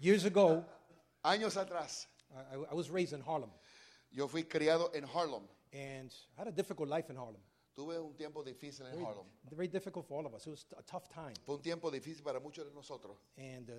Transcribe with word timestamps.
Years 0.00 0.24
ago, 0.24 0.64
Años 1.22 1.56
atrás, 1.56 2.06
I, 2.32 2.56
I- 2.70 2.74
was 2.74 2.88
raised 2.90 3.12
in 3.12 3.20
Harlem, 3.22 3.50
yo 4.10 4.26
fui 4.28 4.44
criado 4.44 4.90
en 4.94 5.04
Harlem. 5.04 5.42
and 5.72 6.10
I 6.36 6.40
had 6.40 6.48
a 6.48 6.52
difficult 6.52 6.88
life 6.88 7.10
in 7.10 7.16
Harlem. 7.16 7.40
Tuve 7.76 7.98
un 8.00 8.14
tiempo 8.16 8.42
difícil 8.42 8.86
en 8.86 8.92
Very, 8.92 9.04
Harlem. 9.04 9.26
very 9.50 9.68
difficult 9.68 10.06
for 10.06 10.18
all 10.18 10.26
of 10.26 10.34
us. 10.34 10.46
It 10.46 10.50
was 10.50 10.66
a 10.78 10.82
tough 10.82 11.08
time. 11.08 11.34
Fue 11.44 11.54
un 11.56 11.62
tiempo 11.62 11.90
difícil 11.90 12.22
para 12.24 12.40
muchos 12.40 12.64
de 12.66 12.72
nosotros. 12.74 13.16
And 13.38 13.70
uh, 13.70 13.74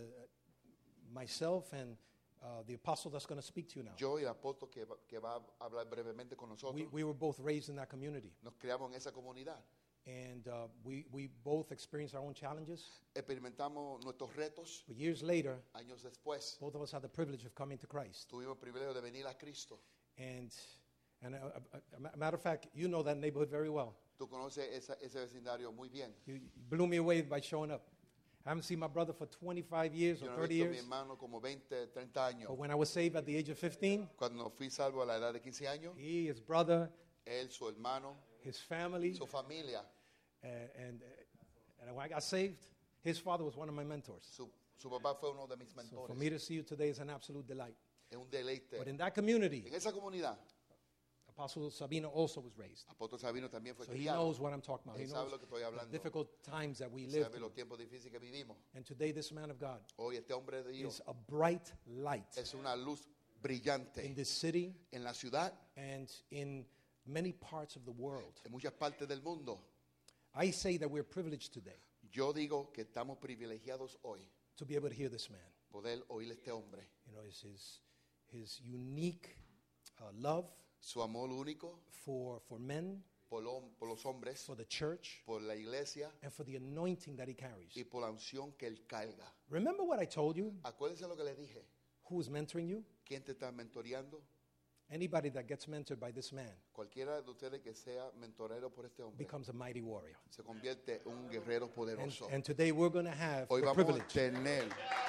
myself 1.14 1.74
and 1.74 1.98
uh, 2.42 2.64
the 2.66 2.76
apostle 2.76 3.12
that's 3.12 3.26
going 3.26 3.40
to 3.42 3.46
speak 3.46 3.68
to 3.70 3.80
you 3.80 3.84
now, 3.84 3.92
Yo 3.98 4.18
y 4.18 4.24
el 4.24 4.30
apóstol 4.34 4.70
que 4.72 4.86
que 5.08 5.20
va 5.20 5.36
a 5.60 5.66
hablar 5.66 5.86
brevemente 5.90 6.36
con 6.38 6.50
nosotros, 6.50 6.76
we, 6.76 6.86
we 6.92 7.04
were 7.04 7.14
both 7.14 7.40
raised 7.40 7.70
in 7.70 7.76
that 7.76 7.90
community. 7.90 8.32
nos 8.44 8.54
criamos 8.56 8.90
en 8.90 8.96
esa 8.96 9.12
comunidad. 9.12 9.60
And 10.08 10.48
uh, 10.48 10.68
we, 10.84 11.06
we 11.12 11.30
both 11.44 11.72
experienced 11.72 12.16
our 12.16 12.22
own 12.22 12.34
challenges. 12.34 13.00
Experimentamos 13.16 14.04
nuestros 14.04 14.32
retos. 14.36 14.84
But 14.88 14.98
years 14.98 15.22
later, 15.22 15.58
Años 15.76 16.02
después, 16.04 16.58
both 16.60 16.74
of 16.76 16.82
us 16.82 16.92
had 16.92 17.04
the 17.04 17.08
privilege 17.10 17.46
of 17.46 17.54
coming 17.54 17.78
to 17.78 17.88
Christ. 17.88 18.28
tuvimos 18.30 18.56
el 18.56 18.60
privilegio 18.60 18.94
de 18.96 19.02
venir 19.02 19.28
a 19.28 19.34
Cristo. 19.36 19.80
And, 20.18 20.52
and 21.22 21.36
uh, 21.36 21.38
uh, 21.74 22.00
a 22.14 22.18
matter 22.18 22.36
of 22.36 22.42
fact, 22.42 22.68
you 22.74 22.88
know 22.88 23.04
that 23.04 23.18
neighborhood 23.18 23.50
very 23.50 23.70
well. 23.70 23.96
Tú 24.20 24.28
conoces 24.28 24.68
esa- 24.74 24.98
ese 25.02 25.16
vecindario 25.20 25.72
muy 25.72 25.90
bien. 25.90 26.12
You 26.26 26.40
blew 26.70 26.88
me 26.88 26.98
away 26.98 27.22
by 27.22 27.40
showing 27.40 27.72
up. 27.72 27.84
I 28.44 28.50
haven't 28.50 28.64
seen 28.64 28.80
my 28.80 28.88
brother 28.88 29.14
for 29.14 29.28
25 29.28 29.94
years 29.94 30.24
or 30.24 30.26
no 30.26 30.32
he 30.32 30.38
30 30.42 30.48
visto 30.48 30.66
a 30.66 30.68
mi 30.68 30.74
years. 30.74 30.84
hermano 30.84 31.16
como 31.16 31.40
20, 31.40 31.88
30 31.94 32.26
años. 32.28 32.48
But 32.48 32.58
when 32.58 32.72
I 32.72 32.76
was 32.76 32.90
saved 32.90 33.16
at 33.16 33.26
the 33.26 33.36
age 33.38 33.50
of 33.50 33.58
15, 33.60 34.10
Cuando 34.18 34.50
fui 34.50 34.70
salvo 34.72 35.04
a 35.04 35.06
la 35.06 35.18
edad 35.18 35.32
de 35.34 35.40
15 35.40 35.68
años, 35.68 35.94
he, 35.96 36.26
his 36.28 36.40
brother, 36.40 36.90
él, 37.24 37.52
su 37.52 37.68
hermano, 37.68 38.16
his 38.44 38.60
family, 38.60 39.14
su 39.14 39.28
familia, 39.28 39.84
and, 40.44 41.02
and 41.82 41.96
when 41.96 42.06
I 42.06 42.08
got 42.08 42.24
saved, 42.24 42.68
his 43.02 43.20
father 43.20 43.44
was 43.44 43.56
one 43.56 43.70
of 43.70 43.76
my 43.76 43.84
mentors. 43.84 44.24
su, 44.32 44.50
su 44.78 44.90
papá 44.90 45.16
fue 45.20 45.30
uno 45.32 45.48
de 45.48 45.58
mis 45.58 45.70
So 45.90 46.06
for 46.08 46.16
me 46.16 46.30
to 46.30 46.40
see 46.40 46.56
you 46.56 46.64
today 46.64 46.90
is 46.90 47.00
an 47.00 47.10
absolute 47.10 47.48
delight. 47.48 47.76
Es 48.12 48.18
un 48.18 48.28
deleite. 48.30 48.78
But 48.78 48.88
in 48.88 48.98
that 48.98 49.14
community, 49.14 49.66
En 49.68 49.74
esa 49.76 49.92
comunidad, 49.92 50.38
Apostle 51.30 51.72
Sabino 51.72 52.10
also 52.10 52.42
was 52.42 52.58
raised. 52.58 52.86
Apóstol 52.90 53.20
Sabino 53.20 53.50
también 53.50 53.76
fue 53.76 53.86
So 53.86 53.94
he 53.94 54.06
knows 54.06 54.40
what 54.40 54.54
I'm 54.54 54.62
talking 54.62 54.90
about. 54.90 55.00
He 55.00 55.06
Él 55.06 55.10
sabe 55.10 55.24
knows 55.24 55.32
lo 55.32 55.38
que 55.40 55.46
estoy 55.46 55.80
the 55.80 55.92
difficult 55.92 56.44
times 56.44 56.78
that 56.80 56.92
we 56.92 57.08
live 57.08 57.24
Sabe 57.24 57.40
los 57.40 57.54
tiempos 57.54 57.80
difíciles 57.80 58.12
que 58.12 58.20
vivimos. 58.20 58.58
And 58.76 58.86
today, 58.86 59.12
this 59.12 59.32
man 59.32 59.50
of 59.50 59.60
God 59.60 59.80
Hoy 59.98 60.18
este 60.18 60.34
hombre 60.34 60.62
de 60.64 60.72
Dios 60.72 60.96
is 60.96 61.02
a 61.08 61.14
bright 61.14 61.72
light 61.88 62.38
es 62.38 62.54
una 62.54 62.76
luz 62.76 63.06
in 63.06 63.42
brillante 63.42 64.16
this 64.16 64.30
city 64.30 64.76
en 64.92 65.04
la 65.04 65.14
ciudad, 65.14 65.54
and 65.78 66.12
in 66.32 66.66
many 67.06 67.32
parts 67.34 67.76
of 67.76 67.86
the 67.86 67.92
world. 67.92 68.40
en 68.46 68.52
muchas 68.52 68.74
partes 68.74 69.08
del 69.08 69.22
mundo. 69.22 69.60
I 70.34 70.52
say 70.52 70.78
that 70.78 70.90
we're 70.90 71.04
privileged 71.04 71.54
today 71.54 71.80
Yo 72.14 72.34
digo 72.34 72.72
que 72.74 72.84
estamos 72.84 73.18
privilegiados 73.20 73.98
hoy 74.04 74.20
to 74.58 74.66
be 74.66 74.76
able 74.76 74.90
to 74.90 74.96
hear 74.96 75.10
this 75.10 75.30
man. 75.30 75.40
poder 75.72 76.02
oír 76.10 76.30
a 76.30 76.34
este 76.34 76.50
hombre. 76.52 76.82
You 77.08 77.14
know, 77.14 77.24
his, 77.24 77.42
his, 77.42 77.80
his 78.32 78.62
unique 78.64 79.38
uh, 80.02 80.12
love 80.14 80.46
Su 80.80 81.02
amor 81.02 81.30
único 81.30 81.80
for, 81.90 82.40
for 82.42 82.60
men, 82.60 83.04
por, 83.30 83.42
lo- 83.44 83.64
por 83.80 83.88
los 83.88 84.04
hombres, 84.04 84.44
for 84.44 84.56
the 84.56 84.66
church, 84.66 85.22
por 85.26 85.40
la 85.42 85.54
iglesia 85.54 86.10
and 86.24 86.34
for 86.34 86.44
the 86.44 86.56
anointing 86.58 87.16
that 87.16 87.28
he 87.30 87.34
carries. 87.36 87.76
y 87.78 87.84
por 87.84 88.02
la 88.02 88.10
unción 88.10 88.52
que 88.58 88.68
él 88.68 88.80
carga. 88.88 89.32
Remember 89.50 89.84
what 89.86 90.00
I 90.02 90.06
told 90.06 90.36
you? 90.36 90.54
Acuérdense 90.64 91.08
lo 91.08 91.16
que 91.16 91.24
le 91.24 91.36
dije. 91.36 91.62
Who 92.10 92.20
is 92.20 92.30
mentoring 92.30 92.68
you? 92.68 92.84
¿Quién 93.06 93.24
te 93.24 93.32
está 93.34 93.52
mentoreando? 93.54 94.20
Anybody 94.94 95.30
that 95.30 95.48
gets 95.48 95.68
mentored 95.68 96.00
by 96.02 96.12
this 96.12 96.34
man 96.34 96.52
Cualquiera 96.76 97.22
de 97.24 97.32
ustedes 97.32 97.62
que 97.64 97.74
sea 97.74 98.12
mentorero 98.20 98.70
por 98.70 98.86
este 98.86 99.02
hombre 99.02 99.18
becomes 99.24 99.48
a 99.48 99.54
mighty 99.54 99.82
warrior. 99.82 100.18
se 100.30 100.44
convierte 100.44 101.02
en 101.06 101.14
un 101.14 101.30
guerrero 101.30 101.66
And, 101.68 101.74
poderoso. 101.74 102.28
and 102.30 102.44
today 102.44 102.74
we're 102.74 102.90
going 102.92 103.06
to 103.06 103.12
have 103.12 103.48
Hoy 103.50 103.62
the 103.62 103.68
vamos 103.68 103.72
a 103.72 103.86
privilege 103.86 104.14
tener 104.14 104.64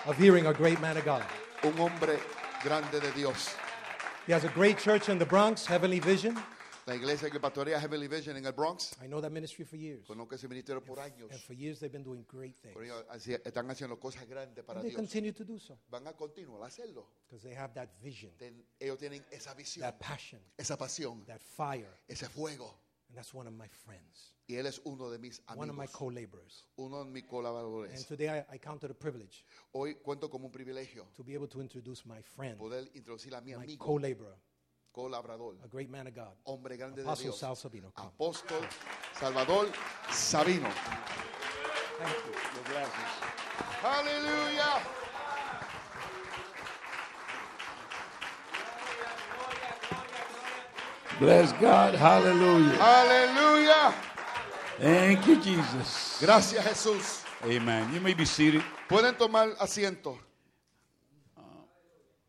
of 0.07 0.17
hearing 0.17 0.47
a 0.47 0.53
great 0.53 0.81
man 0.81 0.97
of 0.97 1.05
God. 1.05 1.25
un 1.65 1.73
hombre 1.77 2.17
grande 2.63 3.01
de 3.01 3.11
Dios. 3.13 3.55
He 4.27 4.33
has 4.33 4.45
a 4.45 4.49
great 4.51 4.79
church 4.79 5.09
in 5.09 5.19
the 5.19 5.27
Bronx, 5.27 5.67
Heavenly 5.67 5.99
Vision. 5.99 6.37
La 6.85 6.97
iglesia 6.97 7.31
que 7.31 7.39
pastorea 7.39 7.79
Heavenly 7.81 8.09
Vision 8.09 8.37
en 8.37 8.45
el 8.45 8.53
Bronx, 8.53 8.97
I 9.01 9.07
know 9.07 9.21
that 9.21 9.31
ministry 9.31 9.65
for 9.65 9.77
years. 9.79 10.05
conozco 10.05 10.35
ese 10.35 10.49
ministerio 10.49 10.83
por 10.83 10.99
años. 10.99 11.31
And 11.31 11.41
for 11.41 11.55
years 11.55 11.79
they've 11.79 11.93
been 11.93 12.03
doing 12.03 12.25
great 12.29 12.57
things. 12.61 12.75
Por 12.75 12.83
ello, 12.83 13.07
así- 13.09 13.35
están 13.35 13.71
haciendo 13.71 14.01
cosas 14.01 14.27
grandes 14.29 14.65
para 14.65 14.81
And 14.81 14.89
they 14.89 14.91
Dios. 14.91 15.01
continue 15.01 15.33
to 15.33 15.45
do 15.45 15.61
so 15.61 15.79
Van 15.91 16.05
a 16.09 16.13
continuar 16.15 16.61
a 16.65 16.67
hacerlo. 16.67 17.07
because 17.29 17.45
they 17.45 17.55
have 17.55 17.73
that 17.75 17.89
vision, 18.03 18.33
Ten- 18.37 18.67
ellos 18.81 18.99
tienen 18.99 19.25
esa 19.31 19.55
visión, 19.55 19.83
that 19.83 20.01
passion, 20.01 20.41
esa 20.59 20.77
pasión, 20.77 21.25
that 21.27 21.41
fire. 21.41 21.87
ese 22.09 22.29
fuego. 22.29 22.75
And 23.09 23.17
that's 23.17 23.33
one 23.33 23.47
of 23.47 23.55
my 23.55 23.69
friends, 23.69 24.35
Y 24.49 24.55
él 24.57 24.67
es 24.67 24.81
uno 24.85 25.09
de 25.09 25.19
mis 25.21 25.41
amigos. 25.47 25.59
one 25.63 25.71
of 25.71 25.77
my 25.77 25.87
co 25.87 26.11
laborers. 26.11 26.67
uno 26.77 27.05
de 27.05 27.11
mis 27.13 27.25
colaboradores. 27.27 27.95
And 27.95 28.07
today 28.09 28.29
I, 28.29 28.57
I 28.57 28.59
count 28.59 28.83
it 28.83 28.91
a 28.91 28.95
privilege 28.95 29.45
Hoy 29.73 29.95
cuento 30.03 30.29
como 30.29 30.47
un 30.47 30.53
privilegio 30.53 31.07
to 31.15 31.23
be 31.23 31.35
able 31.35 31.47
to 31.49 31.61
introduce 31.63 32.05
my 32.09 32.23
friend, 32.23 32.59
poder 32.59 32.91
introducir 32.95 33.33
a 33.37 33.41
mi 33.41 33.53
my 33.55 33.63
amigo, 33.63 33.85
co 33.87 33.99
laborer, 34.01 34.35
colaborador, 34.93 35.57
a 35.65 35.69
great 35.69 35.91
man 35.91 36.07
of 36.07 36.15
God, 36.15 36.35
hombre 36.45 36.77
grande 36.77 36.97
de 36.97 37.03
Dios, 37.03 37.39
Sal 37.39 37.57
Sabino. 37.57 37.91
Come. 37.95 38.09
apóstol 38.09 38.61
Salvador 39.19 39.69
Sabino. 40.11 40.69
Thank 41.99 42.17
you. 42.27 42.33
Aleluya. 43.85 44.83
Bless 51.19 51.53
God. 51.61 51.95
Hallelujah. 51.95 52.79
Aleluya. 52.79 53.95
Thank 54.79 55.27
you, 55.27 55.37
Jesus. 55.37 56.19
Gracias 56.21 56.65
Jesús. 56.65 57.25
Amen. 57.45 57.93
You 57.95 58.01
may 58.01 58.15
be 58.15 58.25
seated. 58.25 58.63
Pueden 58.89 59.17
tomar 59.17 59.55
asiento 59.59 60.19
uh, 61.37 61.41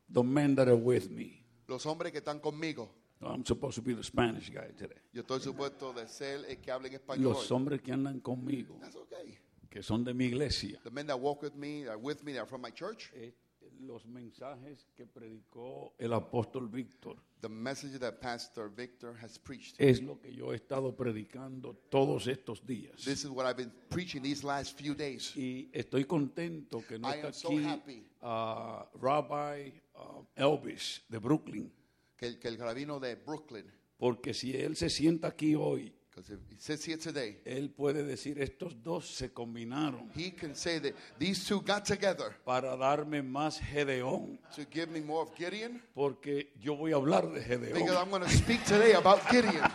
The 0.09 0.23
men 0.23 0.55
that 0.55 0.67
are 0.67 0.75
with 0.75 1.09
me. 1.09 1.42
Los 1.67 1.85
hombres 1.85 2.11
que 2.11 2.19
están 2.19 2.39
conmigo. 2.39 2.89
I'm 3.21 3.45
supposed 3.45 3.75
to 3.75 3.81
be 3.81 3.93
the 3.95 4.03
Spanish 4.03 4.49
guy 4.51 4.73
today. 4.77 4.99
Yo 5.13 5.21
estoy 5.21 5.39
supuesto 5.39 5.93
de 5.93 6.07
ser 6.07 6.43
el 6.49 6.57
que 6.59 6.71
hable 6.71 6.89
en 6.89 6.95
español. 6.95 7.23
Los 7.33 7.49
hombres 7.51 7.81
que 7.81 7.91
andan 7.93 8.19
conmigo, 8.19 8.77
That's 8.81 8.95
okay. 8.97 9.37
que 9.69 9.81
son 9.81 10.03
de 10.03 10.13
mi 10.13 10.25
iglesia. 10.25 10.79
The 10.83 10.91
men 10.91 11.07
that 11.07 11.19
walk 11.19 11.41
with 11.41 11.53
me, 11.55 11.83
that 11.85 11.91
are 11.91 11.97
with 11.97 12.21
me, 12.23 12.33
that 12.33 12.41
are 12.41 12.47
from 12.49 12.61
my 12.61 12.71
church. 12.71 13.11
Eh, 13.15 13.33
Los 13.79 14.05
mensajes 14.05 14.87
que 14.95 15.05
predicó 15.07 15.93
el 15.97 16.13
apóstol 16.13 16.69
Víctor 16.69 17.17
The 17.41 17.49
message 17.49 17.97
that 17.99 18.19
Pastor 18.21 18.69
Victor 18.69 19.13
has 19.21 19.37
preached. 19.37 19.75
es 19.79 20.01
lo 20.01 20.19
que 20.21 20.33
yo 20.33 20.51
he 20.53 20.55
estado 20.55 20.95
predicando 20.95 21.75
todos 21.89 22.27
estos 22.27 22.65
días. 22.65 23.03
This 23.03 23.23
is 23.25 23.29
what 23.29 23.45
I've 23.45 23.57
been 23.57 23.73
preaching 23.89 24.21
these 24.21 24.43
last 24.45 24.77
few 24.77 24.93
days. 24.93 25.35
Y 25.35 25.69
estoy 25.73 26.05
contento 26.05 26.85
que 26.87 26.97
no 26.99 27.09
I 27.09 27.15
está 27.15 27.27
am 27.27 27.33
so 27.33 27.49
aquí 27.49 27.63
happy. 27.63 28.05
ah, 28.21 28.87
Rabbi 29.01 29.71
ah, 29.95 30.21
Elvis 30.35 31.03
de 31.09 31.17
Brooklyn, 31.19 31.71
Que 32.17 32.27
el, 32.27 32.39
que 32.39 32.47
el 32.47 32.57
rabino 32.57 32.99
de 32.99 33.15
Brooklyn, 33.15 33.65
porque 33.97 34.33
si 34.33 34.55
él 34.55 34.75
se 34.75 34.89
sienta 34.89 35.27
aquí 35.29 35.55
hoy, 35.55 35.93
because 36.09 36.29
if 36.31 36.39
he 36.47 36.55
sits 36.59 36.85
here 36.87 36.97
today, 36.97 37.39
él 37.43 37.71
puede 37.71 38.03
decir 38.03 38.39
estos 38.39 38.83
dos 38.83 39.07
se 39.07 39.33
combinaron 39.33 40.11
he 40.15 40.31
can 40.31 40.55
say 40.55 40.79
that 40.79 40.93
these 41.17 41.43
two 41.43 41.59
got 41.61 41.83
together 41.83 42.35
para 42.45 42.77
darme 42.77 43.23
más 43.23 43.59
Gedeón, 43.59 44.39
to 44.55 44.63
give 44.71 44.87
me 44.87 45.01
more 45.01 45.23
of 45.23 45.35
Gideon. 45.35 45.81
porque 45.95 46.53
yo 46.59 46.75
voy 46.75 46.91
a 46.91 46.95
hablar 46.97 47.27
de 47.31 47.39
Because 47.41 47.73
Gedeón. 47.73 47.97
I'm 47.97 48.09
going 48.11 48.21
to 48.23 48.29
speak 48.29 48.63
today 48.63 48.93
about 48.93 49.21
Gideon. 49.29 49.63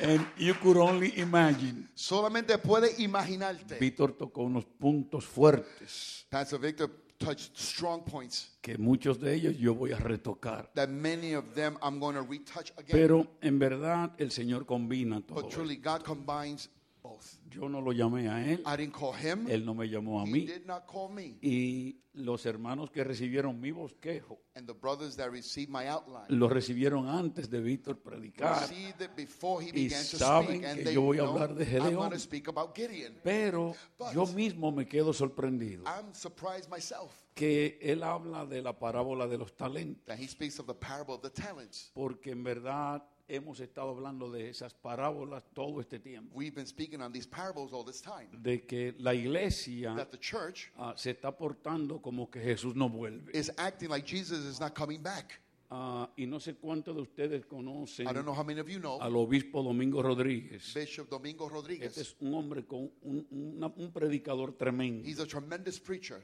And 0.02 0.26
you 0.38 0.54
could 0.54 0.76
only 0.76 1.12
imagine. 1.18 1.88
Solamente 1.94 2.56
puede 2.58 2.94
imaginarte. 3.02 3.78
Víctor 3.78 4.12
tocó 4.12 4.42
unos 4.42 4.64
puntos 4.64 5.24
fuertes 5.24 6.26
Pastor 6.30 6.60
Victor 6.60 6.90
touched 7.18 7.56
strong 7.56 8.02
points 8.02 8.56
que 8.62 8.78
muchos 8.78 9.20
de 9.20 9.34
ellos 9.34 9.56
yo 9.58 9.74
voy 9.74 9.92
a 9.92 9.98
retocar. 9.98 10.70
that 10.74 10.88
many 10.88 11.34
of 11.34 11.44
them 11.54 11.76
I'm 11.82 11.98
going 12.00 12.14
to 12.14 12.22
retouch 12.22 12.72
again. 12.78 12.92
Pero 12.92 13.26
en 13.42 13.58
verdad 13.58 14.12
el 14.18 14.30
Señor 14.30 14.64
combina 14.64 15.20
todo. 15.20 15.42
but 15.42 15.50
truly, 15.50 15.76
God 15.76 16.02
combines 16.02 16.70
both. 17.02 17.39
Yo 17.50 17.68
no 17.68 17.80
lo 17.80 17.92
llamé 17.92 18.28
a 18.28 18.44
él, 18.46 18.62
I 18.64 18.76
didn't 18.76 18.94
call 18.96 19.12
him. 19.14 19.46
él 19.48 19.64
no 19.64 19.74
me 19.74 19.88
llamó 19.88 20.20
a 20.20 20.24
He 20.24 20.30
mí. 20.30 20.46
did 20.46 20.66
not 20.66 20.86
call 20.86 21.10
me. 21.12 21.36
Y 21.42 21.96
los 22.12 22.44
hermanos 22.46 22.90
que 22.90 23.02
recibieron 23.04 23.60
mi 23.60 23.70
bosquejo 23.72 24.40
And 24.54 24.66
the 24.66 24.72
brothers 24.72 25.16
that 25.16 25.30
received 25.30 25.68
my 25.70 25.86
outline 25.88 26.26
lo 26.28 26.48
recibieron 26.48 27.08
antes 27.08 27.48
de 27.50 27.60
Víctor 27.60 27.98
predicar. 28.00 28.68
received 28.68 29.00
it 29.02 29.10
before 29.16 29.62
he 29.64 29.68
Y 29.70 29.84
began 29.84 30.00
to 30.04 30.16
saben 30.18 30.46
speak. 30.58 30.64
And 30.64 30.78
que 30.78 30.84
they 30.84 30.94
yo 30.94 31.02
voy 31.02 31.18
a 31.18 31.22
know 31.22 31.32
hablar 31.32 31.54
de 31.56 31.64
I'm 31.64 31.70
Gedeón. 31.70 31.94
going 31.96 32.10
to 32.10 32.18
speak 32.18 32.48
about 32.48 32.74
Gideon. 32.76 33.14
Pero 33.24 33.74
But- 33.98 34.12
yo 34.14 34.26
mismo 34.26 34.70
me 34.72 34.86
quedo 34.86 35.12
sorprendido 35.12 35.82
I'm 35.86 36.14
surprised 36.14 36.68
myself 36.70 37.10
que 37.34 37.78
él 37.80 38.02
habla 38.02 38.44
de 38.46 38.60
la 38.62 38.78
parábola 38.78 39.26
de 39.26 39.38
los 39.38 39.56
talentos, 39.56 40.04
that 40.06 40.18
he 40.18 40.26
speaks 40.28 40.58
of 40.60 40.66
the 40.66 40.74
parable 40.74 41.14
of 41.14 41.22
the 41.22 41.30
talents. 41.30 41.90
porque 41.94 42.30
en 42.32 42.42
verdad 42.44 43.02
hemos 43.34 43.60
estado 43.60 43.90
hablando 43.90 44.30
de 44.30 44.48
esas 44.50 44.74
parábolas 44.74 45.44
todo 45.54 45.80
este 45.80 45.98
tiempo, 45.98 46.34
We've 46.36 46.54
been 46.54 46.66
speaking 46.66 47.00
on 47.00 47.12
these 47.12 47.26
parables 47.28 47.72
all 47.72 47.84
this 47.84 48.02
time. 48.02 48.28
de 48.42 48.66
que 48.66 48.94
la 48.98 49.14
iglesia 49.14 49.94
That 49.94 50.08
the 50.10 50.18
church 50.18 50.70
ah, 50.76 50.94
se 50.96 51.10
está 51.10 51.36
portando 51.36 52.00
como 52.02 52.30
que 52.30 52.40
Jesús 52.40 52.74
no 52.74 52.88
vuelve. 52.88 53.30
is 53.32 53.50
acting 53.56 53.88
like 53.90 54.06
Jesus 54.06 54.38
is 54.44 54.60
not 54.60 54.74
coming 54.74 55.02
back. 55.02 55.40
Ah, 55.72 56.10
y 56.16 56.26
no 56.26 56.40
sé 56.40 56.56
cuántos 56.56 56.96
de 56.96 57.02
ustedes 57.02 57.46
conocen 57.46 58.04
I 58.08 58.12
don't 58.12 58.24
know 58.24 58.34
how 58.34 58.42
many 58.42 58.58
of 58.60 58.68
you 58.68 58.80
know 58.80 59.00
al 59.00 59.14
obispo 59.14 59.62
Domingo 59.62 60.02
Rodríguez. 60.02 60.74
Bishop 60.74 61.08
Domingo 61.08 61.48
Rodriguez. 61.48 61.96
Este 61.96 62.00
es 62.02 62.16
un 62.20 62.34
hombre 62.34 62.64
con 62.66 62.90
un, 63.02 63.24
una- 63.30 63.72
un 63.76 63.92
predicador 63.92 64.52
tremendo. 64.56 65.06
He's 65.08 65.20
a 65.20 65.26
tremendous 65.26 65.78
preacher. 65.78 66.20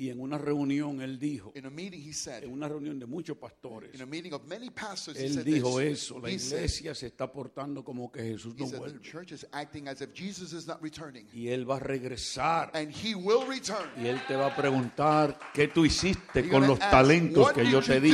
Y 0.00 0.08
en 0.08 0.18
una 0.18 0.38
reunión 0.38 1.02
él 1.02 1.18
dijo, 1.18 1.52
In 1.54 1.66
a 1.66 1.70
meeting, 1.70 2.00
he 2.00 2.06
en 2.06 2.14
said, 2.14 2.44
una 2.46 2.66
reunión 2.66 2.98
de 2.98 3.04
muchos 3.04 3.36
pastores, 3.36 3.94
in 3.94 4.00
a 4.00 4.06
meeting 4.06 4.32
of 4.32 4.46
many 4.46 4.70
pastors, 4.70 5.18
he 5.18 5.26
él 5.26 5.34
said 5.34 5.44
dijo 5.44 5.78
this. 5.78 6.04
eso, 6.04 6.18
la 6.18 6.30
He 6.30 6.38
said, 6.38 6.56
iglesia 6.56 6.94
se 6.94 7.08
está 7.08 7.30
portando 7.30 7.84
como 7.84 8.10
que 8.10 8.22
Jesús 8.22 8.56
no 8.56 8.66
said, 8.66 8.78
the 8.78 8.78
vuelve. 8.78 9.02
church 9.02 9.30
is 9.30 9.46
acting 9.52 9.88
as 9.88 10.00
if 10.00 10.14
Jesus 10.14 10.54
is 10.54 10.66
not 10.66 10.80
returning. 10.80 11.26
Y 11.34 11.48
él 11.48 11.68
va 11.68 11.76
a 11.76 11.80
regresar. 11.80 12.70
And 12.72 12.90
he 12.90 13.14
will 13.14 13.46
return. 13.46 13.90
Y 13.98 14.06
él 14.06 14.18
te 14.26 14.36
va 14.36 14.46
a 14.46 14.56
preguntar 14.56 15.38
qué 15.52 15.68
tú 15.68 15.84
hiciste 15.84 16.40
You're 16.40 16.50
con 16.50 16.66
los 16.66 16.80
ask, 16.80 16.90
talentos 16.92 17.52
que 17.52 17.70
yo 17.70 17.82
te 17.82 18.00
di. 18.00 18.10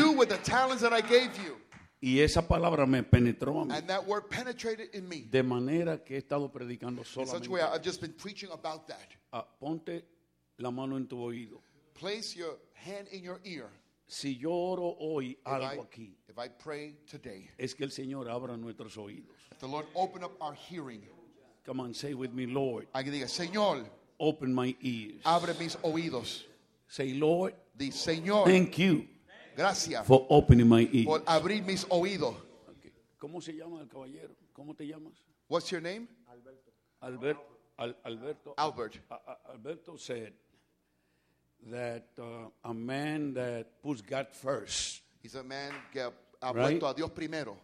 Y 2.00 2.18
esa 2.18 2.48
palabra 2.48 2.84
me 2.84 3.04
penetró 3.04 3.60
a 3.60 3.64
mí. 3.64 3.72
And 3.72 3.86
that 3.86 4.04
word 4.04 4.28
penetrated 4.28 4.92
in 4.92 5.08
me. 5.08 5.22
De 5.30 5.44
manera 5.44 6.02
que 6.02 6.16
he 6.16 6.18
estado 6.18 6.50
predicando 6.50 7.02
In 7.02 7.06
such 7.06 7.22
a 7.22 7.26
solamente. 7.26 7.48
way, 7.48 7.62
I've 7.62 7.84
just 7.84 8.00
been 8.00 8.12
preaching 8.14 8.50
about 8.50 8.88
that. 8.88 9.08
Ah, 9.32 9.46
ponte 9.60 10.04
la 10.58 10.72
mano 10.72 10.96
en 10.96 11.06
tu 11.06 11.18
oído. 11.20 11.62
Place 11.98 12.36
your 12.36 12.56
hand 12.74 13.08
in 13.12 13.22
your 13.24 13.40
ear. 13.44 13.68
Si 14.08 14.34
yo 14.36 14.50
oro 14.52 14.96
hoy 15.00 15.30
If 15.30 15.46
I, 15.46 15.50
algo 15.60 15.82
aquí, 15.90 16.12
if 16.28 16.38
I 16.38 16.48
pray 16.48 16.94
today, 17.10 17.50
es 17.58 17.74
que 17.74 17.84
el 17.84 17.90
Señor 17.90 18.28
abra 18.30 18.56
nuestros 18.56 18.96
oídos. 18.96 19.34
the 19.58 19.66
Lord 19.66 19.86
open 19.94 20.22
up 20.22 20.32
our 20.40 20.54
hearing. 20.54 21.02
Come 21.64 21.80
on, 21.80 21.92
say 21.94 22.14
with 22.14 22.32
me, 22.32 22.46
Lord, 22.46 22.86
I 22.94 23.02
can 23.02 23.12
diga, 23.12 23.26
Señor, 23.26 23.84
open 24.20 24.54
my 24.54 24.76
ears. 24.80 25.20
abre 25.24 25.54
mis 25.58 25.76
oídos. 25.82 26.44
Say, 26.88 27.14
Lord, 27.14 27.54
Di, 27.76 27.90
Señor, 27.90 28.44
thank 28.44 28.78
you 28.78 29.06
gracias 29.56 30.06
for 30.06 30.24
opening 30.30 30.68
my 30.68 30.88
ears. 30.92 31.06
por 31.06 31.20
abrir 31.26 31.64
mis 31.64 31.84
oídos. 31.90 32.36
Ok. 32.68 32.92
¿Cómo 33.18 33.40
se 33.42 33.54
llama 33.54 33.80
el 33.80 33.88
caballero? 33.88 34.36
¿Cómo 34.52 34.76
te 34.76 34.86
llamas? 34.86 35.14
What's 35.48 35.68
your 35.72 35.80
name? 35.80 36.06
Albert, 37.02 37.38
Al- 37.78 37.96
Alberto. 38.04 38.54
Albert. 38.56 38.98
A- 39.10 39.14
A- 39.14 39.52
Alberto 39.52 39.96
said 39.96 40.32
that 41.70 42.08
uh, 42.18 42.48
a 42.64 42.72
man 42.74 43.34
that 43.34 43.80
puts 43.82 44.00
God 44.02 44.28
first, 44.32 45.02
He's 45.22 45.34
a 45.34 45.42
man 45.42 45.72
que 45.92 46.00
ha 46.00 46.52
Right. 46.52 46.78
puesto 46.78 46.88
a 46.88 46.94
Dios 46.94 47.10
primero. 47.10 47.56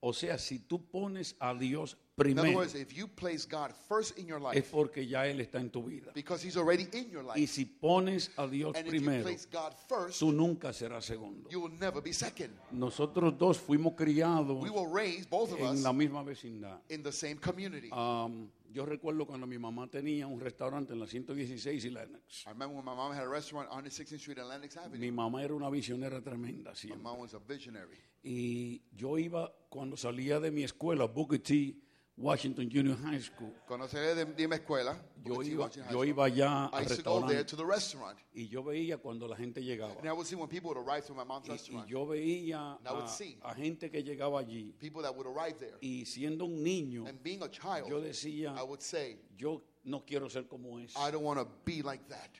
o 0.00 0.12
sea, 0.12 0.38
si 0.38 0.58
tú 0.60 0.78
pones 0.90 1.34
a 1.40 1.54
Dios 1.54 1.96
primero, 2.16 2.52
words, 2.56 2.74
if 2.74 2.92
you 2.96 3.06
place 3.08 3.46
God 3.46 3.72
first 3.88 4.18
in 4.18 4.26
your 4.26 4.38
es 4.38 4.54
life, 4.54 4.70
porque 4.72 5.06
ya 5.06 5.26
Él 5.26 5.40
está 5.40 5.60
en 5.60 5.70
tu 5.70 5.82
vida. 5.82 6.12
because 6.14 6.42
He's 6.46 6.56
already 6.56 6.88
in 6.92 7.10
your 7.10 7.22
Y 7.36 7.40
life, 7.40 7.52
si 7.52 7.64
pones 7.66 8.30
a 8.36 8.46
Dios 8.48 8.74
and 8.76 8.86
if 8.86 8.94
you 8.94 9.00
primero, 9.00 9.22
place 9.24 9.46
God 9.50 9.74
first, 9.88 10.18
tú 10.20 10.32
nunca 10.32 10.72
serás 10.72 11.04
segundo. 11.04 11.48
you 11.50 11.60
will 11.60 11.78
never 11.78 12.00
be 12.02 12.12
second. 12.12 12.50
Nosotros 12.72 13.36
dos 13.38 13.58
fuimos 13.58 13.94
criados 13.94 14.62
We 14.62 14.70
were 14.70 14.88
raised, 14.88 15.28
both 15.30 15.52
of 15.52 15.58
en 15.60 15.66
us, 15.66 15.82
la 15.82 15.92
misma 15.92 16.22
vecindad. 16.24 16.80
in 16.88 17.02
the 17.02 17.12
same 17.12 17.36
community. 17.36 17.90
Um, 17.92 18.48
yo 18.72 18.84
recuerdo 18.84 19.26
cuando 19.26 19.46
mi 19.46 19.56
mamá 19.56 19.88
tenía 19.88 20.26
un 20.26 20.38
restaurante 20.38 20.92
en 20.92 21.00
la 21.00 21.06
116 21.06 21.84
y 21.84 21.90
Lennox. 21.90 22.44
I 22.46 22.50
remember 22.50 22.76
when 22.76 22.84
my 22.84 22.94
mom 22.94 23.12
had 23.12 23.24
a 23.24 23.28
restaurant 23.28 23.68
on 23.70 23.84
116th 23.84 24.18
Street 24.18 24.38
and 24.38 24.48
Lennox 24.48 24.76
Mi 24.98 25.10
mamá 25.10 25.42
era 25.42 25.54
una 25.54 25.70
visionera 25.70 26.20
tremenda 26.22 26.72
My 26.72 26.76
siempre. 26.76 27.02
mom 27.02 27.20
was 27.20 27.32
a 27.34 27.38
visionary. 27.38 27.96
Y 28.22 28.82
yo 28.94 29.16
iba, 29.18 29.50
cuando 29.70 29.96
salía 29.96 30.40
de 30.40 30.50
mi 30.50 30.62
escuela, 30.64 31.06
Booker 31.06 31.38
T, 31.38 31.74
Washington 32.18 32.70
Junior 32.70 32.96
High 32.96 33.20
School, 33.20 33.52
salí 33.88 34.14
de, 34.14 34.24
de 34.24 34.48
mi 34.48 34.56
escuela, 34.56 34.96
yo 35.22 35.42
iba, 35.42 35.68
yo 35.90 36.22
allá 36.22 36.70
I 36.72 36.76
al 36.78 36.84
restaurante 36.86 37.44
to 37.44 37.56
the 37.56 37.64
restaurant. 37.64 38.18
y 38.34 38.48
yo 38.48 38.62
veía 38.62 38.96
cuando 38.96 39.28
la 39.28 39.36
gente 39.36 39.62
llegaba. 39.62 39.94
And 39.98 40.08
I 40.08 40.12
would 40.12 40.26
see 40.26 40.34
when 40.34 40.48
people 40.48 40.70
would 40.70 40.78
arrive 40.78 41.04
to 41.06 41.14
my 41.14 41.24
mom's 41.24 41.46
Y, 41.48 41.84
yo 41.86 42.06
veía 42.06 42.78
And 42.78 42.88
I 42.88 42.92
would 42.92 43.04
a, 43.04 43.08
see. 43.08 43.38
a 43.42 43.54
gente 43.54 43.90
que 43.90 44.02
llegaba 44.02 44.40
allí 44.40 44.72
people 44.78 45.02
that 45.02 45.14
would 45.14 45.26
arrive 45.26 45.58
there. 45.58 45.76
y 45.82 46.04
siendo 46.06 46.46
un 46.46 46.62
niño, 46.62 47.06
And 47.06 47.22
being 47.22 47.42
a 47.42 47.50
child, 47.50 47.86
yo 47.88 48.00
decía, 48.00 48.54
I 48.56 48.62
would 48.62 48.80
say, 48.80 49.18
yo 49.36 49.62
no 49.84 50.02
quiero 50.06 50.30
ser 50.30 50.44
como 50.48 50.78
ese, 50.78 50.96
I 50.98 51.10
don't 51.10 51.22
want 51.24 51.38
to 51.38 51.46
be 51.66 51.82
like 51.82 52.08
that. 52.08 52.30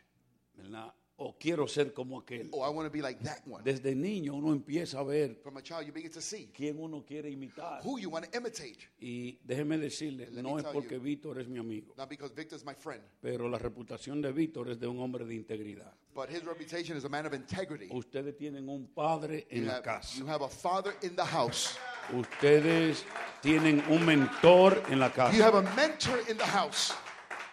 ¿verdad? 0.57 0.91
O 1.19 1.35
quiero 1.39 1.67
ser 1.67 1.95
como 1.95 2.19
aquel. 2.21 2.51
Oh, 2.53 2.63
I 2.63 2.69
want 2.69 2.87
to 2.87 2.93
be 2.93 3.01
like 3.01 3.23
that 3.25 3.39
one. 3.47 3.65
Desde 3.65 3.95
niño 3.95 4.35
uno 4.35 4.53
empieza 4.53 4.99
a 4.99 5.03
ver 5.03 5.41
From 5.43 5.57
a 5.57 5.63
child, 5.63 5.87
you 5.87 5.93
begin 5.93 6.11
to 6.13 6.21
see 6.21 6.51
quién 6.55 6.79
uno 6.79 7.03
quiere 7.07 7.31
imitar. 7.31 7.81
who 7.83 7.99
you 7.99 8.11
want 8.11 8.27
to 8.31 8.37
imitate. 8.37 8.77
Y 9.01 9.39
déjeme 9.43 9.79
decirle, 9.79 10.29
Let 10.31 10.43
no 10.43 10.57
me 10.57 10.59
es 10.59 10.65
tell 10.65 10.75
porque 10.75 10.97
you. 10.97 11.01
Víctor 11.01 11.41
es 11.41 11.49
mi 11.49 11.59
amigo, 11.59 11.95
Not 11.97 12.11
because 12.11 12.35
Victor's 12.35 12.67
my 12.67 12.75
friend, 12.75 13.03
pero 13.23 13.49
la 13.49 13.57
reputación 13.57 14.21
de 14.21 14.31
Víctor 14.31 14.69
es 14.71 14.79
de 14.79 14.87
un 14.87 14.99
hombre 15.01 15.25
de 15.25 15.35
integridad. 15.35 15.91
but 16.15 16.29
his 16.29 16.45
reputation 16.45 16.99
is 16.99 17.05
a 17.07 17.09
man 17.09 17.25
of 17.25 17.33
integrity. 17.33 17.89
Ustedes 17.91 18.37
tienen 18.37 18.69
un 18.69 18.87
padre 18.89 19.47
en 19.49 19.63
You 19.63 19.67
la 19.69 19.75
have, 19.77 19.85
casa. 19.85 20.19
you 20.19 20.27
have 20.27 20.43
a 20.45 20.49
father 20.51 20.93
in 21.03 21.17
the 21.17 21.25
house. 21.25 21.79
Ustedes 22.13 23.05
tienen 23.43 23.83
un 23.89 24.05
mentor 24.05 24.83
en 24.91 24.99
la 24.99 25.09
You 25.09 25.15
casa. 25.15 25.43
have 25.45 25.55
a 25.55 25.63
mentor 25.75 26.19
in 26.29 26.37
the 26.37 26.45
house. 26.45 26.93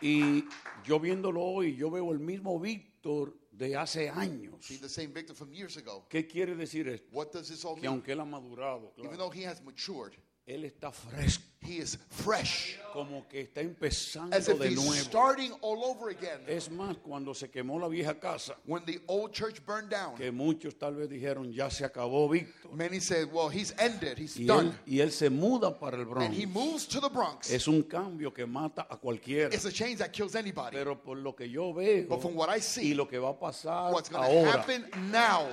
Y 0.02 0.44
yo 0.86 1.00
viéndolo 1.00 1.42
hoy, 1.42 1.76
yo 1.78 1.90
veo 1.90 2.12
el 2.12 2.20
mismo 2.20 2.60
Víctor 2.60 3.34
de 3.58 3.76
hace 3.78 4.10
años. 4.10 4.68
The 4.82 4.90
same 4.90 5.12
from 5.36 5.54
years 5.54 5.78
ago. 5.78 6.06
¿Qué 6.10 6.28
quiere 6.28 6.56
decir 6.56 6.88
esto? 6.88 7.08
What 7.12 7.32
does 7.32 7.48
this 7.50 7.64
all 7.64 7.76
Que 7.76 7.82
mean? 7.84 7.92
aunque 7.92 8.12
él 8.14 8.20
ha 8.20 8.26
madurado, 8.26 8.94
Even 8.98 9.12
claro, 9.12 9.18
though 9.18 9.30
he 9.34 9.46
has 9.46 9.62
matured, 9.62 10.14
él 10.46 10.66
está 10.66 10.92
fresco, 10.92 11.44
he 11.66 11.78
is 11.78 11.98
fresh, 12.10 12.78
como 12.92 13.26
que 13.30 13.40
está 13.40 13.62
empezando 13.62 14.36
as 14.36 14.50
if 14.50 14.60
de 14.60 14.68
he's 14.68 14.76
nuevo. 14.76 14.94
starting 15.02 15.54
all 15.62 15.82
over 15.86 16.10
again. 16.10 16.42
Es 16.46 16.70
más, 16.70 16.98
cuando 16.98 17.34
se 17.34 17.50
quemó 17.50 17.80
la 17.80 17.88
vieja 17.88 18.20
casa, 18.20 18.58
When 18.66 18.84
the 18.86 19.00
old 19.08 19.32
church 19.32 19.66
burned 19.66 19.90
down, 19.90 20.16
que 20.18 20.30
muchos 20.34 20.78
tal 20.78 20.96
vez 20.96 21.08
dijeron, 21.10 21.54
ya 21.54 21.70
se 21.70 21.86
acabó 21.86 22.28
Víctor. 22.30 22.74
many 22.74 23.00
said, 23.00 23.30
"Well, 23.32 23.48
he's 23.50 23.74
ended. 23.80 24.18
He's 24.18 24.36
Y 24.38 24.46
done." 24.46 24.72
él, 24.72 24.80
y 24.86 25.00
él 25.00 25.12
se 25.14 25.30
muda 25.30 25.80
para 25.80 25.96
el 25.96 26.02
And 26.18 26.34
he 26.34 26.46
Bronx. 26.46 26.54
moves 26.54 26.88
to 26.90 27.00
the 27.00 27.08
Bronx. 27.10 27.50
Es 27.50 27.66
un 27.70 27.84
cambio 27.84 28.34
que 28.34 28.46
mata 28.46 28.86
a 28.90 28.98
cualquiera. 28.98 29.54
It's 29.56 29.64
a 29.66 29.72
change 29.72 30.00
that 30.00 30.12
kills 30.12 30.36
anybody. 30.36 30.76
Pero 30.76 31.02
por 31.02 31.16
lo 31.18 31.34
que 31.34 31.50
yo 31.50 31.74
veo 31.74 32.06
But 32.10 32.22
from 32.22 32.36
what 32.36 32.50
I 32.50 32.58
y 32.58 32.62
see, 32.62 32.94
lo 32.94 33.08
que 33.08 33.18
va 33.18 33.30
a 33.30 33.40
pasar 33.40 33.94
what's 33.94 34.10
going 34.10 34.22
to 34.26 34.30
ahora, 34.50 34.60
happen 34.60 34.86
now, 35.10 35.48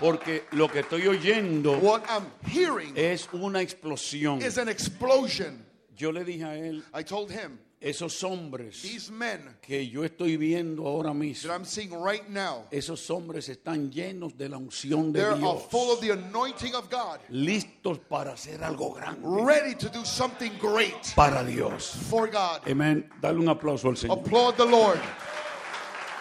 porque 0.00 0.44
lo 0.52 0.68
que 0.68 0.80
estoy 0.80 1.06
oyendo 1.06 1.78
what 1.78 2.02
I'm 2.08 2.26
hearing 2.46 2.92
es 2.96 3.28
una 3.32 3.60
explosión. 3.60 4.42
is 4.42 4.58
an 4.58 4.68
explosion. 4.68 5.64
Yo 5.96 6.12
le 6.12 6.24
dije 6.24 6.44
a 6.44 6.56
él, 6.56 6.84
I 6.94 7.02
told 7.02 7.30
him, 7.30 7.58
esos 7.80 8.22
hombres 8.24 8.82
these 8.82 9.10
men 9.10 9.56
que 9.60 9.88
yo 9.88 10.04
estoy 10.04 10.36
viendo 10.36 10.86
ahora 10.86 11.10
that 11.10 11.14
mismo, 11.14 11.52
I'm 11.52 11.64
seeing 11.64 11.92
right 11.92 12.28
now, 12.28 12.64
esos 12.70 13.08
hombres 13.10 13.48
están 13.48 13.90
llenos 13.90 14.36
de 14.36 14.48
la 14.48 14.58
unción 14.58 15.12
de 15.12 15.20
they 15.20 15.28
are 15.28 15.36
Dios, 15.36 15.62
full 15.70 15.90
of 15.92 16.00
the 16.00 16.10
anointing 16.10 16.74
of 16.74 16.88
God, 16.90 17.20
listos 17.30 17.98
para 17.98 18.32
hacer 18.32 18.62
algo 18.62 18.94
grande 18.94 19.20
ready 19.22 19.74
to 19.74 19.88
do 19.88 20.04
something 20.04 20.52
great 20.58 21.14
para 21.14 21.44
Dios. 21.44 21.96
for 22.08 22.28
God. 22.28 22.60
Amén. 22.68 23.08
Dale 23.20 23.38
un 23.38 23.48
aplauso 23.48 23.88
al 23.88 23.96
Señor. 23.96 24.18
Applaud 24.18 24.56
the 24.56 24.64
Lord. 24.66 25.00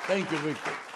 Thank 0.08 0.32
you, 0.32 0.38
Victor. 0.40 0.87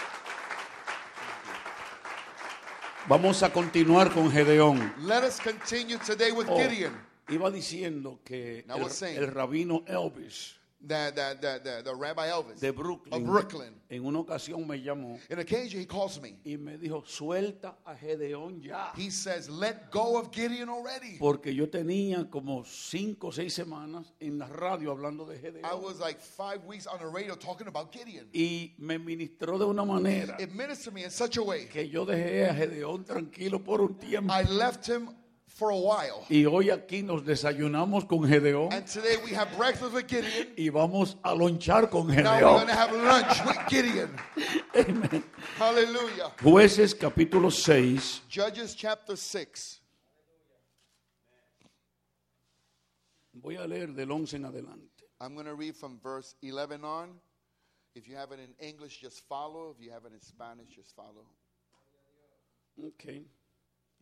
Vamos 3.11 3.43
a 3.43 3.51
continuar 3.51 4.09
con 4.13 4.31
Gedeón. 4.31 4.93
Let 5.05 5.25
us 5.27 5.37
continue 5.41 5.97
today 5.97 6.31
with 6.31 6.47
Oh, 6.47 6.57
Gideon. 6.57 6.93
iba 7.27 7.51
diciendo 7.51 8.21
que 8.23 8.63
I 8.65 8.71
el, 8.73 8.81
was 8.83 8.93
saying- 8.93 9.17
el 9.17 9.27
rabino 9.27 9.83
Elvis 9.85 10.55
The, 10.83 11.11
the, 11.13 11.59
the, 11.63 11.83
the, 11.83 11.93
Rabbi 11.95 12.27
Elvis 12.27 12.59
de 12.59 12.71
Brooklyn, 12.71 13.13
of 13.13 13.23
Brooklyn. 13.23 13.73
en 13.89 14.03
una 14.03 14.19
ocasión 14.19 14.65
me 14.67 14.81
llamó 14.81 15.19
In 15.29 15.37
occasion, 15.39 15.79
he 15.79 15.85
calls 15.85 16.19
me. 16.19 16.39
y 16.43 16.57
me 16.57 16.77
dijo, 16.79 17.03
suelta 17.05 17.75
a 17.85 17.93
Gedeón 17.95 18.61
ya. 18.61 18.91
He 18.97 19.11
says, 19.11 19.47
Let 19.47 19.91
go 19.91 20.17
of 20.17 20.31
Gideon 20.31 20.69
already. 20.69 21.17
Porque 21.19 21.53
yo 21.53 21.69
tenía 21.69 22.27
como 22.31 22.63
cinco 22.65 23.27
o 23.27 23.31
seis 23.31 23.53
semanas 23.53 24.11
en 24.19 24.39
la 24.39 24.47
radio 24.47 24.91
hablando 24.91 25.25
de 25.25 25.35
I 25.35 25.39
Gedeón. 25.39 25.83
was 25.83 25.99
like 25.99 26.19
five 26.19 26.65
weeks 26.65 26.87
on 26.87 26.97
the 26.97 27.05
radio 27.05 27.35
talking 27.35 27.67
about 27.67 27.91
Gideon. 27.91 28.27
Y 28.33 28.73
me 28.79 28.97
ministró 28.97 29.59
de 29.59 29.65
una 29.65 29.85
manera 29.85 30.35
It 30.39 30.51
ministered 30.51 30.93
me 30.95 31.03
in 31.03 31.11
such 31.11 31.37
a 31.37 31.43
way. 31.43 31.67
que 31.67 31.87
yo 31.89 32.05
dejé 32.05 32.49
a 32.49 32.55
Gedeón 32.55 33.05
tranquilo 33.05 33.63
por 33.63 33.81
un 33.81 33.95
tiempo. 33.99 34.33
I 34.33 34.43
left 34.45 34.87
him 34.87 35.09
for 35.61 35.69
a 35.69 35.77
while. 35.77 36.25
Y 36.27 36.45
hoy 36.47 36.71
aquí 36.71 37.03
nos 37.03 37.23
desayunamos 37.23 38.05
con 38.05 38.27
Gedeón 38.27 38.73
And 38.73 38.83
today 38.87 39.17
we 39.23 39.31
have 39.35 39.55
breakfast 39.55 39.93
with 39.93 40.07
Gideon. 40.07 40.47
y 40.57 40.69
vamos 40.69 41.17
a 41.21 41.35
lonchar 41.35 41.87
con 41.91 42.07
Now 42.07 42.15
we're 42.15 42.23
Gedeón. 42.23 42.41
going 42.41 42.67
to 42.67 42.73
have 42.73 42.91
lunch 42.91 43.45
with 43.45 43.67
Gideon. 43.69 44.09
Amen. 44.75 45.23
Hallelujah. 45.59 46.31
Jueces 46.41 46.95
capítulo 46.95 47.51
6, 47.51 48.23
Judges 48.27 48.73
chapter 48.75 49.15
6. 49.15 49.77
voy 53.33 53.55
a 53.57 53.67
leer 53.67 53.93
del 53.93 54.09
11 54.11 54.37
en 54.37 54.45
adelante. 54.45 55.05
I'm 55.19 55.35
going 55.35 55.45
to 55.45 55.53
read 55.55 55.75
from 55.75 55.99
verse 56.01 56.33
11 56.41 56.83
on. 56.83 57.09
If 57.93 58.07
you 58.07 58.15
have 58.15 58.31
it 58.31 58.39
in 58.39 58.55
English, 58.65 58.99
just 58.99 59.21
follow. 59.27 59.69
If 59.77 59.83
you 59.83 59.91
have 59.91 60.05
it 60.05 60.13
in 60.13 60.21
Spanish, 60.21 60.69
just 60.75 60.95
follow. 60.95 61.27
Okay. 62.83 63.21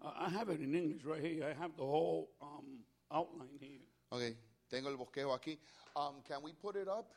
I 0.02 0.28
I 0.28 0.30
have 0.30 0.50
it 0.50 0.62
in 0.62 0.74
English 0.76 1.04
right 1.06 1.22
here. 1.24 1.46
I 1.46 1.54
have 1.54 1.76
the 1.76 1.84
whole 1.86 2.30
um, 2.42 2.84
outline 3.12 3.58
here. 3.60 3.82
Okay, 4.12 4.36
tengo 4.70 4.90
el 4.90 4.98
bosquejo 4.98 5.34
aquí. 5.38 5.58
Um, 5.96 6.22
can 6.28 6.42
we 6.44 6.54
put 6.54 6.76
it 6.76 6.88
up? 6.88 7.12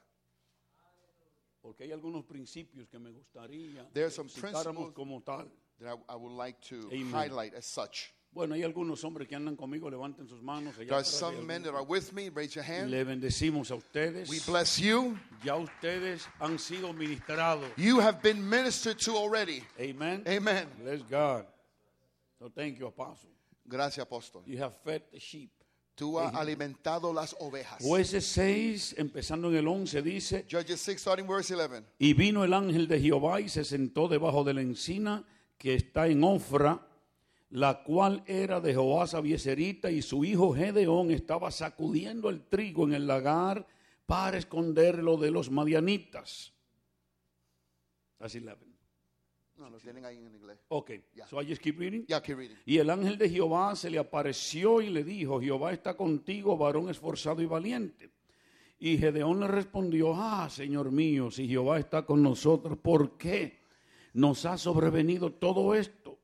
Porque 1.62 1.84
hay 1.84 1.92
algunos 1.92 2.24
principios 2.24 2.88
que 2.88 2.98
me 2.98 3.10
gustaría 3.10 3.86
There 3.92 4.06
are 4.06 4.10
some 4.10 4.28
principles- 4.28 4.92
como 4.94 5.20
tal. 5.20 5.48
that 5.78 5.96
I, 6.08 6.12
I 6.14 6.16
would 6.16 6.32
like 6.32 6.60
to 6.68 6.88
Amen. 6.92 7.12
highlight 7.12 7.54
as 7.54 7.66
such. 7.66 8.12
Bueno, 8.34 8.54
hay 8.54 8.62
algunos 8.62 9.04
hombres 9.04 9.28
que 9.28 9.36
andan 9.36 9.56
conmigo, 9.56 9.90
levanten 9.90 10.26
sus 10.26 10.40
manos. 10.42 10.74
allá 10.78 10.86
There 10.86 10.94
are 10.94 11.00
atrás 11.02 11.12
hay 11.22 11.34
some 11.36 11.46
men 11.46 11.62
that 11.62 11.74
are 11.74 11.84
with 11.84 12.12
me. 12.14 12.30
Raise 12.30 12.54
your 12.54 12.64
hand. 12.64 12.90
Le 12.90 13.04
bendecimos 13.04 13.70
a 13.70 13.74
ustedes. 13.76 14.28
We 14.28 14.40
bless 14.40 14.78
you. 14.78 15.18
Ya 15.44 15.54
ustedes 15.56 16.26
han 16.40 16.58
sido 16.58 16.92
ministrados. 16.94 17.70
You 17.76 18.00
have 18.00 18.22
been 18.22 18.48
ministered 18.48 18.98
to 19.00 19.16
already. 19.16 19.62
Amen. 19.78 20.24
Amen. 20.26 20.66
Bless 20.82 21.02
God. 21.02 21.46
So 22.42 22.50
thank 22.50 22.76
you, 22.76 22.88
Apostle. 22.88 23.30
Gracias, 23.64 24.04
apóstol. 24.04 24.42
You 24.46 24.61
have 24.61 24.75
fed 24.82 25.02
the 25.12 25.20
sheep. 25.20 25.52
Tú 25.94 26.18
has 26.18 26.34
alimentado 26.34 27.12
las 27.12 27.37
ovejas. 27.38 27.80
Jueces 27.80 28.26
6, 28.26 28.96
empezando 28.99 29.49
en 29.49 29.58
el 29.58 29.68
11, 29.68 30.02
dice, 30.02 30.44
Judges 30.50 30.80
6, 30.80 31.00
starting 31.00 31.28
verse 31.28 31.54
11. 31.54 31.84
y 32.00 32.14
vino 32.14 32.42
el 32.42 32.52
ángel 32.52 32.88
de 32.88 32.99
Jehová 32.99 33.40
y 33.40 33.49
se 33.49 33.64
sentó 33.64 34.08
debajo 34.08 34.42
de 34.42 34.54
la 34.54 34.61
encina 34.61 35.25
que 35.56 35.75
está 35.75 36.08
en 36.08 36.25
Ofra, 36.25 36.84
la 37.50 37.84
cual 37.84 38.25
era 38.26 38.61
de 38.61 38.75
Joás 38.75 39.14
Abieserita, 39.14 39.92
y 39.92 40.02
su 40.02 40.25
hijo 40.25 40.52
Gedeón 40.52 41.12
estaba 41.12 41.52
sacudiendo 41.52 42.28
el 42.28 42.49
trigo 42.49 42.88
en 42.88 42.94
el 42.94 43.06
lagar 43.06 43.68
para 44.04 44.37
esconderlo 44.37 45.16
de 45.16 45.30
los 45.30 45.49
madianitas. 45.49 46.52
That's 48.18 48.34
11. 48.34 48.72
No, 49.62 49.71
lo 49.71 49.78
tienen 49.78 50.04
ahí 50.04 50.16
en 50.19 50.26
inglés. 50.26 50.59
Okay, 50.71 51.04
Yeah. 51.14 51.25
so 51.28 51.40
I 51.40 51.47
just 51.47 51.62
keep 51.62 51.78
reading. 51.78 52.04
Yeah, 52.09 52.21
keep 52.21 52.37
reading. 52.37 52.57
Y 52.66 52.78
el 52.78 52.90
ángel 52.90 53.16
de 53.16 53.31
Jehová 53.31 53.76
se 53.76 53.90
le 53.90 53.99
apareció 54.00 54.81
y 54.81 54.90
le 54.90 55.04
dijo, 55.04 55.40
Jehová 55.40 55.73
está 55.73 55.97
contigo, 55.97 56.57
varón 56.59 56.88
esforzado 56.90 57.40
y 57.42 57.47
valiente. 57.47 58.11
Y 58.81 58.99
Gedeón 58.99 59.38
le 59.38 59.47
respondió, 59.47 60.14
ah, 60.16 60.50
Señor 60.50 60.90
mío, 60.90 61.31
si 61.31 61.47
Jehová 61.47 61.78
está 61.78 62.04
con 62.04 62.25
nosotros, 62.25 62.76
¿por 62.78 63.16
qué 63.16 63.61
nos 64.14 64.45
ha 64.47 64.59
sobrevenido 64.59 65.31
todo 65.31 65.76
esto? 65.76 66.19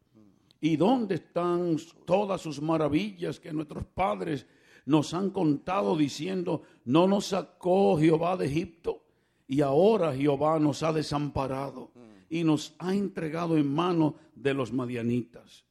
¿Y 0.61 0.75
dónde 0.76 1.14
están 1.14 1.76
todas 2.04 2.40
sus 2.40 2.61
maravillas 2.61 3.38
que 3.38 3.52
nuestros 3.52 3.85
padres 3.85 4.47
nos 4.85 5.14
han 5.14 5.30
contado 5.30 5.97
diciendo, 5.97 6.62
no 6.87 7.07
nos 7.07 7.26
sacó 7.26 7.97
Jehová 8.00 8.37
de 8.37 8.47
Egipto? 8.47 9.04
Y 9.47 9.61
ahora 9.61 10.12
Jehová 10.12 10.59
nos 10.59 10.83
ha 10.83 10.92
desamparado 10.92 11.92
y 12.28 12.44
nos 12.44 12.75
ha 12.78 12.94
entregado 12.94 13.56
en 13.56 13.73
mano 13.73 14.16
de 14.35 14.54
los 14.54 14.73
madianitas. 14.73 15.64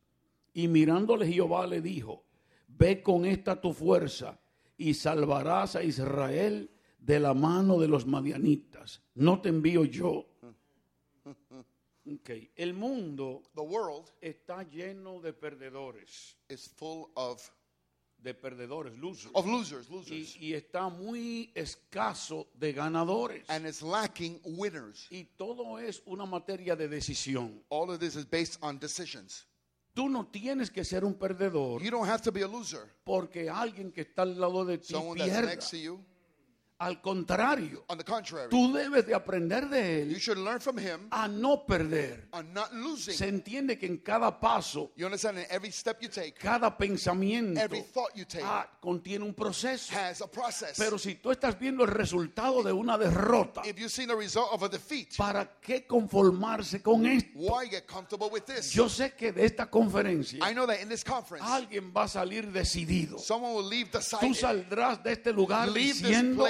Y 0.53 0.67
mirándole 0.67 1.31
Jehová 1.31 1.67
le 1.67 1.81
dijo, 1.81 2.23
ve 2.67 3.01
con 3.01 3.25
esta 3.25 3.59
tu 3.61 3.73
fuerza 3.73 4.39
y 4.77 4.93
salvarás 4.93 5.75
a 5.75 5.83
Israel 5.83 6.69
de 6.99 7.19
la 7.19 7.33
mano 7.33 7.79
de 7.79 7.87
los 7.87 8.05
madianitas. 8.05 9.01
No 9.15 9.41
te 9.41 9.49
envío 9.49 9.85
yo. 9.85 10.27
El 12.55 12.73
mundo 12.73 13.43
The 13.53 13.61
world 13.61 14.09
está 14.21 14.63
lleno 14.63 15.19
de 15.19 15.33
perdedores, 15.33 16.37
is 16.47 16.69
full 16.69 17.09
of, 17.15 17.51
de 18.19 18.33
perdedores, 18.33 18.97
losers. 18.97 19.29
of 19.33 19.45
losers, 19.45 19.87
Y, 19.89 19.93
losers. 19.93 20.35
y 20.41 20.53
está 20.53 20.89
muy 20.89 21.51
escaso 21.55 22.47
de 22.53 22.73
ganadores. 22.73 23.43
And 23.49 23.65
it's 23.65 23.81
lacking 23.81 24.39
winners. 24.43 25.07
Y 25.11 25.25
todo 25.37 25.77
es 25.79 26.01
una 26.05 26.25
materia 26.25 26.75
de 26.75 26.87
decisión. 26.87 27.63
All 27.69 27.89
of 27.89 27.99
this 27.99 28.15
is 28.15 28.25
based 28.29 28.57
on 28.61 28.79
decisions. 28.79 29.45
Tú 29.93 30.09
no 30.09 30.27
tienes 30.27 30.69
que 30.69 30.83
ser 30.83 31.03
un 31.03 31.15
perdedor 31.15 31.81
You 31.81 31.89
don't 31.89 32.07
have 32.07 32.21
to 32.21 32.31
be 32.31 32.43
a 32.43 32.47
loser. 32.47 32.93
porque 33.03 33.49
alguien 33.49 33.91
que 33.91 34.01
está 34.01 34.21
al 34.23 34.39
lado 34.39 34.63
de 34.65 34.77
ti 34.77 34.93
Someone 34.93 35.17
that's 35.19 35.31
pierda. 35.31 35.47
next 35.49 35.71
to 35.71 35.77
you. 35.77 35.99
Al 36.79 37.01
contrario, 37.01 37.83
On 37.89 37.97
the 37.97 38.03
contrary, 38.03 38.49
tú 38.51 38.71
debes 38.71 39.05
de 39.07 39.15
aprender 39.15 39.67
de 39.67 40.05
you 40.07 40.15
él 40.15 40.19
should 40.21 40.37
learn 40.37 40.59
from 40.59 40.77
him 40.77 41.07
a 41.09 41.27
no 41.27 41.65
perder. 41.65 42.27
on 42.33 42.53
not 42.53 42.71
losing. 42.71 43.15
Se 43.15 43.27
entiende 43.27 43.79
que 43.79 43.87
en 43.87 43.97
cada 43.97 44.39
paso, 44.39 44.91
You 44.95 45.05
understand? 45.05 45.39
In 45.39 45.45
every 45.49 45.71
step 45.71 45.97
you 46.01 46.07
take, 46.07 46.35
cada 46.35 46.77
pensamiento 46.77 47.59
every 47.59 47.81
thought 47.81 48.11
you 48.15 48.25
take 48.25 48.43
ah, 48.45 48.67
contiene 48.79 49.23
un 49.23 49.33
proceso. 49.33 49.91
has 49.95 50.21
a 50.21 50.27
process. 50.27 50.77
Pero 50.77 50.99
si 50.99 51.15
tú 51.15 51.31
estás 51.31 51.57
viendo 51.57 51.83
el 51.83 51.89
resultado 51.89 52.61
de 52.61 52.71
una 52.71 52.95
derrota, 52.95 53.63
If 53.65 53.79
you've 53.79 53.91
seen 53.91 54.07
the 54.09 54.15
result 54.15 54.49
of 54.51 54.61
a 54.61 54.69
defeat, 54.69 55.15
¿para 55.17 55.49
qué 55.59 55.87
conformarse 55.87 56.83
con 56.83 57.07
esto? 57.07 57.29
why 57.39 57.65
get 57.67 57.87
comfortable 57.87 58.29
with 58.29 58.43
this? 58.45 58.71
Yo 58.71 58.87
sé 58.87 59.13
que 59.15 59.31
de 59.31 59.45
esta 59.45 59.67
conferencia 59.67 60.39
I 60.47 60.53
know 60.53 60.67
that 60.67 60.79
in 60.79 60.89
this 60.89 61.03
conference, 61.03 61.43
alguien 61.43 61.91
va 61.91 62.03
a 62.03 62.07
salir 62.07 62.51
decidido. 62.51 63.17
someone 63.17 63.55
will 63.55 63.67
leave 63.67 63.89
the 63.91 63.99
Tú 64.19 64.35
saldrás 64.35 65.01
de 65.03 65.13
este 65.13 65.33
lugar 65.33 65.67
leave 65.69 65.93
this 65.93 66.01
diciendo, 66.03 66.45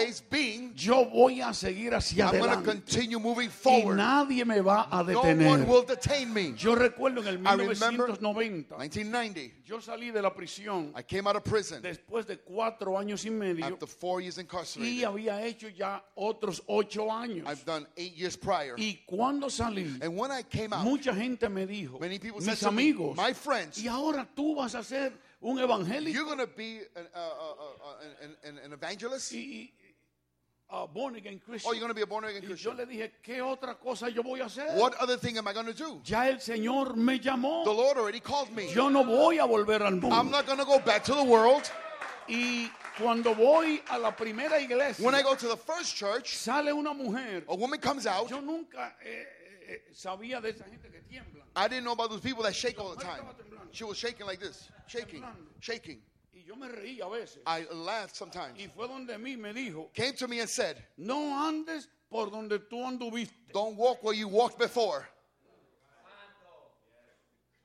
yo 0.75 1.05
voy 1.05 1.41
a 1.41 1.53
seguir 1.53 1.93
hacia 1.93 2.25
I'm 2.25 2.35
adelante 2.35 2.65
continue 2.65 3.19
moving 3.19 3.49
y 3.49 3.51
forward. 3.51 3.97
nadie 3.97 4.45
me 4.45 4.61
va 4.61 4.87
a 4.91 5.03
No 5.03 5.21
one 5.21 5.35
detener. 5.35 5.67
will 5.67 5.85
detain 5.85 6.33
me. 6.33 6.53
Yo 6.55 6.75
recuerdo 6.75 7.21
en 7.21 7.27
el 7.27 7.33
I 7.35 7.55
remember 7.55 8.07
1990, 8.07 8.77
1990, 8.77 9.63
yo 9.65 9.79
salí 9.81 10.11
de 10.11 10.21
la 10.21 10.33
prisión 10.33 10.93
I 10.95 11.03
came 11.03 11.27
out 11.27 11.35
of 11.35 11.43
prison 11.43 11.81
después 11.81 12.25
de 12.25 12.37
cuatro 12.37 12.97
años 12.97 13.25
y 13.25 13.29
medio 13.29 13.65
after 13.65 13.87
four 13.87 14.21
years 14.21 14.37
y 14.77 15.03
había 15.03 15.41
hecho 15.43 15.69
ya 15.69 16.03
otros 16.15 16.63
ocho 16.67 17.11
años. 17.11 17.45
I've 17.47 17.65
done 17.65 17.87
eight 17.97 18.15
years 18.15 18.37
prior. 18.37 18.75
Y 18.77 19.03
cuando 19.05 19.49
salí, 19.49 19.99
And 20.01 20.17
when 20.17 20.31
I 20.31 20.43
came 20.43 20.73
out, 20.73 20.83
mucha 20.83 21.13
gente 21.13 21.49
me 21.49 21.65
dijo, 21.65 21.99
Many 21.99 22.19
people 22.19 22.41
said 22.41 22.51
mis 22.51 22.63
me, 22.63 22.67
amigos, 22.69 23.17
my 23.17 23.33
friends, 23.33 23.77
y 23.77 23.87
ahora 23.87 24.27
tú 24.35 24.55
vas 24.55 24.75
a 24.75 24.83
ser 24.83 25.13
un 25.41 25.59
evangélico 25.59 26.13
you're 26.13 26.25
going 26.25 26.39
to 26.39 26.47
be 26.47 26.81
an, 26.95 27.07
uh, 27.13 27.19
uh, 27.19 27.53
uh, 27.83 28.23
an, 28.23 28.35
an, 28.43 28.59
an 28.65 28.73
evangelist? 28.73 29.31
y, 29.33 29.71
a 30.69 30.85
born 30.87 31.15
again 31.15 31.35
Or 31.35 31.51
Christian. 31.51 31.71
you're 31.73 31.79
going 31.79 31.89
to 31.89 31.95
be 31.95 32.01
a 32.01 32.05
born 32.07 32.25
again 32.25 32.43
Y 32.43 32.55
yo 32.55 32.73
le 32.73 32.85
dije, 32.85 33.11
¿qué 33.23 33.41
otra 33.41 33.75
cosa 33.79 34.09
yo 34.09 34.21
voy 34.23 34.41
a 34.41 34.45
hacer? 34.45 34.75
What 34.77 34.95
other 34.99 35.17
thing 35.17 35.37
am 35.37 35.47
I 35.47 35.53
going 35.53 35.65
to 35.67 35.73
do? 35.73 36.01
Ya 36.03 36.27
el 36.27 36.37
Señor 36.39 36.95
me 36.95 37.19
llamó. 37.19 37.63
The 37.63 37.71
Lord 37.71 37.97
already 37.97 38.19
called 38.19 38.51
me. 38.51 38.71
Yo 38.73 38.89
no 38.89 39.03
voy 39.03 39.37
a 39.39 39.47
volver 39.47 39.81
al 39.81 40.03
I'm 40.11 40.29
not 40.29 40.45
going 40.45 40.59
to 40.59 40.65
go 40.65 40.79
back 40.79 41.03
to 41.05 41.13
the 41.15 41.23
world. 41.23 41.69
Y 42.27 42.69
cuando 42.97 43.33
voy 43.33 43.81
a 43.89 43.97
la 43.97 44.11
primera 44.11 44.59
iglesia, 44.59 45.05
When 45.05 45.15
I 45.15 45.21
go 45.21 45.35
to 45.35 45.47
the 45.47 45.55
first 45.55 45.95
church, 45.95 46.35
sale 46.35 46.73
una 46.73 46.93
mujer. 46.93 47.43
a 47.47 47.55
woman 47.55 47.79
comes 47.79 48.05
out. 48.05 48.29
Yo 48.29 48.41
nunca 48.41 48.95
eh, 49.01 49.25
eh, 49.69 49.81
sabía 49.93 50.41
de 50.41 50.49
esa 50.49 50.65
gente 50.65 50.89
que 50.89 50.99
tiemblan. 51.09 51.43
I 51.55 51.69
didn't 51.69 51.85
know 51.85 51.93
about 51.93 52.09
those 52.09 52.19
people 52.21 52.43
that 52.43 52.53
shake 52.53 52.77
all 52.79 52.93
the 52.93 53.01
time. 53.01 53.23
She 53.71 53.83
was 53.85 53.97
shaking 53.97 54.25
like 54.25 54.39
this, 54.39 54.69
shaking, 54.87 55.23
shaking. 55.61 55.99
Y 56.47 56.49
yo 56.49 56.55
me 56.55 56.69
reí 56.69 57.01
a 57.01 57.09
veces. 57.09 57.41
I 57.45 57.67
laughed 57.73 58.15
sometimes. 58.15 58.57
Y 58.57 58.67
fue 58.67 58.87
donde 58.87 59.17
mí 59.17 59.35
me 59.35 59.53
dijo, 59.53 59.91
Came 59.93 60.13
to 60.13 60.27
me 60.29 60.39
and 60.39 60.49
said, 60.49 60.77
no 60.97 61.35
andes 61.45 61.89
por 62.09 62.29
donde 62.31 62.59
tú 62.69 62.85
anduviste. 62.85 63.51
Don't 63.51 63.75
walk 63.75 64.01
where 64.01 64.13
you 64.15 64.29
walked 64.29 64.57
before. 64.57 65.05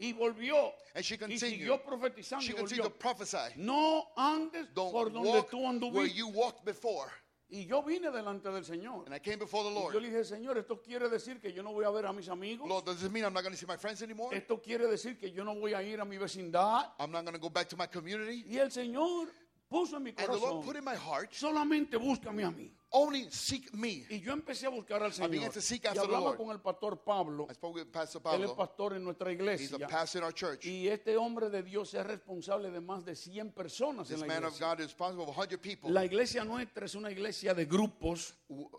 Y 0.00 0.12
volvió. 0.14 0.72
And 0.96 1.04
she 1.04 1.14
Y 1.14 1.18
continued. 1.18 1.60
siguió 1.60 1.84
profetizando. 1.84 2.42
She 2.42 2.54
continued 2.54 2.82
to 2.82 2.90
prophesy. 2.90 3.54
No 3.56 4.08
andes 4.16 4.66
Don't 4.74 4.90
por 4.90 5.10
donde 5.10 5.28
walk 5.28 5.50
tú 5.50 5.92
where 5.92 6.06
you 6.06 6.26
walked 6.26 6.64
before. 6.64 7.08
Y 7.54 7.66
yo 7.66 7.82
vine 7.82 8.11
delante 8.11 8.50
del 8.50 8.64
Señor. 8.64 9.04
And 9.04 9.14
I 9.14 9.18
came 9.18 9.37
before 9.37 9.62
the 9.62 9.71
Y 9.71 9.75
yo 9.75 9.80
Lord. 9.80 9.94
le 9.97 10.09
dije, 10.09 10.25
Señor, 10.25 10.56
esto 10.56 10.80
quiere 10.80 11.11
decir 11.11 11.38
que 11.38 11.52
yo 11.52 11.62
no 11.62 11.71
voy 11.71 11.85
a 11.85 11.90
ver 11.90 12.06
a 12.06 12.12
mis 12.12 12.26
amigos. 12.30 12.66
Lord, 12.66 12.87
does 12.87 13.00
this 13.02 13.11
mean 13.11 13.25
I'm 13.25 13.35
not 13.35 13.42
going 13.42 13.52
to 13.52 13.59
see 13.59 13.66
my 13.66 13.76
friends 13.76 14.00
anymore? 14.02 14.35
Esto 14.35 14.59
quiere 14.59 14.87
decir 14.87 15.18
que 15.18 15.30
yo 15.30 15.44
no 15.44 15.54
voy 15.54 15.75
a 15.75 15.82
ir 15.82 16.00
a 16.00 16.04
mi 16.06 16.16
vecindad. 16.16 16.92
I'm 16.99 17.11
not 17.12 17.25
going 17.25 17.35
to 17.35 17.38
go 17.38 17.50
back 17.50 17.68
to 17.68 17.76
my 17.76 17.87
community? 17.87 18.42
Y 18.49 18.56
el 18.56 18.71
Señor 18.71 19.28
puso 19.68 19.99
en 19.99 20.02
mi 20.04 20.14
And 20.16 20.18
the 20.18 20.26
Lord 20.28 20.64
put 20.64 20.75
corazón, 20.75 20.78
in 20.78 20.85
my 20.85 20.97
heart, 20.97 21.30
solamente 21.32 21.99
búscame 21.99 22.42
a 22.42 22.50
mí. 22.50 22.73
Only 22.92 23.26
seek 23.30 23.72
me. 23.75 24.04
Y 24.11 24.20
yo 24.20 24.32
empecé 24.32 24.66
a 24.66 24.70
buscar 24.70 25.02
al 25.02 25.12
Señor. 25.12 25.30
began 25.30 25.50
to 25.50 25.61
seek 25.61 25.84
Y 25.84 25.88
after 25.88 26.02
the 26.02 26.06
hablaba 26.08 26.25
Lord. 26.26 26.37
con 26.37 26.50
el 26.50 26.61
pastor 26.61 26.96
Pablo. 27.02 27.46
I 27.50 27.54
spoke 27.54 27.75
with 27.76 27.90
Pastor 27.92 28.20
Él 28.34 28.44
es 28.44 28.50
Pablo. 28.50 28.56
pastor 28.56 28.94
en 28.94 29.04
nuestra 29.04 29.30
He's 29.30 29.38
a 29.40 29.42
iglesia. 29.42 29.88
pastor 29.88 30.18
in 30.18 30.25
our 30.25 30.32
church. 30.34 30.64
Y 30.66 30.88
este 30.88 31.16
hombre 31.16 31.49
de 31.50 31.62
Dios 31.62 31.94
es 31.94 32.06
responsable 32.06 32.70
de 32.70 32.80
más 32.80 33.04
de 33.04 33.16
100 33.16 33.52
personas 33.54 34.11
en 34.11 34.16
This 34.16 34.20
la 34.20 34.26
man 34.26 34.44
of 34.44 34.52
iglesia. 34.54 34.66
God 34.66 34.80
is 34.80 34.87
responsible 34.87 35.25
for 35.25 35.34
100 35.34 35.58
people. 35.62 35.90
La 35.90 36.04
iglesia 36.04 36.44
nuestra 36.44 36.84
es 36.87 36.94
una 36.94 37.11
iglesia 37.11 37.54
de 37.54 37.64
grupos 37.64 38.34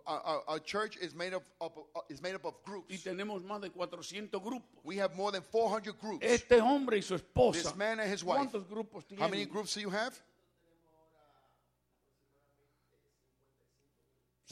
Our, 0.05 0.59
church 0.63 0.97
is 0.97 1.15
made 1.15 1.33
up, 1.33 1.43
up, 1.59 1.77
uh, 1.95 2.01
is 2.09 2.21
made 2.21 2.35
up 2.35 2.45
of 2.45 2.55
y 2.63 2.69
groups. 2.71 3.03
tenemos 3.03 3.43
más 3.43 3.59
de 3.61 3.69
400 3.71 4.39
grupos. 4.41 4.79
We 4.83 4.97
have 4.97 5.15
more 5.15 5.31
than 5.31 5.41
400 5.41 5.97
groups. 5.99 6.23
Este 6.25 6.61
hombre 6.61 6.97
y 6.97 7.01
su 7.01 7.15
esposa. 7.15 7.63
This 7.63 7.75
man 7.75 7.99
and 7.99 8.11
his 8.11 8.23
wife. 8.23 8.37
¿Cuántos 8.51 8.67
grupos 8.69 9.05
How 9.17 9.27
many 9.27 9.45
groups 9.45 9.73
do 9.73 9.81
you 9.81 9.89
have? 9.89 10.13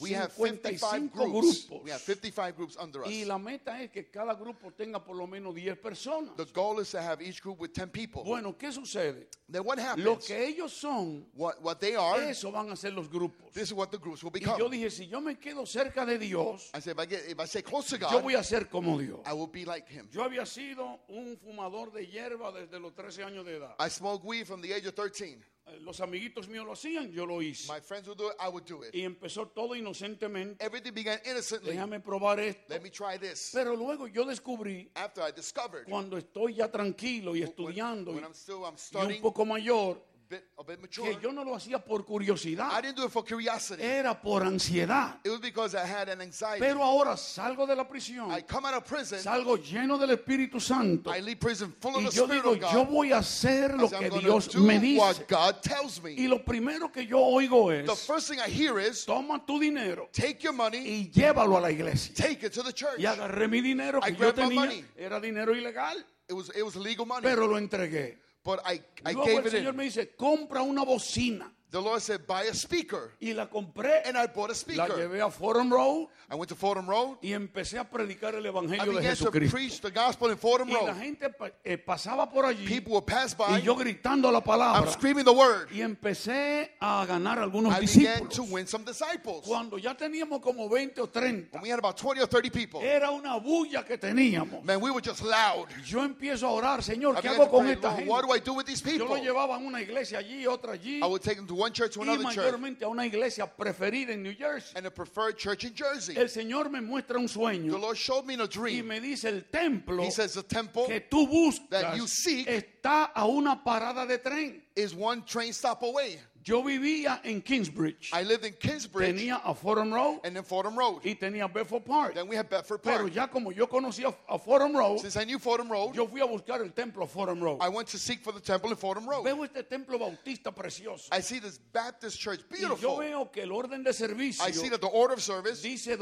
We 0.00 0.12
have 0.14 0.32
55 0.32 0.80
55 0.80 1.12
groups. 1.12 1.66
grupos. 1.68 1.84
We 1.84 1.90
have 1.90 2.00
55 2.00 2.56
groups 2.56 2.76
under 2.80 3.02
us. 3.04 3.08
Y 3.10 3.24
la 3.24 3.38
meta 3.38 3.80
es 3.82 3.90
que 3.90 4.04
cada 4.10 4.34
grupo 4.34 4.72
tenga 4.72 5.04
por 5.04 5.14
lo 5.16 5.26
menos 5.26 5.54
10 5.54 5.76
personas. 5.76 6.34
The 6.36 6.46
goal 6.46 6.80
is 6.80 6.90
to 6.92 7.00
have 7.02 7.20
each 7.20 7.42
group 7.42 7.60
with 7.60 7.72
10 7.74 7.90
people. 7.90 8.24
Bueno, 8.24 8.54
¿qué 8.58 8.72
sucede? 8.72 9.26
Then 9.48 9.62
what 9.64 9.76
Lo 9.76 9.84
happens? 10.14 10.26
que 10.26 10.46
ellos 10.46 10.72
son, 10.72 11.26
What, 11.34 11.60
what 11.62 11.78
they 11.78 11.94
are, 11.94 12.20
eso 12.30 12.50
van 12.50 12.70
a 12.70 12.76
ser 12.76 12.92
los 12.92 13.06
grupos. 13.08 13.52
this 13.52 13.64
is 13.68 13.74
what 13.74 13.90
the 13.90 13.98
groups 13.98 14.24
will 14.24 14.32
Y 14.34 14.40
yo 14.40 14.56
become. 14.56 14.70
dije, 14.70 14.90
si 14.90 15.06
yo 15.08 15.20
me 15.20 15.34
quedo 15.34 15.66
cerca 15.66 16.06
de 16.06 16.18
Dios, 16.18 16.70
I 16.74 16.80
said, 16.80 16.92
if 16.92 16.98
I, 16.98 17.06
get, 17.06 17.20
if 17.28 17.38
I 17.38 17.44
stay 17.44 17.62
close 17.62 17.86
to 17.90 17.98
yo 17.98 18.08
God, 18.08 18.22
voy 18.24 18.34
a 18.34 18.42
ser 18.42 18.64
como 18.70 18.98
Dios. 18.98 19.20
I 19.26 19.34
will 19.34 19.46
be 19.46 19.66
like 19.66 19.88
Him. 19.90 20.08
Yo 20.10 20.22
había 20.24 20.46
sido 20.46 21.00
un 21.08 21.36
fumador 21.36 21.92
de 21.92 22.06
hierba 22.06 22.50
desde 22.50 22.80
los 22.80 22.94
13 22.94 23.24
años 23.24 23.44
de 23.44 23.56
edad. 23.58 23.74
I 23.78 23.88
smoked 23.88 24.24
weed 24.24 24.46
from 24.46 24.62
the 24.62 24.72
age 24.72 24.86
of 24.86 24.94
13. 24.94 25.44
Eh, 25.66 25.78
los 25.80 26.00
amiguitos 26.00 26.48
míos 26.48 26.66
lo 26.66 26.72
hacían, 26.72 27.12
yo 27.12 27.24
lo 27.24 27.40
hice. 27.40 27.72
My 27.72 27.80
friends 27.80 28.08
would 28.08 28.18
do 28.18 28.28
it, 28.28 28.36
I 28.40 28.48
would 28.48 28.64
do 28.64 28.82
it. 28.82 28.94
Y 28.94 29.02
empezó 29.02 29.48
todo 29.48 29.74
inocentemente. 29.74 30.64
Everything 30.64 30.92
began 30.92 31.20
innocently. 31.24 31.72
Déjame 31.72 32.00
probar 32.00 32.40
esto. 32.40 32.62
Let 32.68 32.80
me 32.82 32.90
try 32.90 33.18
this. 33.18 33.50
Pero 33.52 33.76
luego 33.76 34.06
yo 34.08 34.24
descubrí, 34.24 34.90
After 34.94 35.22
I 35.22 35.30
discovered, 35.32 35.86
cuando 35.88 36.16
estoy 36.18 36.54
ya 36.54 36.68
tranquilo 36.70 37.36
y 37.36 37.40
when, 37.40 37.48
estudiando 37.48 38.12
when 38.12 38.24
y, 38.24 38.26
I'm 38.26 38.34
still, 38.34 38.64
I'm 38.64 38.74
y 38.74 38.74
un 38.74 38.78
studying, 38.78 39.22
poco 39.22 39.44
mayor, 39.44 40.02
bit, 40.32 40.44
a 40.58 40.64
bit 40.64 40.80
mature, 40.80 41.04
que 41.14 41.20
yo 41.22 41.30
no 41.32 41.44
lo 41.44 41.54
hacía 41.54 41.78
por 41.84 42.00
I 42.00 42.04
curiosidad, 42.04 42.82
didn't 42.82 42.96
do 42.96 43.04
it 43.04 43.10
for 43.10 43.22
curiosity. 43.24 43.82
era 43.82 44.14
por 44.14 44.42
ansiedad. 44.42 45.18
It 45.24 45.30
was 45.30 45.40
because 45.40 45.74
I 45.74 45.84
had 45.86 46.08
an 46.08 46.20
anxiety. 46.22 46.60
Pero 46.60 46.82
ahora 46.82 47.16
salgo 47.16 47.66
de 47.66 47.74
la 47.76 47.84
prisión, 47.86 48.30
I 48.32 48.42
come 48.42 48.64
out 48.66 48.74
of 48.74 48.84
prison, 48.86 49.18
salgo 49.18 49.56
lleno 49.58 49.98
del 49.98 50.10
Espíritu 50.16 50.60
Santo 50.60 51.10
I 51.10 51.20
leave 51.20 51.38
prison 51.38 51.72
full 51.80 51.96
of 51.96 52.02
y 52.02 52.08
the 52.08 52.16
yo 52.16 52.24
Spirit 52.24 52.42
digo, 52.44 52.52
of 52.54 52.60
God. 52.60 52.72
yo 52.72 52.84
voy 52.86 53.12
a 53.12 53.18
hacer 53.18 53.70
I 53.74 53.76
lo 53.76 53.88
que 53.90 54.10
Dios 54.20 54.54
me 54.56 54.78
dice. 54.78 54.98
what 55.00 55.28
God 55.28 55.60
tells 55.62 55.98
Y 56.04 56.22
me. 56.22 56.28
lo 56.28 56.38
primero 56.44 56.90
que 56.90 57.06
yo 57.06 57.18
oigo 57.18 57.68
The 57.70 57.92
es, 57.92 58.06
first 58.06 58.28
thing 58.28 58.38
I 58.40 58.48
hear 58.48 58.78
is, 58.78 59.04
toma 59.04 59.42
tu 59.46 59.60
dinero 59.60 60.08
take 60.12 60.42
your 60.42 60.54
money, 60.54 60.78
y 60.78 61.10
llévalo 61.12 61.58
a 61.58 61.60
la 61.60 61.70
iglesia. 61.70 62.14
take 62.14 62.42
it 62.46 62.52
to 62.54 62.62
the 62.62 62.72
church. 62.72 62.98
Y 62.98 63.04
agarré 63.04 63.48
mi 63.48 63.60
dinero 63.60 63.98
I 64.02 64.10
que 64.12 64.16
yo 64.16 64.32
grabbed 64.32 64.54
my 64.54 64.66
tenía, 64.68 64.84
era 64.96 65.20
dinero 65.20 65.52
ilegal, 65.54 66.02
It 66.28 66.34
was, 66.34 66.50
it 66.56 66.62
was 66.62 66.76
legal 66.76 67.04
money, 67.04 67.22
pero 67.22 67.46
lo 67.46 67.58
entregué. 67.58 68.16
But 68.44 68.60
I, 68.64 68.82
I 69.04 69.12
Luego 69.12 69.24
gave 69.26 69.38
el 69.38 69.46
it 69.46 69.52
Señor 69.52 69.70
in. 69.70 69.76
me 69.76 69.84
dice, 69.84 70.14
compra 70.16 70.62
una 70.62 70.84
bocina. 70.84 71.52
The 71.72 71.80
Lord 71.80 72.00
said, 72.02 72.26
buy 72.26 72.42
a 72.44 72.54
speaker. 72.54 73.12
Y 73.20 73.32
la 73.32 73.46
compré, 73.48 74.02
And 74.04 74.16
I 74.16 74.26
bought 74.26 74.50
a 74.50 74.52
la 74.52 74.54
speaker. 74.54 74.94
llevé 74.94 75.20
a 75.20 75.30
Forum 75.30 75.72
Road 75.72 76.08
I 76.30 76.34
went 76.34 76.48
to 76.50 76.54
Fordham 76.54 76.86
Road. 76.86 77.16
y 77.22 77.32
empecé 77.32 77.78
a 77.78 77.84
predicar 77.88 78.34
el 78.34 78.44
I 78.44 78.48
Evangelio 78.48 78.84
de 78.92 79.00
began 79.00 79.16
to 79.16 79.30
preach 79.50 79.80
the 79.80 79.90
gospel 79.90 80.30
in 80.30 80.36
Fordham 80.38 80.68
Y 80.68 80.72
la 80.74 80.92
Road. 80.92 80.96
gente 81.00 81.30
eh, 81.64 81.76
pasaba 81.78 82.30
por 82.30 82.44
allí 82.44 82.66
People 82.66 82.92
would 82.92 83.06
pass 83.06 83.34
y 83.34 83.36
by. 83.54 83.62
yo 83.62 83.74
gritando 83.74 84.30
la 84.30 84.38
I'm 84.38 84.44
palabra. 84.44 84.90
screaming 84.92 85.24
the 85.24 85.32
word. 85.32 85.68
Y 85.72 85.80
empecé 85.80 86.72
a 86.80 87.04
ganar 87.06 87.38
algunos 87.38 87.72
I 87.72 87.80
began 87.80 88.28
to 88.28 88.42
discípulos. 88.42 88.50
win 88.50 88.66
some 88.66 88.84
disciples. 88.84 89.42
Cuando 89.46 89.78
ya 89.78 89.94
teníamos 89.94 90.40
como 90.42 90.68
20 90.68 91.00
o 91.00 91.06
30, 91.08 91.52
When 91.52 91.62
we 91.62 91.70
had 91.70 91.78
about 91.78 91.96
20 91.96 92.20
or 92.20 92.26
30 92.26 92.50
people, 92.50 92.80
era 92.82 93.10
una 93.10 93.38
bulla 93.38 93.84
que 93.84 93.96
teníamos. 93.98 94.62
man, 94.64 94.80
we 94.80 94.90
were 94.90 95.00
just 95.02 95.22
loud. 95.22 95.68
Yo 95.86 96.02
empiezo 96.04 96.46
a 96.46 96.50
orar, 96.52 96.82
Señor, 96.82 97.16
I 97.18 97.22
¿qué 97.22 97.28
hago 97.28 97.50
con 97.50 97.64
pray, 97.64 97.72
esta 97.74 97.88
Lord, 97.88 97.96
gente? 97.96 98.10
what 98.10 98.22
do 98.24 98.32
I 98.34 98.40
do 98.40 98.52
with 98.54 98.66
these 98.66 98.82
Yo 98.82 98.98
lo 98.98 99.06
people? 99.14 99.20
llevaba 99.22 99.56
a 99.56 99.58
una 99.58 99.80
iglesia 99.80 100.18
allí, 100.18 100.46
otra 100.46 100.72
allí, 100.74 101.00
I 101.02 101.06
would 101.06 101.22
take 101.22 101.36
them 101.36 101.46
to 101.46 101.54
one 101.62 101.72
church 101.72 101.94
to 101.94 102.00
y 102.00 102.02
another 102.04 102.24
church 102.34 102.36
mayormente 102.54 102.82
a 102.84 102.88
una 102.88 103.06
iglesia 103.06 103.46
preferida 103.46 104.12
en 104.12 104.22
New 104.22 104.34
Jersey. 104.34 104.72
and 104.76 104.86
a 104.86 104.90
preferred 104.90 105.36
church 105.38 105.64
in 105.64 105.74
Jersey. 105.74 106.16
El 106.16 106.28
Señor 106.28 106.70
me 106.70 106.80
muestra 106.80 107.16
un 107.18 107.26
The 107.26 107.32
sueño 107.38 107.80
Lord 107.80 107.96
showed 107.96 108.24
me 108.26 108.34
in 108.34 108.40
a 108.40 108.44
y 108.44 108.48
dream. 108.48 108.86
me 108.88 109.00
dice 109.00 109.24
el 109.28 109.42
templo 109.50 110.02
He 110.02 110.10
says 110.10 110.34
the 110.34 110.42
temple 110.42 110.86
que 110.86 111.00
tú 111.00 111.26
buscas 111.28 111.68
that 111.70 111.96
you 111.96 112.06
seek 112.06 112.46
está 112.48 113.10
a 113.14 113.26
una 113.26 113.62
parada 113.64 114.06
de 114.06 114.18
tren. 114.18 114.60
is 114.74 114.94
one 114.94 115.22
train 115.24 115.52
stop 115.52 115.82
away. 115.82 116.18
Yo 116.44 116.62
vivía 116.62 117.20
en 117.24 117.40
Kingsbridge, 117.40 118.10
I 118.12 118.22
lived 118.24 118.44
in 118.44 118.54
Kingsbridge 118.54 119.14
tenía 119.16 119.40
a 119.44 119.54
Forum 119.54 119.92
Road 119.92 120.20
and 120.24 120.34
then 120.34 120.42
Fordham 120.44 120.76
Road. 120.76 121.00
y 121.04 121.14
tenía 121.14 121.46
Bedford 121.52 121.84
Park. 121.84 122.14
Then 122.14 122.26
we 122.28 122.34
had 122.36 122.48
Bedford 122.50 122.82
Pero 122.82 123.04
Park. 123.04 123.12
ya 123.12 123.26
como 123.28 123.50
yo 123.52 123.66
conocía 123.68 124.12
a 124.28 124.38
Forum 124.38 124.76
Road, 124.76 124.98
Since 124.98 125.16
I 125.16 125.24
knew 125.24 125.38
Fordham 125.38 125.70
Road, 125.70 125.94
yo 125.94 126.06
fui 126.08 126.20
a 126.20 126.26
buscar 126.26 126.60
el 126.60 126.72
templo 126.72 127.04
a 127.04 127.06
Forum 127.06 127.40
Road. 127.40 127.58
I 127.60 127.68
went 127.68 127.88
to 127.90 127.98
seek 127.98 128.22
for 128.24 128.32
the 128.32 128.40
temple 128.40 128.70
in 128.70 128.76
Fordham 128.76 129.06
Road. 129.08 129.22
Veo 129.24 129.44
este 129.44 129.62
templo 129.68 129.98
bautista 129.98 130.50
precioso. 130.52 131.08
I 131.12 131.20
see 131.20 131.38
this 131.38 131.58
Baptist 131.58 132.18
church, 132.18 132.40
Y 132.50 132.60
yo 132.60 132.68
beautiful. 132.70 132.98
veo 132.98 133.30
que 133.30 133.42
el 133.42 133.52
orden 133.52 133.84
de 133.84 133.92
servicio 133.92 134.44
I 134.44 134.50
see 134.52 134.68
that 134.70 134.80
the 134.80 134.88
order 134.88 135.14
of 135.14 135.22
service 135.22 135.62
dice 135.62 135.96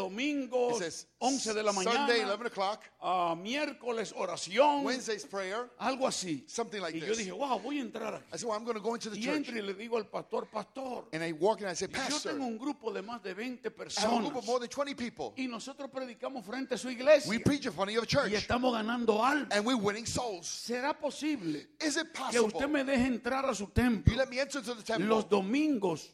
says 0.78 1.06
11 1.20 1.52
de 1.54 1.62
la 1.62 1.72
Sunday, 1.72 2.20
mañana, 2.24 2.32
11 2.32 2.46
o'clock, 2.46 2.80
a 3.02 3.34
miércoles 3.36 4.12
oración, 4.16 4.84
Wednesday's 4.84 5.24
prayer, 5.26 5.68
algo 5.78 6.06
así. 6.06 6.44
something 6.48 6.80
like 6.80 6.94
Y 6.96 7.00
yo 7.00 7.06
this. 7.08 7.18
dije, 7.18 7.32
wow, 7.36 7.58
voy 7.58 7.78
a 7.78 7.82
entrar 7.82 8.14
aquí. 8.14 8.24
I 8.32 8.36
said, 8.38 8.48
well, 8.48 8.56
I'm 8.56 8.64
going 8.64 8.76
to 8.76 8.82
go 8.82 8.94
into 8.94 9.10
the 9.10 9.18
Y 9.18 9.24
church. 9.24 9.36
entro 9.48 9.56
y 9.56 9.60
le 9.62 9.74
digo 9.74 9.96
al 9.98 10.04
pastor, 10.06 10.29
pastor, 10.50 11.04
And 11.12 11.22
I 11.22 11.32
walk 11.32 11.58
in 11.60 11.64
and 11.66 11.72
I 11.72 11.74
say, 11.74 11.86
yo 11.86 11.98
Pastor, 11.98 12.32
tengo 12.32 12.46
un 12.46 12.58
grupo 12.58 12.92
de 12.92 13.02
más 13.02 13.22
de 13.22 13.34
20 13.34 13.60
I 13.60 13.64
have 13.64 13.66
a 13.66 13.70
group 13.70 14.32
personas 14.32 14.36
of 14.36 14.46
more 14.46 14.60
than 14.60 14.68
20 14.68 14.94
people. 14.94 15.32
y 15.36 15.46
nosotros 15.46 15.90
predicamos 15.90 16.44
frente 16.44 16.74
a 16.74 16.78
su 16.78 16.88
iglesia 16.88 17.28
We 17.28 17.38
preach 17.40 17.66
in 17.66 17.72
front 17.72 17.90
of 17.90 17.94
your 17.94 18.04
y 18.04 18.06
church 18.06 18.32
estamos 18.32 18.72
ganando 18.72 19.22
almas. 19.24 19.48
and 19.50 19.64
we're 19.66 19.76
winning 19.76 20.06
souls. 20.06 20.46
¿Será 20.46 20.92
posible 20.98 21.66
Is 21.80 21.96
it 21.96 22.12
que 22.30 22.40
usted 22.40 22.52
possible 22.52 22.68
me 22.68 22.84
deje 22.84 23.06
entrar 23.06 23.44
a 23.48 23.54
su 23.54 23.64
you 23.64 23.70
templo 23.74 24.14
let 24.16 24.28
me 24.28 24.38
enter 24.38 24.58
into 24.60 24.74
the 24.74 24.98
los 25.00 25.28
domingos 25.28 26.10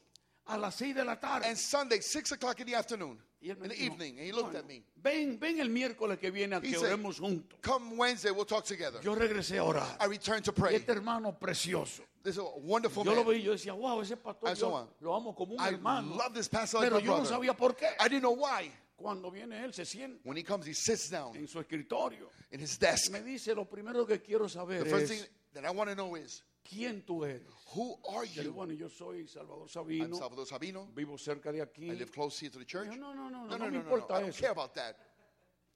a 0.46 0.56
las 0.58 0.74
6 0.76 0.94
de 0.94 1.04
la 1.04 1.18
tarde? 1.18 1.46
and 1.46 1.56
Sunday, 1.56 2.00
6 2.00 2.32
o'clock 2.32 2.58
in 2.60 2.66
the 2.66 2.74
afternoon, 2.74 3.18
Y 3.40 3.50
él 3.50 3.56
in 3.62 3.68
the 3.68 3.82
evening? 3.84 4.18
And 4.18 4.26
he 4.26 4.32
looked 4.32 4.52
"Bueno, 4.52 4.58
at 4.60 4.66
me. 4.66 4.82
Ven, 4.96 5.38
ven 5.38 5.60
el 5.60 5.68
miércoles 5.68 6.18
que 6.18 6.30
viene 6.30 6.54
a 6.56 6.58
He 6.58 6.70
que 6.70 6.78
said, 6.78 6.92
oremos 6.92 7.18
juntos. 7.20 7.58
Come 7.62 7.96
Wednesday, 7.96 8.30
we'll 8.30 8.44
talk 8.46 8.64
together. 8.64 9.00
Yo 9.02 9.14
regresé 9.14 9.58
a 9.58 9.64
orar. 9.64 9.96
I 10.00 10.06
returned 10.06 10.44
to 10.44 10.52
Y 10.52 10.54
pray. 10.60 10.74
este 10.76 10.90
hermano 10.92 11.32
precioso. 11.38 12.02
This 12.22 12.34
is 12.34 12.40
a 12.40 12.44
wonderful 12.58 13.04
Yo 13.04 13.12
lo 13.14 13.22
man. 13.22 13.26
veía 13.34 13.38
y 13.40 13.44
yo 13.44 13.52
decía, 13.52 13.72
wow, 13.72 14.00
ese 14.00 14.16
pastor 14.16 14.50
I 14.50 14.54
saw 14.56 14.70
yo 14.70 14.88
lo 15.00 15.14
amo 15.14 15.32
como 15.34 15.54
un 15.54 15.60
I 15.60 15.68
hermano. 15.74 16.16
love 16.16 16.34
this 16.34 16.48
pastor 16.48 16.80
like 16.80 16.90
Pero 16.90 17.00
my 17.00 17.04
yo 17.06 17.10
no 17.12 17.22
brother. 17.22 17.36
sabía 17.36 17.56
por 17.56 17.76
qué. 17.76 17.86
I 18.00 18.08
didn't 18.08 18.22
know 18.22 18.32
why. 18.34 18.72
Cuando 18.96 19.30
viene 19.30 19.62
él, 19.62 19.74
se 19.74 19.84
sienta 19.84 20.18
When 20.24 20.36
he 20.38 20.42
comes, 20.42 20.66
he 20.66 20.72
sits 20.72 21.10
down 21.10 21.36
en 21.36 21.46
su 21.46 21.60
escritorio. 21.60 22.28
in 22.50 22.58
his 22.60 22.78
desk. 22.78 23.10
Me 23.12 23.20
dice, 23.20 23.54
lo 23.54 23.66
primero 23.66 24.06
que 24.06 24.20
quiero 24.22 24.48
saber 24.48 24.82
The 24.84 24.90
first 24.90 25.10
es, 25.12 25.20
thing 25.20 25.28
that 25.52 25.64
I 25.66 25.70
want 25.70 25.90
to 25.90 25.94
know 25.94 26.16
is, 26.16 26.42
¿quién 26.68 27.02
tú 27.04 27.24
eres? 27.24 27.42
who 27.74 27.98
are 28.16 28.26
you? 28.26 28.52
bueno, 28.52 28.72
yo 28.72 28.88
soy 28.88 29.26
Salvador 29.26 29.62
I'm 29.62 29.68
Sabino, 29.68 30.16
Salvador 30.16 30.46
Sabino. 30.46 30.88
vivo 30.94 31.16
cerca 31.18 31.52
de 31.52 31.60
aquí. 31.62 31.88
I 31.90 31.94
live 31.94 32.10
close 32.12 32.38
here 32.38 32.50
to 32.50 32.58
the 32.58 32.64
church. 32.64 32.88
No, 32.88 32.94
no, 32.96 33.12
no, 33.14 33.28
no, 33.28 33.44
No, 33.46 33.56
no 33.56 33.58
no, 33.58 33.58
me 33.58 33.58
no, 33.58 33.64
no, 33.66 33.70
no. 33.70 33.78
importa 33.80 34.14
I 34.16 34.20
don't 34.20 34.28
eso. 34.30 34.40
care 34.40 34.50
about 34.52 34.74
that. 34.74 34.96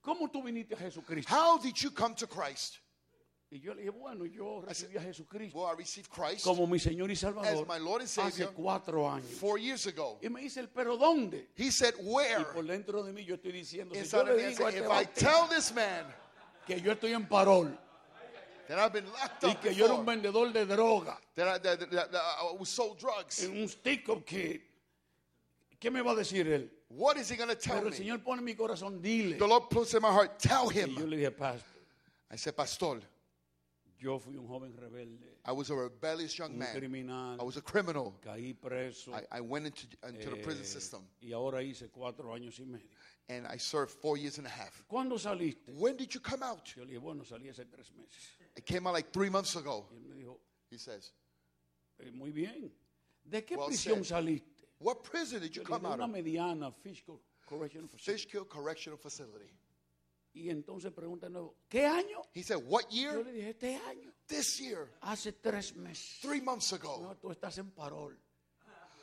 ¿Cómo 0.03 0.31
tú 0.31 0.42
viniste 0.42 0.72
a 0.74 0.79
Jesucristo? 0.79 1.29
How 1.31 1.59
did 1.59 1.76
you 1.83 1.90
come 1.90 2.14
to 2.14 2.26
Christ? 2.26 2.79
Y 3.53 3.59
yo 3.59 3.74
le 3.74 3.83
dije, 3.83 3.90
bueno, 3.90 4.24
yo 4.26 4.62
recibí 4.64 4.96
a 4.96 5.00
Jesucristo 5.03 5.59
Well, 5.59 5.66
I 5.66 5.74
received 5.76 6.09
Christ 6.09 6.44
como 6.44 6.68
mi 6.68 6.79
Señor 6.79 7.11
y 7.11 7.16
Salvador 7.16 7.62
as 7.62 7.66
my 7.68 7.79
Lord 7.85 8.00
and 8.03 8.09
hace 8.09 8.31
Savior 8.31 8.53
cuatro 8.55 9.09
años. 9.11 9.24
four 9.40 9.59
years 9.59 9.87
ago. 9.88 10.20
Y 10.22 10.29
me 10.29 10.40
dice, 10.42 10.68
¿pero 10.72 10.96
dónde? 10.96 11.48
He 11.57 11.72
said, 11.72 11.94
Y 11.98 12.05
Where? 12.05 12.44
por 12.55 12.62
dentro 12.64 13.03
de 13.03 13.12
mí 13.12 13.24
yo 13.24 13.35
estoy 13.35 13.50
diciendo, 13.50 13.92
si 13.96 14.09
yo 14.09 14.22
le 14.22 14.37
digo 14.50 14.64
a 14.66 14.68
este 14.70 14.85
if 14.85 14.88
I 14.88 15.05
tell 15.05 15.48
this 15.48 15.74
man 15.74 16.07
que 16.64 16.81
yo 16.81 16.92
estoy 16.92 17.12
en 17.12 17.26
parol 17.26 17.76
that 18.70 18.78
I've 18.78 18.92
been 18.92 19.06
locked 19.12 19.42
y 19.42 19.50
up 19.50 19.61
que 19.61 19.74
yo 19.74 19.85
era 19.87 19.94
un 19.94 20.04
before, 20.04 20.16
vendedor 20.16 20.52
de 20.52 20.64
droga 20.64 21.18
that 21.35 21.48
I, 21.48 21.59
that, 21.59 21.90
that, 21.90 22.12
that 22.12 22.22
I 22.40 22.54
was 22.56 22.68
sold 22.68 22.98
drugs, 23.00 23.42
en 23.42 23.50
un 23.62 23.66
stick-up 23.66 24.24
kid, 24.24 24.61
¿qué 25.80 25.90
me 25.90 26.00
va 26.02 26.12
a 26.12 26.16
decir 26.16 26.46
él? 26.46 26.68
what 26.88 27.16
is 27.16 27.28
he 27.28 27.37
going 27.37 27.48
to 27.48 27.56
tell 27.56 27.74
Pero 27.78 27.87
el 27.88 27.90
me? 27.90 27.96
Señor 27.96 28.22
pone 28.22 28.38
en 28.38 28.44
mi 28.44 28.54
corazón, 28.54 29.00
dile. 29.02 29.38
The 29.38 29.46
Lord 29.46 29.70
puts 29.70 29.92
in 29.94 30.02
my 30.02 30.12
heart, 30.12 30.38
tell 30.38 30.70
Y 30.70 30.74
yo 30.74 30.87
him. 30.87 31.11
le 31.11 31.16
dije, 31.16 31.37
pastor, 31.37 31.66
I 32.33 32.37
said, 32.37 32.56
Pastor, 32.56 33.00
yo 33.98 34.18
fui 34.20 34.37
un 34.37 34.46
joven 34.46 34.72
rebelde, 34.72 35.26
I 35.44 35.50
was 35.52 35.70
a 35.70 35.74
rebellious 35.74 36.38
young 36.38 36.52
un 36.52 36.59
man. 36.59 36.72
criminal, 36.76 37.37
I 37.40 37.42
was 37.42 37.56
a 37.56 37.61
criminal. 37.61 38.14
caí 38.24 38.54
preso 38.54 39.12
I, 39.12 39.38
I 39.38 39.40
went 39.40 39.66
into, 39.66 39.87
into 40.09 40.30
the 40.30 40.37
prison 40.37 40.62
eh, 40.62 40.66
system 40.66 41.00
y 41.20 41.33
ahora 41.33 41.61
hice 41.62 41.88
cuatro 41.90 42.33
años 42.33 42.59
y 42.61 42.64
medio. 42.66 42.87
And 43.28 43.46
I 43.46 43.59
served 43.59 43.92
four 43.92 44.16
years 44.16 44.38
and 44.38 44.46
a 44.46 44.50
half. 44.50 44.83
¿Cuándo 44.90 45.18
saliste? 45.18 45.70
When 45.76 45.96
did 45.96 46.12
you 46.14 46.20
come 46.20 46.42
out? 46.42 46.64
Yo 46.76 46.83
le 46.83 46.88
dije, 46.92 47.00
bueno, 47.00 47.22
salí 47.24 47.48
hace 47.48 47.64
tres 47.70 47.90
meses. 47.96 48.30
I 48.56 48.61
came 48.61 48.87
out 48.87 48.94
like 48.94 49.12
three 49.12 49.30
months 49.30 49.54
ago. 49.56 49.87
Y 49.92 49.96
él 49.96 50.04
me 50.09 50.16
dijo, 50.16 50.38
He 50.70 50.78
says, 50.78 51.12
"Eh, 52.00 52.11
muy 52.12 52.30
bien. 52.30 52.70
¿De 53.24 53.42
qué 53.44 53.56
Well 53.56 53.68
prisión 53.68 54.04
said. 54.04 54.16
saliste? 54.24 54.64
What 54.78 55.02
prison 55.04 55.40
did 55.40 55.54
you 55.54 55.62
Yo 55.62 55.68
come 55.68 55.85
out 55.87 55.94
una 55.96 56.04
of? 56.04 56.11
mediana, 56.11 56.72
Fiscal 56.83 57.20
Correction 57.46 57.88
Facility. 57.88 58.12
Fishkill 58.22 58.44
Correctional 58.46 58.98
Facility. 58.98 59.52
Y 60.33 60.48
entonces 60.48 60.92
pregunta 60.92 61.26
de 61.26 61.30
nuevo, 61.33 61.56
¿qué 61.68 61.85
año? 61.87 62.22
He 62.33 62.42
said, 62.42 62.59
What 62.64 62.85
Yo 62.90 62.96
year? 62.96 63.24
le 63.24 63.33
dije, 63.33 63.50
este 63.50 63.74
año, 63.88 64.12
This 64.28 64.59
year. 64.61 64.88
hace 65.02 65.33
tres 65.33 65.74
meses. 65.74 66.18
Three 66.22 66.40
months 66.40 66.72
ago. 66.72 67.00
No, 67.02 67.16
tú 67.16 67.30
estás 67.33 67.59
en 67.59 67.70
parol. 67.72 68.16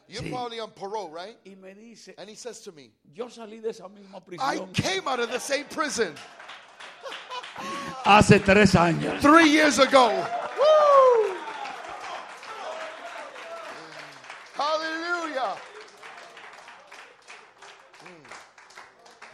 You're 0.10 0.24
Sí. 0.24 0.32
probably 0.32 0.60
on 0.62 0.72
parole, 0.72 1.10
right? 1.10 1.38
Y 1.46 1.56
me 1.56 1.74
dice, 1.74 2.10
And 2.18 2.30
he 2.30 2.36
says 2.36 2.62
to 2.62 2.72
me, 2.72 2.92
yo 3.14 3.26
salí 3.28 3.62
de 3.62 3.70
esa 3.70 3.84
misma 3.90 4.22
I 4.40 4.60
came 4.74 5.08
out 5.08 5.20
of 5.20 5.30
the 5.32 5.40
same 5.40 5.66
prison 5.66 6.16
hace 8.06 8.40
tres 8.40 8.74
años. 8.76 9.20
three 9.22 9.50
years 9.50 9.80
ago. 9.80 10.08
Woo! 10.58 11.36
Hallelujah. 14.54 15.56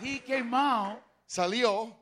He 0.02 0.20
came 0.20 0.54
out 0.54 1.00
Salió, 1.30 1.94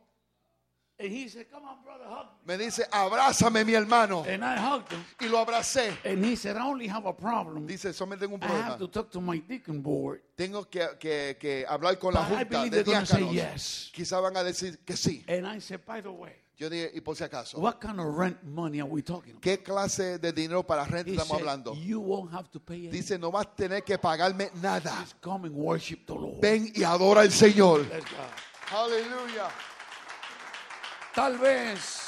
and 1.02 1.12
he 1.12 1.28
said, 1.28 1.50
come 1.52 1.64
on, 1.66 1.82
brother, 1.84 2.06
hug 2.08 2.28
me 2.46 2.58
dice, 2.58 2.82
abrázame 2.92 3.66
mi 3.66 3.74
hermano. 3.74 4.24
me. 4.24 4.30
And 4.34 4.44
I 4.44 4.56
hugged 4.58 4.92
him. 4.92 5.04
Y 5.20 5.28
lo 5.28 5.44
abracé. 5.46 5.92
And 6.06 6.24
he 6.24 6.36
said, 6.36 6.56
I 6.58 6.66
only 6.66 6.88
have 6.88 7.06
a 7.06 7.14
problem. 7.14 7.66
Dice, 7.68 7.94
solamente 7.94 8.22
tengo 8.22 8.36
un 8.36 8.44
I 8.44 8.46
have 8.48 8.78
problema. 8.78 8.78
to 8.80 8.88
talk 8.88 9.10
to 9.12 9.22
my 9.22 9.38
deacon 9.40 9.82
board. 9.82 10.22
Tengo 10.36 10.64
que, 10.70 10.88
que, 11.00 11.38
que 11.40 11.66
hablar 11.68 11.98
con 12.00 12.14
la 12.14 12.22
But 12.22 12.32
I 12.32 12.36
junta 12.44 12.50
believe 12.50 12.72
de 12.72 12.84
they're 12.84 12.94
gonna 12.94 13.06
say 13.06 13.20
diáconos. 13.22 13.34
yes. 13.34 13.92
Quizá 13.94 14.20
van 14.22 14.36
a 14.38 14.44
decir 14.44 14.80
que 14.86 14.96
sí. 14.96 15.24
And 15.28 15.46
I 15.48 15.60
said, 15.60 15.82
by 15.86 16.02
the 16.02 16.12
way, 16.12 16.34
Yo 16.58 16.70
dije, 16.70 16.92
y 16.94 17.02
por 17.02 17.16
si 17.16 17.24
acaso, 17.24 17.58
what 17.58 17.80
kind 17.82 18.00
of 18.00 18.06
rent 18.16 18.44
money 18.44 18.80
are 18.82 18.88
we 18.88 19.02
talking 19.02 19.32
about? 19.32 19.42
¿qué 19.42 19.64
clase 19.64 20.20
de 20.20 20.32
dinero 20.32 20.62
para 20.62 20.86
renta 20.86 21.10
He 21.10 21.16
estamos 21.16 21.30
said, 21.30 21.40
hablando? 21.40 21.74
you 21.76 22.00
won't 22.00 22.32
have 22.32 22.52
to 22.52 22.60
pay 22.60 22.88
anything. 22.88 22.92
Dice, 23.02 23.18
no 23.20 23.32
vas 23.32 23.48
a 23.48 23.56
tener 23.56 23.82
que 23.84 23.98
pagarme 23.98 24.52
nada. 24.62 24.92
Just 25.02 25.20
come 25.22 25.46
and 25.48 25.56
worship 25.56 26.06
the 26.06 26.14
Lord. 26.14 26.40
Ven 26.40 26.72
y 26.76 26.84
adora 26.84 27.22
al 27.22 27.32
Señor. 27.32 27.88
Let's 27.90 28.06
go. 28.06 28.78
Aleluya. 28.78 29.50
Tal 31.13 31.38
vez, 31.38 32.08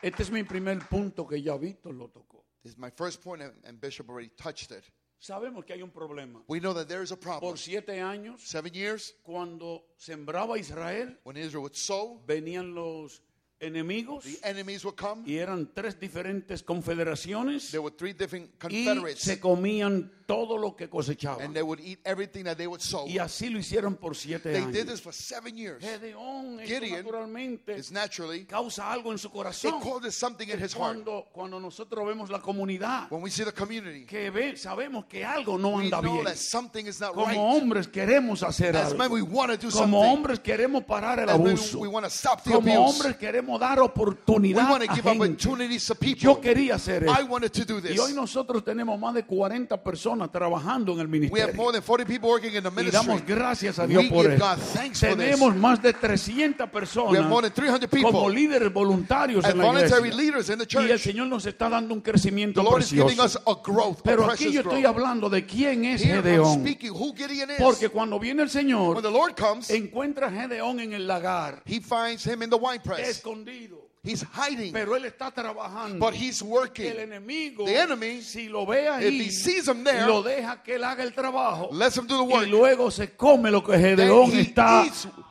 este 0.00 0.22
es 0.22 0.30
mi 0.30 0.44
primer 0.44 0.78
punto 0.88 1.26
que 1.26 1.42
ya 1.42 1.56
Víctor 1.56 1.94
lo 1.94 2.08
tocó. 2.08 2.44
This 2.62 2.72
is 2.72 2.78
my 2.78 2.90
first 2.90 3.22
point, 3.22 3.42
and, 3.42 3.80
Bishop 3.80 4.08
already 4.08 4.30
touched 4.36 4.70
it. 4.70 4.84
Sabemos 5.18 5.64
que 5.66 5.74
hay 5.74 5.82
un 5.82 5.90
problema. 5.90 6.42
We 6.46 6.60
know 6.60 6.72
that 6.74 6.86
there 6.86 7.02
is 7.02 7.10
a 7.10 7.16
problem. 7.16 7.40
Por 7.40 7.58
siete 7.58 8.00
años, 8.00 8.40
Seven 8.46 8.72
years, 8.72 9.14
cuando 9.24 9.84
sembraba 9.98 10.58
Israel, 10.58 11.16
when 11.24 11.36
Israel 11.36 11.62
would 11.62 11.74
sow, 11.74 12.22
venían 12.24 12.72
los 12.72 13.20
enemigos 13.60 14.24
the 14.24 14.38
enemies 14.48 14.84
would 14.84 14.96
come. 14.96 15.22
y 15.26 15.36
eran 15.38 15.70
tres 15.74 15.98
diferentes 15.98 16.62
confederaciones 16.62 17.70
There 17.70 17.80
were 17.82 17.94
three 17.96 18.12
different 18.12 18.50
y 18.68 18.84
confederates, 18.84 19.20
se 19.22 19.40
comían 19.40 20.12
todo 20.26 20.58
lo 20.58 20.74
que 20.74 20.88
cosechaban. 20.88 21.40
and 21.44 21.54
they 21.54 21.62
would 21.62 21.78
eat 21.80 22.00
everything 22.04 22.44
that 22.44 22.56
they 22.56 22.66
would 22.66 22.80
sow. 22.82 23.06
Y 23.06 23.18
así 23.18 23.48
lo 23.48 23.58
hicieron 23.60 23.96
por 23.96 24.16
siete 24.16 24.52
They 24.52 24.60
did 24.66 24.82
años. 24.82 24.86
this 24.86 25.00
for 25.00 25.12
seven 25.14 25.56
years. 25.56 25.82
Gedeón, 25.84 26.58
esto 26.60 26.74
Gideon 26.74 26.96
naturalmente 27.04 27.76
It's 27.78 27.92
naturally, 27.92 28.44
causa 28.44 28.90
algo 28.92 29.12
en 29.12 29.18
su 29.18 29.28
it 29.28 29.32
corazón. 29.34 29.80
causes 29.80 30.14
something 30.16 30.48
in 30.48 30.58
his 30.62 30.72
heart. 30.74 31.04
Cuando, 31.04 31.26
cuando 31.32 31.60
nosotros 31.60 32.04
vemos 32.06 32.28
la 32.28 32.40
comunidad, 32.40 33.06
When 33.10 33.22
we 33.22 33.30
see 33.30 33.44
the 33.44 33.52
community, 33.52 34.04
que 34.04 34.30
ve, 34.30 34.56
sabemos 34.56 35.06
que 35.08 35.24
algo 35.24 35.56
no 35.58 35.76
we 35.76 35.84
anda 35.84 36.00
know 36.02 36.14
bien. 36.14 36.24
that 36.24 36.36
something 36.36 36.86
is 36.86 37.00
not 37.00 37.14
Como 37.14 37.26
right. 37.26 37.36
hombres 37.38 37.86
queremos 37.88 38.42
hacer 38.42 38.76
As 38.76 38.92
men, 38.92 39.02
algo. 39.02 39.14
we 39.14 39.22
want 39.22 39.52
to 39.52 39.56
do 39.56 39.70
Como 39.70 40.02
something. 40.02 40.10
hombres 40.10 40.40
queremos 40.40 40.84
parar 40.84 41.20
el 41.20 41.28
As 41.30 41.38
men, 41.38 41.56
abuso. 41.56 41.78
we 41.78 41.88
want 41.88 42.04
to 42.04 42.10
stop 42.10 42.42
the 42.42 42.50
Como 42.50 42.68
abuse. 42.72 42.96
hombres 42.98 43.16
queremos 43.46 43.60
dar 43.60 43.78
We 43.78 43.84
oportunidad 43.84 44.70
want 44.70 44.84
to 44.84 44.90
a 44.90 44.94
give 44.94 45.04
gente. 45.04 45.24
opportunities 45.24 45.86
to 45.86 45.94
people. 45.94 46.20
Yo 46.20 46.40
quería 46.40 46.74
hacer 46.74 47.04
I 47.06 47.20
eso. 47.20 47.26
wanted 47.26 47.52
to 47.52 47.64
do 47.64 47.78
Y 47.88 47.98
hoy 47.98 48.08
this. 48.08 48.14
nosotros 48.16 48.64
tenemos 48.64 48.98
más 48.98 49.14
de 49.14 49.24
40 49.24 49.82
personas 49.82 50.30
trabajando 50.32 50.92
en 50.92 51.00
el 51.00 51.06
We 51.06 51.18
have 51.18 51.52
ministerio. 51.52 51.54
more 51.56 51.72
than 51.72 51.82
40 51.82 52.06
people 52.06 52.28
working 52.28 52.54
in 52.54 52.62
the 52.62 52.70
Y 52.70 52.90
damos 52.90 53.06
ministry. 53.08 53.34
gracias 53.34 53.78
a 53.78 53.86
Dios 53.86 54.02
We 54.04 54.10
por 54.10 54.26
eso. 54.30 55.16
Tenemos 55.16 55.54
más 55.56 55.80
de 55.82 55.92
300 55.92 56.68
We 56.72 57.18
have 57.18 57.28
more 57.28 57.42
personas 57.42 57.42
than 57.42 57.52
300 57.52 57.90
como 58.02 58.24
people 58.26 58.34
líderes 58.34 58.72
voluntarios 58.72 59.44
en 59.44 59.58
la 59.58 59.66
iglesia. 59.66 60.56
Y 60.86 60.90
el. 60.90 60.98
Señor 61.00 61.28
nos 61.28 61.46
está 61.46 61.68
dando 61.68 61.94
un 61.94 62.00
crecimiento 62.00 62.60
The 62.60 62.64
Lord 62.68 62.82
is 62.82 62.90
giving 62.90 63.06
precioso. 63.16 63.38
us 63.38 63.46
a 63.46 63.60
growth, 63.62 63.98
Pero 64.02 64.30
aquí 64.30 64.50
yo 64.50 64.60
estoy 64.62 64.84
hablando 64.84 65.28
de 65.30 65.44
quién 65.46 65.84
es 65.84 66.02
Here 66.02 66.22
Gedeón. 66.22 66.60
speaking 66.60 66.90
who 66.90 67.14
Gideon 67.14 67.50
is. 67.50 67.56
Porque 67.58 67.88
cuando 67.88 68.18
viene 68.18 68.42
el 68.42 68.50
Señor, 68.50 68.94
When 68.96 69.02
the 69.04 69.10
Lord 69.10 69.34
comes, 69.36 69.70
encuentra 69.70 70.28
a 70.28 70.30
Gedeón 70.30 70.80
en 70.80 70.92
el 70.94 71.06
lagar, 71.06 71.62
he 71.66 71.80
finds 71.80 72.26
him 72.26 72.42
in 72.42 72.50
the 72.50 72.56
wine 72.56 72.80
press. 72.82 73.18
Escondido. 73.44 73.86
He's 74.02 74.22
hiding, 74.22 74.72
Pero 74.72 74.94
él 74.94 75.04
está 75.06 75.32
trabajando. 75.32 75.98
but 75.98 76.14
he's 76.14 76.40
el 76.40 76.46
working. 76.48 76.92
enemigo, 76.96 77.64
The 77.64 77.76
enemy, 77.76 78.22
si 78.22 78.48
lo 78.48 78.64
ve 78.64 78.84
If 78.86 78.92
ahí, 78.92 79.20
he 79.26 79.30
sees 79.32 79.66
him 79.66 79.82
there, 79.82 80.06
lo 80.06 80.22
deja 80.22 80.62
que 80.62 80.76
él 80.76 80.84
haga 80.84 81.02
el 81.02 81.12
trabajo 81.12 81.70
lets 81.72 81.96
him 81.96 82.06
do 82.06 82.18
the 82.18 82.22
y 82.24 82.32
work. 82.36 82.46
luego 82.48 82.90
se 82.92 83.16
come 83.16 83.50
lo 83.50 83.64
que 83.64 83.76
Gedeón 83.76 84.30
está 84.32 84.84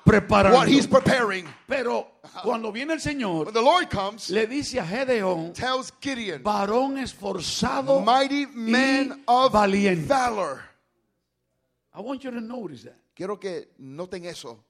preparando. 0.04 0.58
What 0.58 0.68
he's 0.68 0.88
preparing. 0.88 1.46
Pero 1.68 2.20
cuando 2.44 2.70
viene 2.74 2.92
el 2.96 3.00
Señor, 3.00 3.46
When 3.46 3.54
the 3.54 3.62
Lord 3.62 3.90
comes, 3.90 4.30
le 4.30 4.46
dice 4.46 4.78
a 4.82 4.86
Gedeón, 4.86 5.54
tells 5.54 5.94
Gideon, 6.02 6.44
varón 6.44 6.98
esforzado 6.98 8.02
mighty 8.02 8.46
man 8.48 9.20
y 9.20 9.24
of 9.26 9.54
valiente. 9.54 10.06
valor. 10.06 10.60
I 11.94 12.02
want 12.02 12.24
you 12.26 12.32
to 12.32 12.42
notice 12.42 12.84
that. 12.84 12.98
Quiero 13.16 13.40
que 13.40 13.70
noten 13.80 14.26
eso. 14.26 14.66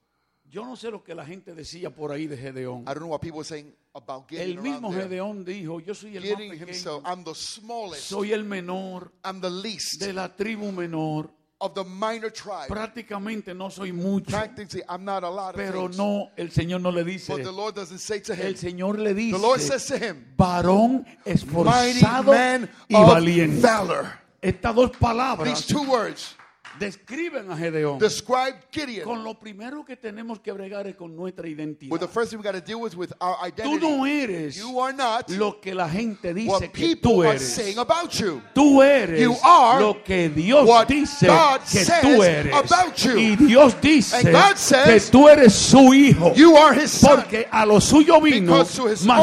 Yo 0.49 0.63
no 0.63 0.75
sé 0.75 0.89
lo 0.91 1.03
que 1.03 1.13
la 1.15 1.25
gente 1.25 1.53
decía 1.53 1.89
por 1.89 2.11
ahí 2.11 2.27
de 2.27 2.37
Gedeón. 2.37 2.81
I 2.83 2.85
don't 2.93 2.99
know 2.99 3.09
what 3.09 3.19
people 3.19 3.37
were 3.39 3.47
saying 3.47 3.73
about 3.93 4.31
El 4.31 4.57
mismo 4.61 4.89
around 4.89 4.93
there. 4.93 5.03
Gedeón 5.09 5.45
dijo, 5.45 5.79
yo 5.79 5.93
soy 5.93 6.15
el 6.17 6.23
más 6.23 6.37
pequeño, 6.37 6.67
himself, 6.67 7.03
I'm 7.05 7.23
the 7.23 7.33
smallest, 7.35 8.03
soy 8.03 8.31
el 8.31 8.43
menor 8.43 9.11
I'm 9.23 9.41
the 9.41 9.49
least 9.49 9.99
de 9.99 10.13
la 10.13 10.29
tribu 10.29 10.71
menor. 10.71 11.29
of 11.59 11.73
the 11.73 11.83
minor 11.83 12.31
tribe. 12.31 12.67
Prácticamente 12.67 13.53
no 13.55 13.69
soy 13.69 13.91
mucho, 13.91 14.29
Practically, 14.29 14.83
I'm 14.87 15.03
not 15.03 15.23
a 15.23 15.29
lot 15.29 15.55
of 15.55 15.55
pero 15.55 15.83
things. 15.87 15.97
no, 15.97 16.29
el 16.37 16.51
Señor 16.51 16.81
no 16.81 16.91
le 16.91 17.03
dice. 17.03 17.33
But 17.33 17.43
the 17.43 17.51
Lord 17.51 17.75
doesn't 17.75 17.99
say 17.99 18.19
to 18.21 18.35
him, 18.35 18.45
El 18.45 18.55
Señor 18.55 18.97
le 18.99 19.13
the 19.13 19.31
Lord 19.37 19.59
dice, 19.59 19.79
says 19.79 19.87
to 19.87 19.97
him, 19.97 20.33
varón 20.37 21.05
mighty 21.25 21.31
esforzado 21.31 22.31
man 22.33 22.69
y 22.89 22.95
of 22.95 23.07
valiente. 23.09 23.61
valor. 23.61 24.05
Estas 24.41 24.75
dos 24.75 24.91
These 24.91 24.99
palabras 24.99 25.65
two 25.65 25.83
words 25.89 26.35
describen 26.79 27.51
a 27.51 27.57
Gedeón. 27.57 27.99
describe 27.99 28.55
Gideon. 28.71 29.03
Con 29.05 29.23
lo 29.23 29.39
primero 29.39 29.83
que 29.85 29.95
tenemos 29.97 30.39
que 30.39 30.51
bregar 30.51 30.87
es 30.87 30.95
con 30.95 31.15
nuestra 31.15 31.47
identidad. 31.47 31.97
The 31.99 32.07
first 32.07 32.31
thing 32.31 32.37
we 32.37 32.43
got 32.43 32.53
to 32.53 32.61
deal 32.61 32.79
with 32.81 32.95
with 32.95 33.11
our 33.19 33.35
Tú 33.55 33.79
no 33.79 34.05
identity. 34.05 34.33
eres 34.33 34.55
You 34.57 34.79
are 34.81 34.93
not 34.93 35.29
lo 35.29 35.59
que 35.59 35.73
la 35.73 35.87
gente 35.89 36.33
dice 36.33 36.49
what 36.49 36.61
que 36.71 36.95
tú 36.95 37.21
are 37.23 37.31
eres. 37.35 37.53
saying 37.53 37.77
about 37.77 38.11
you. 38.11 38.41
Tú 38.53 38.81
eres 38.81 39.19
You 39.21 39.35
are 39.43 39.79
lo 39.81 40.03
que 40.03 40.29
Dios 40.29 40.67
what 40.67 40.87
dice 40.87 41.27
God 41.27 41.61
que 41.61 41.83
says 41.85 42.01
tú 42.01 42.23
eres. 42.23 42.53
about 42.53 42.95
you. 42.97 43.17
Y 43.17 43.35
Dios 43.35 43.75
dice 43.81 44.15
And 44.17 44.31
God 44.31 44.51
que 44.51 44.57
says 44.57 45.09
tú 45.11 45.27
eres 45.27 45.53
su 45.53 45.93
hijo. 45.93 46.33
You 46.35 46.55
are 46.57 46.73
his 46.79 46.91
son. 46.91 47.15
Porque 47.21 47.47
a 47.51 47.65
lo 47.65 47.79
suyo 47.79 48.21
vino, 48.21 48.57
mas 48.57 48.77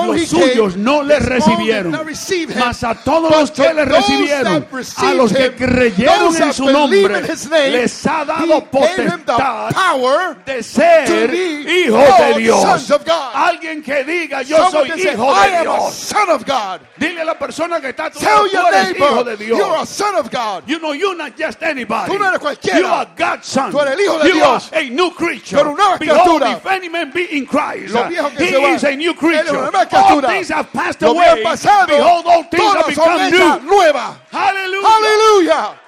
los 0.07 0.29
suyos 0.29 0.73
came, 0.75 0.83
no 0.85 1.03
le 1.03 1.19
recibieron. 1.19 1.93
Mas 2.59 2.83
a 2.85 2.95
todos 2.95 3.31
but 3.31 3.38
los 3.41 3.51
que 3.51 3.75
le 3.75 3.85
recibieron, 3.85 4.67
a 4.97 5.15
los 5.15 5.33
que 5.33 5.55
creyeron 5.55 6.37
en 6.43 6.53
su 6.53 6.71
nombre, 6.71 7.23
his 7.42 7.50
name, 7.50 7.72
les 7.72 8.05
ha 8.07 8.24
dado 8.24 8.46
gave 8.72 8.96
him 8.98 9.24
the 9.24 9.33
potestad 9.33 9.72
power 9.72 10.37
de 10.44 10.62
ser 10.62 11.05
to 11.07 11.28
be 11.33 11.64
hijos 11.87 12.18
de 12.18 12.40
Dios. 12.40 12.62
sons 12.62 12.90
of 12.90 13.05
God. 13.05 13.33
Alguien 13.35 13.83
que 13.83 14.05
diga 14.05 14.42
yo 14.42 14.57
Someone 14.57 14.88
soy 14.90 15.00
say, 15.00 15.12
hijo 15.14 15.35
de 15.35 15.61
Dios. 15.62 15.94
son 15.94 16.31
of 16.31 16.44
God. 16.46 16.81
Dile 16.98 17.20
a 17.20 17.24
la 17.24 17.35
persona 17.38 17.81
que 17.81 17.88
está 17.90 18.07
a 18.07 18.11
tu 18.11 18.18
Tell 18.18 18.28
lado, 18.31 18.48
tú 18.48 18.66
eres 18.68 18.90
hijo 18.90 19.24
de 19.24 19.37
neighbor, 19.37 19.37
Dios. 19.37 19.59
you're 19.59 19.76
a 19.83 19.87
son 19.87 20.14
of 20.16 20.31
God. 20.31 20.64
You 20.68 20.78
know, 20.78 20.92
you're 20.92 21.16
not 21.16 21.37
just 21.37 21.62
anybody. 21.62 22.11
Tú 22.12 22.18
no 22.18 22.28
eres 22.28 22.38
cualquiera. 22.40 22.78
You 22.78 22.87
are 22.87 23.07
God's 23.16 23.46
son. 23.46 23.70
Tú 23.72 23.81
eres 23.81 23.94
el 23.94 24.00
hijo 24.00 24.18
de 24.18 24.28
you 24.28 24.35
Dios. 24.35 24.72
are 24.72 24.78
a 24.81 24.90
new 24.90 25.11
creature. 25.11 25.61
Una 25.61 25.72
nueva 25.74 25.98
Behold, 25.98 26.42
if 26.42 26.66
any 26.66 26.88
man 26.88 27.11
be 27.12 27.24
in 27.37 27.46
Christ, 27.46 27.94
Lo 27.94 28.05
viejo 28.09 28.31
que 28.31 28.44
he 28.46 28.50
se 28.52 28.59
va. 28.61 28.68
is 28.74 28.85
a 28.85 28.96
new 28.96 29.14
creature. 29.14 29.70
All 29.92 30.20
things 30.22 30.48
have 30.50 30.72
passed 30.72 31.02
Lo 31.02 31.11
away. 31.12 31.42
pasado, 31.42 31.87
Behold, 31.88 32.26
all 32.26 32.44
things 32.44 32.74
have 32.74 32.87
become 32.87 33.31
new. 33.31 34.18
Hallelujah. 34.31 35.78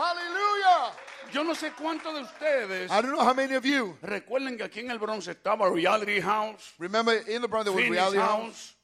Hallelujah. 0.00 0.92
Yo 1.32 1.44
no 1.44 1.54
sé 1.54 1.72
cuántos 1.72 2.14
de 2.14 2.22
ustedes 2.22 2.90
I 2.90 3.00
don't 3.02 3.12
know 3.12 3.20
how 3.24 3.34
many 3.34 3.54
of 3.54 3.64
you 3.64 3.96
recuerden 4.02 4.56
que 4.56 4.64
aquí 4.64 4.80
en 4.80 4.90
el 4.90 4.98
Bronx 4.98 5.28
estaba 5.28 5.68
Reality 5.72 6.20
House, 6.20 6.72
remember 6.78 7.12
in 7.28 7.40
the 7.42 7.48
brother 7.48 7.70
there 7.70 7.74
was 7.74 7.84
Phoenix 7.84 7.92
reality 7.92 8.18
house. 8.18 8.40
House, 8.42 8.74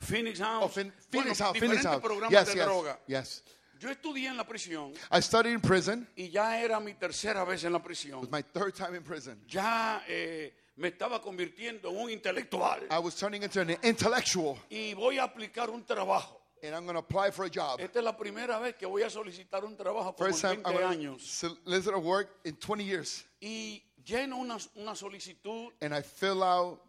Phoenix 0.00 0.38
House, 0.38 0.64
Oh, 0.64 0.68
Phoen- 0.68 0.92
Phoenix 1.10 1.38
Bueno, 1.38 1.44
House, 1.52 1.58
Phoenix 1.58 1.82
House. 1.84 2.00
programas 2.02 2.30
Yes, 2.30 2.46
de 2.48 2.54
yes, 2.54 2.64
droga. 2.66 2.98
yes. 3.08 3.42
Yo 3.80 3.90
estudié 3.90 4.28
en 4.28 4.36
la 4.36 4.44
prisión 4.44 4.92
I 5.10 5.20
studied 5.20 5.52
in 5.52 5.60
prison. 5.60 6.06
y 6.16 6.28
ya 6.30 6.60
era 6.60 6.78
mi 6.78 6.94
tercera 6.94 7.44
vez 7.44 7.64
en 7.64 7.72
la 7.72 7.80
prisión. 7.82 8.18
It 8.22 8.30
was 8.30 8.30
my 8.30 8.42
third 8.42 8.74
time 8.74 8.94
in 8.96 9.02
prison. 9.02 9.40
ya 9.48 10.02
eh, 10.06 10.52
me 10.76 10.88
estaba 10.88 11.20
convirtiendo 11.20 11.88
en 11.90 11.96
un 11.96 12.10
intelectual 12.10 12.86
I 12.90 12.98
was 12.98 13.16
turning 13.16 13.42
into 13.42 13.60
an 13.60 13.70
intellectual, 13.82 14.58
y 14.70 14.94
voy 14.94 15.18
a 15.18 15.24
aplicar 15.24 15.70
un 15.70 15.84
trabajo. 15.84 16.37
And 16.62 16.74
I'm 16.74 16.84
going 16.84 16.94
to 16.94 17.00
apply 17.00 17.30
for 17.30 17.44
a 17.44 17.50
job. 17.50 17.80
Esta 17.80 17.98
es 17.98 18.04
la 18.04 18.12
primera 18.12 18.60
vez 18.60 18.74
que 18.76 18.86
voy 18.86 19.02
a 19.02 19.10
solicitar 19.10 19.64
un 19.64 19.76
trabajo 19.76 20.16
First 20.16 20.44
I'm 20.44 20.62
20 20.62 20.62
going 20.62 20.78
to 20.78 21.10
años. 21.10 21.20
solicit 21.20 21.94
a 21.94 21.98
work 21.98 22.28
in 22.44 22.54
20 22.56 22.84
years, 22.84 23.24
Y 23.40 23.82
lleno 24.04 24.38
una, 24.38 24.58
una 24.76 24.94
solicitud, 24.94 25.72
and 25.80 25.94
I 25.94 26.02
fill 26.02 26.42
out 26.42 26.80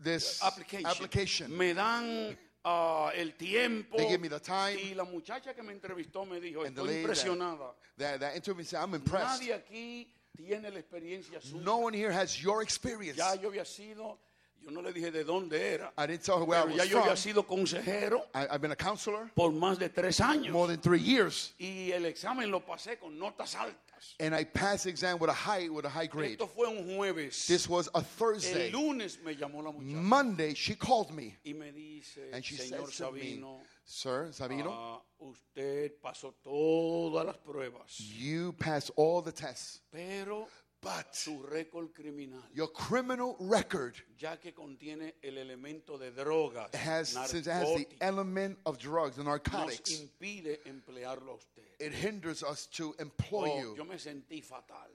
this 0.00 0.42
application. 0.42 0.86
application. 0.86 1.56
Me 1.56 1.72
dan 1.72 2.36
ah, 2.64 3.10
el 3.14 3.32
tiempo. 3.32 3.96
They 3.96 4.08
give 4.08 4.20
me 4.20 4.28
the 4.28 4.40
time. 4.40 4.78
Y 4.78 4.94
la 4.94 5.04
muchacha 5.04 5.54
que 5.54 5.62
me 5.62 5.72
entrevistó 5.72 6.26
me 6.28 6.40
dijo, 6.40 6.64
And 6.66 6.74
the 6.74 6.82
estoy 6.82 6.86
lady 6.86 7.02
impresionada. 7.04 7.74
That, 7.98 8.20
that 8.20 8.36
interview 8.36 8.64
said, 8.64 8.80
I'm 8.80 8.94
impressed. 8.94 9.40
Nadie 9.42 9.54
aquí 9.54 10.06
tiene 10.36 10.70
la 10.70 10.80
experiencia 10.80 11.40
suya. 11.40 11.62
No 11.62 11.78
one 11.78 11.94
here 11.94 12.10
has 12.10 12.42
your 12.42 12.62
experience. 12.62 13.16
Ya 13.16 13.34
yo 13.34 13.50
había 13.50 13.64
sido, 13.64 14.18
yo 14.64 14.70
no 14.70 14.80
le 14.80 14.92
dije 14.92 15.10
de 15.12 15.24
dónde 15.24 15.52
era, 15.74 15.92
I 15.98 16.06
didn't 16.06 16.22
tell 16.24 16.38
her 16.38 16.44
where 16.44 16.60
I 16.60 16.64
pero 16.64 16.76
ya 16.76 16.82
was 16.82 16.90
yo 16.90 16.98
había 17.00 17.16
from. 17.16 17.16
sido 17.16 17.46
consejero 17.46 18.22
I, 18.34 18.46
I've 18.50 18.60
been 18.60 18.72
a 18.72 18.76
counselor 18.76 19.30
por 19.34 19.50
más 19.52 19.78
de 19.78 19.88
tres 19.88 20.20
años. 20.20 20.50
more 20.52 20.66
than 20.68 20.78
three 20.80 21.00
years, 21.00 21.52
y 21.58 21.90
el 21.92 22.04
examen 22.06 22.50
lo 22.50 22.60
pasé 22.60 22.98
con 22.98 23.18
notas 23.18 23.54
altas. 23.54 24.14
and 24.20 24.34
I 24.34 24.44
passed 24.44 24.84
the 24.84 24.90
exam 24.90 25.18
with 25.18 25.30
a 25.30 25.34
high 25.34 25.68
with 25.68 25.84
a 25.84 25.88
high 25.88 26.06
grade. 26.06 26.32
Esto 26.32 26.46
fue 26.46 26.66
un 26.66 26.84
jueves. 26.96 27.46
This 27.46 27.68
was 27.68 27.88
a 27.94 27.98
el 27.98 28.02
Thursday. 28.02 28.70
lunes 28.70 29.18
me 29.24 29.34
llamó 29.34 29.62
la 29.62 29.72
muchacha 29.72 29.96
Monday, 30.02 30.54
she 30.54 30.74
called 30.74 31.10
me 31.12 31.36
y 31.44 31.52
me 31.52 31.70
dice, 31.72 32.18
and 32.32 32.44
she 32.44 32.56
señor 32.56 32.90
said 32.92 33.06
to 33.06 33.12
me, 33.12 33.20
Sabino, 33.20 33.56
Sir 33.84 34.28
Sabino, 34.32 34.70
ah, 34.70 35.00
usted 35.20 35.92
pasó 36.02 36.34
todas 36.42 37.24
las 37.26 37.36
pruebas, 37.36 37.98
you 37.98 38.52
passed 38.58 38.90
all 38.96 39.22
the 39.22 39.32
tests, 39.32 39.80
pero 39.90 40.48
but 40.84 41.14
su 41.14 41.42
récord 41.50 41.92
criminal, 41.94 42.40
your 42.52 42.68
criminal 42.72 43.36
record 43.40 43.94
ya 44.18 44.36
que 44.36 44.52
contiene 44.52 45.14
el 45.22 45.38
elemento 45.38 45.98
de 45.98 46.10
drogas, 46.12 46.72
has, 46.74 47.08
since 47.08 47.46
it 47.48 47.52
has 47.52 47.74
the 47.74 47.86
element 48.00 48.58
of 48.66 48.78
drugs 48.78 49.16
and 49.18 49.26
nos 49.26 49.40
narcotics, 49.40 50.00
impide 50.00 50.58
emplearlo 50.66 51.32
a 51.32 51.36
usted. 51.36 51.64
it 51.80 51.92
hinders 51.92 52.42
us 52.42 52.66
to 52.66 52.94
employ 52.98 53.48
Oh, 53.50 53.58
you. 53.60 53.74
yo 53.76 53.84
me 53.84 53.96
sentí 53.96 54.42
fatal. 54.42 54.90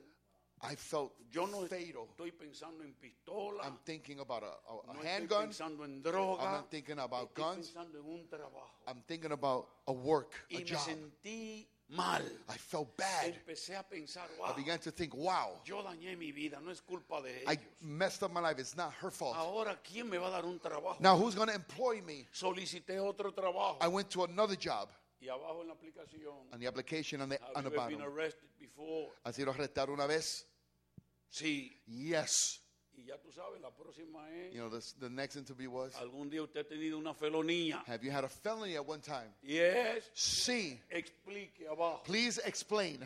I 0.62 0.76
felt 0.76 1.14
Yo 1.32 1.46
no 1.46 1.66
fatal. 1.68 2.06
estoy 2.18 2.32
pensando 2.34 2.84
en 2.84 2.94
pistola, 2.94 3.64
I'm 3.64 3.78
thinking 3.86 4.20
about 4.20 4.44
a, 4.44 4.48
a, 4.48 4.92
a 4.92 4.94
no 4.94 5.00
estoy 5.00 5.08
handgun. 5.08 5.48
pensando 5.48 5.86
en 5.86 6.02
I'm 6.06 6.52
not 6.52 6.70
thinking 6.70 7.00
about 7.00 7.30
estoy 7.34 7.44
guns. 7.44 7.68
pensando 7.70 7.98
en 8.00 8.06
un 8.06 8.28
trabajo. 8.28 8.70
I'm 8.88 9.02
thinking 9.08 9.32
about 9.32 9.68
a 9.88 9.94
work, 9.94 10.34
a 10.52 10.56
Y 10.56 10.58
me 10.60 10.66
job. 10.66 10.80
sentí 10.80 11.66
mal. 11.90 12.22
I 12.48 12.58
felt 12.58 12.96
bad. 12.98 13.34
Empecé 13.34 13.76
a 13.78 13.84
pensar, 13.84 14.28
I 14.46 14.54
began 14.56 14.80
to 14.80 14.92
think, 14.92 15.14
wow, 15.16 15.60
yo 15.66 15.82
dañé 15.84 16.18
mi 16.18 16.32
vida, 16.32 16.60
no 16.64 16.72
es 16.72 16.82
culpa 16.82 17.22
de 17.22 17.32
I 17.48 17.54
ellos. 17.54 17.64
messed 17.82 18.24
up 18.24 18.32
my 18.32 18.40
life. 18.40 18.60
It's 18.60 18.76
not 18.78 18.94
her 19.02 19.12
fault. 19.12 19.36
Ahora, 19.36 19.78
¿quién 19.84 20.10
me 20.10 20.18
va 20.18 20.28
a 20.28 20.32
dar 20.32 20.46
un 20.46 20.60
trabajo? 20.60 20.98
Now, 21.02 21.18
who's 21.18 21.36
going 21.36 21.50
to 21.50 21.56
employ 21.56 22.02
me? 22.02 22.28
Solicité 22.34 23.00
otro 23.00 23.32
trabajo. 23.32 23.78
I 23.82 23.88
went 23.88 24.10
to 24.12 24.24
another 24.24 24.56
job 24.56 24.90
Y 25.22 25.28
abajo 25.28 25.62
en 25.62 25.68
la 25.68 25.74
aplicación, 25.74 26.54
on 26.54 26.60
the 26.60 26.68
application 26.68 27.22
on 27.22 27.30
the, 27.30 27.38
on 27.54 27.64
have 27.64 27.64
the 27.66 27.70
you 27.72 27.76
ever 27.82 27.90
been 27.90 28.00
bottom. 28.00 28.14
arrested 28.18 28.50
before? 28.60 29.10
¿Has 29.26 29.36
sido 29.36 29.52
arrestado 29.52 29.90
una 29.92 30.08
vez? 30.08 30.46
Sí. 31.30 31.72
Yes. 31.88 32.62
Y 33.00 33.06
ya 33.08 33.18
tú 33.18 33.32
sabes, 33.32 33.62
la 33.62 33.70
próxima 33.72 34.30
es, 34.32 34.54
You 34.54 34.60
know, 34.60 34.70
this, 34.70 34.94
the 35.00 35.10
next 35.10 35.38
interview 35.38 35.72
was, 35.72 35.94
algún 35.96 36.30
día 36.30 36.44
usted 36.44 36.66
ha 36.66 36.68
tenido 36.68 36.98
una 36.98 37.14
felonía. 37.14 37.82
have 37.86 38.04
you 38.04 38.12
had 38.12 38.26
a 38.26 38.30
felony 38.30 38.76
at 38.76 38.86
one 38.86 39.00
time? 39.00 39.34
Yes. 39.42 40.10
C. 40.14 40.82
Explique 40.90 41.66
abajo. 41.70 42.04
Please 42.04 42.40
explain. 42.40 43.00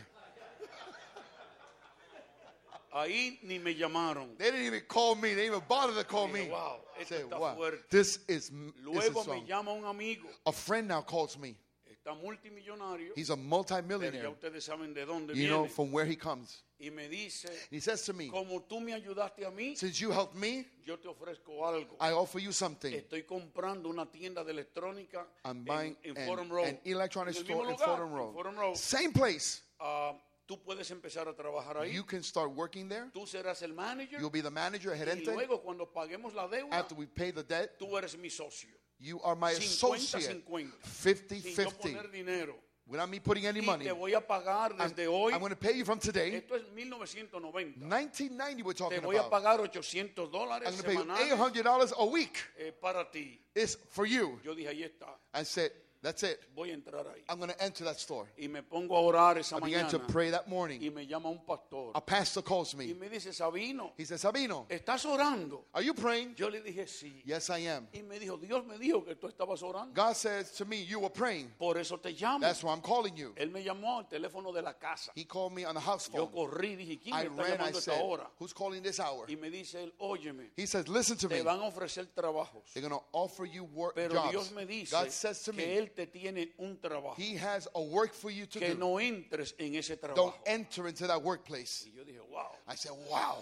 Ahí 2.93 3.39
ni 3.43 3.59
me 3.59 3.73
llamaron. 3.75 4.37
They 4.37 4.51
didn't 4.51 4.65
even 4.65 4.81
call 4.87 5.15
me. 5.15 5.29
They 5.29 5.45
didn't 5.45 5.55
even 5.57 5.67
bother 5.67 5.95
to 5.95 6.03
call 6.03 6.27
me. 6.27 6.47
Wow, 6.47 6.81
wow, 7.31 7.55
fuerte. 7.55 7.89
this 7.89 8.19
is, 8.27 8.49
this 8.49 8.49
is 8.49 8.53
Luego 8.85 9.23
me 9.23 9.43
llama 9.47 9.73
un 9.73 9.83
amigo. 9.85 10.27
A 10.45 10.51
friend 10.51 10.87
now 10.87 11.01
calls 11.01 11.37
me. 11.37 11.55
Está 12.03 12.13
multimillonario. 12.15 13.13
He's 13.15 13.29
a 13.29 13.35
Pero 13.37 13.63
ya 13.63 13.81
multimillionaire. 13.81 14.27
ustedes 14.27 14.63
saben 14.65 14.93
de 14.93 15.05
dónde 15.05 15.33
You 15.35 15.47
know 15.47 15.61
viene. 15.63 15.69
from 15.73 15.93
where 15.93 16.05
he 16.05 16.17
comes. 16.17 16.61
Y 16.77 16.91
me 16.91 17.07
dice, 17.07 17.47
He 17.71 17.79
says 17.79 18.03
to 18.03 18.13
me, 18.13 18.27
como 18.27 18.61
tú 18.63 18.81
me 18.81 18.93
ayudaste 18.93 19.45
a 19.45 19.51
mí, 19.51 19.73
Since 19.77 20.01
you 20.01 20.11
helped 20.11 20.35
me, 20.35 20.65
yo 20.85 20.97
te 20.99 21.07
ofrezco 21.07 21.65
algo. 21.65 21.95
I 22.01 22.11
offer 22.11 22.39
you 22.41 22.51
something. 22.51 22.91
Estoy 22.93 23.23
comprando 23.23 23.87
una 23.87 24.05
tienda 24.11 24.43
de 24.43 24.51
electrónica 24.51 25.25
I'm 25.45 25.63
buying 25.63 25.95
en 26.03 26.17
an, 26.17 26.25
Forum 26.27 26.49
Road. 26.49 26.67
an 26.67 26.79
electronic 26.83 27.35
En 27.35 27.37
el 27.37 27.43
store 27.43 27.63
in 27.63 27.71
lugar, 27.71 27.87
Fordham 27.87 28.07
en 28.09 28.13
Road. 28.15 28.33
Fordham 28.33 28.55
Road. 28.57 28.75
Same 28.75 29.13
place. 29.13 29.61
Ah, 29.79 30.13
tú 30.45 30.61
puedes 30.61 30.91
empezar 30.91 31.29
a 31.29 31.33
trabajar 31.33 31.77
ahí. 31.77 31.93
You 31.93 32.03
can 32.03 32.21
start 32.21 32.51
working 32.51 32.89
there. 32.89 33.09
tú 33.13 33.25
serás 33.25 33.61
el 33.61 33.71
manager. 33.73 34.19
You'll 34.19 34.29
be 34.29 34.41
the 34.41 34.51
manager, 34.51 34.93
y 34.93 34.97
gerente. 34.97 35.31
luego 35.33 35.61
cuando 35.61 35.85
paguemos 35.89 36.33
la 36.33 36.49
deuda, 36.49 36.77
After 36.77 36.97
we 36.97 37.07
pay 37.07 37.31
the 37.31 37.43
debt, 37.43 37.77
tú 37.79 37.97
eres 37.97 38.17
mi 38.17 38.29
socio. 38.29 38.71
You 39.03 39.21
are 39.21 39.35
my 39.35 39.51
50, 39.51 39.65
associate. 39.65 40.43
50. 40.45 40.67
50 40.81 41.39
Sin 41.41 41.51
yo 41.51 41.69
50. 41.69 41.89
poner 41.89 42.11
dinero. 42.11 42.55
Without 42.85 43.09
me 43.09 43.19
putting 43.19 43.45
any 43.45 43.61
money. 43.61 43.85
te 43.85 43.91
voy 43.91 44.13
a 44.13 44.19
pagar 44.19 44.73
I'm, 44.77 44.93
hoy. 45.07 45.31
I'm 45.33 45.39
going 45.39 45.51
to 45.51 45.55
pay 45.55 45.71
you 45.73 45.85
from 45.85 45.99
today. 45.99 46.35
Esto 46.35 46.55
es 46.55 46.63
1990. 46.63 47.79
1990 47.79 48.63
we're 48.63 48.73
Te 48.73 48.77
talking 48.79 48.99
about. 48.99 49.31
pagar 49.31 49.59
800 49.61 50.19
I'm 50.19 50.75
going 50.75 51.07
to 51.07 51.13
pay 51.15 51.27
you 51.27 51.35
$800 51.35 51.93
a 51.97 52.05
week. 52.05 52.37
eh, 52.57 52.71
para 52.71 53.05
ti. 53.09 53.39
It's 53.55 53.77
for 53.89 54.05
you. 54.05 54.39
Yo 54.43 54.53
dije. 54.53 54.91
I 55.33 55.43
said, 55.43 55.71
that's 56.03 56.21
it. 56.23 56.39
Voy 56.55 56.69
a 56.69 56.73
entrar 56.75 57.07
ahí. 57.07 57.23
I'm 57.29 57.37
going 57.39 57.49
to 57.49 57.59
enter 57.63 57.83
that 57.85 57.97
store. 57.99 58.27
Y 58.37 58.47
me 58.47 58.61
pongo 58.61 58.95
a 58.95 59.01
orar 59.01 59.37
esa 59.39 59.57
I 59.57 59.59
began 59.61 59.87
to 59.89 59.99
pray 59.99 60.29
that 60.31 60.43
Y 60.45 60.49
morning. 60.51 60.93
me 60.93 61.07
llama 61.07 61.29
un 61.29 61.39
pastor. 61.45 61.91
A 61.95 62.01
pastor 62.01 62.43
calls 62.43 62.73
Y 62.75 62.77
me. 62.77 62.93
me 62.93 63.09
dice, 63.09 63.33
Sabino, 63.33 63.93
He 63.97 64.05
says, 64.05 64.21
Sabino, 64.21 64.67
¿estás 64.69 65.05
orando? 65.05 65.65
are 65.73 65.81
you 65.83 65.93
praying? 65.93 66.35
Yo 66.35 66.49
le 66.49 66.61
dije, 66.61 66.85
sí. 66.87 67.23
Yes, 67.25 67.49
I 67.49 67.59
am. 67.69 67.87
Y 67.93 68.01
me 68.03 68.19
dijo, 68.19 68.37
Dios 68.37 68.65
me 68.65 68.77
dijo 68.77 69.03
que 69.05 69.15
tú 69.15 69.27
estabas 69.27 69.63
orando. 69.63 69.93
God 69.93 70.13
says 70.15 70.51
to 70.57 70.65
me, 70.65 70.83
you 70.83 70.99
were 70.99 71.09
praying. 71.09 71.49
Por 71.57 71.77
eso 71.77 71.97
te 71.97 72.09
llamo. 72.11 72.41
That's 72.41 72.63
why 72.63 72.73
I'm 72.73 72.81
calling 72.81 73.15
you. 73.15 73.33
Él 73.37 73.49
me 73.51 73.63
llamó 73.63 73.97
al 73.99 74.07
teléfono 74.09 74.53
de 74.53 74.61
la 74.61 74.73
casa. 74.73 75.11
He 75.15 75.23
called 75.25 75.53
me 75.53 75.63
on 75.65 75.73
the 75.75 75.81
house 75.81 76.09
Yo 76.13 76.27
phone. 76.27 76.31
corrí, 76.49 76.75
dije, 76.75 76.99
¿quién 77.01 77.13
I 77.15 77.29
me 77.29 77.43
está 77.43 77.57
ran, 77.57 77.61
I 77.61 77.69
esta 77.69 77.81
said, 77.81 78.01
hora? 78.03 78.27
who's 78.39 78.53
calling 78.53 78.83
this 78.83 78.99
hour? 78.99 79.25
Y 79.29 79.35
me 79.35 79.49
dice 79.49 79.75
él, 79.83 79.93
óyeme, 79.99 80.49
He 80.57 80.65
says, 80.65 80.87
listen 80.89 81.17
to 81.17 81.29
te 81.29 81.35
me. 81.37 81.41
van 81.43 81.59
a 81.59 81.63
ofrecer 81.65 82.05
trabajos. 82.13 82.73
They're 82.73 82.81
going 82.87 82.99
to 82.99 83.05
offer 83.13 83.45
you 83.45 83.63
work 83.63 83.95
Pero 83.95 84.13
jobs. 84.13 84.31
Dios 84.31 84.51
me 84.51 84.65
dice 84.65 84.91
God 84.91 85.09
says 85.11 85.41
to 85.43 85.51
que 85.51 85.57
me, 85.65 85.77
Él 85.95 85.95
te 85.95 86.07
tiene 86.07 86.53
un 86.57 86.77
trabajo. 86.79 87.15
He 87.17 87.35
has 87.37 87.67
a 87.75 87.81
work 87.81 88.13
for 88.13 88.29
you 88.31 88.45
to 88.47 88.59
Que 88.59 88.69
do. 88.73 88.79
no 88.79 88.95
entres 88.99 89.53
en 89.59 89.75
ese 89.75 89.95
Don't 89.99 90.15
trabajo. 90.15 90.33
enter 90.45 90.87
into 90.87 91.07
that 91.07 91.21
workplace. 91.21 91.85
Y 91.87 91.91
yo 91.97 92.03
dije, 92.03 92.19
wow, 92.31 92.51
I 92.67 92.75
said, 92.75 92.91
wow. 93.09 93.37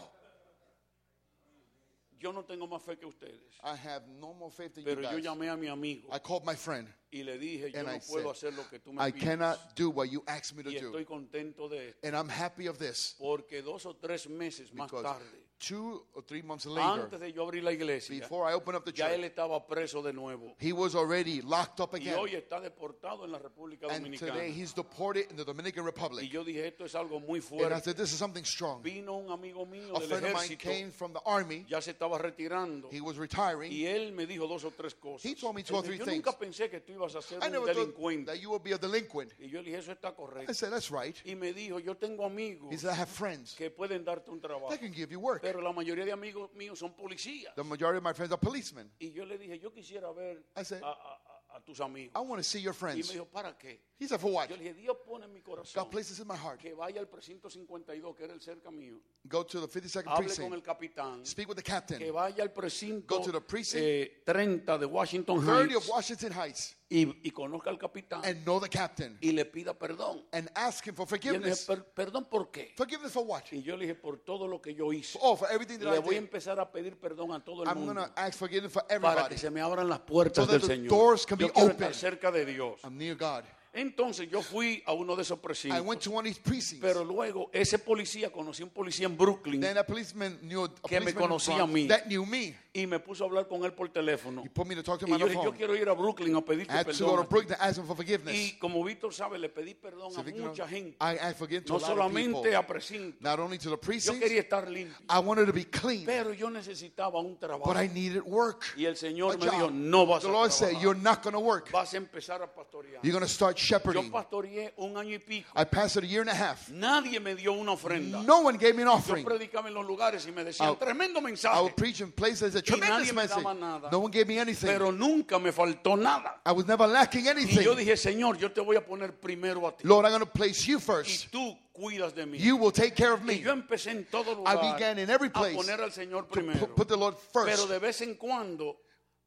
yo 2.20 2.32
no 2.32 2.44
tengo 2.44 2.68
más 2.68 2.82
fe 2.84 2.98
que 2.98 3.08
ustedes. 3.08 3.40
I 3.64 3.76
have 3.76 4.04
no 4.20 4.34
more 4.34 4.52
faith 4.52 4.78
you 4.78 4.84
Pero 4.84 5.02
yo 5.02 5.10
guys. 5.12 5.24
llamé 5.26 5.50
a 5.52 5.58
mi 5.58 5.68
amigo 5.68 6.08
I 6.12 6.20
called 6.20 6.46
my 6.46 6.56
friend. 6.56 6.88
y 7.12 7.24
le 7.24 7.38
dije, 7.40 7.72
yo 7.72 7.80
And 7.80 7.88
no 7.88 7.94
I 7.96 8.00
puedo 8.00 8.34
said, 8.36 8.54
hacer 8.54 8.58
lo 8.58 8.64
que 8.70 8.80
tú 8.80 8.94
me 8.94 9.02
I 9.02 9.12
pides. 9.12 9.24
cannot 9.24 9.76
do 9.76 9.90
what 9.90 10.12
you 10.12 10.24
asked 10.28 10.56
me 10.56 10.64
to 10.64 10.70
Y 10.72 10.76
estoy 10.78 11.04
do. 11.04 11.06
contento 11.06 11.68
de 11.70 11.90
esto. 11.90 12.08
And 12.08 12.16
I'm 12.16 12.30
happy 12.30 12.68
of 12.68 12.78
this. 12.78 13.16
Porque 13.20 13.62
dos 13.64 13.86
o 13.88 13.94
tres 13.96 14.28
meses 14.30 14.72
más 14.74 14.88
Because 14.88 15.04
tarde, 15.04 15.41
two 15.62 16.04
or 16.16 16.24
three 16.24 16.42
months 16.42 16.66
later, 16.66 17.04
antes 17.04 17.20
de 17.20 17.32
yo 17.32 17.44
abrir 17.48 17.64
la 17.64 17.72
iglesia, 17.72 18.20
before 18.20 18.50
I 18.50 18.54
opened 18.54 18.78
up 18.78 18.84
the 18.86 18.92
ya 18.92 19.10
él 19.14 19.22
church, 19.22 19.32
estaba 19.36 19.68
preso 19.68 20.02
de 20.02 20.12
nuevo. 20.12 20.56
he 20.60 20.74
was 20.74 20.96
already 20.96 21.42
locked 21.42 21.80
up 21.80 21.94
Y 21.94 21.98
again. 21.98 22.16
hoy 22.20 22.36
está 22.36 22.60
deportado 22.60 23.24
en 23.26 23.32
la 23.32 23.38
República 23.40 23.88
And 23.90 24.04
Dominicana. 24.06 24.34
today 24.34 24.52
he's 24.52 24.74
deported 24.74 25.30
in 25.30 25.36
the 25.38 25.46
Dominican 25.46 25.84
Y 25.84 25.86
Republic. 25.86 26.32
yo 26.32 26.44
dije, 26.44 26.68
esto 26.68 26.86
es 26.86 26.96
algo 26.96 27.20
muy 27.20 27.40
And 27.40 27.46
I 27.46 27.48
fuerte. 27.80 27.84
said, 27.84 27.96
this 27.98 28.12
is 28.12 28.18
something 28.18 28.44
strong. 28.44 28.82
Vino 28.82 29.14
un 29.18 29.30
amigo 29.32 29.66
mío 29.66 29.96
A 29.96 30.00
del 30.00 30.10
friend 30.10 30.26
of 30.26 30.34
mine 30.34 30.46
ejército, 30.58 30.60
came 30.70 30.92
from 30.92 31.14
the 31.14 31.22
army. 31.26 31.66
ya 31.70 31.80
se 31.82 31.92
estaba 31.92 32.18
retirando. 32.18 32.90
He 32.92 33.02
was 33.02 33.18
retiring. 33.18 33.72
Y 33.72 33.86
él 33.86 34.14
me 34.14 34.26
dijo 34.26 34.48
dos 34.48 34.64
o 34.66 34.72
tres 34.72 34.96
cosas. 34.96 35.24
He 35.26 35.36
told 35.36 35.56
me 35.56 35.64
two 35.64 35.76
Él 35.76 35.80
or 35.80 35.84
three 35.86 35.98
yo 36.00 36.06
things. 36.06 36.24
nunca 36.26 36.38
pensé 36.38 36.70
que 36.70 36.80
tú 36.82 36.94
ibas 36.94 37.14
a 37.16 37.22
ser 37.22 37.40
I 37.42 37.46
un 37.48 37.52
never 37.54 37.68
thought 37.74 37.76
delincuente. 37.94 38.26
that 38.26 38.40
you 38.42 38.50
would 38.50 38.64
be 38.64 38.74
a 38.74 38.78
delinquent. 38.78 39.34
Y 39.40 39.48
yo 39.50 39.60
le 39.62 39.66
dije, 39.66 39.78
eso 39.80 39.92
está 39.92 40.12
I 40.48 40.54
said, 40.54 40.72
that's 40.72 40.90
right. 40.92 41.16
Y 41.26 41.36
me 41.36 41.54
dijo, 41.54 41.80
yo 41.80 41.96
tengo 41.96 42.26
amigos 42.26 42.72
He 42.72 42.78
said, 42.78 42.92
I 42.92 42.96
have 42.96 43.10
friends 43.10 43.56
que 43.56 43.70
pueden 43.70 44.04
darte 44.04 44.30
un 44.32 44.40
trabajo. 44.40 44.70
that 44.70 44.80
can 44.80 44.92
give 44.94 45.12
you 45.12 45.20
work. 45.20 45.42
Pero 45.52 45.62
la 45.62 45.72
mayoría 45.74 46.06
de 46.06 46.12
amigos 46.12 46.52
míos 46.54 46.80
son 46.80 46.94
policías. 46.96 47.54
The 47.56 47.64
majority 47.64 47.98
of 47.98 48.04
my 48.04 48.14
friends 48.14 48.32
are 48.32 48.40
policemen. 48.40 48.92
Y 49.00 49.12
yo 49.12 49.26
le 49.26 49.38
dije, 49.38 49.60
yo 49.60 49.72
quisiera 49.72 50.12
ver 50.12 50.44
I 50.56 50.64
said, 50.64 50.82
a, 50.84 50.88
a- 50.92 51.22
a- 51.58 51.62
tus 51.66 51.80
amigos. 51.82 52.14
I 52.16 52.20
want 52.26 52.40
to 52.40 52.44
see 52.44 52.62
your 52.62 52.74
Y 52.74 52.78
friends. 52.78 53.08
me 53.10 53.14
dijo, 53.16 53.26
¿para 53.26 53.58
qué? 53.58 53.82
He 54.00 54.08
said, 54.08 54.20
for 54.22 54.32
what? 54.32 54.48
Yo 54.50 54.56
le 54.56 54.64
dije, 54.64 54.74
Dios 54.74 54.98
pone 55.06 55.26
en 55.26 55.34
mi 55.34 55.42
corazón 55.42 55.84
God 55.84 55.92
places 55.92 56.20
in 56.20 56.28
my 56.28 56.36
heart. 56.38 56.60
que 56.62 56.74
vaya 56.74 57.00
al 57.02 57.08
precinto 57.08 57.50
52, 57.50 58.16
que 58.16 58.24
era 58.24 58.34
el 58.34 58.40
cerca 58.42 58.72
mío. 58.72 59.00
Go 59.26 59.46
to 59.46 59.60
the 59.60 59.68
52nd 59.68 60.08
Hable 60.08 60.34
con 60.36 60.54
el 60.54 60.62
precinct. 60.62 60.66
capitán. 60.66 61.26
Speak 61.26 61.50
with 61.50 61.56
the 61.58 61.62
Que 61.64 61.72
captain. 61.72 62.14
vaya 62.14 62.42
al 62.44 62.52
precinto 62.52 63.18
Go 63.18 63.22
to 63.26 63.32
the 63.34 63.42
precinct. 63.42 63.84
eh, 63.84 64.24
30 64.26 64.78
de 64.78 64.86
Washington 64.86 65.40
30 65.46 65.76
of 65.78 65.84
Heights 65.84 65.90
Washington 65.90 66.32
Heights 66.32 66.76
y, 66.92 67.08
y 67.24 67.32
conozca 67.32 67.70
al 67.70 67.78
capitán 67.78 68.22
and 68.26 68.44
know 68.44 68.60
the 68.60 68.68
captain 68.68 69.18
y 69.22 69.32
le 69.32 69.46
pida 69.46 69.74
perdón. 69.74 70.26
and 70.34 70.50
ask 70.56 70.86
him 70.86 70.94
for 70.94 71.08
Y 71.10 71.28
él 71.30 71.40
me 71.40 71.46
dijo, 71.48 71.56
forgiveness. 71.56 71.66
"Per- 71.66 71.86
¿perdón 71.94 72.26
por 72.26 72.52
qué? 72.52 72.74
Forgiveness 72.76 73.14
for 73.14 73.24
what? 73.26 73.44
Y 73.52 73.62
yo 73.64 73.78
le 73.78 73.86
dije, 73.86 73.96
por 73.96 74.18
todo 74.20 74.46
lo 74.48 74.62
que 74.62 74.76
yo 74.76 74.92
hice. 74.92 75.18
Oh, 75.22 75.38
for 75.38 75.48
everything 75.50 75.80
that 75.80 75.90
Le 75.90 75.98
I 75.98 76.00
voy 76.02 76.16
a 76.16 76.20
did. 76.20 76.26
empezar 76.28 76.60
a 76.60 76.70
pedir 76.70 76.98
perdón 77.00 77.32
a 77.32 77.40
todo 77.44 77.64
el 77.64 77.70
I'm 77.70 77.76
going 77.86 77.96
mundo 77.96 78.06
to 78.08 78.12
ask 78.20 78.38
forgiveness 78.38 78.74
for 78.74 78.84
para 78.84 78.96
everybody. 78.96 79.30
que 79.36 79.38
se 79.40 79.50
me 79.50 79.62
abran 79.62 79.88
las 79.88 80.00
puertas 80.02 80.46
So 80.46 80.52
del 80.52 80.60
the 80.62 80.68
Señor. 80.68 80.90
doors 80.90 81.26
can 81.26 81.38
Yo 81.40 81.48
be 81.48 81.54
quiero 81.54 81.68
open. 81.70 81.78
estar 81.88 81.94
cerca 81.96 82.30
de 82.30 82.46
Dios. 82.46 82.82
I'm 82.84 82.98
near 82.98 83.16
God. 83.16 83.46
Entonces 83.74 84.30
yo 84.30 84.42
fui 84.42 84.84
a 84.86 84.92
uno 84.92 85.16
de 85.16 85.22
esos 85.22 85.38
I 85.38 85.42
precintos. 85.42 85.82
went 85.86 86.02
to 86.02 86.12
one 86.12 86.28
of 86.28 86.36
these 86.36 86.42
precincts. 86.44 86.82
Pero 86.86 87.06
luego 87.06 87.50
ese 87.54 87.80
policía, 87.80 88.30
conocí 88.30 88.64
a 88.64 88.66
un 88.66 88.72
policía 88.72 89.06
en 89.06 89.16
Brooklyn 89.16 89.62
Then 89.62 89.78
a 89.78 89.86
policeman 89.86 90.38
knew 90.42 90.66
a 90.66 90.68
Que 90.90 91.00
me 91.00 91.06
policeman 91.06 91.08
in 91.08 91.16
conocía 91.16 91.54
a 91.54 91.58
Bronx 91.60 91.74
mí. 91.74 91.88
that 91.88 92.04
knew 92.08 92.26
me. 92.26 92.54
Y 92.74 92.88
me 92.88 93.00
puso 93.00 93.26
a 93.26 93.28
hablar 93.28 93.48
con 93.50 93.66
él 93.66 93.74
por 93.74 93.90
teléfono. 93.90 94.44
He 94.46 94.50
put 94.50 94.66
me 94.66 94.76
to 94.76 94.82
talk 94.84 94.98
to 95.00 95.06
him 95.06 95.12
Y 95.12 95.16
on 95.16 95.20
yo 95.20 95.26
the 95.28 95.32
dije, 95.34 95.44
yo 95.44 95.50
phone. 95.50 95.58
quiero 95.58 95.76
ir 95.76 95.90
a 95.90 95.94
Brooklyn 95.94 96.34
a 96.36 96.40
I 96.40 96.42
pedirte 96.42 96.72
had 96.72 96.86
to 96.86 96.92
go 96.94 97.12
perdón. 97.12 97.16
to 97.18 97.24
ti". 97.24 97.28
Brooklyn 97.30 97.58
to 97.58 97.64
ask 97.64 97.78
him 97.78 97.86
for 97.86 97.96
forgiveness. 97.98 98.34
Y 98.34 98.58
como 98.60 98.82
Víctor 98.84 99.14
sabe, 99.14 99.38
le 99.40 99.50
pedí 99.50 99.74
perdón 99.76 100.14
So 100.14 100.22
a 100.22 100.24
Victor, 100.24 100.48
mucha 100.48 100.68
gente. 100.70 100.96
I, 101.02 101.18
I 101.30 101.34
forgive 101.34 101.66
to 101.66 101.74
No 101.74 101.80
a 101.80 101.82
lot 101.82 101.90
of 102.00 102.14
people. 102.16 102.42
solamente 102.44 102.56
a 102.56 102.66
precinto. 102.66 103.18
Not 103.20 103.40
only 103.40 103.58
to 103.58 103.66
the 103.66 103.70
Yo 103.76 103.78
precincts, 103.82 104.22
quería 104.24 104.40
estar 104.42 104.70
limpio. 104.70 104.96
I 105.10 105.20
wanted 105.20 105.48
to 105.48 105.54
be 105.54 105.66
clean, 105.66 106.06
Pero 106.06 106.32
yo 106.34 106.50
necesitaba 106.50 107.20
un 107.20 107.38
trabajo. 107.38 107.66
but 107.66 107.76
I 107.76 107.88
needed 107.88 108.24
work. 108.24 108.64
Y 108.78 108.86
el 108.86 108.96
Señor 108.96 109.38
me 109.38 109.48
dijo, 109.50 109.70
no 109.70 110.06
vas 110.06 110.22
The 110.24 110.30
a 110.30 110.32
Lord 110.32 110.52
said, 110.54 110.70
trabajar. 110.70 110.82
you're 110.82 110.96
not 111.02 111.22
going 111.24 111.34
to 111.34 111.42
work. 111.42 111.70
Vas 111.72 111.94
a 111.94 111.98
empezar 111.98 112.42
a 112.42 112.48
pastorear. 112.48 113.00
You're 113.04 113.12
going 113.12 113.26
to 113.26 113.28
start 113.28 113.58
Yo 113.58 113.66
shepherding. 113.66 114.10
pastoreé 114.12 114.74
un 114.78 114.94
año 114.96 115.14
y 115.16 115.20
pico. 115.20 115.50
I 115.58 115.66
pastored 115.66 116.06
a 116.06 116.08
year 116.08 116.22
and 116.22 116.30
a 116.30 116.34
half. 116.34 116.70
Nadie 116.70 117.20
me 117.20 117.36
dio 117.36 117.52
una 117.52 117.74
ofrenda. 117.74 118.24
No 118.24 118.42
one 118.44 118.58
gave 118.58 118.76
me 118.76 118.84
an 118.84 118.88
Yo 118.88 118.94
offering. 118.94 119.26
predicaba 119.26 119.68
en 119.68 119.74
los 119.74 119.86
lugares 119.86 120.26
y 120.26 120.32
me 120.32 120.46
decían, 120.46 120.70
I'll- 120.70 120.78
tremendo 120.80 121.20
I 121.20 121.24
mensaje. 121.24 121.62
would 121.62 121.76
preach 121.76 122.00
in 122.00 122.12
places, 122.14 122.56
a 122.62 122.78
tremendous 122.78 123.00
nadie 123.00 123.14
me 123.14 123.22
message. 123.22 123.44
daba 123.44 123.54
nada. 123.60 123.90
No 123.92 124.00
one 124.00 124.12
gave 124.12 124.28
me 124.28 124.40
anything. 124.40 124.68
Pero 124.68 124.92
nunca 124.92 125.38
me 125.40 125.52
faltó 125.52 125.98
nada. 125.98 126.40
I 126.46 126.52
was 126.52 126.66
never 126.66 126.88
lacking 126.88 127.22
Y 127.22 127.26
yo 127.26 127.32
anything. 127.32 127.76
dije, 127.78 127.98
Señor, 127.98 128.38
yo 128.38 128.52
te 128.52 128.62
voy 128.62 128.76
a 128.78 128.86
poner 128.86 129.12
primero 129.20 129.68
a 129.68 129.76
ti. 129.76 129.88
Lord, 129.88 130.06
I'm 130.06 130.12
going 130.12 130.26
to 130.26 130.32
place 130.32 130.66
you 130.68 130.78
Y 130.78 130.82
first. 130.82 131.32
tú 131.32 131.58
cuidas 131.74 132.14
de 132.16 132.26
mí. 132.26 132.38
You 132.40 132.58
will 132.58 132.72
take 132.72 132.96
care 132.96 133.12
of 133.14 133.22
Y 133.22 133.26
me. 133.26 133.40
yo 133.40 133.52
empecé 133.52 133.92
en 133.92 134.06
todo 134.06 134.32
I 134.32 134.36
lugar 134.36 134.58
began 134.74 135.00
in 135.00 135.10
every 135.10 135.28
a 135.28 135.32
place 135.32 135.56
poner 135.56 135.82
al 135.82 135.92
Señor 135.92 136.28
to 136.28 136.32
primero. 136.32 136.60
put, 136.60 136.76
put 136.76 136.88
the 136.88 136.98
Lord 136.98 137.16
Pero 137.34 137.46
first. 137.46 137.70
de 137.70 137.80
vez 137.80 138.02
en 138.02 138.16
cuando 138.16 138.78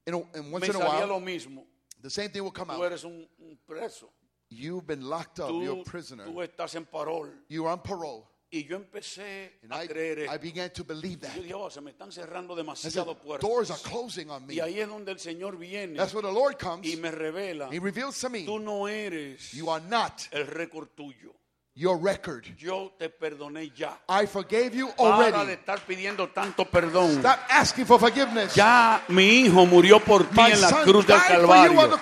In 0.06 0.14
a- 0.14 0.38
and 0.38 0.52
once 0.52 0.60
me 0.62 0.74
in 0.74 0.76
a 0.76 0.78
salía 0.86 1.06
lo 1.06 1.16
while, 1.16 1.24
mismo. 1.24 1.64
the 2.02 2.10
same 2.10 2.28
thing 2.28 2.42
will 2.42 2.52
come 2.52 2.68
Tú 2.68 2.76
out. 2.82 2.84
eres 2.84 3.04
un, 3.04 3.26
un 3.40 3.58
preso. 3.66 4.10
You've 4.50 4.86
been 4.86 5.02
locked 5.08 5.40
up. 5.40 5.50
You're 5.50 5.76
Tú, 5.76 5.80
a 5.80 5.84
prisoner. 5.84 6.26
tú 6.26 6.42
estás 6.42 6.74
en 6.76 6.84
parol. 6.84 7.30
You 7.48 7.64
are 7.66 7.72
on 7.72 7.80
parole. 7.80 8.24
Y 8.56 8.64
yo 8.64 8.76
empecé 8.76 9.58
And 9.64 9.72
a 9.72 9.84
I, 9.84 9.88
creer 9.88 10.18
I 10.20 10.22
esto. 10.26 10.38
began 10.40 10.70
to 10.70 10.84
believe 10.84 11.18
that. 11.20 11.34
Yo 11.34 11.42
dije, 11.42 11.54
oh, 11.54 11.68
se 11.70 11.80
me 11.80 11.90
están 11.90 12.12
cerrando 12.12 12.54
I 12.54 12.56
said, 12.56 12.64
demasiado 12.64 13.14
doors 13.40 13.70
are 13.70 13.78
puertas. 13.78 13.82
closing 13.82 14.30
on 14.30 14.46
me. 14.46 14.54
Y 14.54 14.60
ahí 14.60 14.78
es 14.78 14.88
donde 14.88 15.10
el 15.12 15.18
Señor 15.18 15.56
viene 15.58 15.96
That's 15.96 16.14
where 16.14 16.26
the 16.26 16.32
Lord 16.32 16.56
comes. 16.58 16.86
y 16.86 16.96
me 16.96 17.10
revela, 17.10 17.68
He 17.72 17.80
reveals 17.80 18.20
to 18.20 18.28
me, 18.30 18.44
tú 18.44 18.60
no 18.60 18.86
eres 18.86 19.50
you 19.52 19.68
are 19.70 19.84
not. 19.84 20.22
el 20.30 20.46
récord 20.46 20.88
tuyo. 20.94 21.34
Your 21.76 21.98
record. 21.98 22.44
Yo 22.56 22.92
te 22.98 23.08
perdoné 23.08 23.72
ya. 23.76 23.98
I 24.08 24.26
forgave 24.26 24.74
you 24.76 24.88
Para 24.96 25.16
de 25.18 25.32
already. 25.32 25.52
estar 25.54 25.80
pidiendo 25.80 26.28
tanto 26.28 26.64
perdón. 26.66 27.18
Stop 27.18 27.38
asking 27.50 27.84
for 27.84 27.98
forgiveness. 27.98 28.54
Ya 28.54 29.02
mi 29.08 29.40
hijo 29.40 29.66
murió 29.66 29.98
por 29.98 30.22
ti 30.24 30.36
My 30.36 30.52
en 30.52 30.60
la 30.60 30.70
cruz 30.84 31.04
del 31.06 31.18
the 31.18 31.26
Calvario. 31.26 31.98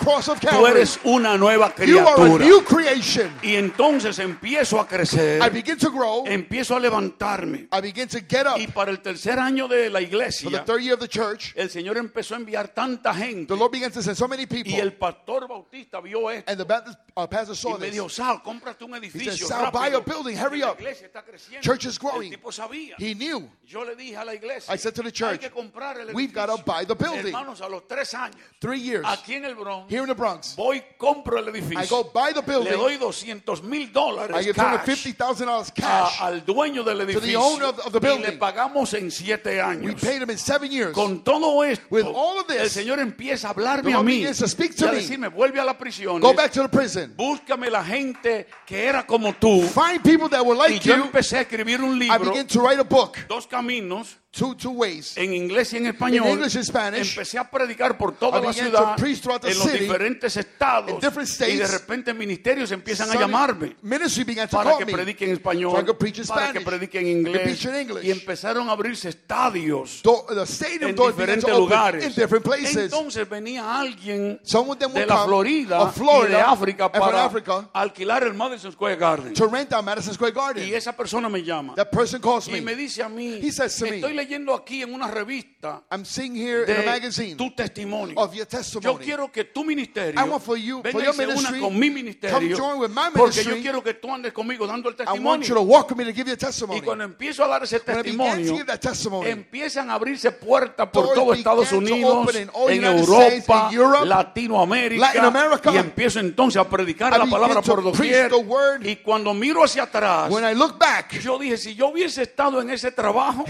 Tú 0.50 0.66
eres 0.66 1.00
una 1.04 1.38
nueva 1.38 1.72
You 1.78 2.00
are 2.00 2.10
a 2.10 2.14
criatura. 2.14 2.44
new 2.44 2.62
creation. 2.64 3.32
Y 3.42 3.54
entonces 3.56 4.18
empiezo 4.18 4.78
a 4.78 4.86
crecer, 4.86 5.40
I 5.42 5.48
begin 5.48 5.78
to 5.78 5.90
grow. 5.90 6.24
empiezo 6.26 6.76
a 6.76 6.80
levantarme. 6.80 7.68
I 7.72 7.80
begin 7.80 8.08
to 8.08 8.18
get 8.28 8.46
up. 8.46 8.58
Y 8.58 8.66
para 8.66 8.90
el 8.90 9.00
tercer 9.00 9.38
año 9.38 9.68
de 9.68 9.88
la 9.88 10.00
For 10.00 10.08
the 10.08 10.14
iglesia, 10.16 10.64
third 10.66 10.82
year 10.82 10.94
of 10.94 11.00
the 11.00 11.08
church, 11.08 11.54
el 11.56 11.70
Señor 11.70 11.96
empezó 11.96 12.34
a 12.34 12.38
enviar 12.38 12.68
tanta 12.68 13.12
the 13.14 13.18
gente. 13.18 13.56
Lord 13.56 13.72
began 13.72 13.90
to 13.90 14.02
send 14.02 14.16
so 14.18 14.28
many 14.28 14.44
people. 14.46 14.70
Y 14.70 14.80
el 14.80 14.92
pastor 14.92 15.48
Bautista 15.48 16.00
vio 16.00 16.28
esto. 16.30 16.50
And 16.50 16.58
the 16.58 16.64
Baptist 16.66 16.98
uh, 17.16 17.26
pastor 17.26 17.54
Y 17.54 17.56
saw 17.56 17.78
me 17.78 17.86
this. 17.86 17.92
dijo, 17.94 18.08
Sal, 18.10 18.42
cómprate 18.42 18.84
un 18.84 18.94
edificio. 18.96 19.46
Sal, 19.64 19.70
buy 19.72 19.88
a 19.88 20.00
building, 20.00 20.36
hurry 20.36 20.62
up. 20.62 20.78
Church 21.60 21.86
is 21.86 21.98
growing. 21.98 22.34
He 22.98 23.14
knew. 23.14 23.48
I 24.68 24.76
said 24.76 24.94
to 24.94 25.02
the 25.02 25.10
church, 25.10 25.42
"We've 26.14 26.30
edificio. 26.30 26.34
gotta 26.34 26.62
buy 26.62 26.84
the 26.84 26.94
building." 26.94 27.32
Three 28.60 28.78
years. 28.78 29.04
Here 29.88 30.02
in 30.02 30.08
the 30.08 30.14
Bronx. 30.14 30.54
I 30.58 31.86
go 31.88 32.04
buy 32.04 32.32
the 32.32 32.42
building. 32.42 32.72
doy 32.72 32.96
200 32.98 33.62
mil 33.64 33.88
I 34.34 34.42
give 34.42 34.56
cash 34.56 34.86
$250,000 34.86 35.68
a- 35.68 35.72
cash. 35.72 36.18
del 37.14 37.20
the 37.20 37.36
owner 37.36 37.64
of- 37.66 37.92
the 37.92 38.00
building. 38.00 38.38
We 39.82 39.94
paid 39.94 40.22
him 40.22 40.30
in 40.30 40.38
seven 40.38 40.70
years. 40.70 40.94
With 41.90 42.04
all 42.06 42.38
of 42.40 42.46
this, 42.46 42.76
el 42.76 42.84
Señor 42.84 42.98
empieza 42.98 43.48
a 43.48 43.50
hablarme 43.54 43.92
a 43.94 44.02
mí 44.02 44.24
to 44.38 44.48
speak 44.48 44.74
to 44.76 44.84
y 44.86 44.88
a 44.88 44.92
me. 44.92 44.98
decirme, 45.00 45.28
vuelve 45.28 45.58
a 45.60 45.64
la 45.64 45.74
prisión, 45.78 46.20
Go 46.20 46.32
back 46.34 46.52
to 46.52 46.62
the 46.62 46.68
prison. 46.68 47.14
búscame 47.16 47.70
la 47.70 47.84
gente 47.84 48.46
que 48.66 48.84
era 48.86 49.06
como 49.06 49.32
tú. 49.34 49.51
Find 49.60 50.02
people 50.02 50.28
that 50.30 50.44
were 50.44 50.54
Y 50.56 50.68
like 50.74 50.84
yo 50.84 50.96
you. 50.96 51.02
empecé 51.04 51.38
a 51.38 51.40
escribir 51.42 51.80
un 51.82 51.96
I 51.96 52.08
libro, 52.08 52.30
begin 52.30 52.46
to 52.46 52.60
write 52.60 52.80
a 52.80 52.84
book. 52.84 53.18
dos 53.28 53.46
caminos, 53.46 54.16
Two, 54.34 54.54
two 54.54 54.70
ways. 54.70 55.14
en 55.18 55.34
inglés 55.34 55.74
y 55.74 55.76
en 55.76 55.88
español. 55.88 56.24
In 56.26 56.32
English 56.32 56.56
and 56.56 56.64
Spanish. 56.64 57.10
Empecé 57.10 57.36
a 57.38 57.50
predicar 57.50 57.98
por 57.98 58.12
toda 58.16 58.40
I 58.40 58.42
la 58.46 58.52
ciudad, 58.54 58.96
to 58.96 59.02
preach 59.02 59.20
throughout 59.20 59.42
the 59.42 59.50
en 59.50 59.58
los 59.58 59.66
city, 59.70 59.80
diferentes 59.84 60.36
estados. 60.38 60.88
in 60.90 61.00
different 61.00 61.28
y 61.28 61.56
de 61.58 61.64
states. 61.64 61.70
repente 61.70 62.14
ministerios 62.14 62.72
empiezan 62.72 63.10
a 63.10 63.14
llamarme. 63.20 63.76
Para 64.50 64.78
que 64.78 64.86
me. 64.86 64.92
predique 64.92 65.26
en 65.26 65.32
español, 65.32 65.72
So 65.72 65.80
in 65.80 65.84
para 65.84 65.98
que 66.08 66.24
Spanish. 66.24 66.64
predique 66.64 66.98
en 66.98 67.06
inglés, 67.08 67.62
in 67.62 67.98
y 68.02 68.10
empezaron 68.10 68.70
a 68.70 68.72
abrirse 68.72 69.10
estadios 69.10 70.00
Do- 70.02 70.24
en 70.30 70.96
diferentes 70.96 71.50
lugares. 71.50 72.02
in 72.06 72.14
different 72.14 72.42
places. 72.42 72.76
Entonces 72.90 73.28
venía 73.28 73.78
alguien 73.80 74.40
de 74.42 75.06
la 75.06 75.24
Florida, 75.26 75.88
Florida 75.92 76.28
y 76.28 76.32
de 76.32 76.40
África 76.40 76.90
para 76.90 77.24
Africa 77.26 77.68
alquilar 77.74 78.22
el 78.22 78.32
Madison 78.32 78.72
Square 78.72 78.96
Garden. 78.96 79.34
to 79.34 79.46
rent 79.46 79.72
Madison 79.82 80.14
Square 80.14 80.32
Garden. 80.32 80.66
Y 80.66 80.72
esa 80.72 80.96
persona 80.96 81.28
me 81.28 81.42
llama 81.42 81.74
That 81.74 81.90
person 81.90 82.18
calls 82.18 82.48
y 82.48 82.52
me 82.52 82.60
me. 82.62 82.74
dice 82.76 83.02
a 83.02 83.10
mí, 83.10 83.38
He 83.42 83.52
says 83.52 83.76
to 83.76 83.84
me, 83.84 83.96
estoy 83.96 84.21
leyendo 84.22 84.54
aquí 84.54 84.82
en 84.82 84.94
una 84.94 85.08
revista 85.08 85.82
I'm 85.90 86.04
seeing 86.04 86.34
here 86.36 86.64
in 86.64 86.70
a 86.76 86.80
de 86.80 86.86
magazine 86.86 87.36
tu 87.36 87.50
testimonio. 87.54 88.14
of 88.18 88.32
your 88.34 88.46
Yo 88.46 88.58
testimony. 88.58 89.04
quiero 89.04 89.30
que 89.32 89.44
tu 89.44 89.64
ministerio 89.64 90.20
I 90.20 90.28
want 90.28 90.42
for 90.44 90.56
you- 90.56 90.82
venga 90.82 91.12
for 91.12 91.24
y 91.24 91.26
se 91.32 91.38
una 91.38 91.50
con 91.60 91.78
mi 91.78 91.88
come 91.88 91.90
ministerio 91.90 92.56
join 92.56 92.78
with 92.80 92.90
my 92.90 93.10
porque 93.14 93.42
yo 93.44 93.52
quiero 93.60 93.82
que 93.82 93.94
tú 93.94 94.12
andes 94.12 94.32
conmigo 94.32 94.66
dando 94.66 94.88
el 94.88 94.94
I 94.94 95.18
want 95.18 95.42
you 95.44 95.54
to 95.54 95.60
testimonio. 95.60 95.62
walk 95.62 95.90
with 95.90 95.96
me 95.96 96.04
to 96.04 96.12
give 96.12 96.26
you 96.28 96.34
a 96.34 96.76
Y 96.76 96.80
cuando 96.80 97.04
empiezo 97.04 97.44
a 97.44 97.48
dar 97.48 97.62
ese 97.62 97.80
testimonio, 97.80 98.56
empiezan 99.24 99.90
a 99.90 99.94
abrirse 99.94 100.30
puertas 100.32 100.88
por 100.88 101.12
todo 101.14 101.32
Estados 101.34 101.72
Unidos, 101.72 102.34
en 102.68 102.84
Europa, 102.84 103.70
Europe, 103.72 104.06
Latinoamérica, 104.06 105.72
y 105.72 105.76
empiezo 105.76 106.20
entonces 106.20 106.60
a 106.60 106.68
predicar 106.68 107.16
la 107.16 107.26
palabra 107.26 107.62
por 107.62 107.82
doquier. 107.82 108.30
Y 108.82 108.96
cuando 108.96 109.34
miro 109.34 109.64
hacia 109.64 109.84
atrás, 109.84 110.30
back, 110.78 111.18
yo 111.20 111.38
dije, 111.38 111.56
si 111.56 111.74
yo 111.74 111.88
hubiese 111.88 112.22
estado 112.22 112.60
en 112.60 112.70
ese 112.70 112.90
trabajo, 112.92 113.44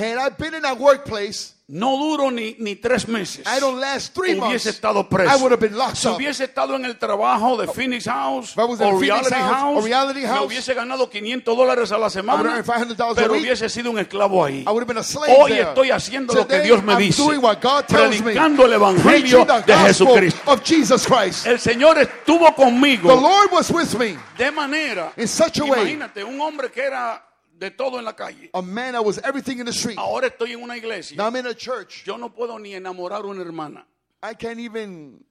in 0.62 0.76
that 0.76 0.78
workplace, 0.78 1.54
no 1.68 1.96
duro 1.96 2.28
ni, 2.30 2.54
ni 2.58 2.74
tres 2.76 3.08
meses. 3.08 3.46
I 3.46 3.58
don't 3.58 3.80
last 3.80 4.12
three 4.14 4.34
hubiese 4.34 4.40
months. 4.40 4.66
estado 4.66 5.08
preso. 5.08 5.30
I 5.32 5.36
would 5.40 5.52
have 5.52 5.60
been 5.60 5.74
locked 5.76 5.96
Si 5.96 6.06
up. 6.06 6.16
hubiese 6.18 6.44
estado 6.44 6.74
en 6.76 6.84
el 6.84 6.98
trabajo 6.98 7.56
de 7.56 7.66
Phoenix 7.66 8.04
House 8.04 8.52
o 8.58 8.66
Phoenix 8.78 9.00
Reality 9.00 9.34
House 9.34 9.54
House, 9.56 9.76
or 9.78 9.82
Reality 9.84 10.20
me 10.20 10.26
House, 10.26 10.46
hubiese 10.46 10.74
ganado 10.74 11.08
500 11.08 11.56
dólares 11.56 11.90
a 11.90 11.96
la 11.98 12.10
semana, 12.10 12.42
earned 12.56 12.64
$500 12.66 13.12
a 13.12 13.14
pero 13.14 13.32
hubiese 13.34 13.68
sido 13.70 13.90
un 13.90 13.98
esclavo 13.98 14.44
ahí. 14.44 14.60
I 14.66 14.70
would 14.70 14.82
have 14.82 14.86
been 14.86 14.98
a 14.98 15.02
slave 15.02 15.34
Hoy 15.34 15.50
there. 15.52 15.62
estoy 15.68 15.90
haciendo 15.90 16.34
lo 16.34 16.46
que 16.46 16.56
Today, 16.56 16.66
Dios 16.66 16.82
me 16.82 16.92
I'm 16.92 16.98
dice, 16.98 17.16
doing 17.22 17.40
what 17.40 17.60
God 17.62 17.86
tells 17.86 18.16
me. 18.20 18.32
predicando 18.34 18.66
el 18.66 18.72
evangelio 18.74 19.46
the 19.46 19.62
de 19.72 19.78
Jesucristo. 19.78 20.52
of 20.52 20.62
Jesus 20.62 21.06
Christ. 21.06 21.46
El 21.46 21.58
Señor 21.58 21.96
estuvo 21.98 22.48
The 22.48 22.54
conmigo 22.64 23.14
Lord 23.18 23.50
was 23.50 23.70
with 23.70 23.94
me 23.98 24.18
de 24.36 24.50
manera, 24.50 25.12
in 25.16 25.26
such 25.26 25.58
a 25.60 25.64
way. 25.64 25.80
imagínate, 25.94 26.22
un 26.22 26.38
hombre 26.40 26.70
que 26.70 26.82
era 26.82 27.22
de 27.62 27.70
todo 27.70 27.98
en 27.98 28.04
la 28.04 28.12
calle. 28.14 28.50
A 28.54 28.60
man 28.62 28.92
that 28.94 29.04
was 29.04 29.18
everything 29.24 29.58
in 29.60 29.66
the 29.66 29.72
street. 29.72 29.96
Ahora 29.98 30.26
estoy 30.28 30.52
en 30.52 30.62
una 30.62 30.76
iglesia. 30.76 31.16
Now 31.16 31.26
I'm 31.28 31.36
in 31.36 31.46
a 31.46 31.54
church. 31.54 32.04
Yo 32.04 32.16
no 32.16 32.28
puedo 32.30 32.58
ni 32.60 32.72
enamorar 32.74 33.22
a 33.22 33.26
una 33.28 33.42
hermana. 33.42 33.86
I 34.22 34.34
can't 34.34 34.58
even, 34.58 35.24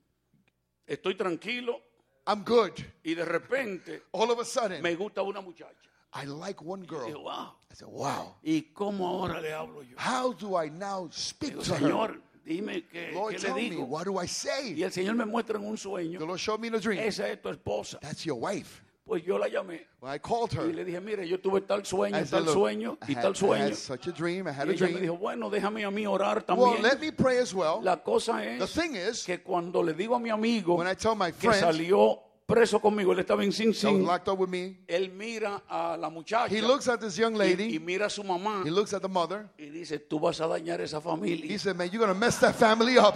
Estoy 0.88 1.16
tranquilo 1.18 1.82
I'm 2.28 2.44
good. 2.44 2.72
y 3.04 3.14
de 3.16 3.26
repente 3.26 4.04
All 4.14 4.32
of 4.32 4.40
a 4.40 4.46
sudden, 4.46 4.82
me 4.82 4.96
gusta 4.96 5.22
una 5.24 5.42
muchacha. 5.42 5.76
I 6.14 6.26
like 6.26 6.62
one 6.62 6.84
Y 6.84 6.88
girl. 6.88 7.06
digo, 7.08 7.24
wow. 7.24 7.54
I 7.70 7.74
said, 7.74 7.88
wow. 7.90 8.36
¿Y 8.44 8.62
cómo 8.74 9.08
ahora 9.08 9.40
le 9.42 9.52
hablo 9.54 9.82
yo? 9.84 9.96
How 9.98 10.34
do 10.34 10.56
I 10.56 10.70
now 10.70 11.10
speak 11.12 11.52
Digo, 11.54 11.64
to 11.64 11.74
her? 11.76 11.80
Señor, 11.80 12.22
dime 12.46 12.84
qué, 12.92 13.12
Lord, 13.14 13.34
qué 13.36 13.40
le 13.40 13.46
tell 13.46 13.56
me, 13.56 13.70
digo. 13.70 13.86
what 13.88 14.06
do 14.06 14.18
I 14.18 14.24
Y 14.24 14.28
say? 14.28 14.82
el 14.84 14.92
Señor 14.92 15.16
me 15.16 15.26
muestra 15.26 15.58
en 15.58 15.66
un 15.66 15.76
The 15.76 15.82
sueño, 15.84 16.20
Lord 16.20 16.40
showed 16.40 16.60
me 16.60 16.68
in 16.68 16.76
a 16.76 16.80
dream. 16.80 17.00
esa 17.00 17.30
es 17.30 17.42
tu 17.42 17.50
esposa. 17.50 17.98
That's 18.02 18.26
your 18.26 18.36
wife. 18.40 18.82
Pues 19.04 19.24
yo 19.26 19.38
la 19.38 19.48
llamé 19.50 19.88
When 20.00 20.14
I 20.14 20.20
called 20.20 20.54
her, 20.54 20.70
y 20.70 20.74
le 20.74 20.86
dije, 20.86 21.02
mire, 21.02 21.28
yo 21.28 21.40
tuve 21.40 21.62
tal 21.62 21.84
sueño, 21.86 22.16
I 22.18 22.20
tal 22.22 22.28
said, 22.28 22.44
"Look, 22.46 22.54
sueño 22.54 22.98
I 23.08 23.12
y 23.12 23.16
had, 23.16 23.22
tal 23.24 23.32
I 23.32 23.36
sueño. 23.36 23.64
had 23.66 23.74
such 23.76 24.08
a 24.08 24.12
dream. 24.12 24.48
I 24.48 24.52
had 24.52 24.68
Y 24.68 24.72
a 24.72 24.74
ella 24.74 24.86
me 24.86 24.92
dream. 24.94 25.02
dijo, 25.02 25.18
bueno, 25.18 25.50
déjame 25.50 25.84
a 25.84 25.92
mí 25.92 26.06
orar 26.08 26.46
Well, 26.48 26.78
también. 26.78 26.82
let 26.84 27.00
me 27.00 27.12
pray 27.12 27.40
as 27.40 27.54
well. 27.54 27.80
La 27.84 27.98
cosa 28.04 28.38
The 28.38 28.64
es 28.64 28.74
thing 28.74 28.96
is, 28.96 29.24
que 29.26 29.42
cuando 29.42 29.82
le 29.84 29.94
digo 29.94 30.16
a 30.16 30.20
mi 30.20 30.30
amigo 30.30 30.76
when 30.76 30.88
I 30.88 30.96
tell 30.96 31.16
my 31.16 31.32
que 31.32 31.50
friend 31.50 31.62
salió 31.62 32.20
preso 32.46 32.80
conmigo, 32.80 33.12
él 33.14 33.20
estaba 33.20 33.44
en 33.44 33.52
Sing 33.52 33.74
Sing, 33.74 34.06
locked 34.06 34.28
up 34.32 34.40
with 34.40 34.50
me, 34.50 34.78
él 34.88 35.10
mira 35.12 35.64
a 35.68 35.98
la 35.98 36.10
muchacha 36.10 36.54
he 36.54 36.62
looks 36.62 36.88
at 36.88 37.00
this 37.00 37.18
young 37.18 37.34
y, 37.34 37.38
y 37.38 37.50
lady, 37.56 37.80
mira 37.80 38.06
a 38.06 38.10
su 38.10 38.24
mamá 38.24 38.62
he 38.66 38.70
looks 38.72 38.94
at 38.94 39.02
the 39.02 39.08
mother, 39.10 39.50
y 39.58 39.70
dice, 39.70 40.00
tú 40.00 40.20
vas 40.20 40.40
a 40.42 40.48
dañar 40.48 40.80
esa 40.82 40.98
he 40.98 41.02
familia. 41.02 41.60
said, 41.60 41.76
Man, 41.76 41.90
you're 41.92 42.00
going 42.06 42.14
to 42.14 42.20
mess 42.20 42.40
that 42.40 42.54
family 42.56 42.98
up. 42.98 43.16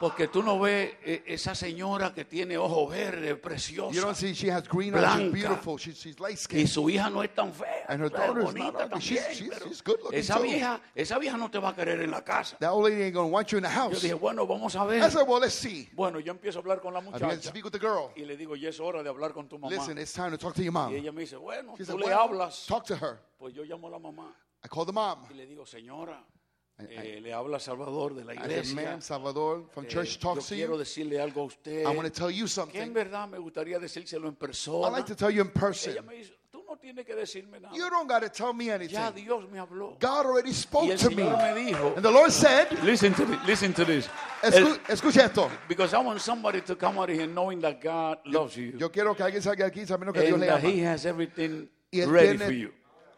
Porque 0.00 0.28
tú 0.28 0.42
no 0.42 0.58
ves 0.60 0.94
eh, 1.02 1.24
esa 1.26 1.54
señora 1.54 2.12
que 2.14 2.24
tiene 2.24 2.56
ojos 2.56 2.90
verdes, 2.90 3.20
You 3.70 3.82
don't 3.82 3.92
preciosa, 3.92 4.14
see 4.14 4.32
she 4.34 4.48
has 4.50 4.68
green 4.68 4.94
eyes, 4.94 5.18
she's 5.18 5.32
beautiful, 5.32 5.76
she's, 5.78 5.96
she's 5.98 6.20
light 6.20 6.34
y 6.34 6.36
skinned. 6.36 6.68
su 6.68 6.88
hija 6.88 7.10
no 7.10 7.22
es 7.22 7.34
tan 7.34 7.52
fea, 7.52 7.84
And 7.88 8.00
her 8.02 8.08
daughter 8.08 8.38
is 8.40 8.44
bonita 8.46 8.72
not 8.72 8.82
ugly. 8.92 9.00
She's- 9.00 9.36
she's- 9.36 9.82
good 9.82 9.98
looking 10.02 10.18
esa 10.18 10.38
vieja, 10.38 10.80
esa 10.94 11.18
vieja 11.18 11.36
no 11.36 11.50
te 11.50 11.58
va 11.58 11.70
a 11.70 11.74
querer 11.74 12.00
en 12.02 12.10
la 12.10 12.22
casa. 12.22 12.56
That 12.60 12.70
old 12.72 12.84
lady 12.88 13.02
ain't 13.02 13.14
going 13.14 13.28
to 13.28 13.32
want 13.32 13.50
you 13.50 13.58
in 13.58 13.64
the 13.64 13.68
Yo 13.70 13.74
house. 13.74 14.00
dije, 14.02 14.14
bueno, 14.14 14.46
vamos 14.46 14.74
a 14.76 14.84
ver. 14.84 15.02
I 15.02 15.08
said, 15.10 15.26
Well, 15.26 15.40
let's 15.40 15.54
see. 15.54 15.88
Bueno, 15.94 16.20
yo 16.20 16.32
empiezo 16.32 16.58
a 16.58 16.62
hablar 16.62 16.80
con 16.80 16.92
la 16.94 17.00
I 17.00 17.02
muchacha 17.04 17.42
speak 17.42 17.64
with 17.64 17.72
the 17.72 17.78
girl. 17.80 18.10
y 18.16 18.24
le 18.24 18.36
digo, 18.36 18.54
ya 18.56 18.68
es 18.68 18.78
hora 18.80 19.02
de 19.02 19.08
hablar 19.08 19.32
con 19.32 19.48
tu 19.48 19.58
mamá. 19.58 19.70
Listen, 19.74 19.98
it's 19.98 20.12
time 20.12 20.30
to 20.30 20.38
talk 20.38 20.54
to 20.54 20.62
your 20.62 20.70
Y 20.72 20.74
mom. 20.74 20.92
ella 20.94 21.10
me 21.12 21.22
dice, 21.22 21.36
bueno, 21.36 21.72
She 21.76 21.84
tú 21.84 21.92
said, 21.92 21.98
le 21.98 22.06
well, 22.06 22.18
hablas. 22.18 22.66
talk 22.66 22.84
to 22.86 22.94
her. 22.94 23.18
Pues 23.38 23.54
yo 23.54 23.64
llamo 23.64 23.88
a 23.88 23.90
la 23.90 23.98
mamá 23.98 24.32
I 24.64 24.68
called 24.68 24.86
the 24.88 24.92
mom. 24.92 25.26
y 25.30 25.34
le 25.34 25.46
digo, 25.46 25.64
señora, 25.66 26.22
eh, 26.80 27.20
le 27.20 27.32
habla 27.32 27.58
Salvador 27.58 28.14
de 28.14 28.24
la 28.24 28.34
I 28.34 28.36
iglesia. 28.38 29.00
Salvador 29.00 29.64
from 29.72 29.84
Eh, 29.84 29.88
church 29.88 30.14
yo 30.14 30.20
talks 30.20 30.48
to 30.48 30.54
quiero 30.54 30.78
decirle 30.78 31.20
algo 31.20 31.42
a 31.42 31.44
usted 31.46 31.82
I 31.84 31.86
want 31.96 32.02
to 32.04 32.10
tell 32.10 32.30
you 32.30 32.36
que 32.36 32.42
en 32.44 32.48
something. 32.48 32.92
verdad 32.92 33.28
me 33.28 33.38
gustaría 33.38 33.78
decírselo 33.80 34.28
en 34.28 34.36
persona. 34.36 34.90
like 34.96 35.06
to 35.06 35.16
tell 35.16 35.30
you 35.30 35.42
in 35.42 35.50
person. 35.50 35.92
Ella 35.92 36.02
me 36.02 36.14
dice, 36.16 36.32
tú 36.52 36.62
no 36.68 36.76
tienes 36.76 37.04
que 37.04 37.14
decirme 37.16 37.58
nada. 37.60 37.74
You 37.76 37.90
don't 37.90 38.08
got 38.08 38.20
to 38.22 38.28
tell 38.28 38.52
me 38.54 38.66
Ya 38.66 38.74
anything. 38.76 39.24
Dios 39.24 39.48
me 39.50 39.58
habló. 39.58 39.96
God 39.98 40.26
already 40.26 40.50
Y 40.50 40.54
spoke 40.54 40.88
el 40.92 40.98
to 40.98 41.10
me. 41.10 41.16
Señor 41.24 41.54
me 41.54 41.54
dijo, 41.64 41.94
And 41.96 42.04
the 42.04 42.10
Lord 42.12 42.30
said, 42.30 42.68
listen 42.84 43.12
to 43.14 43.24
this, 43.26 43.38
listen 43.46 43.72
to 43.74 43.84
this. 43.84 44.08
El- 44.42 44.52
Escu- 44.52 44.80
Escucha 44.88 45.24
esto. 45.26 45.50
because 45.68 45.92
I 45.94 45.98
want 45.98 46.20
somebody 46.20 46.60
to 46.60 46.76
come 46.76 46.98
out 47.00 47.08
here 47.08 47.26
knowing 47.26 47.60
that 47.62 47.80
God 47.82 48.18
loves 48.24 48.56
you. 48.56 48.72
Yo 48.78 48.88
quiero 48.92 49.14
que 49.16 49.24
alguien 49.24 49.42
salga 49.42 49.66
aquí 49.66 49.84
sabiendo 49.84 50.12
que 50.12 50.20
Dios 50.22 50.34
and 50.34 50.40
le 50.42 50.46
that 50.46 50.60
ama. 50.60 50.68
He 50.68 50.80
has 50.86 51.04
everything 51.06 51.68
Y 51.90 52.00
Él 52.02 52.08
ready 52.10 52.28
tiene- 52.38 52.44
for 52.44 52.52
you. 52.54 52.72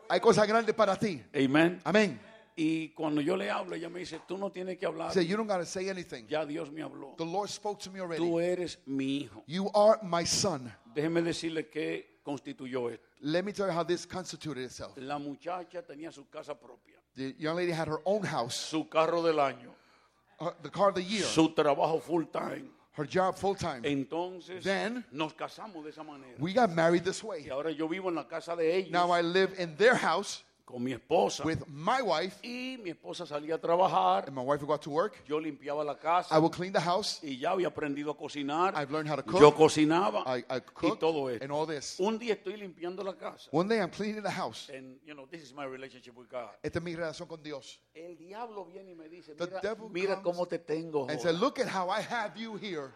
Hay 0.08 0.18
cosas 0.18 0.46
grandes 0.48 0.74
para 0.74 0.96
ti. 0.96 1.22
Amen. 1.36 1.78
Amén. 1.84 2.18
Y 2.62 2.90
cuando 2.90 3.22
yo 3.22 3.36
le 3.38 3.50
hablo, 3.50 3.74
ella 3.74 3.88
me 3.88 4.00
dice, 4.00 4.20
tú 4.28 4.36
no 4.36 4.50
tienes 4.52 4.76
que 4.78 4.84
hablar. 4.84 5.12
Said, 5.14 5.22
You 5.26 5.36
don't 5.38 5.48
got 5.48 5.60
to 5.60 5.64
say 5.64 5.88
anything. 5.88 6.26
Ya 6.28 6.44
Dios 6.44 6.70
me 6.70 6.82
habló. 6.82 7.16
The 7.16 7.24
Lord 7.24 7.48
spoke 7.48 7.80
to 7.84 7.90
me 7.90 8.00
already. 8.00 8.22
Tú 8.22 8.38
eres 8.38 8.78
mi 8.84 9.22
hijo. 9.22 9.42
You 9.46 9.70
are 9.74 9.98
my 10.02 10.26
son. 10.26 10.70
Déjeme 10.94 11.22
decirle 11.22 11.70
qué 11.70 12.20
constituyó 12.22 12.90
esto. 12.90 13.06
Let 13.22 13.44
me 13.44 13.52
tell 13.52 13.66
you 13.66 13.72
how 13.72 13.82
this 13.82 14.04
constituted 14.06 14.62
itself. 14.64 14.92
La 14.98 15.18
muchacha 15.18 15.80
tenía 15.82 16.12
su 16.12 16.28
casa 16.28 16.54
propia, 16.54 16.96
The 17.16 17.34
young 17.38 17.56
lady 17.56 17.72
had 17.72 17.88
her 17.88 18.00
own 18.04 18.22
house, 18.24 18.54
su 18.56 18.88
carro 18.90 19.22
del 19.22 19.38
año, 19.40 19.72
uh, 20.40 20.50
the 20.62 20.70
car 20.70 20.90
of 20.90 20.94
the 20.96 21.02
year, 21.02 21.24
su 21.24 21.54
trabajo 21.54 21.98
full 22.02 22.24
time. 22.26 22.70
her 22.92 23.06
job 23.06 23.36
full 23.38 23.54
time. 23.54 23.82
Entonces 23.84 24.62
Then- 24.62 25.04
nos 25.12 25.32
casamos 25.34 25.82
de 25.84 25.90
esa 25.90 26.02
manera. 26.02 26.34
We 26.38 26.52
got 26.52 26.70
married 26.74 27.04
this 27.04 27.22
Y 27.22 27.26
way. 27.26 27.48
ahora 27.48 27.70
yo 27.70 27.88
vivo 27.88 28.10
en 28.10 28.16
la 28.16 28.28
casa 28.28 28.54
de 28.54 28.76
ellos 28.76 28.90
Now 28.90 29.10
I 29.12 29.22
live 29.22 29.54
in 29.58 29.76
their 29.76 29.94
house 29.96 30.44
con 30.70 30.82
mi 30.82 30.92
esposa. 30.92 31.44
with 31.44 31.66
my 31.68 32.00
wife, 32.02 32.38
Y 32.42 32.78
mi 32.82 32.90
esposa 32.90 33.26
salía 33.26 33.56
a 33.56 33.58
trabajar, 33.58 34.26
and 34.26 34.34
my 34.36 34.42
wife 34.42 34.60
would 34.62 34.68
go 34.68 34.72
out 34.74 34.82
to 34.82 34.90
work. 34.90 35.22
yo 35.26 35.38
limpiaba 35.40 35.84
la 35.84 35.92
I 35.92 35.96
casa 35.96 36.38
will 36.40 36.50
clean 36.50 36.72
the 36.72 36.80
house. 36.80 37.20
y 37.22 37.36
ya 37.38 37.50
había 37.50 37.68
aprendido 37.68 38.10
a 38.12 38.16
cocinar. 38.16 38.74
I've 38.76 38.90
learned 38.90 39.08
how 39.10 39.16
to 39.16 39.22
cook. 39.22 39.40
Yo 39.40 39.52
cocinaba 39.54 40.22
I, 40.26 40.44
I 40.48 40.56
y 40.56 40.60
cook 40.72 40.98
todo 40.98 41.28
esto. 41.28 41.42
and 41.44 41.52
all 41.52 41.66
this. 41.66 41.98
Un 41.98 42.18
día 42.18 42.34
estoy 42.34 42.56
limpiando 42.56 43.02
la 43.02 43.14
casa. 43.14 43.48
One 43.52 43.68
day 43.68 43.80
I'm 43.80 43.90
cleaning 43.90 44.22
the 44.22 44.30
house. 44.30 44.70
And, 44.70 44.98
you 45.04 45.14
know, 45.14 45.26
this 45.30 45.42
is 45.42 45.52
my 45.54 45.64
relationship 45.64 46.16
with 46.16 46.28
God. 46.30 46.50
Esta 46.62 46.78
es 46.78 46.84
mi 46.84 46.94
relación 46.94 47.28
con 47.28 47.42
Dios. 47.42 47.80
El 47.94 48.16
diablo 48.16 48.64
viene 48.64 48.92
y 48.92 48.94
me 48.94 49.08
dice, 49.08 49.34
The 49.34 49.46
mira, 49.46 49.60
devil 49.60 49.88
mira 49.90 50.22
comes 50.22 50.36
cómo 50.36 50.46
te 50.48 50.58
tengo. 50.58 51.06
And 51.08 51.20
said, 51.20 51.34
Look 51.36 51.58
at 51.58 51.68
how 51.68 51.88
I 51.90 52.00
have 52.02 52.36
you 52.38 52.56
here. 52.56 52.92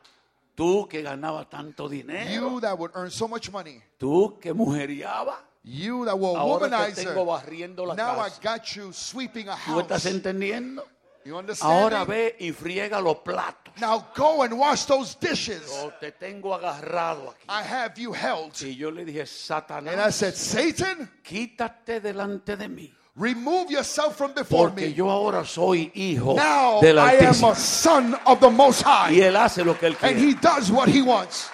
Tú 0.57 0.87
que 0.89 1.03
ganabas 1.03 1.51
tanto 1.51 1.89
dinero. 1.89 2.31
You 2.31 2.61
that 2.61 2.79
would 2.79 2.93
earn 2.95 3.11
so 3.11 3.27
much 3.27 3.51
money. 3.51 3.83
Tú 3.99 4.39
que 4.41 4.53
mujeriaba. 4.55 5.37
You 5.65 6.05
that 6.05 6.19
were 6.19 6.37
a 6.37 6.41
Ahora 6.41 6.69
te 6.69 6.75
womanizer. 6.77 7.05
tengo 7.09 7.25
barriendo 7.27 7.87
la 7.87 7.95
Now 7.95 8.21
I 8.21 8.29
casa. 8.29 8.41
got 8.43 8.77
you 8.77 8.93
sweeping 8.93 9.49
a 9.49 9.57
¿Tú 9.57 9.81
estás 9.81 10.03
house. 10.05 10.07
entendiendo? 10.15 10.85
You 11.25 11.39
understand? 11.39 11.73
Ahora 11.73 12.01
me? 12.05 12.15
ve 12.15 12.37
y 12.41 12.53
friega 12.53 13.01
los 13.01 13.17
platos. 13.25 13.73
Now 13.81 14.09
go 14.15 14.43
and 14.43 14.53
wash 14.59 14.85
those 14.85 15.15
dishes. 15.19 15.63
Yo 15.71 15.91
te 15.99 16.13
tengo 16.13 16.55
agarrado 16.55 17.31
aquí. 17.31 17.47
I 17.49 17.63
have 17.63 17.95
you 17.99 18.13
held. 18.13 18.53
Y 18.63 18.77
yo 18.77 18.91
le 18.91 19.07
dije, 19.07 19.21
And 19.21 19.27
I 19.27 20.11
Satanás, 20.11 20.15
said, 20.17 20.35
Satan, 20.35 21.11
quítate 21.23 22.01
delante 22.03 22.57
de 22.59 22.69
mí. 22.69 22.93
remove 23.17 23.71
yourself 23.71 24.17
from 24.17 24.35
before 24.35 24.69
Porque 24.69 24.89
me. 24.89 24.93
yo 24.93 25.09
ahora 25.09 25.45
soy 25.47 25.91
hijo 25.95 26.35
Now 26.35 26.81
del 26.83 26.99
I 26.99 27.17
am 27.25 27.45
a 27.45 27.55
son 27.55 28.15
of 28.27 28.41
the 28.41 28.51
Most 28.51 28.83
Y 28.83 28.91
High. 28.91 29.21
él 29.21 29.37
hace 29.37 29.65
lo 29.65 29.79
que 29.79 29.87
él 29.87 29.97
And 30.03 30.17
quiere. 30.17 30.31
he 30.31 30.35
does 30.35 30.71
what 30.71 30.89
he 30.89 31.01
wants. 31.01 31.49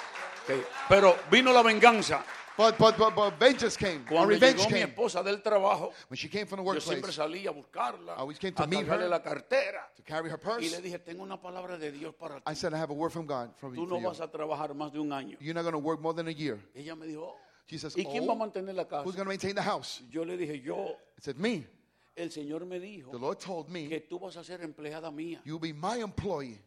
Ok. 0.48 0.56
Pero 0.88 1.16
vino 1.30 1.52
la 1.52 1.62
venganza. 1.62 2.24
But, 2.61 2.76
but, 2.76 2.98
but, 2.98 3.14
but 3.14 3.38
vengeance 3.38 3.74
came. 3.74 4.04
Cuando 4.04 4.28
revenge 4.28 4.58
llegó 4.58 4.70
mi 4.70 4.80
came. 4.80 4.92
esposa 4.92 5.22
del 5.22 5.40
trabajo, 5.40 5.92
When 6.11 6.16
she 6.18 6.28
came 6.28 6.46
from 6.46 6.62
the 6.62 6.74
yo 6.74 6.80
siempre 6.80 7.11
salía 7.11 7.48
a 7.48 7.52
buscarla, 7.52 8.12
I 8.12 8.20
always 8.20 8.38
came 8.38 8.52
to 8.52 8.64
a 8.64 8.66
meet 8.66 8.80
cargarle 8.86 9.04
her. 9.04 9.08
la 9.08 9.22
cartera. 9.22 9.90
to 9.96 10.02
carry 10.02 10.28
her 10.28 10.38
Y 10.38 10.44
purse, 10.44 10.70
le 10.70 10.82
dije, 10.82 10.98
tengo 10.98 11.22
una 11.22 11.40
palabra 11.40 11.78
de 11.78 11.90
Dios 11.90 12.14
para 12.14 12.36
ti. 12.36 12.42
I 12.46 12.52
said, 12.54 12.74
I 12.74 12.76
have 12.78 12.90
a 12.90 12.94
word 12.94 13.12
from 13.12 13.24
God 13.24 13.50
from 13.56 13.74
Tú 13.74 13.86
for 13.86 13.88
no 13.88 13.98
you. 13.98 14.06
vas 14.06 14.20
a 14.20 14.28
trabajar 14.28 14.74
más 14.74 14.92
de 14.92 15.00
un 15.00 15.11
año. 15.11 15.38
You're 15.40 15.54
not 15.54 15.62
going 15.62 15.72
to 15.72 15.78
work 15.78 16.02
more 16.02 16.12
than 16.12 16.28
a 16.28 16.32
year. 16.32 16.61
Ella 16.74 16.94
me 16.94 17.06
dijo, 17.06 17.22
"Oh, 17.22 17.36
She 17.66 17.78
says, 17.78 17.96
¿y 17.96 18.04
quién 18.04 18.26
va 18.26 18.32
a 18.32 18.36
oh, 18.36 18.36
mantener 18.36 18.74
la 18.74 18.84
casa? 18.84 19.04
who's 19.04 19.14
going 19.16 19.24
to 19.24 19.30
maintain 19.30 19.54
the 19.54 19.62
house? 19.62 20.02
Yo 20.11 20.22
le 20.24 20.36
dije, 20.36 20.62
yo, 20.62 20.96
I 21.16 21.20
said, 21.22 21.36
me. 21.38 21.66
el 22.14 22.28
Señor 22.30 22.66
me 22.66 22.78
dijo 22.78 23.11
The 23.11 23.18
Lord 23.18 23.38
told 23.40 23.70
me, 23.70 23.88
que 23.88 24.00
tú 24.00 24.18
vas 24.20 24.36
a 24.36 24.44
ser 24.44 24.61
empleada 24.61 25.11
mía. 25.11 25.40
you'll 25.44 25.58
be 25.61 25.72
my 25.72 25.96
employee. 25.96 26.58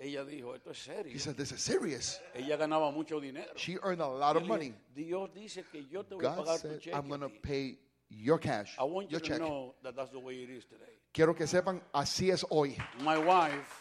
Ella 0.00 0.24
dijo, 0.24 0.54
esto 0.54 0.70
es 0.70 0.78
serio. 0.78 1.12
He 1.12 1.18
said, 1.18 1.36
this 1.36 1.52
is 1.52 1.60
serious. 1.60 2.18
Ella 2.34 2.56
ganaba 2.56 2.90
mucho 2.90 3.20
dinero. 3.20 3.52
She 3.56 3.76
earned 3.82 4.00
a 4.00 4.08
lot 4.08 4.34
of 4.36 4.46
money. 4.46 4.72
Dios 4.94 5.28
dice 5.34 5.62
que 5.70 5.84
yo 5.90 6.04
te 6.04 6.14
voy 6.14 6.24
a 6.24 6.28
God 6.34 6.38
pagar 6.38 6.60
tu 6.62 6.68
said, 6.68 6.80
cheque. 6.80 6.94
I'm 6.94 7.06
going 7.06 7.20
to 7.20 7.28
ti. 7.28 7.38
pay 7.42 7.78
your 8.08 8.38
cash, 8.38 8.74
I 8.78 8.84
want 8.84 9.10
you 9.10 9.18
your 9.18 9.20
to 9.20 9.26
check. 9.26 9.38
know 9.40 9.74
that 9.82 9.94
that's 9.94 10.10
the 10.10 10.18
way 10.18 10.34
it 10.42 10.48
is 10.48 10.64
today. 10.64 10.90
Quiero 11.12 11.34
que 11.34 11.46
sepan, 11.46 11.82
así 11.92 12.30
es 12.32 12.44
hoy. 12.50 12.78
My 13.04 13.18
wife 13.18 13.78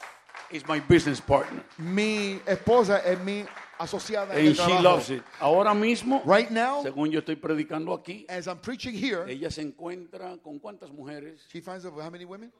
is 0.51 0.67
my 0.67 0.80
business 0.82 1.22
partner. 1.22 1.63
Mi 1.78 2.41
esposa 2.45 3.01
es 3.05 3.17
mi 3.20 3.45
asociada 3.80 4.34
en 4.34 4.39
el 4.39 4.47
And 4.47 4.55
she 4.57 4.61
trabajo. 4.63 4.84
loves 4.84 5.09
it. 5.11 5.24
Ahora 5.39 5.74
mismo, 5.74 6.22
Right 6.26 6.51
now, 6.51 6.84
según 6.84 7.11
yo 7.11 7.22
estoy 7.22 7.38
predicando 7.38 7.93
aquí, 7.93 8.26
as 8.28 8.47
I'm 8.47 8.59
preaching 8.59 8.93
here, 8.93 9.26
ella 9.26 9.49
se 9.49 9.61
encuentra 9.61 10.38
con 10.43 10.59
cuántas 10.59 10.91
mujeres? 10.91 11.45
she 11.49 11.61
finds 11.61 11.86
out 11.86 11.93
how 11.93 12.09
many 12.09 12.26
women? 12.26 12.51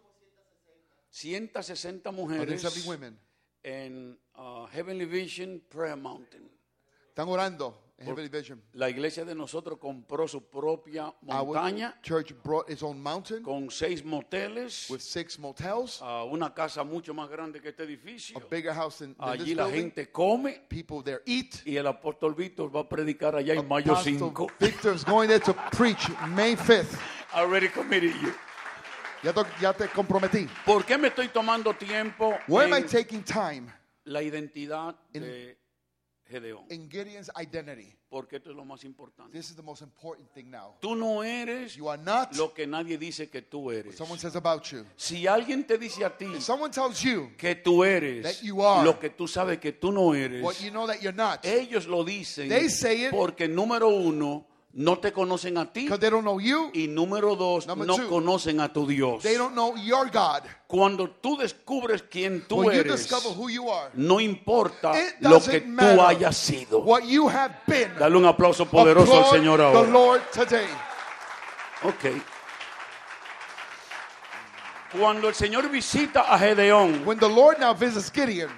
160 1.12 2.10
170 2.10 2.12
mujeres 2.12 2.86
women. 2.88 3.18
En 3.64 4.18
uh, 4.38 4.66
Heavenly 4.72 5.06
Vision 5.06 5.62
Prayer 5.70 5.98
Mountain. 5.98 6.50
Están 7.10 7.28
orando 7.28 7.90
en 7.98 8.08
Heavenly 8.08 8.30
Vision. 8.30 8.62
La 8.74 8.90
iglesia 8.90 9.26
de 9.26 9.36
nosotros 9.36 9.78
compró 9.78 10.26
su 10.26 10.42
propia 10.50 11.08
Our 11.28 11.46
montaña 11.46 12.00
church 12.02 12.34
brought 12.44 12.70
its 12.70 12.82
own 12.82 13.02
mountain 13.02 13.44
con 13.44 13.70
seis 13.70 14.06
moteles, 14.06 14.90
with 14.90 15.02
six 15.02 15.38
motels, 15.38 16.02
uh, 16.02 16.24
una 16.32 16.54
casa 16.54 16.86
mucho 16.86 17.14
más 17.14 17.30
grande 17.30 17.62
que 17.62 17.70
este 17.70 17.84
edificio. 17.84 18.38
a 18.38 18.42
bigger 18.50 18.74
house 18.74 19.00
than, 19.00 19.16
than 19.16 19.30
Allí 19.30 19.46
this 19.48 19.58
la 19.58 19.66
building. 19.66 19.82
gente 19.82 20.12
come 20.12 20.62
People 20.70 21.04
there 21.04 21.22
eat. 21.26 21.62
y 21.66 21.76
el 21.76 21.88
apóstol 21.88 22.34
Víctor 22.36 22.74
va 22.74 22.82
a 22.82 22.88
predicar 22.88 23.36
allá 23.36 23.54
en 23.54 23.68
mayo 23.68 23.92
Apostle 23.92 24.14
5. 24.18 24.48
Victor's 24.60 25.04
going 25.04 25.28
there 25.28 25.42
to 25.42 25.54
preach 25.72 26.08
May 26.30 26.56
5th. 26.56 26.98
I 27.34 27.42
already 27.42 27.68
committed 27.68 28.14
you. 28.22 28.34
Ya 29.24 29.34
te, 29.34 29.42
ya 29.62 29.74
te 29.74 29.88
comprometí. 29.90 30.48
¿Por 30.66 30.86
qué 30.86 30.98
me 30.98 31.10
estoy 31.10 31.28
tomando 31.30 31.74
tiempo 31.74 32.38
Why 32.48 32.64
am 32.66 32.74
I 32.74 32.78
en 32.78 32.88
taking 32.88 33.24
time 33.24 33.68
la 34.06 34.22
identidad 34.22 34.96
de 35.12 35.58
Gedeón? 36.26 36.66
in 36.70 36.90
Gideon's 36.90 37.30
identity? 37.38 37.94
Porque 38.10 38.38
esto 38.38 38.50
es 38.50 38.56
lo 38.56 38.66
más 38.66 38.84
importante. 38.86 39.38
This 39.38 39.50
is 39.52 39.56
the 39.56 39.62
most 39.62 39.82
important 39.84 40.32
thing 40.34 40.50
now. 40.50 40.76
Tú 40.80 40.96
no 40.96 41.22
eres 41.24 41.76
You 41.76 41.90
are 41.90 42.02
not 42.02 42.34
lo 42.38 42.54
que 42.54 42.66
nadie 42.66 42.98
dice 42.98 43.30
que 43.30 43.42
tú 43.44 43.70
eres. 43.72 43.96
someone 43.98 44.20
says 44.20 44.36
about 44.36 44.64
you. 44.72 44.86
Si 44.96 45.28
alguien 45.28 45.68
te 45.68 45.78
dice 45.78 46.04
a 46.06 46.18
ti 46.18 46.26
If 46.26 46.42
someone 46.42 46.72
tells 46.72 47.02
you 47.04 47.32
que 47.38 47.56
tú 47.56 47.84
eres 47.84 48.24
That 48.24 48.42
you 48.44 48.64
are. 48.66 48.84
lo 48.86 48.98
que 49.00 49.10
tú 49.12 49.28
sabes 49.28 49.60
que 49.60 49.74
tú 49.74 49.92
no 49.92 50.16
eres, 50.16 50.42
what 50.44 50.56
you 50.62 50.72
know 50.72 50.88
that 50.88 51.02
you're 51.02 51.16
not, 51.16 51.46
ellos 51.46 51.86
lo 51.88 52.04
dicen 52.04 52.48
They 52.50 52.70
say 52.70 53.06
it. 53.08 53.12
porque 53.12 53.48
número 53.48 53.90
uno, 53.90 54.48
no 54.72 55.00
te 55.00 55.12
conocen 55.12 55.58
a 55.58 55.66
ti 55.74 55.88
they 55.88 56.10
don't 56.10 56.22
know 56.24 56.40
you, 56.40 56.70
y 56.74 56.88
número 56.88 57.36
dos, 57.36 57.66
Number 57.66 57.88
no 57.88 57.96
two. 57.98 58.08
conocen 58.08 58.60
a 58.62 58.72
tu 58.72 58.86
Dios. 58.86 59.24
they 59.24 59.36
don't 59.36 59.54
know 59.54 59.76
your 59.76 60.10
God. 60.12 60.44
Cuando 60.68 61.10
tú 61.10 61.36
descubres 61.38 62.04
quién 62.04 62.46
tú 62.48 62.58
When 62.58 62.76
you 62.76 62.82
eres, 62.82 62.98
discover 63.10 63.30
who 63.36 63.50
you 63.50 63.70
are, 63.72 63.90
no 63.96 64.20
importa 64.20 64.94
lo 65.22 65.40
que 65.42 65.62
tú 65.62 66.02
hayas 66.02 66.38
sido. 66.38 66.80
what 66.84 67.04
you 67.04 67.28
have 67.28 67.56
been. 67.66 67.92
Dale 67.98 68.16
un 68.16 68.26
aplauso 68.26 68.66
poderoso 68.68 69.12
al 69.12 69.20
Applaud 69.24 69.36
Señor 69.36 69.58
the 69.58 69.64
ahora. 69.64 69.90
Lord 69.92 70.22
today. 70.32 70.68
Ok. 71.84 72.22
Cuando 75.00 75.28
el 75.30 75.36
Señor 75.36 75.70
visita 75.70 76.22
a 76.34 76.38
Gedeón, 76.40 77.04
When 77.06 77.20
the 77.20 77.30
Lord 77.30 77.60
now 77.60 77.74
visits 77.74 78.12
Gideon, 78.12 78.50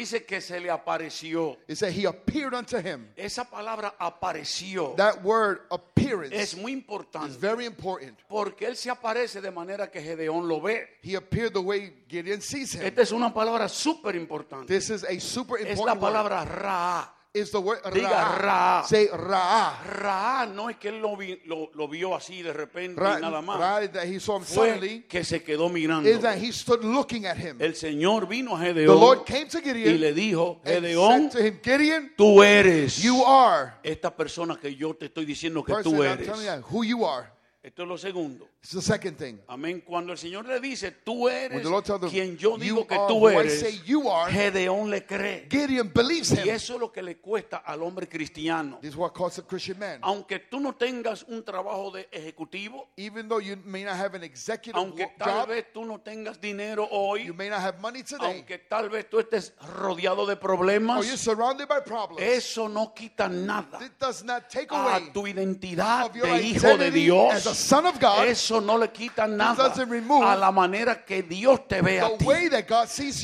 dice 0.00 0.24
que 0.24 0.40
se 0.40 0.60
le 0.60 0.70
apareció. 0.70 1.56
it 1.68 1.76
said 1.76 1.92
he 1.92 2.06
appeared 2.06 2.54
unto 2.54 2.78
him. 2.78 3.08
Esa 3.16 3.44
palabra 3.44 3.94
apareció 3.98 4.94
That 4.96 5.22
word 5.24 5.60
appearance 5.70 6.34
es 6.34 6.56
muy 6.56 6.72
is 6.72 6.78
importante 6.78 7.36
very 7.38 7.64
important. 7.66 8.18
porque 8.28 8.66
él 8.66 8.76
se 8.76 8.90
aparece 8.90 9.40
de 9.40 9.50
manera 9.50 9.90
que 9.90 10.00
Gedeón 10.02 10.46
lo 10.48 10.60
ve. 10.60 10.98
He 11.02 11.16
appeared 11.16 11.52
the 11.52 11.60
way 11.60 12.04
Gideon 12.08 12.40
sees 12.40 12.74
him. 12.74 12.82
Esta 12.82 13.02
es 13.02 13.12
una 13.12 13.32
palabra 13.32 13.68
súper 13.68 14.14
importante. 14.16 14.66
This 14.72 14.90
is 14.90 15.04
a 15.04 15.18
super 15.20 15.58
Es 15.58 15.64
la 15.64 15.70
important 15.72 16.02
word. 16.02 16.12
palabra 16.12 16.44
Ra. 16.44 17.12
Is 17.36 17.50
the 17.50 17.58
word 17.60 17.82
Diga 17.92 18.10
Ra. 18.10 18.38
Ra. 18.38 18.82
Say 18.86 19.08
Ra. 19.12 19.78
Ra 19.84 20.46
no 20.46 20.70
es 20.70 20.76
que 20.78 20.88
él 20.88 21.00
lo, 21.02 21.16
vi- 21.16 21.40
lo- 21.44 21.70
lo 21.74 21.86
vio 21.86 22.14
así 22.14 22.42
de 22.42 22.52
repente 22.52 22.98
Ra, 23.00 23.18
y 23.18 23.20
nada 23.20 23.42
más. 23.42 23.58
Ra 23.58 23.86
that 23.92 24.04
he 24.06 24.18
saw 24.18 24.36
him 24.38 24.44
Fue 24.44 24.68
suddenly 24.70 25.02
que 25.08 25.22
se 25.22 25.42
quedó 25.42 25.68
mirando. 25.68 26.08
is 26.08 26.20
that 26.20 26.38
he 26.38 26.50
stood 26.50 26.82
looking 26.82 27.26
at 27.26 27.36
him. 27.36 27.56
El 27.60 27.74
Señor 27.74 28.26
vino 28.26 28.56
a 28.56 28.60
The 28.60 28.72
Gedeón 28.72 29.00
Lord 29.00 29.24
came 29.26 29.46
to 29.48 29.58
y 29.58 29.62
Gideon 29.62 30.00
le 30.00 30.12
dijo, 30.14 30.60
Gedeón, 30.64 31.30
said 31.30 31.32
to 31.32 31.46
him, 31.46 31.60
Gideon, 31.62 32.12
tú 32.16 32.42
eres 32.42 33.02
you 33.02 33.22
are 33.24 33.74
esta 33.82 34.14
persona 34.16 34.56
que 34.56 34.74
yo 34.74 34.94
te 34.94 35.06
estoy 35.06 35.26
diciendo 35.26 35.62
que 35.64 35.74
person 35.74 35.92
tú 35.92 36.02
I'm 36.02 36.12
eres. 36.12 36.26
telling 36.26 36.46
you 36.46 36.62
who 36.70 36.84
you 36.84 37.04
are. 37.04 37.28
Esto 37.62 37.82
es 37.82 37.88
lo 37.88 37.98
segundo. 37.98 38.48
It's 38.62 38.72
the 38.72 38.82
second 38.82 39.16
thing. 39.16 39.38
Amén. 39.48 39.80
Cuando 39.86 40.12
el 40.12 40.18
Señor 40.18 40.44
le 40.44 40.58
dice, 40.58 40.90
tú 40.90 41.26
When 41.26 41.52
eres 41.52 41.62
the 41.62 41.70
Lord 41.70 41.84
tells 41.84 42.00
them, 42.00 42.10
quien 42.10 42.36
yo 42.36 42.56
you 42.56 42.64
digo 42.64 42.86
que 42.88 42.96
tú 43.06 43.28
eres, 43.28 43.62
are, 43.62 44.32
Gedeón 44.32 44.90
le 44.90 45.06
cree. 45.06 45.46
Gideon 45.48 45.92
believes 45.94 46.32
Y 46.32 46.40
him. 46.40 46.48
eso 46.50 46.74
es 46.74 46.80
lo 46.80 46.90
que 46.90 47.00
le 47.00 47.18
cuesta 47.18 47.58
al 47.58 47.80
hombre 47.84 48.08
cristiano. 48.08 48.78
This 48.80 48.90
is 48.90 48.96
what 48.96 49.12
calls 49.14 49.38
a 49.38 49.42
Christian 49.42 49.78
man. 49.78 50.00
Aunque 50.02 50.40
tú 50.50 50.58
no 50.58 50.74
tengas 50.74 51.22
un 51.28 51.44
trabajo 51.44 51.92
de 51.92 52.08
ejecutivo, 52.10 52.88
Even 52.96 53.28
though 53.28 53.38
you 53.38 53.56
may 53.64 53.84
not 53.84 53.94
have 53.94 54.16
an 54.16 54.24
executive 54.24 54.76
aunque 54.76 55.12
tal 55.16 55.42
job, 55.42 55.48
vez 55.50 55.66
tú 55.72 55.84
no 55.84 56.00
tengas 56.00 56.40
dinero 56.40 56.88
hoy, 56.90 57.24
you 57.26 57.34
may 57.34 57.48
not 57.48 57.60
have 57.60 57.78
money 57.80 58.02
today, 58.02 58.38
aunque 58.38 58.58
tal 58.68 58.88
vez 58.90 59.08
tú 59.08 59.20
estés 59.20 59.52
rodeado 59.76 60.26
de 60.26 60.32
or 60.32 60.40
problemas, 60.40 61.06
you're 61.06 61.16
surrounded 61.16 61.68
by 61.68 61.78
problems, 61.86 62.20
eso 62.20 62.68
no 62.68 62.92
quita 62.92 63.28
nada 63.28 63.78
it 63.80 63.92
does 64.00 64.24
not 64.24 64.48
take 64.50 64.72
a 64.72 64.74
away 64.74 65.10
tu 65.14 65.24
identidad 65.24 66.06
of 66.06 66.16
your 66.16 66.26
de 66.26 66.42
hijo 66.42 66.76
de 66.76 66.90
Dios. 66.90 67.32
as 67.32 67.46
a 67.46 67.54
son 67.54 67.86
of 67.86 68.00
God, 68.00 68.26
Eso 68.26 68.45
no 68.50 68.78
le 68.78 68.90
quita 68.90 69.26
nada 69.26 69.72
a 69.72 70.36
la 70.36 70.50
manera 70.50 71.04
que 71.04 71.22
Dios 71.22 71.66
te 71.68 71.82
ve 71.82 72.00
a 72.00 72.16
ti. 72.16 72.24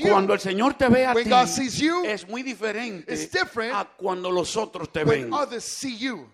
Cuando 0.03 0.35
el 0.35 0.41
Señor 0.41 0.75
te 0.75 0.89
ve 0.89 1.07
a 1.07 1.14
ti, 1.14 1.31
es 2.07 2.29
muy 2.29 2.43
diferente 2.43 3.31
a 3.73 3.85
cuando 3.85 4.31
los 4.31 4.57
otros 4.57 4.93
te 4.93 5.05
ven. 5.05 5.31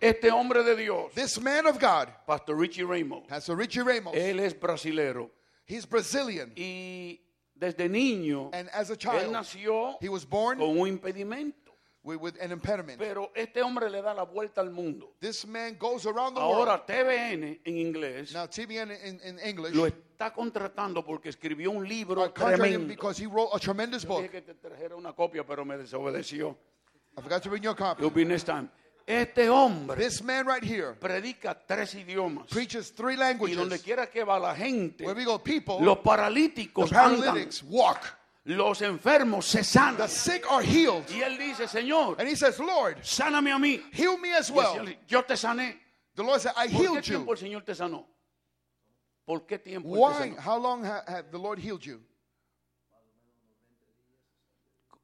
Este 0.00 0.30
hombre 0.30 0.62
de 0.62 0.76
Dios, 0.76 1.12
This 1.14 1.40
man 1.40 1.66
of 1.66 1.78
God, 1.78 2.08
Pastor 2.26 2.58
Richie 2.58 2.84
Ramos, 2.84 3.26
Pastor 3.28 3.56
Richie 3.56 3.82
Ramos, 3.82 4.14
él 4.14 4.40
es 4.40 4.58
brasilero 4.58 5.30
he's 5.68 5.86
Brazilian, 5.86 6.52
y 6.56 7.20
desde 7.54 7.88
niño 7.88 8.50
and 8.52 8.68
as 8.72 8.90
a 8.90 8.94
él 8.94 8.98
child, 8.98 9.32
nació 9.32 9.96
he 10.00 10.08
was 10.08 10.24
born 10.24 10.58
con 10.58 10.78
un 10.78 10.88
impedimento. 10.88 11.67
With, 12.16 12.34
an 12.40 12.52
impediment. 12.52 12.98
Pero 12.98 13.30
este 13.34 13.62
hombre 13.62 13.90
le 13.90 14.00
da 14.02 14.14
la 14.14 14.24
vuelta 14.24 14.60
al 14.60 14.70
mundo. 14.70 15.14
This 15.20 15.46
man 15.46 15.76
goes 15.78 16.06
around 16.06 16.34
the 16.36 16.40
world. 16.40 16.68
Ahora 16.68 16.84
TVN 16.86 17.60
en 17.64 17.78
inglés 17.78 18.32
Now, 18.32 18.46
TBN 18.46 18.90
in, 19.04 19.20
in 19.24 19.38
English 19.40 19.74
lo 19.74 19.86
está 19.86 20.32
contratando 20.32 21.04
porque 21.04 21.28
escribió 21.28 21.70
un 21.70 21.86
libro 21.86 22.24
him 22.24 22.32
tremendo. 22.32 22.86
because 22.88 23.18
he 23.22 23.26
wrote 23.26 23.50
a 23.54 23.58
tremendous 23.58 24.02
Yo 24.02 24.08
book. 24.08 24.22
dije 24.22 24.30
que 24.32 24.42
te 24.42 24.54
trajera 24.54 24.96
una 24.96 25.12
copia, 25.12 25.44
pero 25.46 25.64
me 25.64 25.76
desobedeció. 25.76 26.56
I 27.16 27.20
forgot 27.20 27.42
to 27.42 27.50
bring 27.50 27.62
your 27.62 27.74
copy. 27.74 28.00
It'll 28.04 28.14
be 28.14 28.24
next 28.24 28.44
time. 28.44 28.68
Este 29.06 29.48
hombre 29.48 29.96
This 29.96 30.22
man 30.22 30.46
right 30.46 30.62
here 30.62 30.92
predica 30.92 31.54
tres 31.66 31.94
idiomas. 31.94 32.46
preaches 32.50 32.92
three 32.94 33.14
Y 33.14 33.16
donde 33.16 33.48
languages. 33.48 33.82
quiera 33.82 34.06
que 34.10 34.22
va 34.22 34.38
la 34.38 34.54
gente, 34.54 35.02
Where 35.04 35.18
we 35.18 35.24
go, 35.24 35.38
people, 35.42 35.78
los 35.80 35.96
the 35.96 36.02
paralíticos 36.04 36.92
andan, 36.92 37.20
paralytics 37.22 37.62
walk. 37.62 38.17
Los 38.54 38.80
enfermos 38.82 39.44
se 39.46 39.58
The 39.58 39.64
sanan. 39.64 40.08
sick 40.08 40.44
are 40.50 40.62
healed. 40.62 41.04
Y 41.10 41.20
él 41.22 41.36
dice, 41.38 41.68
Señor, 41.68 42.16
And 42.18 42.28
he 42.28 42.34
says, 42.34 42.58
Lord, 42.58 42.98
sáname 43.02 43.52
a 43.52 43.58
mí. 43.58 43.82
heal 43.92 44.16
me 44.18 44.32
as 44.32 44.50
well. 44.50 44.74
Señor 44.74 44.96
yo 45.06 45.22
te 45.22 45.34
sané. 45.34 45.76
The 46.14 46.22
Lord 46.22 46.40
said, 46.40 46.52
I 46.56 46.66
¿Por 46.68 46.70
qué 46.70 46.76
healed 46.78 47.04
you. 47.04 47.14
tiempo 47.18 47.32
el 47.32 47.38
Señor 47.38 47.64
te 47.64 47.74
sanó? 47.74 48.06
¿Por 49.26 49.40
qué 49.46 49.58
tiempo 49.62 49.88
Why? 49.90 50.30
How 50.38 50.56
long 50.58 50.82
ha, 50.84 51.02
had 51.06 51.30
the 51.30 51.38
Lord 51.38 51.58
healed 51.58 51.84
you? 51.84 52.00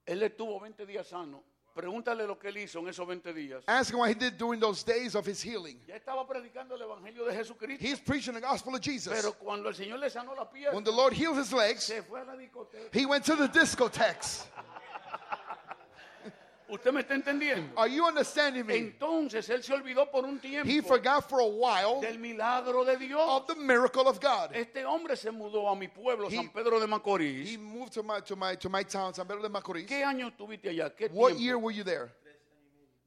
Él 0.07 0.22
estuvo 0.22 0.61
20 0.61 0.84
días 0.86 1.07
sano. 1.07 1.42
Pregúntale 1.75 2.25
lo 2.25 2.39
que 2.39 2.49
él 2.49 2.59
hizo 2.59 2.79
en 2.79 2.89
esos 2.89 3.05
20 3.07 3.33
días. 3.33 3.64
Ask 3.66 3.93
him 3.93 3.99
what 3.99 4.09
he 4.09 4.14
did 4.14 4.39
during 4.39 4.61
those 4.61 4.85
days 4.85 5.16
of 5.16 5.27
his 5.27 5.43
healing. 5.43 5.77
Ya 5.89 5.97
estaba 5.97 6.25
predicando 6.25 6.77
el 6.77 6.83
evangelio 6.83 7.25
de 7.25 7.35
Jesucristo. 7.35 7.85
He's 7.85 7.99
preaching 7.99 8.33
the 8.35 8.41
gospel 8.41 8.75
of 8.75 8.81
Jesus. 8.81 9.12
Pero 9.12 9.33
cuando 9.33 9.68
el 9.68 9.75
Señor 9.75 9.99
le 9.99 10.09
sanó 10.09 10.37
la 10.37 10.49
pierna, 10.49 10.72
When 10.72 10.85
the 10.85 10.93
Lord 10.93 11.12
healed 11.14 11.37
his 11.37 11.53
legs, 11.53 11.83
se 11.83 12.03
fue 12.03 12.20
a 12.20 12.25
la 12.25 12.37
discoteca. 12.37 12.91
he 12.93 13.05
went 13.07 13.25
to 13.25 13.35
the 13.35 13.49
discotheques. 13.49 14.45
¿Usted 16.69 16.93
me 16.93 17.01
está 17.01 17.15
entendiendo? 17.15 17.79
Are 17.79 17.89
you 17.93 18.07
understanding 18.07 18.65
me? 18.65 18.75
Entonces 18.77 19.49
él 19.51 19.62
se 19.62 19.73
olvidó 19.75 20.11
por 20.11 20.25
un 20.25 20.37
He 20.43 20.49
tiempo 20.65 20.89
forgot 20.89 21.29
for 21.29 21.41
a 21.41 21.45
while 21.45 22.01
del 22.01 22.19
milagro 22.19 22.85
de 22.85 22.97
Dios. 22.97 23.21
of 23.23 23.47
the 23.47 23.55
miracle 23.55 24.07
of 24.09 24.19
God. 24.21 24.51
Este 24.55 24.85
hombre 24.85 25.15
se 25.17 25.31
mudó 25.31 25.69
a 25.69 25.77
mi 25.77 25.89
pueblo, 25.89 26.29
He- 26.31 26.37
San 26.37 26.49
Pedro 26.49 26.79
de 26.81 26.87
He 26.87 26.89
Macorís. 26.89 27.59
moved 27.59 27.93
to 27.93 28.03
my 28.03 28.21
to 28.23 28.35
my 28.35 28.57
to 28.57 28.69
my 28.71 28.83
town, 28.85 29.12
San 29.15 29.27
Pedro 29.27 29.43
de 29.43 29.49
Macorís. 29.51 29.87
¿Qué 29.87 30.03
año 30.03 30.29
estuviste 30.29 30.71
allá? 30.71 30.95
¿Qué 30.95 31.09
What 31.12 31.33
tiempo? 31.33 31.41
year 31.43 31.57
were 31.59 31.75
you 31.77 31.85
there? 31.85 32.11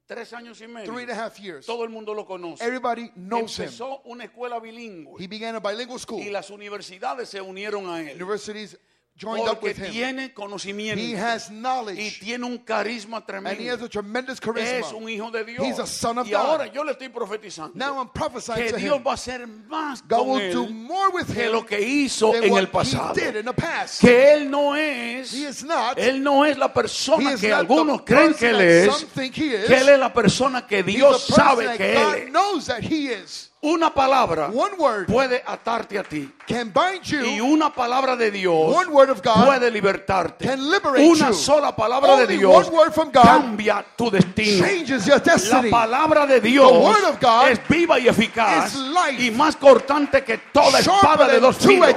Tres 0.06 0.32
años 0.32 0.58
y 0.62 0.66
medio. 0.66 0.90
Three 0.90 1.02
and 1.02 1.10
a 1.10 1.14
half 1.14 1.38
years. 1.38 1.66
Todo 1.66 1.82
el 1.84 1.90
mundo 1.90 2.14
lo 2.14 2.24
conoce. 2.24 2.62
Everybody 2.64 3.10
knows 3.14 3.58
him. 3.58 3.64
Empezó 3.66 4.00
una 4.06 4.24
escuela 4.24 4.58
bilingüe 4.58 5.20
He 5.22 5.26
began 5.26 5.54
a 5.56 5.60
bilingual 5.60 5.98
school. 5.98 6.22
y 6.22 6.30
las 6.30 6.48
universidades 6.48 7.28
se 7.28 7.42
unieron 7.42 7.86
a 7.90 8.00
él. 8.00 8.14
Universities 8.16 8.78
joined 9.18 9.40
up 9.48 9.58
Porque 9.60 9.64
with 9.64 9.78
him. 9.78 9.90
tiene 9.92 10.32
conocimiento 10.32 11.02
He 11.02 11.16
has 11.16 11.50
y 11.50 11.54
knowledge 11.54 12.20
tiene 12.20 12.44
un 12.46 12.58
carisma 12.58 13.16
and 13.18 13.24
he 13.26 13.32
tremendo. 13.32 13.72
has 13.74 13.82
a 13.82 13.88
tremendous 13.88 14.38
Es 14.38 14.40
charisma. 14.40 14.94
un 14.96 15.08
hijo 15.08 15.30
de 15.32 15.44
Dios. 15.44 15.66
He's 15.66 15.78
a 15.80 15.86
son 15.86 16.18
of 16.18 16.26
y 16.28 16.30
God. 16.30 16.40
ahora 16.40 16.66
yo 16.72 16.84
le 16.84 16.92
estoy 16.92 17.08
profetizando 17.08 17.72
Now 17.74 17.98
I'm 18.00 18.08
prophesying 18.10 18.58
que 18.66 18.70
to 18.72 18.76
Dios 18.78 18.96
him. 18.98 19.02
va 19.04 19.10
a 19.10 19.14
hacer 19.14 19.46
más 19.46 20.02
God 20.06 20.18
con 20.18 20.28
will 20.30 20.52
do 20.52 20.64
él 20.66 20.70
more 20.74 21.08
with 21.12 21.26
que 21.26 21.46
him 21.46 21.52
lo 21.52 21.66
que 21.66 21.80
hizo 21.80 22.32
than 22.32 22.44
en 22.44 22.52
what 22.52 22.60
el 22.60 22.68
pasado. 22.68 23.14
he 23.16 23.20
did 23.20 23.36
in 23.40 23.44
the 23.44 23.52
past. 23.52 24.00
Que 24.00 24.34
él 24.34 24.48
no 24.50 24.74
es, 24.76 25.32
He 25.34 25.46
is 25.48 25.64
not. 25.64 25.98
él 25.98 26.22
no 26.22 26.44
es 26.44 26.56
la 26.56 26.66
He 26.66 26.72
persona 26.74 27.32
is 27.32 27.40
que 27.40 27.52
algunos 27.52 27.98
the 27.98 28.04
creen 28.14 28.32
person 28.34 28.38
que 28.38 28.48
él 28.50 28.56
that 28.56 28.94
es, 28.94 28.96
some 29.00 29.10
think 29.14 29.34
he 29.36 29.54
is. 29.54 29.66
que 29.66 29.76
él 29.76 29.88
es 29.88 29.98
la 29.98 30.12
persona 30.12 30.66
que 30.66 30.78
He's 30.78 30.86
Dios 30.86 31.26
the 31.26 31.32
person 31.34 31.44
sabe 31.44 31.64
that 31.66 31.76
que 31.76 31.94
God 31.94 32.14
él 32.14 32.22
es. 32.26 32.30
knows 32.30 32.66
that 32.66 32.82
he 32.82 33.08
is. 33.08 33.50
Una 33.60 33.92
palabra 33.92 34.50
One 34.54 34.76
word 34.78 35.06
puede 35.08 35.42
atarte 35.44 35.98
a 35.98 36.04
ti 36.04 36.30
can 36.48 36.72
bind 36.72 37.04
y 37.26 37.40
una 37.40 37.72
palabra 37.72 38.16
de 38.16 38.30
Dios 38.30 38.74
One 38.74 38.88
word 38.90 39.10
of 39.10 39.22
God 39.22 39.46
puede 39.46 39.70
libertarte. 39.70 40.46
can 40.46 40.70
liberate 40.70 41.06
Una 41.06 41.28
you. 41.28 41.34
sola 41.34 41.76
palabra 41.76 42.16
de 42.16 42.26
Dios 42.38 42.66
one 42.66 42.76
word 42.76 42.92
from 42.92 43.10
God 43.12 43.22
cambia 43.24 43.84
tu 43.96 44.10
destino. 44.10 44.66
changes 44.66 45.06
your 45.06 45.20
La 45.52 45.62
palabra 45.70 46.26
de 46.26 46.40
Dios 46.40 46.72
The 46.72 46.78
word 46.78 47.04
of 47.04 47.20
God 47.20 47.48
es 47.50 47.60
viva 47.68 47.98
y 47.98 48.08
eficaz 48.08 48.74
y 49.18 49.30
más 49.30 49.56
cortante 49.56 50.24
que 50.24 50.38
toda 50.52 50.78
espada 50.80 51.28
de 51.28 51.38
dos 51.40 51.56
filos. 51.58 51.94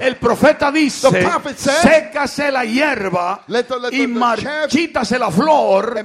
El 0.00 0.16
profeta 0.16 0.70
dice, 0.70 1.10
The 1.10 1.22
prophet 1.22 1.56
said, 1.58 1.82
sécase 1.82 2.50
la 2.50 2.64
hierba 2.64 3.42
Let 3.46 3.64
the- 3.64 3.78
let 3.78 3.92
y 3.92 3.98
the- 4.00 4.06
marchítase 4.08 5.18
la 5.18 5.30
flor, 5.30 6.04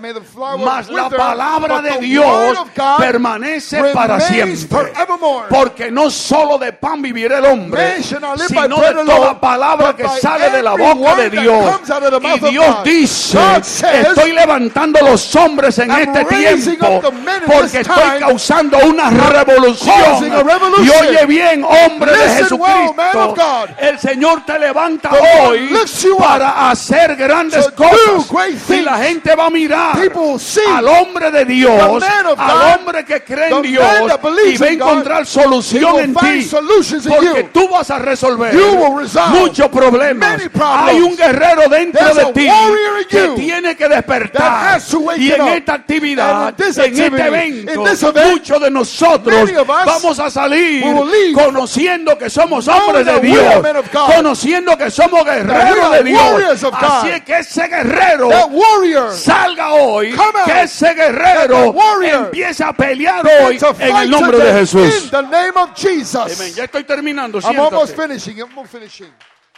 mas 0.59 0.89
la 0.89 1.09
palabra 1.09 1.81
de 1.81 1.97
Dios 1.99 2.57
permanece 2.97 3.83
para 3.93 4.19
siempre. 4.19 4.93
Porque 5.49 5.91
no 5.91 6.09
solo 6.09 6.57
de 6.57 6.73
pan 6.73 7.01
vivirá 7.01 7.39
el 7.39 7.45
hombre, 7.45 7.72
By 7.73 8.03
sino 8.03 8.35
de 8.35 9.05
toda 9.05 9.39
palabra 9.39 9.95
que 9.95 10.07
sale 10.21 10.49
de 10.49 10.63
la 10.63 10.73
boca 10.73 11.15
de 11.15 11.29
Dios. 11.29 11.81
Y 12.21 12.39
Dios 12.51 12.83
dice, 12.83 13.39
estoy 13.93 14.31
levantando 14.31 14.99
los 15.01 15.35
hombres 15.35 15.79
en 15.79 15.91
este 15.91 16.25
tiempo 16.25 17.01
porque 17.45 17.79
estoy 17.79 18.19
causando 18.19 18.77
una 18.85 19.09
revolución. 19.09 20.31
Y 20.83 20.89
oye 20.89 21.25
bien, 21.25 21.63
hombre 21.63 22.11
de 22.11 22.29
Jesucristo, 22.29 23.35
el 23.77 23.99
Señor 23.99 24.45
te 24.45 24.59
levanta 24.59 25.11
hoy 25.11 25.69
para 26.17 26.69
hacer 26.69 27.15
grandes 27.15 27.69
cosas. 27.71 28.29
Y 28.69 28.81
la 28.81 28.97
gente 28.97 29.35
va 29.35 29.47
a 29.47 29.49
mirar 29.49 29.97
al 29.97 30.87
hombre 30.87 31.31
de 31.31 31.45
Dios, 31.45 32.03
al 32.37 32.79
hombre 32.79 33.05
que 33.05 33.23
cree 33.23 33.49
en 33.49 33.61
Dios 33.61 33.85
y 34.45 34.57
va 34.57 34.65
a 34.65 34.69
encontrar 34.69 35.25
solución 35.25 35.99
en 35.99 36.15
ti. 36.15 36.49
Porque 37.07 37.23
you. 37.23 37.62
Tú 37.63 37.69
vas 37.73 37.89
a 37.91 37.99
resolver 37.99 38.53
muchos 39.29 39.67
problemas. 39.69 40.41
Hay 40.61 40.99
un 40.99 41.15
guerrero 41.15 41.69
dentro 41.69 42.13
de 42.13 42.25
ti 42.33 42.47
que 43.09 43.27
tiene 43.35 43.75
que 43.75 43.87
despertar. 43.87 44.79
Y 45.17 45.31
en 45.31 45.47
esta 45.47 45.73
actividad, 45.73 46.53
en 46.59 46.93
este 47.05 47.27
evento, 47.27 47.83
muchos 48.31 48.61
de 48.61 48.71
nosotros 48.71 49.49
vamos 49.85 50.19
a 50.19 50.29
salir 50.29 50.83
conociendo 51.33 52.17
que 52.17 52.29
somos 52.29 52.67
hombres 52.67 53.05
de 53.05 53.19
Dios, 53.19 53.43
conociendo 54.15 54.77
que 54.77 54.91
somos 54.91 55.23
guerreros 55.25 55.91
de 55.91 56.03
Dios. 56.03 56.19
Así 56.73 57.09
es 57.09 57.21
que 57.23 57.37
ese 57.39 57.67
guerrero 57.67 58.29
salga 59.13 59.73
hoy, 59.73 60.15
que 60.45 60.61
ese 60.63 60.93
guerrero 60.93 61.73
empiece 62.25 62.63
a 62.63 62.73
pelear 62.73 63.25
hoy 63.45 63.59
en 63.79 63.95
el 63.97 64.09
nombre 64.09 64.37
de 64.37 64.53
Jesús. 64.59 65.11
Ya 66.55 66.63
estoy 66.65 66.83
terminando. 66.83 67.39
I'm 67.55 67.73
almost 67.73 67.95
finishing. 67.95 68.41
I'm 68.41 68.49
almost 68.49 68.71
finishing. 68.71 69.11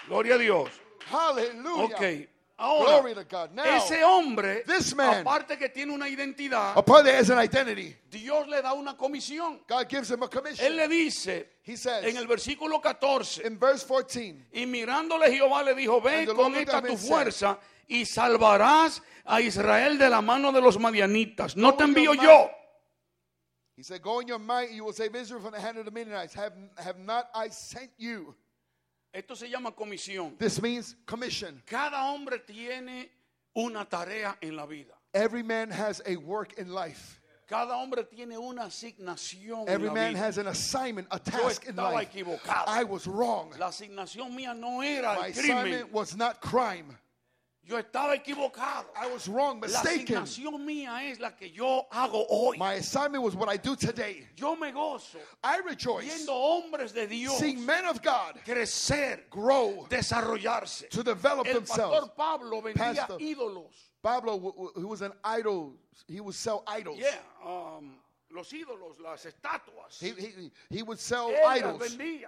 Gloria 0.07 0.35
a 0.35 0.39
Dios. 0.39 0.69
Hallelujah. 1.05 1.95
Ok. 1.95 2.27
Ahora, 2.57 3.01
Glory 3.01 3.15
to 3.15 3.23
God. 3.25 3.51
Now, 3.53 3.65
ese 3.65 4.01
hombre, 4.01 4.63
this 4.65 4.95
man- 4.95 5.27
aparte 5.27 5.57
que 5.57 5.67
tiene 5.67 5.91
una 5.91 6.07
identidad, 6.07 6.73
is 7.19 7.29
an 7.29 7.39
identity. 7.39 7.93
Dios 8.09 8.47
le 8.47 8.61
da 8.61 8.73
una 8.73 8.95
comisión. 8.95 9.59
God 9.67 9.89
gives 9.89 10.09
him 10.09 10.23
a 10.23 10.27
Él 10.27 10.31
commission. 10.31 10.75
le 10.77 10.87
dice 10.87 11.49
He 11.63 11.75
says 11.75 12.05
en 12.05 12.15
el 12.15 12.27
versículo 12.27 12.81
14, 12.81 13.45
in 13.45 13.59
verse 13.59 13.83
14, 13.85 14.47
y 14.53 14.65
mirándole 14.65 15.29
Jehová 15.35 15.63
le 15.63 15.75
dijo, 15.75 16.01
ve 16.01 16.25
con 16.27 16.55
esta 16.55 16.81
tu 16.81 16.95
said, 16.95 17.09
fuerza 17.09 17.59
y 17.89 18.05
salvarás 18.05 19.01
a 19.25 19.41
Israel 19.41 19.97
de 19.97 20.09
la 20.09 20.21
mano 20.21 20.53
de 20.53 20.61
los 20.61 20.79
madianitas. 20.79 21.57
No 21.57 21.75
te 21.75 21.83
envío 21.83 22.13
yo. 22.13 22.49
He 23.75 23.83
said, 23.83 24.01
Go 24.01 24.19
in 24.19 24.27
your 24.27 24.39
might, 24.39 24.71
you 24.71 24.83
will 24.85 24.93
save 24.93 25.15
Israel 25.15 25.41
from 25.41 25.51
the 25.51 25.59
hand 25.59 25.77
of 25.77 25.85
the 25.85 25.91
Midianites. 25.91 26.33
Have, 26.33 26.53
have 26.77 26.97
not 26.97 27.27
I 27.35 27.49
sent 27.49 27.91
you? 27.97 28.35
Esto 29.13 29.35
se 29.35 29.47
llama 29.49 29.71
comisión. 29.71 30.37
This 30.37 30.61
means 30.61 30.95
commission. 31.05 31.61
Cada 31.65 31.97
hombre 31.97 32.39
tiene 32.45 33.07
una 33.57 33.85
tarea 33.85 34.35
en 34.41 34.55
la 34.55 34.65
vida. 34.65 34.91
Every 35.13 35.43
man 35.43 35.69
has 35.71 36.01
a 36.05 36.17
work 36.17 36.57
in 36.57 36.69
life. 36.69 37.21
Cada 37.47 37.75
hombre 37.75 38.03
tiene 38.03 38.37
una 38.37 38.63
asignación 38.63 39.69
Every 39.69 39.87
en 39.87 39.93
la 39.93 40.01
man 40.01 40.13
vida. 40.13 40.19
has 40.25 40.37
an 40.37 40.47
assignment, 40.47 41.07
a 41.11 41.19
Yo 41.31 41.37
task 41.43 41.65
in 41.67 41.75
life. 41.75 42.11
equivocado. 42.11 42.63
I 42.67 42.83
was 42.83 43.07
wrong. 43.07 43.53
La 43.59 43.67
asignación 43.67 44.35
mía 44.35 44.53
no 44.57 44.81
era 44.81 45.15
My 45.19 45.27
el 45.27 45.33
crimen. 45.33 45.57
assignment 45.57 45.93
was 45.93 46.17
not 46.17 46.41
crime. 46.41 46.97
Yo 47.67 47.77
estaba 47.81 48.13
equivocado. 48.15 48.85
I 48.95 49.07
was 49.11 49.27
wrong, 49.27 49.59
La 49.59 49.67
mistaken. 49.67 50.17
asignación 50.17 50.63
mía 50.65 51.09
es 51.09 51.19
la 51.19 51.31
que 51.31 51.49
yo 51.49 51.87
hago 51.91 52.23
hoy. 52.29 52.57
My 52.59 52.73
assignment 52.75 53.23
was 53.23 53.35
what 53.35 53.49
I 53.49 53.57
do 53.57 53.75
today. 53.75 54.27
Yo 54.35 54.55
me 54.55 54.71
gozo 54.71 55.17
I 55.43 55.57
rejoice 55.65 56.05
viendo 56.05 56.29
hombres 56.33 56.91
de 56.93 57.07
Dios 57.07 57.39
seeing 57.39 57.65
men 57.65 57.85
of 57.85 58.03
God 58.03 58.39
crecer, 58.45 59.21
grow 59.31 59.87
desarrollarse. 59.89 60.89
to 60.89 61.01
develop 61.03 61.47
El 61.47 61.55
themselves. 61.55 61.91
pastor 61.91 62.11
Pablo 62.15 62.61
vendía 62.61 62.95
Pastor. 63.07 63.17
ídolos. 63.19 63.73
Pablo, 64.03 64.37
who 64.75 64.87
was 64.87 65.01
an 65.01 65.13
idol, 65.23 65.73
he 66.07 66.19
would 66.21 66.35
sell 66.35 66.63
idols. 66.67 66.99
Yeah, 66.99 67.15
um, 67.43 67.95
los 68.29 68.51
ídolos, 68.51 68.99
las 69.03 69.25
estatuas. 69.25 69.99
He, 69.99 70.09
he, 70.11 70.51
he 70.69 70.83
would 70.83 70.99
sell 70.99 71.31
Él 71.31 71.43
idols. 71.47 71.81
vendía. 71.95 72.27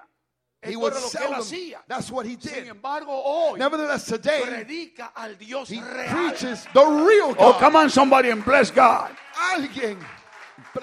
He 0.70 0.76
would 0.76 0.94
era 0.94 1.02
lo 1.02 1.10
que 1.10 1.20
sell 1.20 1.32
them. 1.32 1.40
hacía. 1.42 1.78
That's 1.88 2.12
what 2.12 2.26
he 2.26 2.38
Sin 2.40 2.54
did. 2.66 2.68
embargo, 2.68 3.12
hoy 3.12 3.58
Nevertheless, 3.60 4.06
today, 4.06 4.42
predica 4.46 5.12
al 5.16 5.36
Dios 5.36 5.70
he 5.70 5.80
real. 5.82 6.10
preaches 6.10 6.66
the 6.74 6.82
real 6.86 7.30
oh, 7.32 7.34
God. 7.34 7.56
Oh, 7.56 7.60
come 7.60 7.76
on, 7.76 7.90
somebody, 7.90 8.30
and 8.30 8.44
bless 8.44 8.72
God. 8.72 9.12
Alguien. 9.54 9.98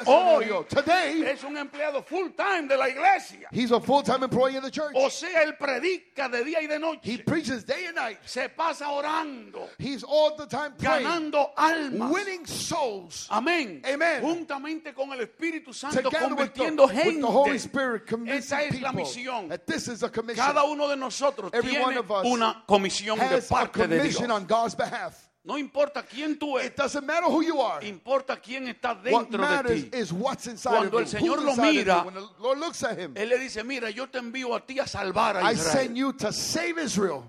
Hoy. 0.07 0.47
Today, 0.69 1.23
es 1.27 1.43
un 1.45 1.57
empleado 1.57 2.05
full 2.05 2.31
time 2.37 2.69
de 2.69 2.77
la 2.77 2.89
iglesia. 2.89 3.49
he's 3.53 3.71
a 3.71 3.81
full-time 3.81 4.23
employee 4.25 4.57
in 4.57 4.63
the 4.63 4.71
church. 4.71 4.93
O 4.95 5.09
sea, 5.09 5.43
él 5.43 5.57
predica 5.59 6.29
de 6.31 6.45
día 6.45 6.61
y 6.63 6.67
de 6.67 6.77
He 6.77 6.79
noche. 6.79 7.25
preaches 7.25 7.65
day 7.65 7.87
and 7.87 7.97
night. 7.97 8.19
Se 8.25 8.49
pasa 8.49 8.89
orando, 8.91 9.69
He's 9.79 10.03
all 10.05 10.37
the 10.37 10.47
time 10.47 10.73
praying, 10.79 11.05
ganando 11.05 11.51
almas. 11.57 12.13
winning 12.13 12.47
souls. 12.47 13.29
Amén. 13.31 13.83
Amen. 13.85 14.23
Juntamente 14.23 14.95
con 14.95 15.13
el 15.13 15.21
Espíritu 15.27 15.73
Santo 15.75 16.03
Together 16.03 16.35
with 16.35 16.53
the, 16.55 16.61
convirtiendo 16.61 16.89
the 16.89 17.31
Holy 17.31 17.51
gente. 17.51 17.59
Spirit, 17.59 18.07
convincing 18.07 18.39
Esa 18.39 18.63
es 18.63 18.81
la 18.81 18.93
misión. 18.93 19.67
this 19.67 19.89
is 19.89 20.03
a 20.03 20.09
commission. 20.09 20.45
Cada 20.45 20.65
uno 20.65 20.89
de 20.89 20.97
nosotros 20.97 21.51
Every 21.53 21.77
one 21.79 21.95
tiene 21.95 21.99
of 21.99 22.11
us 22.11 22.27
una 22.27 22.63
comisión 22.69 23.19
de 23.19 23.41
parte 23.43 23.87
de 23.87 24.01
Dios. 24.03 24.17
commission 24.17 24.31
on 24.31 24.45
God's 24.47 24.75
behalf. 24.75 25.24
No 25.47 25.59
importa 25.59 26.03
quién 26.03 26.39
tú 26.39 26.57
It 26.59 26.65
eres, 26.73 26.77
doesn't 26.77 27.05
matter 27.05 27.27
who 27.27 27.43
you 27.43 27.61
are. 27.61 27.87
importa 27.87 28.41
quién 28.41 28.67
está 28.67 28.95
What 28.95 29.29
dentro 29.29 29.31
de 29.31 29.39
matters 29.39 29.91
ti. 29.91 29.97
is 29.99 30.11
what's 30.11 30.47
inside 30.47 30.89
Cuando 30.91 30.99
el. 31.01 31.07
Señor 31.07 31.43
lo 31.45 31.55
mira. 31.57 32.03
When 32.03 32.15
the 32.15 32.27
Lord 32.41 32.59
looks 32.61 32.83
at 32.83 32.99
him, 32.99 33.13
Él 33.15 33.29
le 33.29 33.39
dice, 33.39 33.63
mira, 33.63 33.91
yo 33.91 34.07
te 34.07 34.19
envío 34.21 34.55
a 34.57 34.61
ti 34.65 34.79
a 34.79 34.87
salvar 34.87 35.37
a 35.37 35.43
I 35.43 35.53
Israel. 35.53 35.73
send 35.73 35.97
you 35.99 36.13
to 36.15 36.33
save 36.33 36.79
Israel. 36.79 37.25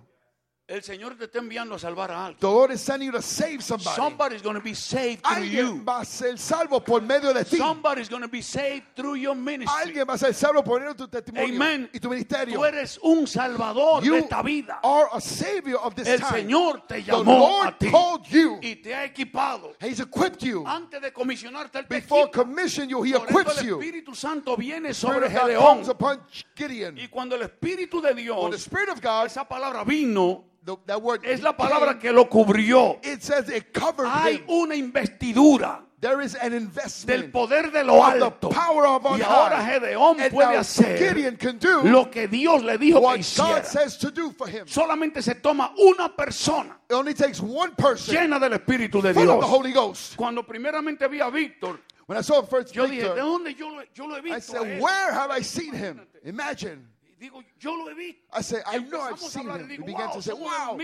El 0.68 0.82
Señor 0.82 1.16
te 1.16 1.26
está 1.26 1.38
enviando 1.38 1.76
a 1.76 1.80
salvar 1.80 2.09
a 2.09 2.26
alguien. 2.26 2.39
The 2.39 2.47
Lord 2.47 2.72
is 2.72 2.82
sending 2.82 3.05
you 3.05 3.11
to 3.11 3.22
save 3.22 3.61
somebody. 3.61 3.95
Somebody's 3.95 4.41
going 4.41 4.55
to 4.55 4.63
be 4.63 4.74
saved 4.74 5.22
through 5.24 5.38
Alguien 5.43 5.68
you. 5.78 5.84
va 5.86 5.99
a 6.01 6.05
ser 6.05 6.39
salvo 6.39 6.80
por 6.84 7.01
medio 7.01 7.32
de 7.34 7.45
ti. 7.45 7.57
Somebody's 7.57 8.09
going 8.09 8.24
to 8.24 8.28
be 8.28 8.41
saved 8.41 8.84
through 8.95 9.13
your 9.13 9.36
ministry. 9.36 9.68
Alguien 9.80 10.07
va 10.09 10.13
a 10.16 10.18
ser 10.18 10.34
salvo 10.34 10.63
por 10.63 10.80
medio 10.80 10.93
de 10.95 10.97
tu 10.97 11.07
testimonio 11.07 11.53
Amen. 11.55 11.88
y 11.93 11.99
tu 11.99 12.09
ministerio. 12.09 12.55
Tú 12.55 12.66
eres 12.66 12.97
un 13.03 13.28
salvador 13.28 14.01
de 14.01 14.07
You 14.07 14.16
esta 14.16 14.41
vida. 14.41 14.80
are 14.84 15.07
a 15.13 15.22
savior 15.22 15.78
of 15.84 15.93
this 15.93 16.07
El 16.07 16.20
time. 16.20 16.32
Señor 16.32 16.82
te 16.88 16.95
The 16.95 17.11
llamó 17.11 17.38
Lord 17.38 17.68
a 17.68 17.78
ti 17.78 17.91
called 17.91 18.26
you. 18.32 18.57
y 18.63 18.76
te 18.78 18.95
ha 18.95 19.03
equipado. 19.05 19.76
He's 19.80 19.99
equipped 19.99 20.41
you. 20.41 20.63
Antes 20.66 20.99
de 20.99 21.13
comisionarte, 21.13 21.84
te 21.84 21.88
Before 21.88 22.32
commission 22.32 22.89
you, 22.89 23.03
He 23.05 23.11
Por 23.13 23.30
equips 23.30 23.59
el 23.61 23.68
you. 23.68 23.80
Espíritu 23.80 24.16
Santo 24.16 24.57
viene 24.57 24.95
sobre 24.95 25.30
Gedeón. 25.30 25.88
upon 25.88 26.22
Gideon. 26.55 26.97
Y 26.97 27.07
cuando 27.07 27.36
el 27.36 27.43
Espíritu 27.43 28.01
de 28.01 28.07
When 28.07 28.16
the 28.16 28.22
Dios, 28.24 28.55
Spirit 28.63 28.89
of 28.89 28.99
God, 28.99 29.28
esa 29.28 29.47
palabra 29.47 29.84
vino, 29.84 30.43
the, 30.66 30.76
that 30.86 31.01
word 31.01 31.22
es 31.24 31.41
la 31.41 31.55
palabra 31.55 31.99
que 31.99 32.11
lo 32.11 32.26
cubrió. 32.26 32.97
it 33.05 33.22
says 33.24 33.49
it 33.49 33.72
covered 33.74 34.07
Hay 34.07 34.38
him. 34.38 34.49
una 34.49 34.76
investidura 34.76 35.82
There 36.01 36.22
is 36.22 36.36
an 36.36 36.51
del 36.51 36.61
investment 36.61 37.32
poder 37.32 37.72
de 37.72 37.84
lo 37.84 38.03
alto. 38.03 38.49
power 38.49 38.86
of 38.86 39.18
Y 39.18 39.22
ahora. 39.24 39.66
Gedeón 39.66 40.18
puede 40.30 40.55
hacer 40.57 41.16
lo 41.84 42.11
que 42.11 42.28
Dios 42.28 42.63
le 42.63 42.78
dijo 42.78 43.01
que 43.13 43.20
hiciera. 43.20 43.63
Solamente 44.68 45.24
se 45.24 45.36
toma 45.36 45.74
una 45.78 46.16
persona 46.16 46.80
llena 48.07 48.39
del 48.39 48.53
Espíritu 48.53 49.01
de 49.01 49.13
Dios. 49.13 50.13
Cuando 50.16 50.43
primeramente 50.45 51.07
vi 51.07 51.22
a 51.22 51.30
Víctor, 51.30 51.80
I 52.07 52.22
yo 52.72 52.86
dije, 52.86 53.09
¿de 53.09 53.22
dónde 53.22 53.55
yo 53.55 53.70
lo, 53.72 53.84
yo 53.93 54.07
lo 54.07 54.18
he 54.18 54.20
I 54.20 54.22
visto? 54.22 54.38
a 54.38 54.41
said, 54.59 54.80
where 54.80 55.11
have 55.11 55.32
I 55.32 55.41
seen 55.41 55.74
him? 55.74 56.05
Imagine. 56.24 56.88
Digo, 57.26 57.43
yo 57.59 57.76
lo 57.76 57.89
he 57.89 57.93
visto. 57.95 58.21
I 58.32 58.41
said, 58.41 58.63
I 58.67 58.78
know 58.80 59.01
I've 59.01 59.19
seen 59.19 59.49
him. 59.49 59.67
we 59.67 59.78
began 59.78 60.09
wow, 60.09 60.13
to 60.13 60.21
say, 60.21 60.34
wow, 60.34 60.78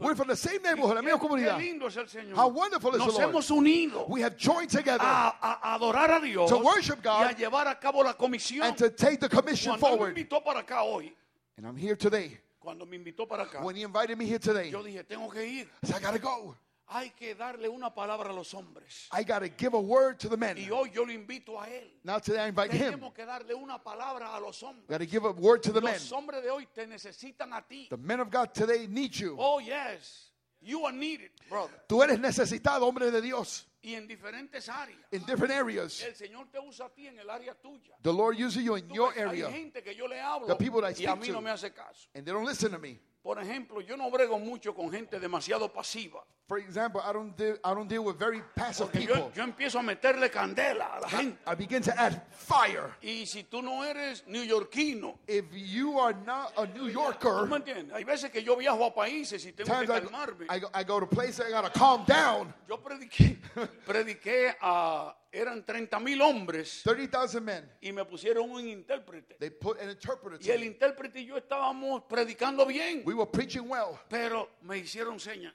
we're 0.00 0.14
from 0.14 0.28
the 0.28 0.36
same 0.36 0.62
neighborhood, 0.62 0.94
la 0.96 1.02
misma 1.02 1.18
comunidad. 1.20 1.58
lindo 1.58 1.86
es 1.88 1.96
el 1.96 2.06
Señor. 2.06 2.34
How 2.34 2.48
wonderful 2.48 2.92
is 2.94 2.98
Nos 2.98 3.14
the 3.14 3.20
Lord. 3.22 3.34
hemos 3.34 3.50
unido 3.50 4.08
We 4.08 4.22
have 4.22 4.36
joined 4.36 4.70
together 4.70 5.04
a, 5.04 5.34
a- 5.42 5.58
a 5.62 5.78
adorar 5.78 6.10
a 6.16 6.20
Dios 6.20 6.48
To 6.50 6.58
worship 6.58 7.02
God 7.02 7.26
y 7.26 7.30
a 7.30 7.34
llevar 7.36 7.66
a 7.68 7.74
cabo 7.78 8.02
la 8.02 8.14
comisión. 8.14 8.62
and 8.62 8.76
to 8.78 8.88
take 8.90 9.20
the 9.20 9.28
commission 9.28 9.78
Cuando 9.78 9.86
él 9.86 9.90
me 9.92 9.96
forward. 9.98 10.16
invitó 10.16 10.42
para 10.44 10.60
acá 10.62 10.82
hoy, 10.82 11.12
And 11.58 11.66
I'm 11.66 11.76
here 11.76 11.96
today. 11.96 12.38
cuando 12.58 12.84
me 12.86 12.96
invitó 12.98 13.28
para 13.28 13.44
acá, 13.44 13.62
When 13.62 13.76
he 13.76 13.82
invited 13.82 14.16
me 14.18 14.26
here 14.26 14.38
today, 14.38 14.70
yo 14.70 14.82
dije, 14.82 15.04
tengo 15.06 15.28
que 15.30 15.44
ir. 15.44 15.68
I 15.82 15.86
said, 15.86 15.96
I 15.96 16.00
gotta 16.00 16.18
go. 16.18 16.56
Hay 16.88 17.10
que 17.10 17.34
darle 17.34 17.68
una 17.68 17.92
palabra 17.92 18.30
a 18.30 18.32
los 18.32 18.54
hombres. 18.54 19.08
I 19.12 19.24
gotta 19.24 19.48
give 19.48 19.74
a 19.74 19.80
word 19.80 20.18
to 20.20 20.28
the 20.28 20.36
men. 20.36 20.56
Y 20.56 20.70
hoy 20.70 20.90
yo 20.94 21.04
lo 21.04 21.12
invito 21.12 21.60
a 21.60 21.66
él. 21.68 21.90
Now 22.04 22.18
today 22.20 22.44
I 22.44 22.48
invite 22.48 22.70
him. 22.72 22.92
Tenemos 22.92 23.12
que 23.12 23.24
darle 23.26 23.54
una 23.54 23.82
palabra 23.82 24.34
a 24.36 24.40
los 24.40 24.62
hombres. 24.62 24.86
Gotta 24.88 25.04
give 25.04 25.24
a 25.24 25.32
word 25.32 25.62
to 25.64 25.72
the 25.72 25.80
men. 25.80 25.94
Los 25.94 26.12
hombres 26.12 26.42
de 26.44 26.50
hoy 26.50 26.66
te 26.72 26.86
necesitan 26.86 27.52
a 27.52 27.62
ti. 27.62 27.88
The 27.90 27.96
men 27.96 28.20
of 28.20 28.30
God 28.30 28.54
today 28.54 28.86
need 28.86 29.12
you. 29.16 29.36
Oh, 29.38 29.58
yes. 29.58 30.30
You 30.62 30.84
are 30.86 30.92
needed, 30.92 31.30
brother. 31.48 31.74
Tú 31.88 32.02
eres 32.02 32.18
necesitado, 32.18 32.86
hombre 32.86 33.10
de 33.10 33.20
Dios, 33.20 33.66
Y 33.82 33.94
en 33.94 34.06
diferentes 34.08 34.68
áreas. 34.68 34.98
in 35.12 35.22
different 35.24 35.52
areas. 35.52 36.02
El 36.02 36.14
Señor 36.14 36.46
te 36.50 36.58
usa 36.58 36.86
a 36.86 36.88
ti 36.88 37.06
en 37.06 37.18
el 37.18 37.28
área 37.28 37.54
tuya. 37.54 37.94
The 38.02 38.12
Lord 38.12 38.36
uses 38.36 38.62
you 38.64 38.74
in 38.76 38.88
Tú 38.88 38.94
your 38.94 39.08
ves, 39.12 39.18
Hay 39.18 39.42
area, 39.42 39.50
gente 39.50 39.82
que 39.82 39.94
yo 39.94 40.06
le 40.06 40.18
hablo 40.20 40.46
The 40.46 40.56
people 40.56 40.80
that 40.80 40.88
I 40.98 41.02
y 41.02 41.04
a 41.06 41.10
speak 41.12 41.20
mí 41.20 41.26
to. 41.28 41.32
no 41.34 41.40
me 41.40 41.50
hace 41.50 41.70
caso. 41.72 42.08
and 42.14 42.24
they 42.24 42.32
don't 42.32 42.46
listen 42.46 42.70
to 42.72 42.78
me. 42.78 42.98
Por 43.26 43.40
ejemplo, 43.42 43.80
yo 43.80 43.96
no 43.96 44.08
brego 44.08 44.38
mucho 44.38 44.72
con 44.72 44.88
gente 44.88 45.18
demasiado 45.18 45.72
pasiva. 45.72 46.24
For 46.46 46.60
example, 46.60 47.00
I 47.04 47.12
don't 47.12 47.36
deal, 47.36 47.58
I 47.64 47.74
don't 47.74 47.88
deal 47.88 48.04
with 48.04 48.16
very 48.16 48.40
passive 48.54 48.92
Que 48.92 49.00
yo, 49.04 49.14
people. 49.14 49.32
yo 49.34 49.42
empiezo 49.42 49.80
a 49.80 49.82
meterle 49.82 50.30
candela 50.30 50.94
a 50.94 51.00
la 51.00 51.08
gente. 51.08 51.36
I 51.44 51.56
begin 51.56 51.82
to 51.82 51.92
add 51.98 52.22
fire. 52.30 52.94
Y 53.02 53.26
si 53.26 53.42
tú 53.42 53.62
no 53.62 53.82
eres 53.82 54.24
neoyorquino, 54.28 55.18
If 55.26 55.46
you 55.52 55.98
are 55.98 56.14
not 56.24 56.52
a 56.56 56.66
New 56.66 56.86
¿tú 56.86 56.92
Yorker, 56.92 57.48
me 57.48 57.56
entiendes? 57.56 57.92
Hay 57.96 58.04
veces 58.04 58.30
que 58.30 58.44
yo 58.44 58.54
viajo 58.56 58.84
a 58.84 58.94
países 58.94 59.44
y 59.44 59.52
tengo 59.52 59.76
que 59.76 59.86
calmarme. 59.88 60.46
I, 60.48 60.60
go, 60.60 60.70
I 60.72 60.84
go 60.84 61.00
to 61.00 61.08
places 61.08 61.40
I 61.48 61.50
gotta 61.50 61.70
calm 61.76 62.04
down. 62.06 62.54
Yo 62.68 62.80
prediqué, 62.80 63.38
prediqué 63.84 64.54
a, 64.60 65.16
eran 65.36 65.64
30 65.64 66.00
mil 66.00 66.20
hombres 66.22 66.82
30,000 66.82 67.40
men. 67.40 67.70
y 67.80 67.92
me 67.92 68.04
pusieron 68.04 68.50
un 68.50 68.66
intérprete. 68.66 69.36
They 69.38 69.50
put 69.50 69.80
an 69.80 69.90
interpreter 69.90 70.44
Y 70.44 70.50
el 70.50 70.64
intérprete 70.64 71.20
y 71.20 71.26
yo 71.26 71.36
estábamos 71.36 72.02
predicando 72.08 72.66
bien, 72.66 73.02
We 73.04 73.14
were 73.14 73.30
preaching 73.30 73.68
well, 73.68 73.98
pero 74.08 74.48
me 74.62 74.78
hicieron 74.78 75.20
señas. 75.20 75.54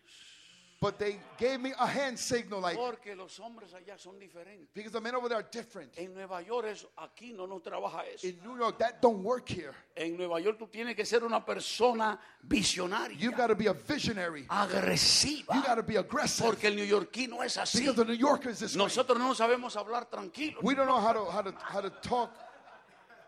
But 0.82 0.98
they 0.98 1.20
gave 1.38 1.60
me 1.62 1.72
a 1.80 1.86
hand 1.86 2.18
signal 2.18 2.60
like, 2.60 2.76
Porque 2.76 3.16
los 3.16 3.40
hombres 3.40 3.72
allá 3.76 4.00
son 4.00 4.18
diferentes. 4.20 4.68
because 4.74 4.92
the 4.92 5.00
men 5.00 5.14
over 5.14 5.30
there 5.30 5.38
are 5.38 5.48
different. 5.52 5.92
En 5.96 6.12
Nueva 6.16 6.42
York 6.42 6.66
eso, 6.66 6.90
aquí 6.98 7.34
no 7.34 7.46
nos 7.46 7.62
trabaja 7.62 8.04
eso. 8.12 8.26
In 8.28 8.40
New 8.44 8.58
York, 8.58 8.80
that 8.80 9.00
don't 9.00 9.24
work 9.24 9.48
here. 9.48 9.76
En 9.96 10.18
Nueva 10.18 10.40
York 10.42 10.58
tú 10.58 10.68
tienes 10.68 10.96
que 10.96 11.06
ser 11.06 11.24
una 11.24 11.46
persona 11.46 12.20
visionaria, 12.42 13.16
You 13.18 13.32
gotta 13.32 13.54
be 13.54 13.68
a 13.68 13.74
visionary. 13.74 14.46
agresiva. 14.50 15.54
You 15.54 15.62
gotta 15.62 15.84
be 15.84 15.98
aggressive. 15.98 16.46
Porque 16.48 16.66
el 16.68 16.76
neoyorquino 16.76 17.44
es 17.44 17.58
así. 17.58 17.82
Because 17.82 17.96
the 17.98 18.06
New 18.06 18.18
Yorkers 18.18 18.60
this 18.60 18.76
way. 18.76 18.84
Nosotros 18.84 19.20
no 19.20 19.34
sabemos 19.36 19.76
hablar 19.76 20.10
tranquilo. 20.10 20.58
We 20.64 20.74
don't 20.74 20.88
know 20.88 21.00
how 21.00 21.14
to 21.14 21.26
how 21.32 21.42
to 21.44 21.54
how 21.62 21.82
to 21.82 21.92
talk. 22.02 22.32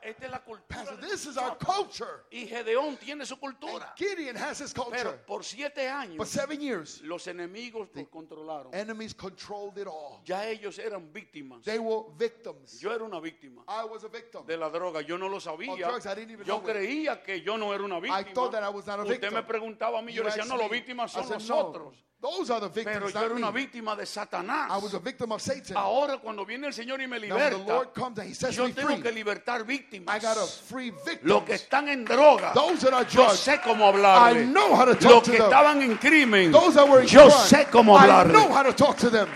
Esta 0.05 0.25
es 0.25 0.31
la 0.31 0.39
cultura. 0.43 0.67
Pastor, 0.67 0.97
this 0.99 1.25
is 1.25 1.37
our 1.37 1.57
culture. 1.57 2.25
Y 2.31 2.45
Gedeón 2.47 2.97
tiene 2.97 3.25
su 3.25 3.37
cultura. 3.37 3.93
Gideon 3.95 4.35
has 4.35 4.59
his 4.59 4.73
culture. 4.73 4.91
Pero 4.97 5.25
por 5.25 5.43
siete 5.43 5.87
For 5.87 5.95
años 5.95 6.27
seven 6.27 6.59
years, 6.59 7.01
los 7.03 7.25
enemigos 7.27 7.87
lo 7.93 8.05
controlaron. 8.09 8.73
enemies 8.73 9.13
controlled 9.13 9.77
it 9.77 9.87
all. 9.87 10.21
Ya 10.25 10.45
ellos 10.47 10.77
eran 10.79 11.11
víctimas. 11.13 11.63
They 11.63 11.79
were 11.79 12.03
victims. 12.17 12.79
Yo 12.81 12.91
era 12.91 13.03
una 13.03 13.19
víctima 13.21 13.63
I 13.67 13.85
was 13.85 14.03
a 14.03 14.09
victim. 14.09 14.45
de 14.45 14.57
la 14.57 14.69
droga. 14.69 15.01
Yo 15.01 15.17
no 15.17 15.29
lo 15.29 15.39
sabía. 15.39 15.75
Drugs, 15.77 16.05
I 16.05 16.15
didn't 16.15 16.31
even 16.31 16.45
Yo 16.45 16.59
know 16.59 16.69
it. 16.69 16.75
creía 16.75 17.23
que 17.23 17.41
yo 17.41 17.57
no 17.57 17.73
era 17.73 17.83
una 17.83 17.99
víctima. 17.99 18.33
thought 18.33 18.51
that 18.51 18.63
I 18.63 18.69
was 18.69 18.85
not 18.85 18.99
a 18.99 19.03
Usted 19.03 19.21
victim. 19.21 19.33
me 19.35 19.43
preguntaba 19.43 19.99
a 19.99 20.01
mí, 20.01 20.11
yo 20.13 20.17
You 20.21 20.23
le 20.23 20.29
decía, 20.31 20.43
asked 20.43 20.49
no, 20.51 20.57
los 20.57 20.69
me. 20.69 20.77
víctimas 20.81 21.11
I 21.15 21.19
son 21.21 21.27
said, 21.27 21.39
nosotros. 21.39 21.95
Those 22.23 22.49
are 22.49 22.61
the 22.61 22.69
Pero 22.69 22.85
victims, 23.01 23.13
yo 23.13 23.19
era 23.25 23.35
una 23.35 23.51
víctima 23.51 23.95
de 23.97 24.05
Satanás. 24.05 24.71
I 24.71 24.77
was 24.77 24.93
a 24.93 24.99
victim 24.99 25.31
of 25.33 25.41
Satan. 25.41 25.75
Ahora 25.75 26.17
cuando 26.19 26.45
viene 26.45 26.67
el 26.67 26.73
Señor 26.73 27.01
y 27.01 27.05
me 27.07 27.19
Now 27.19 27.35
when 27.35 27.49
the 27.51 27.57
liberta, 27.57 27.67
Lord 27.67 27.93
comes 27.93 28.17
and 28.19 28.29
He 28.29 28.33
sets 28.33 28.55
yo 28.55 28.65
me 28.67 28.71
tengo 28.73 28.87
free, 28.93 29.01
que 29.01 29.11
libertar 29.11 29.61
I 29.61 29.63
víctimas. 29.63 30.21
gotta 30.21 30.45
free 30.45 30.93
Los 31.23 31.43
que 31.43 31.55
están 31.55 31.89
en 31.89 32.05
droga, 32.05 32.53
Those 32.53 32.79
that 32.85 32.93
are 32.93 33.05
yo 33.09 33.27
sé 33.35 33.59
cómo 33.61 33.85
hablarle. 33.87 34.41
I 34.41 34.45
know 34.45 34.73
how 34.73 34.85
to 34.85 34.95
talk 34.95 35.11
Los 35.11 35.23
to 35.25 35.31
que 35.31 35.37
them. 35.37 35.47
estaban 35.49 35.81
en 35.81 35.97
crimen, 35.97 36.51
Those 36.51 36.75
that 36.75 36.87
were 36.87 37.01
in 37.01 37.07
yo 37.07 37.27
crime, 37.27 37.43
sé 37.47 37.65
cómo 37.69 37.95
I 37.97 38.03
hablarle. 38.07 38.31
know 38.33 38.47
how 38.53 38.63
to 38.63 38.71
talk 38.73 38.95
to 38.97 39.09
them. 39.09 39.27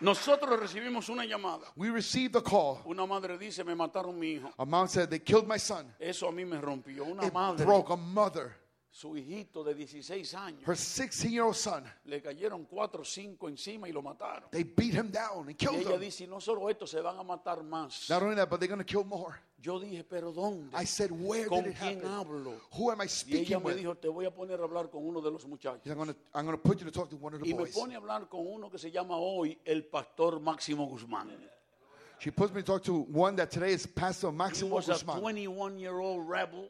Nosotros 0.00 0.58
recibimos 0.58 1.10
una 1.10 1.24
llamada. 1.26 1.66
We 1.76 1.90
received 1.90 2.34
a 2.36 2.40
call. 2.40 2.80
Una 2.86 3.04
madre 3.06 3.36
dice, 3.36 3.62
me 3.64 3.74
mataron 3.74 4.18
mi 4.18 4.36
hijo. 4.36 4.50
A 4.58 4.64
mom 4.64 4.88
said 4.88 5.10
they 5.10 5.18
killed 5.18 5.46
my 5.46 5.58
son. 5.58 5.92
Eso 6.00 6.26
a 6.28 6.32
mí 6.32 6.46
me 6.46 6.58
rompió. 6.58 7.04
Una 7.04 7.26
It 7.26 7.34
madre, 7.34 7.66
broke 7.66 7.90
a 7.90 7.96
mother. 7.96 8.56
Su 8.92 9.16
hijito 9.16 9.62
de 9.62 9.72
16 9.74 10.34
años, 10.34 10.62
Her 10.66 10.74
16-year-old 10.74 11.54
son. 11.54 11.84
le 12.06 12.20
cayeron 12.20 12.64
cuatro 12.64 13.02
o 13.02 13.04
cinco 13.04 13.48
encima 13.48 13.88
y 13.88 13.92
lo 13.92 14.02
mataron. 14.02 14.50
They 14.50 14.64
beat 14.64 14.94
him 14.94 15.10
down 15.12 15.46
and 15.48 15.50
Y 15.50 15.54
killed 15.54 15.80
ella 15.82 15.94
him. 15.94 16.00
dice, 16.00 16.24
y 16.24 16.26
no 16.26 16.40
solo 16.40 16.68
esto, 16.68 16.86
se 16.86 17.00
van 17.00 17.16
a 17.18 17.22
matar 17.22 17.62
más. 17.62 18.10
Not 18.10 18.22
only 18.22 18.34
that, 18.36 18.48
but 18.50 18.58
they're 18.58 18.68
gonna 18.68 18.84
kill 18.84 19.04
more. 19.04 19.36
Yo 19.62 19.78
dije, 19.78 20.02
pero 20.02 20.32
¿dónde? 20.32 20.74
I 20.74 20.84
said, 20.86 21.10
where 21.12 21.46
¿Con 21.46 21.62
did 21.64 21.70
it 21.72 21.76
quién 21.78 21.98
happen? 21.98 22.08
hablo? 22.10 22.54
Who 22.78 22.90
am 22.90 23.00
I 23.00 23.04
Y 23.04 23.06
ella 23.06 23.08
speaking 23.10 23.58
me 23.58 23.64
with? 23.64 23.76
dijo, 23.76 23.94
te 23.96 24.08
voy 24.08 24.24
a 24.24 24.34
poner 24.34 24.58
a 24.58 24.64
hablar 24.64 24.90
con 24.90 25.06
uno 25.06 25.20
de 25.20 25.30
los 25.30 25.46
muchachos. 25.46 25.86
I'm 25.86 25.96
gonna, 25.98 26.16
I'm 26.34 26.46
gonna 26.46 26.56
put 26.56 26.78
you 26.80 26.86
to 26.86 26.90
talk 26.90 27.08
to 27.10 27.16
one 27.16 27.34
of 27.34 27.40
the 27.42 27.46
Y 27.48 27.52
me 27.54 27.66
pone 27.66 27.94
a 27.94 27.98
hablar 27.98 28.28
con 28.28 28.40
uno 28.46 28.68
que 28.70 28.78
se 28.78 28.90
llama 28.90 29.16
hoy 29.16 29.56
el 29.64 29.84
pastor 29.84 30.40
Máximo 30.40 30.88
Guzmán. 30.88 31.30
She 32.18 32.30
puts 32.32 32.52
me 32.52 32.60
to 32.62 32.66
talk 32.66 32.82
to 32.84 33.02
one 33.12 33.36
that 33.36 33.50
today 33.50 33.72
is 33.72 33.86
Pastor 33.86 34.30
He 34.30 34.36
Maximo 34.36 34.74
was 34.76 34.88
a 34.88 34.92
Guzman, 34.94 35.20
21 35.20 35.78
year 35.78 35.98
old 36.00 36.28
rebel 36.28 36.68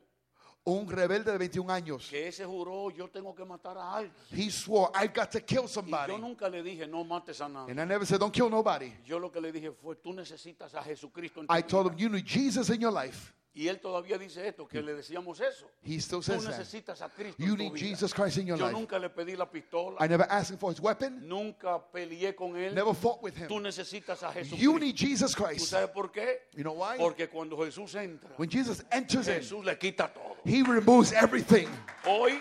un 0.65 0.89
rebelde 0.89 1.33
de 1.33 1.39
21 1.39 1.73
años. 1.73 2.09
que 2.11 2.29
ese 2.29 2.45
juró, 2.45 2.91
yo 2.91 3.09
tengo 3.09 3.35
que 3.35 3.45
matar 3.45 3.77
a 3.79 3.93
alguien. 3.95 4.13
He 4.31 4.51
swore, 4.51 4.91
I 4.95 5.07
got 5.09 5.31
to 5.31 5.41
kill 5.41 5.65
Y 5.65 5.69
somebody. 5.69 6.13
yo 6.13 6.19
nunca 6.19 6.49
le 6.49 6.63
dije, 6.63 6.87
no 6.87 7.03
mates 7.05 7.41
a 7.41 7.49
nadie. 7.49 7.71
And 7.73 7.81
I 7.81 7.85
never 7.87 8.05
said, 8.07 8.21
don't 8.21 8.33
kill 8.33 8.51
nobody. 8.51 8.93
Yo 9.07 9.19
lo 9.19 9.31
que 9.33 9.41
le 9.41 9.51
dije 9.53 9.73
fue, 9.73 9.97
tú 9.97 10.13
necesitas 10.13 10.75
a 10.75 10.83
Jesucristo 10.83 11.41
en 11.41 11.47
tu 11.47 11.55
I 11.55 11.63
told 11.63 11.87
vida. 11.91 11.95
him, 11.95 11.99
you 11.99 12.09
need 12.11 12.27
Jesus 12.27 12.69
in 12.71 12.81
your 12.81 12.93
life. 12.93 13.33
Y 13.53 13.67
él 13.67 13.81
todavía 13.81 14.17
dice 14.17 14.47
esto, 14.47 14.69
que 14.69 14.81
le 14.81 14.95
decíamos 14.95 15.41
eso. 15.41 15.69
He 15.83 15.99
still 16.01 16.19
Tú 16.21 16.23
says 16.23 16.45
that. 16.45 16.51
necesitas 16.57 17.03
a 17.03 17.09
Cristo 17.09 17.35
You 17.43 17.51
en 17.53 17.57
tu 17.57 17.63
need 17.65 17.73
vida. 17.73 17.87
Jesus 17.89 18.15
Christ 18.15 18.39
in 18.39 18.47
your 18.47 18.57
Yo 18.57 18.67
life. 18.67 18.79
nunca 18.79 18.97
le 18.99 19.09
pedí 19.11 19.37
la 19.37 19.51
pistola, 19.51 19.97
I 19.99 20.07
never 20.09 20.25
asked 20.31 20.53
him 20.53 20.59
for 20.59 20.71
his 20.71 20.81
weapon, 20.81 21.27
nunca 21.29 21.81
peleé 21.93 22.37
con 22.37 22.57
él. 22.57 22.73
never 22.75 22.95
fought 22.95 23.21
with 23.23 23.35
Tú 23.49 23.57
him. 23.57 23.65
necesitas 23.65 24.23
a 24.23 24.29
You 24.29 24.45
Jesucristo. 24.45 24.79
need 24.79 24.95
Jesus 24.97 25.35
¿Tú 25.35 25.43
Christ. 25.45 25.67
sabes 25.67 25.91
por 25.91 26.13
qué? 26.13 26.43
You 26.55 26.63
know 26.63 26.75
why? 26.75 26.97
Porque 26.97 27.29
cuando 27.29 27.57
Jesús 27.57 27.93
entra, 27.97 28.31
When 28.39 28.49
Jesus 28.49 28.85
enters 28.93 29.27
in, 29.27 29.35
Jesús 29.43 29.65
le 29.65 29.77
quita 29.77 30.07
todo. 30.15 30.37
he 30.45 30.63
removes 30.63 31.13
everything. 31.13 31.67
Hoy 32.07 32.39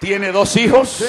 tiene 0.00 0.32
dos 0.32 0.56
hijos. 0.56 1.02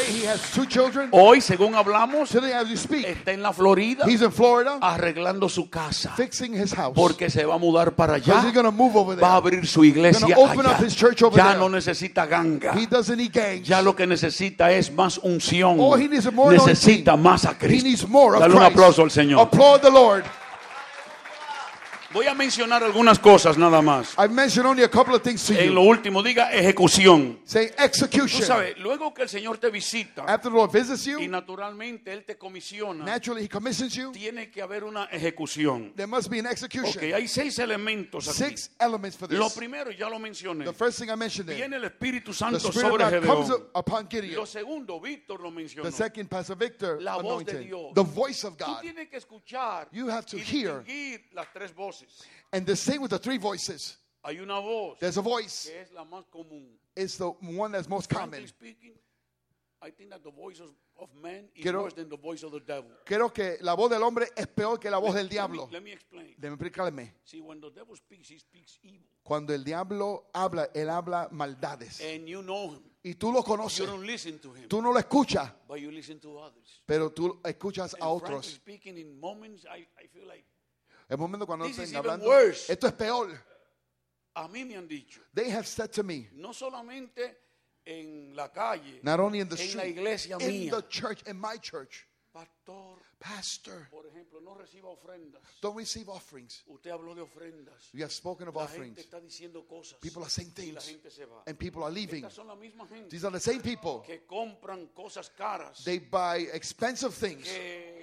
Hoy, 1.11 1.41
según 1.41 1.75
hablamos, 1.75 2.33
está 2.33 3.31
en 3.31 3.41
la 3.41 3.53
Florida 3.53 4.05
he's 4.07 4.21
in 4.21 4.31
Florida 4.31 4.77
arreglando 4.81 5.49
su 5.49 5.69
casa 5.69 6.13
fixing 6.15 6.53
his 6.53 6.73
house. 6.73 6.93
porque 6.95 7.29
se 7.29 7.45
va 7.45 7.55
a 7.55 7.57
mudar 7.57 7.95
para 7.95 8.15
allá. 8.15 8.41
he's 8.43 8.53
going 8.53 8.65
to 8.65 8.71
move 8.71 8.95
over 8.95 9.19
Va 9.19 9.33
a 9.33 9.35
abrir 9.37 9.65
su 9.67 9.83
iglesia 9.83 10.25
allá. 10.35 10.75
up 10.77 10.83
his 10.83 10.95
church 10.95 11.21
over 11.21 11.35
Ya 11.37 11.47
there. 11.49 11.59
no 11.59 11.69
necesita 11.69 12.25
ganga. 12.25 12.73
He 12.73 12.85
doesn't 12.87 13.17
need 13.17 13.31
gangs. 13.33 13.67
Ya 13.67 13.81
lo 13.81 13.95
que 13.95 14.07
necesita 14.07 14.71
es 14.71 14.91
más 14.91 15.17
unción. 15.23 15.77
He 15.99 16.07
needs 16.07 16.31
more 16.31 16.55
Necesita 16.55 17.15
más 17.17 17.45
a 17.45 17.51
He 17.51 17.55
Cristo. 17.57 17.87
needs 17.87 18.07
more 18.07 18.35
of 18.35 18.41
Dale 18.41 18.55
un 18.55 18.63
aplauso 18.63 19.03
al 19.03 19.11
Señor. 19.11 19.49
Voy 22.17 22.25
a 22.25 22.33
mencionar 22.33 22.83
algunas 22.83 23.19
cosas 23.19 23.59
nada 23.59 23.79
más. 23.79 24.15
I've 24.17 24.31
mentioned 24.33 24.65
only 24.67 24.81
a 24.83 24.89
couple 24.89 25.13
of 25.15 25.21
things 25.21 25.45
to 25.45 25.53
En 25.53 25.75
lo 25.75 25.83
you. 25.83 25.89
último, 25.89 26.23
diga 26.23 26.51
ejecución. 26.51 27.39
Say 27.45 27.67
Tú 27.67 27.83
execution. 27.83 28.41
sabes, 28.41 28.75
luego 28.79 29.13
que 29.13 29.21
el 29.21 29.29
Señor 29.29 29.59
te 29.59 29.69
visita 29.69 30.23
After 30.23 30.49
the 30.51 30.57
Lord 30.57 30.71
visits 30.71 31.05
y 31.05 31.11
you, 31.11 31.27
naturalmente 31.29 32.11
Él 32.11 32.25
te 32.25 32.35
comisiona, 32.35 33.05
naturally 33.05 33.43
he 33.43 33.47
commissions 33.47 33.93
you. 33.93 34.11
tiene 34.13 34.49
que 34.49 34.63
haber 34.63 34.83
una 34.83 35.05
ejecución. 35.11 35.93
There 35.95 36.07
must 36.07 36.27
be 36.31 36.39
an 36.39 36.47
Ok, 36.47 36.51
execution. 36.53 37.13
hay 37.13 37.27
seis 37.27 37.59
elementos 37.59 38.27
aquí. 38.27 38.37
Six 38.49 38.71
elements 38.79 39.15
for 39.15 39.31
Lo 39.31 39.43
this. 39.45 39.53
primero, 39.53 39.91
ya 39.91 40.09
lo 40.09 40.17
mencioné, 40.17 40.65
The 40.65 40.73
first 40.73 40.97
thing 40.99 41.11
I 41.11 41.15
mentioned 41.15 41.47
there, 41.49 41.57
viene 41.59 41.75
el 41.75 41.83
Espíritu 41.83 42.31
the 42.31 42.33
Santo 42.37 42.57
Spirit 42.69 42.85
of 42.85 42.91
sobre 42.93 43.19
God 43.19 43.27
comes 43.27 43.49
Gedeón. 43.49 43.63
upon 43.75 44.07
Gideon. 44.09 44.35
Lo 44.37 44.45
segundo, 44.47 44.99
Víctor 44.99 45.39
lo 45.39 45.51
mencionó. 45.51 45.83
The 45.87 45.95
second, 45.95 46.27
Pastor 46.29 46.57
Victor 46.57 46.99
La 46.99 47.17
voz 47.17 47.45
de 47.45 47.51
anointed. 47.51 47.59
Dios. 47.59 47.93
The 47.93 48.01
voice 48.03 48.43
of 48.43 48.57
Tú 48.57 48.65
God. 48.65 48.81
tienes 48.81 49.07
que 49.07 49.17
escuchar 49.17 49.87
You 49.91 50.09
have 50.09 50.25
to 50.25 50.37
y 50.37 50.41
hear. 50.41 50.79
distinguir 50.83 51.21
las 51.33 51.53
tres 51.53 51.75
voces. 51.75 52.06
And 52.51 52.65
the 52.65 52.75
same 52.75 53.01
with 53.01 53.11
the 53.11 53.19
three 53.19 53.37
voices. 53.37 53.97
Hay 54.23 54.39
una 54.39 54.59
voz 54.59 54.97
There's 54.99 55.17
a 55.17 55.21
voice. 55.21 55.69
que 55.69 55.81
es 55.81 55.91
la 55.91 56.03
más 56.05 56.25
común. 56.31 56.67
It's 56.95 57.17
the 57.17 57.29
one 57.29 57.71
that's 57.71 57.87
most 57.87 58.09
common. 58.09 58.45
speaking, 58.47 58.93
I 59.81 59.91
think 59.91 60.09
that 60.09 60.23
the 60.23 60.31
voice 60.31 60.59
of, 60.59 60.69
of 60.99 61.09
man 61.21 61.47
is 61.55 61.61
Quiero- 61.61 61.83
worse 61.83 61.93
than 61.93 62.09
the 62.09 62.17
voice 62.17 62.41
of 62.43 62.51
the 62.51 62.59
devil. 62.59 62.89
Creo 63.05 63.31
que 63.31 63.57
la 63.61 63.75
voz 63.75 63.91
del 63.91 64.01
hombre 64.01 64.27
es 64.35 64.47
peor 64.47 64.79
que 64.79 64.89
la 64.89 64.97
voz 64.97 65.13
del 65.13 65.25
Let 65.25 65.29
me, 65.29 65.29
diablo. 65.29 65.69
let 65.71 65.81
me 65.83 65.91
explain. 65.93 66.35
Déjame 66.39 66.53
explicarme. 66.55 67.13
See, 67.25 67.41
when 67.41 67.61
the 67.61 67.69
devil 67.69 67.95
speaks, 67.95 68.27
he 68.29 68.39
speaks 68.39 68.79
evil. 68.81 69.05
Cuando 69.23 69.53
el 69.53 69.63
diablo 69.63 70.25
habla, 70.33 70.69
él 70.73 70.89
habla 70.89 71.29
maldades. 71.31 72.01
And 72.01 72.27
you 72.27 72.41
know 72.41 72.69
him. 72.71 72.81
Y 73.03 73.13
tú 73.13 73.31
lo 73.31 73.39
You 73.41 73.43
conoces. 73.45 73.85
don't 73.85 74.05
listen 74.05 74.39
to 74.39 74.51
him, 74.53 74.67
Tú 74.67 74.81
no 74.81 74.91
lo 74.91 74.99
escuchas, 74.99 75.51
but 75.67 75.79
you 75.79 75.91
listen 75.91 76.19
to 76.21 76.39
others. 76.39 76.81
pero 76.85 77.11
tú 77.11 77.39
escuchas 77.43 77.93
a 77.93 77.97
And 78.05 78.21
otros. 78.23 78.45
speaking, 78.47 78.97
in 78.97 79.19
moments, 79.19 79.63
I, 79.65 79.85
I 80.01 80.07
feel 80.07 80.25
like, 80.27 80.43
El 81.09 81.17
momento 81.17 81.45
cuando 81.45 81.65
This 81.65 81.77
is 81.77 81.83
estén 81.89 81.97
hablando, 81.97 82.25
worse. 82.27 82.71
esto 82.73 82.87
es 82.87 82.93
peor. 82.93 83.29
a 84.35 84.47
mí 84.47 84.65
me 84.65 84.75
han 84.75 84.87
dicho, 84.87 85.21
They 85.33 85.49
have 85.51 85.65
said 85.67 85.91
to 85.93 86.03
me, 86.03 86.29
no 86.33 86.53
solamente 86.53 87.37
en 87.85 88.35
la 88.35 88.49
calle, 88.51 88.99
not 89.03 89.19
only 89.19 89.39
in 89.39 89.47
the 89.49 89.55
en 89.55 89.61
la 89.77 89.83
street, 89.83 89.97
iglesia 89.97 90.37
in 90.39 90.47
mía, 90.47 90.71
the 90.71 90.81
church, 90.89 91.23
in 91.27 91.39
my 91.39 91.57
church, 91.59 92.05
pastor, 92.33 92.97
Pastor, 93.19 93.87
por 93.89 94.05
ejemplo, 94.05 94.39
no 94.41 94.53
reciba 94.53 94.89
ofrendas. 94.89 95.41
don't 95.59 95.75
receive 95.75 96.07
offerings. 96.07 96.61
Usted 96.67 96.91
habló 96.91 97.15
de 97.15 97.21
ofrendas. 97.21 97.89
We 97.93 98.01
have 98.01 98.11
spoken 98.11 98.47
of 98.49 98.55
La 98.55 98.67
gente 98.67 98.75
offerings. 98.91 98.99
está 98.99 99.19
diciendo 99.19 99.65
cosas. 99.67 99.97
People 99.99 100.21
are 100.21 100.29
saying 100.29 100.51
y 100.57 100.71
la 100.73 100.79
things, 100.81 100.85
gente 100.85 101.09
se 101.09 101.25
va. 101.25 101.41
and 101.47 101.57
people 101.57 101.83
are 101.83 101.89
leaving. 101.91 102.23
Estas 102.25 102.33
son 102.35 102.47
la 102.47 102.55
misma 102.55 102.85
gente 102.87 103.09
These 103.09 103.25
are 103.25 103.31
the 103.31 103.39
same 103.39 103.61
people. 103.61 104.03
que 104.05 104.25
compran 104.27 104.87
cosas 104.93 105.31
caras, 105.31 105.83
They 105.83 105.97
buy 105.99 106.47
expensive 106.53 107.11
things. 107.15 107.47
que 107.47 107.96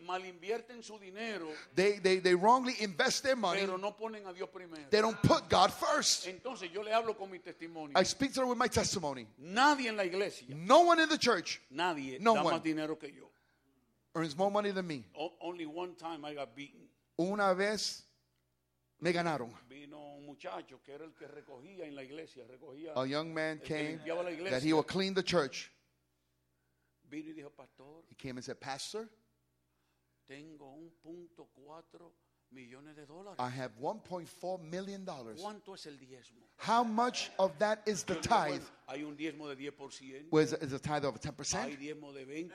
malinvierten 0.00 0.82
su 0.82 0.98
dinero, 0.98 1.48
They, 1.74 1.98
they, 1.98 2.18
they 2.20 2.34
wrongly 2.34 2.74
invest 2.80 3.22
their 3.22 3.36
money. 3.36 3.60
pero 3.60 3.76
no 3.78 3.96
ponen 3.96 4.26
a 4.26 4.32
Dios 4.32 4.48
primero. 4.52 4.88
They 4.90 5.00
don't 5.00 5.20
put 5.22 5.48
God 5.48 5.72
first. 5.72 6.26
Entonces 6.26 6.70
yo 6.72 6.82
le 6.82 6.92
hablo 6.92 7.16
con 7.16 7.30
mi 7.30 7.38
testimonio. 7.38 7.92
I 7.96 8.04
speak 8.04 8.32
to 8.34 8.40
them 8.40 8.48
with 8.48 8.58
my 8.58 8.68
testimony. 8.68 9.26
Nadie 9.38 9.88
en 9.88 9.96
la 9.96 10.04
iglesia, 10.04 10.46
No 10.54 10.80
one 10.82 11.00
in 11.00 11.08
the 11.08 11.18
church 11.18 11.60
nadie 11.72 12.18
No 12.20 12.34
da 12.34 12.42
one. 12.44 12.54
más 12.56 12.62
dinero 12.62 12.96
que 12.98 13.08
yo. 13.12 13.28
earns 14.14 14.36
more 14.36 14.50
money 14.50 14.70
than 14.72 14.86
me. 14.86 15.04
O- 15.18 15.32
only 15.40 15.66
one 15.66 15.94
time 15.94 16.24
I 16.24 16.34
got 16.34 16.54
beaten. 16.56 16.88
Una 17.20 17.54
vez 17.54 18.02
me 19.00 19.12
ganaron. 19.12 19.52
Vino 19.68 19.98
un 20.16 20.26
muchacho 20.26 20.80
que 20.84 20.92
era 20.94 21.04
el 21.04 21.12
que 21.14 21.26
recogía 21.28 21.84
en 21.86 21.94
la 21.94 22.02
iglesia, 22.02 22.44
recogía, 22.48 22.92
A 22.96 23.06
young 23.06 23.32
man 23.32 23.60
came 23.64 23.98
that 24.50 24.62
he 24.62 24.72
would 24.72 24.86
clean 24.86 25.14
the 25.14 25.22
church. 25.22 25.70
vino 27.10 27.30
y 27.30 27.32
dijo, 27.32 27.50
pastor, 27.56 28.02
He 28.10 28.14
came 28.14 28.36
and 28.38 28.44
said, 28.44 28.60
Pastor, 28.60 29.08
tengo 30.28 30.74
un 30.74 30.90
punto 31.02 31.48
cuatro 31.54 32.12
millones 32.50 32.94
de 32.94 33.06
dólares. 33.06 33.38
I 33.38 33.48
have 33.48 33.72
$1.4 33.80 34.60
million. 34.60 35.04
¿Cuánto 35.04 35.74
es 35.74 35.86
el 35.86 35.98
diezmo? 35.98 36.46
How 36.58 36.84
much 36.84 37.30
of 37.38 37.58
that 37.58 37.80
is 37.86 38.04
the 38.04 38.14
tithe? 38.16 38.62
Hay 38.86 39.02
un 39.02 39.16
diezmo 39.16 39.48
de 39.48 39.56
10%, 39.56 40.30
Was 40.30 40.52
is 40.52 40.72
a 40.72 40.78
tithe 40.78 41.04
of 41.04 41.20
10%? 41.20 41.78
diezmo 41.78 42.12
de 42.12 42.24
20%. 42.26 42.52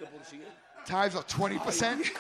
Tithes 0.86 1.16
of 1.16 1.28
20%? 1.28 2.12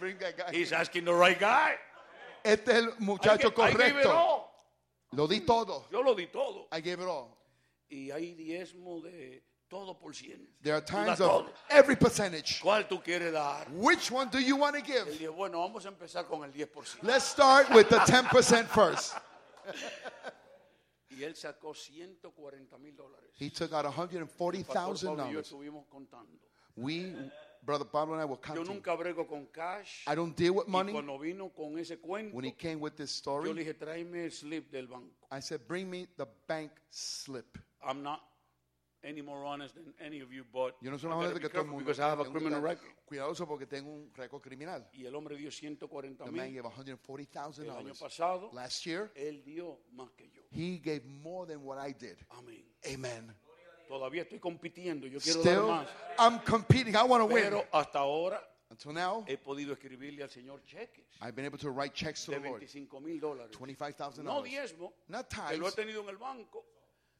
Bring 0.00 0.18
that 0.18 0.36
guy. 0.36 0.50
He's 0.52 0.72
asking 0.72 1.04
the 1.04 1.12
right 1.12 1.38
guy. 1.38 1.74
Este 2.42 2.68
es 2.68 2.76
el 2.76 2.92
muchacho 3.00 3.48
I 3.48 3.72
gave 3.72 3.96
it 3.98 4.06
correcto. 4.06 4.10
all. 4.10 4.50
Lo 5.12 5.26
di 5.26 5.40
todo. 5.40 5.84
Yo 5.92 6.00
lo 6.00 6.14
di 6.14 6.26
todo. 6.26 6.66
I 6.72 6.80
gave 6.80 7.00
it 7.00 7.06
all. 7.06 7.36
Y 7.90 8.10
hay 8.10 8.34
diezmo 8.34 9.02
de 9.02 9.42
todo 9.70 9.94
por 9.98 10.12
cien. 10.14 10.46
There 10.62 10.74
are 10.74 10.84
times 10.84 11.20
of 11.20 11.44
todo. 11.46 11.46
every 11.70 11.96
percentage. 11.96 12.60
¿Cuál 12.60 12.86
tú 12.88 13.00
quieres 13.02 13.32
dar? 13.32 13.66
Which 13.72 14.10
one 14.10 14.28
do 14.28 14.38
you 14.40 14.56
want 14.56 14.74
to 14.76 14.82
Él 14.82 15.04
give? 15.06 15.18
dijo, 15.18 15.32
bueno, 15.32 15.60
vamos 15.60 15.86
a 15.86 15.88
empezar 15.88 16.26
con 16.26 16.42
el 16.44 16.52
10%. 16.52 17.02
Let's 17.02 17.24
start 17.24 17.70
with 17.70 17.88
the 17.88 17.98
10% 18.00 18.66
first. 18.66 19.14
Y 21.10 21.22
él 21.24 21.34
sacó 21.36 21.74
140 21.74 22.78
mil 22.78 22.96
dólares. 22.96 23.30
He 23.38 23.50
took 23.50 23.72
out 23.72 23.84
Pastor 23.84 24.26
Pablo 24.36 25.30
yo 25.30 25.40
$140,000. 25.40 25.40
estuvimos 25.40 25.86
contando. 25.88 26.38
We, 26.76 27.14
Brother 27.62 27.84
Pablo 27.84 28.14
and 28.14 28.22
I 28.22 28.24
were 28.24 28.36
Yo 28.36 28.54
counting. 28.54 28.64
nunca 28.74 28.94
brego 28.96 29.26
con 29.26 29.46
cash. 29.52 30.04
I 30.06 30.14
don't 30.14 30.34
deal 30.36 30.54
with 30.54 30.66
Y 30.66 30.70
money. 30.70 30.92
cuando 30.92 31.18
vino 31.18 31.50
con 31.50 31.78
ese 31.78 31.98
cuento, 32.00 32.34
When 32.34 32.44
he 32.44 32.52
came 32.52 32.80
with 32.80 32.96
this 32.96 33.22
yo 33.24 33.32
le 33.38 33.50
story, 33.50 33.64
dije, 33.64 33.74
tráeme 33.74 34.24
el 34.24 34.30
slip 34.30 34.70
del 34.70 34.86
banco. 34.86 35.26
I 35.30 35.40
said, 35.40 35.60
Bring 35.66 35.90
me 35.90 36.06
the 36.16 36.26
bank 36.46 36.70
slip. 36.90 37.58
I'm 37.82 38.02
not 38.02 38.20
any 39.02 39.22
more 39.22 39.44
honest 39.44 39.74
than 39.74 39.94
any 40.00 40.20
of 40.20 40.30
you, 40.32 40.44
but 40.52 40.74
Yo 40.80 40.90
no 40.90 40.98
soy 40.98 41.08
I 41.10 41.14
más 41.14 41.18
honesto 41.24 41.34
be 41.34 41.40
que 41.40 41.48
todo 41.48 41.60
el 41.60 41.66
careful 41.66 41.70
mundo. 41.72 41.84
because 41.84 42.00
I 42.00 42.08
have 42.10 42.20
a 42.20 42.24
Tengo 42.24 42.38
criminal 42.38 42.60
record. 42.62 42.88
Cuidadoso 43.06 43.46
porque 43.46 43.66
tengo 43.66 43.90
un 43.90 44.10
récord 44.14 44.42
criminal. 44.42 44.86
Y 44.92 45.04
el 45.06 45.14
hombre 45.14 45.36
dio 45.36 45.50
140 45.50 46.24
The 46.24 46.30
man 46.30 46.46
mil. 46.52 46.62
gave 46.62 46.68
El 46.74 46.80
año 46.80 46.96
$140,000. 46.98 47.98
pasado, 47.98 48.50
Last 48.52 48.84
year, 48.86 49.10
él 49.14 49.42
dio 49.44 49.78
más 49.92 50.10
que 50.16 50.28
yo. 50.30 50.42
he 50.50 50.78
gave 50.78 51.04
more 51.06 51.46
than 51.46 51.64
what 51.64 51.78
I 51.78 51.92
did. 51.92 52.16
Amén. 52.30 52.64
Amen. 52.86 53.34
Todavía 53.88 54.22
estoy 54.22 54.38
compitiendo, 54.38 55.06
yo 55.08 55.18
quiero 55.18 55.42
dar 55.42 55.54
Still, 55.54 55.66
más. 55.66 55.88
I'm 56.18 56.38
competing. 56.44 56.94
I 56.94 57.02
want 57.02 57.22
to 57.22 57.26
win. 57.26 57.42
Pero 57.44 57.64
hasta 57.72 57.98
ahora 57.98 58.40
Until 58.70 58.92
now, 58.92 59.24
he 59.26 59.36
podido 59.36 59.72
escribirle 59.72 60.22
al 60.22 60.30
Señor 60.30 60.62
cheques 60.64 61.04
I've 61.20 61.34
been 61.34 61.44
able 61.46 61.58
to 61.58 61.70
write 61.72 61.92
checks 61.92 62.24
to 62.26 62.30
de 62.30 62.38
the 62.38 62.48
Lord. 62.48 62.60
25 62.60 63.00
mil 63.00 63.18
dólares. 63.18 63.50
$25,000. 63.58 64.22
No 64.22 64.42
diezmo, 64.42 64.92
Not 65.08 65.26
que 65.28 65.56
lo 65.56 65.66
he 65.66 65.70
tithes 65.70 65.74
tenido 65.74 66.02
en 66.02 66.08
el 66.10 66.18
banco. 66.18 66.64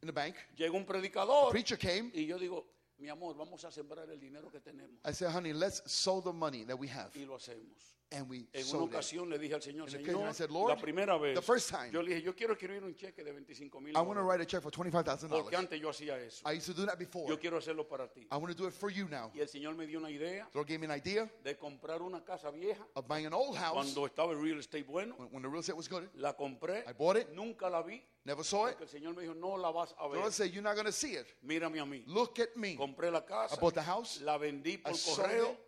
In 0.03 0.07
the 0.07 0.13
bank. 0.13 0.35
Llega 0.57 0.73
un 0.77 0.85
predicador 0.85 1.51
Preacher 1.51 1.77
came. 1.79 2.11
y 2.15 2.27
yo 2.27 2.39
digo, 2.39 2.65
mi 2.99 3.09
amor, 3.09 3.37
vamos 3.37 3.65
a 3.65 3.71
sembrar 3.71 4.09
el 4.11 4.19
dinero 4.19 4.51
que 4.51 4.61
tenemos. 4.61 4.99
I 5.05 5.13
said, 5.13 5.31
honey, 5.31 5.53
let's 5.53 5.83
sow 5.91 6.21
the 6.21 6.33
money 6.33 6.65
that 6.65 6.79
we 6.79 6.89
have. 6.89 7.11
Y 7.15 7.25
lo 7.25 7.37
hacemos. 7.37 7.97
And 8.13 8.29
we 8.29 8.39
En 8.53 8.63
una 8.63 8.65
sowed 8.65 8.89
it. 8.89 8.95
ocasión 8.95 9.31
le 9.31 9.39
dije 9.39 9.55
al 9.55 9.63
Señor, 9.63 9.89
In 9.89 9.95
occasion, 9.95 10.17
I 10.17 10.33
Señor, 10.33 10.35
said, 10.35 10.51
Lord, 10.51 10.69
la 10.71 10.77
primera 10.81 11.17
vez, 11.17 11.33
the 11.37 11.41
first 11.43 11.71
time, 11.71 11.93
yo 11.93 12.03
le 12.03 12.09
dije, 12.09 12.23
yo 12.25 12.35
quiero 12.35 12.55
escribir 12.55 12.83
un 12.83 12.93
cheque 12.97 13.23
de 13.23 13.31
25 13.31 13.81
mil 13.81 13.97
I 13.97 14.01
want 14.01 14.19
to 14.19 14.25
write 14.25 14.41
a 14.41 14.45
check 14.45 14.63
for 14.63 14.73
Porque 14.73 14.91
$25,000. 14.91 15.55
antes 15.57 15.81
yo 15.81 15.91
hacía 15.91 16.19
eso. 16.19 16.43
I 16.45 16.55
used 16.57 16.67
to 16.67 16.75
do 16.75 16.85
that 16.87 16.99
before. 16.99 17.29
Yo 17.29 17.39
quiero 17.39 17.59
hacerlo 17.59 17.87
para 17.89 18.09
ti. 18.09 18.27
I 18.33 18.37
want 18.37 18.49
to 18.51 18.55
do 18.61 18.67
it 18.67 18.73
for 18.75 18.91
you 18.91 19.07
now. 19.09 19.31
Y 19.33 19.39
el 19.41 19.47
Señor 19.49 19.77
me 19.77 19.87
dio 19.87 20.01
una 20.01 20.11
idea 20.11 20.49
The 20.51 20.59
Lord 20.59 20.67
gave 20.67 20.81
me 20.81 20.87
an 20.87 20.99
idea 20.99 21.31
de 21.45 21.57
comprar 21.57 22.03
una 22.03 22.25
casa 22.25 22.51
vieja 22.51 22.85
of 22.97 23.07
buying 23.07 23.27
an 23.27 23.33
old 23.33 23.57
house 23.57 23.75
cuando 23.75 24.05
estaba 24.07 24.33
el 24.33 24.43
real 24.43 24.59
estate 24.59 24.83
bueno. 24.85 25.15
when, 25.17 25.29
when 25.31 25.43
the 25.43 25.49
real 25.49 25.61
estate 25.61 25.77
was 25.77 25.87
good. 25.89 26.09
La 26.17 26.33
compré, 26.37 26.83
I 26.89 26.93
bought 26.93 27.17
it, 27.17 27.29
nunca 27.33 27.69
la 27.71 27.81
vi, 27.83 28.03
never 28.25 28.43
saw 28.43 28.67
it. 28.67 28.77
porque 28.77 28.87
el 28.93 29.01
Señor 29.01 29.15
me 29.15 29.23
dijo, 29.23 29.35
no 29.37 29.57
la 29.57 29.71
vas 29.71 29.93
a 29.97 30.03
The 30.09 30.15
ver. 30.15 30.19
Lord 30.19 30.33
said, 30.33 30.51
You're 30.53 30.65
not 30.65 30.75
going 30.75 30.87
to 30.87 30.91
see 30.93 31.13
it. 31.15 31.29
Mírame 31.47 31.79
a 31.81 31.85
mí. 31.87 32.03
Look 32.09 32.41
at 32.41 32.57
me. 32.57 32.75
Compré 32.75 33.13
la 33.13 33.25
casa, 33.25 33.55
I 33.55 33.61
bought 33.61 33.75
the 33.75 33.83
house. 33.83 34.21
la 34.23 34.37
vendí 34.37 34.79
por 34.83 34.97
sold 34.97 35.17
correo, 35.29 35.51
it. 35.53 35.59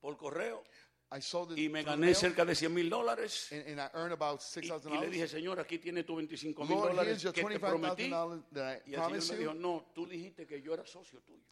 por 0.00 0.16
y 1.56 1.68
me 1.68 1.82
gané 1.82 2.14
cerca 2.14 2.44
de 2.44 2.54
100 2.54 2.72
mil 2.74 2.88
dólares. 2.90 3.48
and, 3.52 3.66
and 3.68 3.80
I 3.80 3.88
earned 3.94 4.12
about 4.12 4.40
Y, 4.56 4.60
y 4.66 5.00
le 5.00 5.10
dije, 5.10 5.24
$6,000. 5.26 5.28
Señor, 5.28 5.60
aquí 5.60 5.78
tiene 5.78 6.02
tu 6.04 6.16
25 6.16 6.64
mil 6.64 6.78
dólares 6.78 7.22
que 7.22 7.32
te 7.44 7.58
prometí. 7.60 8.10
$25,000 8.10 8.42
that 8.52 8.80
I 8.86 8.90
Y 8.90 8.94
el 8.94 9.00
Señor 9.00 9.10
me 9.12 9.36
dijo, 9.38 9.52
you. 9.54 9.60
no, 9.60 9.84
tú 9.94 10.06
dijiste 10.06 10.46
que 10.46 10.60
yo 10.62 10.74
era 10.74 10.84
socio 10.86 11.20
tuyo. 11.20 11.42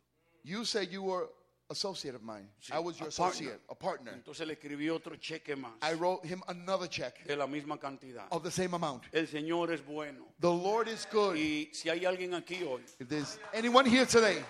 You 0.45 0.65
said 0.65 0.89
you 0.91 1.03
were 1.03 1.29
associate 1.71 2.15
of 2.17 2.23
mine. 2.23 2.49
I 2.71 2.79
was 2.81 2.99
your 2.99 3.09
a 3.09 3.11
partner. 3.13 3.29
associate, 3.29 3.61
a 3.71 3.75
partner. 3.75 4.13
Entonces 4.15 4.47
le 4.47 4.55
escribí 4.55 4.91
otro 4.91 5.17
cheque 5.17 5.57
más 5.57 5.73
I 5.81 5.95
wrote 5.95 6.27
him 6.27 6.43
another 6.49 6.89
check 6.89 7.25
de 7.25 7.37
la 7.37 7.47
misma 7.47 7.79
cantidad. 7.79 8.27
of 8.31 8.43
the 8.43 8.51
same 8.51 8.75
amount. 8.75 9.05
El 9.13 9.27
Señor 9.29 9.73
es 9.73 9.81
bueno. 9.85 10.27
The 10.41 10.49
Lord 10.51 10.89
is 10.89 11.07
good. 11.11 11.37
Y 11.37 11.71
si 11.73 11.89
hay 11.89 12.05
alguien 12.05 12.35
aquí 12.35 12.63
hoy, 12.65 12.83
If 12.99 13.09
there's 13.09 13.39
anyone 13.55 13.87
here 13.89 14.05
today, 14.05 14.43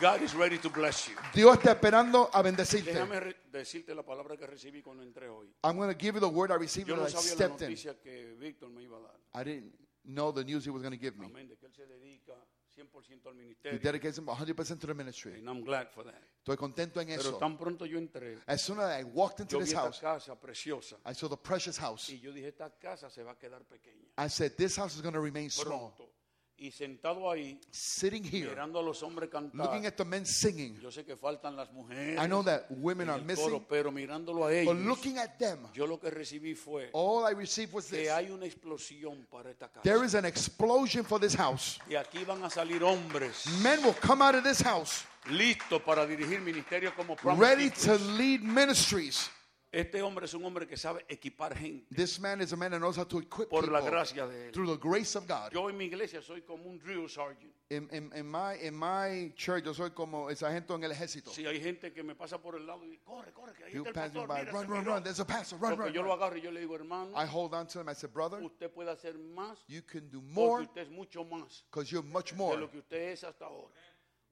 God 0.00 0.22
is 0.22 0.34
ready 0.34 0.58
to 0.58 0.68
bless 0.68 1.08
you. 1.08 1.14
Dios 1.34 1.56
está 1.56 1.72
esperando 1.72 2.28
a 2.32 2.42
bendecirte. 2.42 2.92
Déjame 2.92 3.34
decirte 3.50 3.94
la 3.94 4.02
palabra 4.02 4.36
que 4.36 4.46
recibí 4.46 4.82
cuando 4.82 5.02
entré 5.02 5.28
hoy. 5.28 5.48
I'm 5.64 5.76
going 5.76 5.88
to 5.92 5.98
give 5.98 6.14
you 6.14 6.20
the 6.20 6.28
word 6.28 6.50
I 6.50 6.56
received 6.56 6.88
Yo 6.88 6.94
when 6.94 7.02
no 7.04 7.08
I 7.08 7.12
sabía 7.12 7.30
la 7.30 7.34
stepped 7.34 7.62
in. 7.62 7.68
noticia 7.70 7.98
que 8.00 8.34
Víctor 8.38 8.68
me 8.70 8.82
iba 8.82 8.98
a 8.98 9.00
dar. 9.02 9.16
I 9.34 9.44
didn't 9.44 9.72
know 10.04 10.32
the 10.32 10.44
news 10.44 10.64
he 10.66 10.70
was 10.70 10.82
going 10.82 10.92
to 10.92 11.00
give 11.00 11.16
me. 11.18 11.26
Amén, 11.26 11.48
de 11.48 11.56
que 11.56 11.66
él 11.66 11.72
se 11.74 11.86
dedica 11.86 12.34
100% 12.76 13.26
al 13.26 13.32
He 13.32 13.36
ministerio. 13.38 13.80
dedicates 13.80 14.18
him 14.18 14.26
100% 14.26 14.78
to 14.80 14.86
the 14.86 14.94
ministry. 14.94 15.38
And 15.38 15.48
I'm 15.48 15.62
glad 15.64 15.88
for 15.90 16.04
that. 16.04 16.20
Estoy 16.44 16.56
contento 16.58 17.00
en 17.00 17.06
Pero 17.08 17.20
eso. 17.20 17.38
tan 17.38 17.56
pronto 17.56 17.86
yo 17.86 17.98
entré, 17.98 18.38
As 18.46 18.60
soon 18.60 18.78
as 18.80 19.00
I 19.00 19.04
walked 19.04 19.40
into 19.40 19.54
yo 19.54 19.60
vi 19.60 19.64
this 19.64 19.72
esta 19.72 19.80
house, 19.86 19.98
casa 20.00 20.34
preciosa. 20.38 20.96
I 21.06 21.14
saw 21.14 21.28
the 21.28 21.38
precious 21.38 21.78
house. 21.78 22.10
Y 22.10 22.20
yo 22.20 22.32
dije, 22.32 22.48
esta 22.48 22.70
casa 22.78 23.08
se 23.08 23.22
va 23.22 23.32
a 23.32 23.38
quedar 23.38 23.62
pequeña. 23.64 24.04
I 24.18 24.28
said, 24.28 24.52
this 24.56 24.76
house 24.76 24.94
is 24.94 25.00
going 25.00 25.14
to 25.14 25.20
remain 25.20 25.48
small. 25.48 25.92
Pronto. 25.96 26.10
Y 26.58 26.70
sentado 26.70 27.30
ahí, 27.30 27.60
Sitting 27.70 28.24
here, 28.24 28.48
mirando 28.48 28.78
a 28.78 28.82
los 28.82 29.02
hombres 29.02 29.28
cantar. 29.28 29.66
looking 29.66 29.84
at 29.84 29.94
the 29.94 30.04
men 30.04 30.24
singing. 30.24 30.80
Yo 30.80 30.90
sé 30.90 31.04
que 31.04 31.14
faltan 31.14 31.54
las 31.54 31.70
mujeres. 31.72 32.18
I 32.18 32.26
know 32.26 32.42
that 32.42 32.64
women 32.70 33.08
en 33.08 33.14
are 33.14 33.22
missing, 33.22 33.44
coro, 33.44 33.66
pero 33.68 33.92
mirándolo 33.92 34.46
a 34.46 34.54
ellos, 34.54 34.74
but 34.74 34.82
looking 34.82 35.18
at 35.18 35.36
them, 35.38 35.58
yo 35.74 35.86
lo 35.86 36.00
que 36.00 36.10
recibí 36.10 36.54
fue 36.54 36.88
all 36.94 37.30
I 37.30 37.34
received 37.34 37.74
was 37.74 37.86
que 37.90 37.98
this. 38.04 38.10
hay 38.10 38.30
una 38.30 38.46
explosión 38.46 39.26
para 39.30 39.50
esta 39.50 39.68
casa. 39.68 39.82
There 39.82 40.02
is 40.02 40.14
an 40.14 40.24
explosion 40.24 41.04
for 41.04 41.20
this 41.20 41.34
house. 41.34 41.78
Y 41.90 41.94
aquí 41.94 42.24
van 42.24 42.42
a 42.42 42.48
salir 42.48 42.82
hombres 42.82 43.44
Men 43.62 43.84
will 43.84 43.94
come 44.00 44.22
out 44.24 44.34
of 44.34 44.42
this 44.42 44.62
house 44.62 45.04
listos 45.28 45.82
para 45.82 46.06
dirigir 46.06 46.40
ministerios 46.40 46.94
como 46.94 47.16
Promise 47.16 47.40
ready 47.40 47.70
to 47.70 47.98
lead 48.16 48.40
ministries. 48.40 49.28
Este 49.76 50.00
hombre 50.00 50.24
es 50.24 50.32
un 50.32 50.42
hombre 50.42 50.66
que 50.66 50.74
sabe 50.78 51.04
equipar 51.06 51.54
gente 51.54 51.94
This 51.94 52.18
man 52.18 52.40
is 52.40 52.50
a 52.52 52.56
man 52.56 52.70
that 52.70 52.78
knows 52.78 52.96
how 52.96 53.04
to 53.04 53.18
equip 53.18 53.50
por 53.50 53.62
la 53.70 53.80
people 53.80 53.90
gracia 53.90 54.26
de 54.26 54.46
él. 54.46 54.52
through 54.52 54.66
the 54.68 54.78
grace 54.78 55.14
of 55.16 55.26
God. 55.28 55.52
Yo 55.52 55.68
en 55.68 55.76
mi 55.76 55.84
iglesia 55.84 56.22
soy 56.22 56.40
como 56.40 56.64
un 56.64 56.78
drill 56.78 57.06
sergeant. 57.10 57.52
In, 57.68 57.86
in, 57.92 58.10
in 58.14 58.74
my, 58.74 59.32
church, 59.36 59.64
yo 59.64 59.72
soy 59.74 59.90
como 59.90 60.28
el 60.30 60.36
sargento 60.36 60.74
en 60.76 60.84
el 60.84 60.92
ejército. 60.92 61.30
Si 61.30 61.44
hay 61.46 61.60
gente 61.60 61.92
que 61.92 62.02
me 62.02 62.14
pasa 62.14 62.38
por 62.38 62.56
el 62.56 62.64
lado 62.66 62.84
y 62.86 62.96
corre, 63.04 63.32
corre, 63.32 63.52
que 63.52 63.64
ahí 63.64 63.72
You 63.74 63.84
está 63.84 64.06
el 64.06 64.12
pass 64.12 64.14
me 64.14 64.20
pastor. 64.20 64.28
by, 64.28 64.40
mira, 64.44 64.52
run, 64.52 64.60
se 64.62 64.66
run, 64.68 64.78
miró". 64.80 64.94
run. 64.94 65.02
There's 65.02 65.20
a 65.20 65.26
pastor. 65.26 65.58
Run, 65.58 65.70
Porque 65.76 65.84
run, 65.88 65.92
yo 65.92 66.02
lo 66.02 66.08
run. 66.08 66.18
agarro 66.22 66.36
y 66.38 66.40
yo 66.40 66.50
le 66.52 66.60
digo, 66.60 66.74
hermano, 66.74 67.10
I 67.14 67.26
hold 67.26 67.52
on 67.52 67.66
to 67.66 67.80
him. 67.80 67.88
I 67.90 67.94
said, 67.94 68.14
brother, 68.14 68.40
usted 68.42 68.70
puede 68.72 68.88
hacer 68.90 69.18
más 69.18 69.58
you 69.68 69.82
can 69.82 70.08
do 70.10 70.20
porque 70.22 70.32
more 70.34 70.62
usted 70.62 70.82
es 70.82 70.90
mucho 70.90 71.22
más 71.24 71.64
because 71.70 71.90
you're 71.92 72.06
much 72.08 72.30
de 72.30 72.36
more. 72.38 72.56
lo 72.58 72.70
que 72.70 72.78
usted 72.78 73.12
es 73.12 73.24
hasta 73.24 73.44
ahora. 73.44 73.74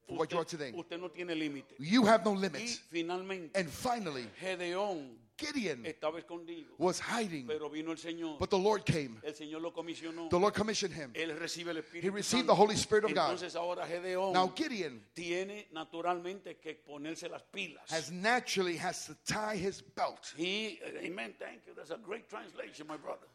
For 0.07 0.19
what 0.19 0.31
you 0.31 0.37
are 0.39 0.43
Usted, 0.45 0.59
today. 0.59 0.73
usted 0.79 0.99
no 1.01 1.09
tiene 1.11 1.35
límite. 1.35 1.75
You 1.79 2.07
have 2.07 2.25
no 2.25 2.33
Y 2.35 2.41
limits. 2.41 2.79
finalmente, 2.91 3.59
And 3.59 3.69
finally, 3.71 4.27
Gedeón 4.41 5.17
Gideon 5.37 5.85
estaba 5.85 6.19
escondido, 6.21 6.75
was 6.79 7.01
hiding, 7.01 7.47
pero 7.47 7.69
vino 7.69 7.91
el 7.93 7.99
Señor. 7.99 8.39
but 8.39 8.51
the 8.51 8.59
Lord 8.59 8.85
came. 8.85 9.21
El 9.23 9.35
Señor 9.35 9.61
lo 9.63 9.73
comisionó. 9.73 10.29
The 10.29 10.39
Lord 10.39 10.55
commissioned 10.55 10.95
him. 10.95 11.11
Él 11.15 11.37
recibe 11.39 11.71
el 11.73 11.79
Espíritu 11.79 12.07
He 12.07 12.11
received 12.11 12.47
Santo. 12.47 12.53
the 12.55 12.55
Holy 12.55 12.77
Spirit 12.77 13.05
of 13.05 13.15
God. 13.15 13.31
Entonces 13.33 13.57
ahora 13.57 13.87
Gedeón 13.87 14.33
Now 14.33 14.53
Gideon 14.55 15.03
tiene 15.13 15.69
naturalmente 15.73 16.59
que 16.59 16.75
ponerse 16.75 17.29
las 17.29 17.43
pilas. 17.43 17.91
has 17.91 18.11
naturally 18.13 18.77
has 18.77 19.07
to 19.07 19.15
tie 19.27 19.57
his 19.57 19.83
belt. 19.83 20.33
He, 20.37 20.81
amen, 21.05 21.35
thank 21.39 21.67
you. 21.67 21.75
That's 21.75 21.91
a 21.91 21.99
great 21.99 22.29
translation, 22.29 22.87
my 22.87 22.97
brother. 22.97 23.27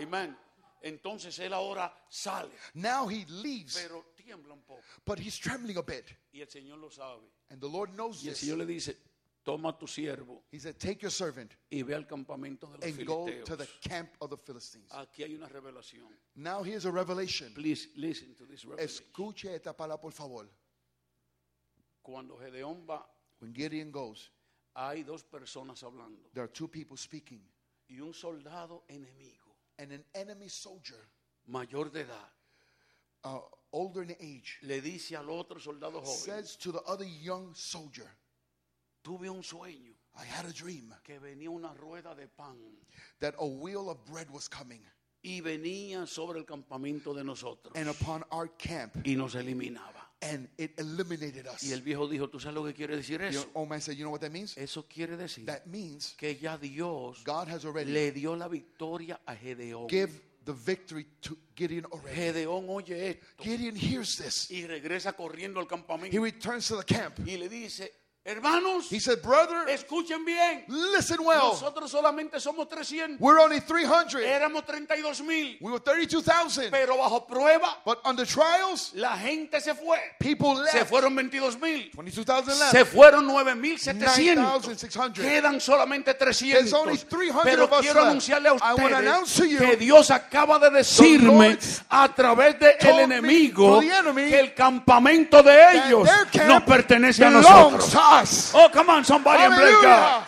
Amen. 0.00 0.36
Entonces 0.82 1.38
él 1.38 1.52
ahora 1.52 1.92
sale, 2.08 2.48
Now 2.74 3.06
he 3.06 3.26
leaves, 3.28 3.76
pero 3.76 4.04
tiembla 4.16 4.54
un 4.54 4.62
poco. 4.62 4.80
but 5.04 5.18
he's 5.18 5.36
trembling 5.38 5.76
a 5.76 5.82
bit. 5.82 6.06
Y 6.32 6.40
el 6.40 6.48
Señor 6.48 6.78
lo 6.78 6.88
sabe. 6.88 7.20
And 7.50 7.60
the 7.60 7.68
Lord 7.68 7.90
knows 7.94 8.22
Y 8.24 8.28
el 8.28 8.34
this. 8.34 8.40
Señor 8.40 8.58
le 8.58 8.66
dice, 8.66 8.96
toma 9.44 9.72
tu 9.78 9.86
siervo 9.86 10.42
He 10.50 10.58
said, 10.58 10.78
Take 10.78 11.02
your 11.02 11.10
servant 11.10 11.54
y 11.70 11.82
ve 11.82 11.94
al 11.94 12.04
campamento 12.04 12.66
de 12.72 12.86
los 12.86 12.98
and 12.98 13.06
go 13.06 13.28
to 13.44 13.56
the 13.56 13.68
camp 13.80 14.10
of 14.20 14.30
the 14.30 14.36
Philistines. 14.36 14.90
Aquí 14.92 15.22
hay 15.22 15.34
una 15.34 15.48
revelación. 15.48 16.06
Now 16.36 16.62
here's 16.62 16.84
a 16.84 16.90
revelation. 16.90 17.52
Please 17.54 17.88
listen 17.96 18.34
to 18.36 18.44
this 18.44 18.64
revelation. 18.64 19.04
Escuche 19.04 19.54
esta 19.54 19.72
palabra, 19.72 20.00
por 20.00 20.12
favor. 20.12 20.46
Cuando 22.02 22.36
Gedeón 22.36 22.86
va, 22.88 23.04
When 23.40 23.54
Gideon 23.54 23.90
goes, 23.90 24.30
hay 24.76 25.02
dos 25.02 25.24
personas 25.24 25.82
hablando 25.82 26.20
there 26.34 26.44
are 26.44 26.52
two 26.52 26.68
people 26.68 26.96
speaking, 26.96 27.40
y 27.88 28.00
un 28.00 28.12
soldado 28.12 28.82
enemigo, 28.88 29.56
and 29.78 29.92
an 29.92 30.04
enemy 30.14 30.48
soldier, 30.48 31.08
mayor 31.46 31.90
de 31.90 32.00
edad, 32.00 32.30
uh, 33.24 33.40
older 33.72 34.02
in 34.02 34.14
age, 34.20 34.58
le 34.62 34.80
dice 34.80 35.16
al 35.16 35.30
otro 35.30 35.58
soldado 35.58 36.00
joven, 36.00 36.06
says 36.06 36.56
to 36.56 36.70
the 36.70 36.82
other 36.82 37.04
young 37.04 37.54
soldier, 37.54 38.10
tuve 39.02 39.28
un 39.30 39.42
sueño 39.42 39.94
I 40.16 40.24
had 40.26 40.44
a 40.44 40.52
dream 40.52 40.92
que 41.04 41.18
venía 41.18 41.50
una 41.50 41.72
rueda 41.74 42.14
de 42.14 42.26
pan 42.26 42.56
that 43.20 43.34
a 43.38 43.44
wheel 43.46 43.88
of 43.88 43.98
bread 44.10 44.28
was 44.30 44.48
coming, 44.48 44.82
y 45.22 45.40
venía 45.40 46.06
sobre 46.06 46.38
el 46.40 46.44
campamento 46.46 47.14
de 47.14 47.22
nosotros 47.24 47.74
and 47.76 47.88
upon 47.88 48.24
our 48.32 48.48
camp, 48.56 48.96
y 49.06 49.14
nos 49.14 49.34
eliminaba. 49.34 50.08
and 50.22 50.48
it 50.58 50.78
eliminated 50.78 51.46
us. 51.46 51.62
Y 51.62 51.72
el 51.72 51.80
viejo 51.80 52.06
dijo, 52.08 52.28
¿tú 52.28 52.38
sabes 52.40 52.54
lo 52.56 52.64
que 52.64 52.74
quiere 52.74 52.94
decir 52.96 53.18
The 53.20 53.28
eso? 53.28 53.48
old 53.54 53.68
man 53.70 53.80
said, 53.80 53.96
You 53.96 54.04
know 54.04 54.10
what 54.10 54.20
that 54.20 54.30
means? 54.32 54.54
Eso 54.58 54.84
quiere 54.86 55.16
decir 55.16 55.46
That 55.46 55.64
means 55.66 56.14
que 56.18 56.34
ya 56.36 56.58
Dios 56.58 57.22
God 57.24 57.48
has 57.48 57.64
already 57.64 57.90
le 57.92 58.10
dio 58.12 58.34
la 58.36 58.48
victoria 58.48 59.20
a 59.26 59.34
Gedeón. 59.34 59.88
give 59.88 60.10
the 60.44 60.52
victory 60.52 61.06
to 61.22 61.38
Gideon 61.54 61.86
already. 61.86 62.16
Gedeón 62.16 62.66
oye 62.68 63.10
esto 63.10 63.42
Gideon 63.42 63.76
hears 63.76 64.16
this. 64.18 64.50
y 64.50 64.66
regresa 64.66 65.12
corriendo 65.14 65.58
al 65.60 65.66
He 65.66 65.68
campamento 65.68 66.22
returns 66.22 66.66
to 66.68 66.76
the 66.82 66.84
camp. 66.84 67.18
y 67.26 67.36
le 67.38 67.48
dice, 67.48 67.90
hermanos, 68.30 68.90
He 68.90 69.00
said, 69.00 69.20
Brother, 69.22 69.68
escuchen 69.68 70.24
bien, 70.24 70.64
listen 70.68 71.18
well. 71.20 71.50
nosotros 71.52 71.90
solamente 71.90 72.38
somos 72.40 72.68
300, 72.68 73.18
We're 73.20 73.38
only 73.40 73.60
300. 73.60 74.22
éramos 74.22 74.64
32 74.64 75.20
mil, 75.22 75.56
We 75.60 75.70
were 75.72 75.80
32,000. 75.80 76.70
pero 76.70 76.96
bajo 76.96 77.26
prueba 77.26 77.78
But 77.84 77.98
under 78.04 78.26
trials, 78.26 78.92
la 78.94 79.16
gente 79.16 79.60
se 79.60 79.74
fue. 79.74 79.98
people 80.18 80.56
Se 80.70 80.78
left. 80.78 80.90
fueron 80.90 81.14
22 81.14 81.58
mil. 81.60 81.90
22,000 81.94 82.54
Se 82.70 82.78
left. 82.78 82.92
fueron 82.92 83.26
9.700. 83.26 84.36
9,600. 84.36 85.24
Quedan 85.24 85.60
solamente 85.60 86.14
300. 86.14 86.58
There's 86.60 86.72
only 86.72 86.96
300 86.98 87.44
Pero 87.44 87.64
of 87.64 87.72
us 87.72 87.80
quiero 87.80 88.00
left. 88.00 88.10
anunciarle 88.10 88.48
a 88.48 88.54
ustedes 88.54 89.36
you, 89.50 89.58
que 89.58 89.76
Dios 89.76 90.10
acaba 90.10 90.58
de 90.58 90.70
decirme 90.70 91.58
a 91.88 92.08
través 92.14 92.58
del 92.58 92.76
me 92.82 93.02
enemigo 93.02 93.80
que 93.80 94.40
el 94.40 94.54
campamento 94.54 95.42
de 95.42 95.86
ellos 95.86 96.08
nos 96.46 96.62
pertenece 96.64 97.24
a 97.24 97.30
nosotros. 97.30 97.94
Us. 98.20 98.52
Oh, 98.54 98.68
come 98.72 98.90
on, 98.90 99.04
somebody 99.04 99.42
and 99.42 99.54
bless 99.54 99.82
God. 99.82 100.26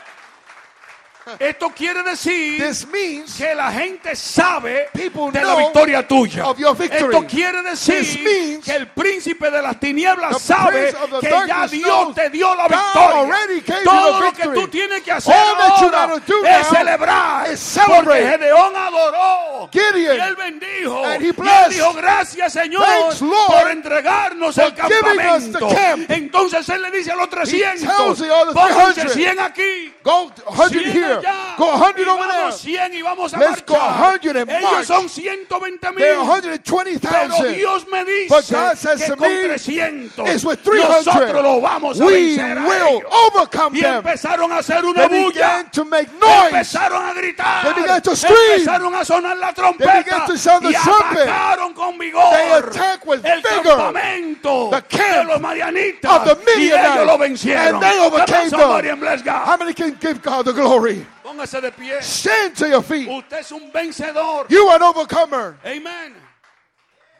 Esto 1.39 1.70
quiere 1.70 2.03
decir 2.03 2.62
This 2.62 2.87
means 2.89 3.37
que 3.37 3.55
la 3.55 3.70
gente 3.73 4.16
sabe 4.16 4.89
de 4.93 5.45
la 5.45 5.57
victoria 5.57 6.07
tuya. 6.07 6.47
of 6.49 6.59
your 6.59 6.77
victory. 6.77 7.14
Esto 7.14 7.27
quiere 7.27 7.62
decir 7.62 8.61
que 8.62 8.75
el 8.75 8.89
príncipe 8.89 9.51
de 9.51 9.62
las 9.62 9.79
tinieblas 9.79 10.41
sabe 10.43 10.95
que 11.20 11.31
ya 11.47 11.66
Dios 11.66 12.14
te 12.14 12.31
dio 12.31 12.55
la 12.55 12.68
victoria. 12.68 13.83
Todo 13.85 14.20
lo 14.20 14.33
que 14.33 14.49
tú 14.49 14.68
tienes 14.68 15.03
que 15.03 15.12
hacer 15.12 15.35
ahora 15.35 16.14
es 16.45 16.68
celebrar. 16.68 17.47
Porque 17.87 18.27
Gedeón 18.27 18.77
adoró. 18.77 19.68
Gideon. 19.73 20.16
y 20.16 20.20
él 20.20 20.37
bendijo. 20.37 21.05
And 21.05 21.23
he 21.23 21.27
y 21.27 21.31
él 21.31 21.70
dijo, 21.70 21.93
gracias 21.95 22.53
Señor 22.53 22.85
Thanks, 22.85 23.23
Lord, 23.23 23.47
por 23.47 23.70
entregarnos 23.70 24.59
el 24.59 24.75
campamento. 24.75 25.68
camp. 25.68 26.11
Entonces 26.11 26.68
él 26.68 26.83
le 26.83 26.91
dice 26.91 27.12
a 27.12 27.16
los 27.16 27.29
300, 27.31 27.97
tells 27.97 28.18
the 28.18 28.31
other 28.31 28.53
pónganse 28.55 29.03
300, 29.03 29.12
100 29.12 29.41
aquí. 29.41 29.91
Go 30.03 30.26
100 30.26 30.44
100 30.46 30.84
here. 30.92 31.22
Go 31.57 31.66
100 31.78 31.98
y 32.07 32.09
over 32.11 32.26
there. 32.28 32.42
vamos 32.42 32.61
100 32.61 32.94
y 32.94 33.03
vamos 33.03 33.34
a 33.34 33.38
Let's 33.38 33.62
go 33.64 33.74
marchar. 33.74 34.20
100 34.22 34.36
and 34.36 34.50
Ellos 34.50 34.62
march. 34.72 34.86
son 34.86 35.09
120 35.09 35.90
mil. 35.90 35.98
There 35.98 36.16
are 36.16 36.24
Pero 36.24 36.24
120,000. 36.24 37.55
Dios 37.55 37.86
me 37.90 38.05
dice 38.05 38.28
But 38.28 38.50
God 38.50 38.76
says 38.78 39.00
que 39.00 39.07
to 39.09 39.16
con 39.16 39.28
me, 39.28 39.42
300 39.42 40.28
It's 40.28 40.44
with 40.44 40.61
300. 40.62 41.05
nosotros 41.07 41.42
lo 41.42 41.61
vamos 41.61 42.00
a 42.00 42.05
We 42.05 42.12
vencer 42.36 42.59
a 42.59 42.66
will 42.68 42.98
ellos. 42.98 43.12
overcome 43.28 43.74
Y 43.76 43.80
them. 43.82 43.96
empezaron 43.96 44.53
a 44.53 44.59
hacer 44.59 44.84
una 44.84 45.09
They 45.09 45.22
bulla. 45.22 45.32
began 45.32 45.70
to 45.70 45.84
make 45.84 46.09
noise. 46.20 46.48
Empezaron 46.53 47.05
a 47.05 47.14
gritar. 47.14 47.62
They 47.64 47.82
began 47.82 48.03
to 48.03 48.16
scream. 48.16 48.61
Empezaron 48.61 48.94
a 48.94 49.05
sonar 49.05 49.36
la 49.36 49.53
They 49.53 49.62
trompeta. 49.62 50.05
began 50.05 50.26
to 50.26 50.38
sound 50.38 50.62
the 50.66 50.70
y 50.70 50.74
trumpet. 50.82 51.28
atacaron 51.28 51.74
con 51.74 51.98
vigor. 51.98 52.22
They 52.32 52.53
attacked 52.53 53.07
with 53.07 53.24
el 53.24 53.42
vigor. 53.42 53.76
campamento 53.76 54.70
The 54.70 54.82
camp 54.82 55.26
de 55.28 55.32
los 55.32 55.40
marianitas. 55.40 56.11
of 56.11 56.24
the 56.24 56.34
y 56.34 56.57
Midianites. 56.59 56.94
ellos 56.94 57.07
lo 57.07 57.18
vencieron. 57.18 57.74
And 57.74 57.82
they 57.82 57.98
overcame 58.00 58.50
them. 58.50 58.98
How 59.44 59.57
many 59.57 59.72
can 59.74 59.96
give 60.00 60.22
God 60.22 60.44
the 60.46 60.53
glory? 60.53 61.07
Póngase 61.33 61.61
de 61.62 61.72
pie. 61.72 62.03
Stand 62.03 62.57
to 62.57 62.68
your 62.68 62.83
feet. 62.83 63.09
Usted 63.09 63.39
es 63.39 63.53
un 63.53 63.70
vencedor. 63.72 64.47
You 64.51 64.68
are 64.68 64.76
an 64.76 64.83
overcomer. 64.83 65.59
Amen. 65.64 66.14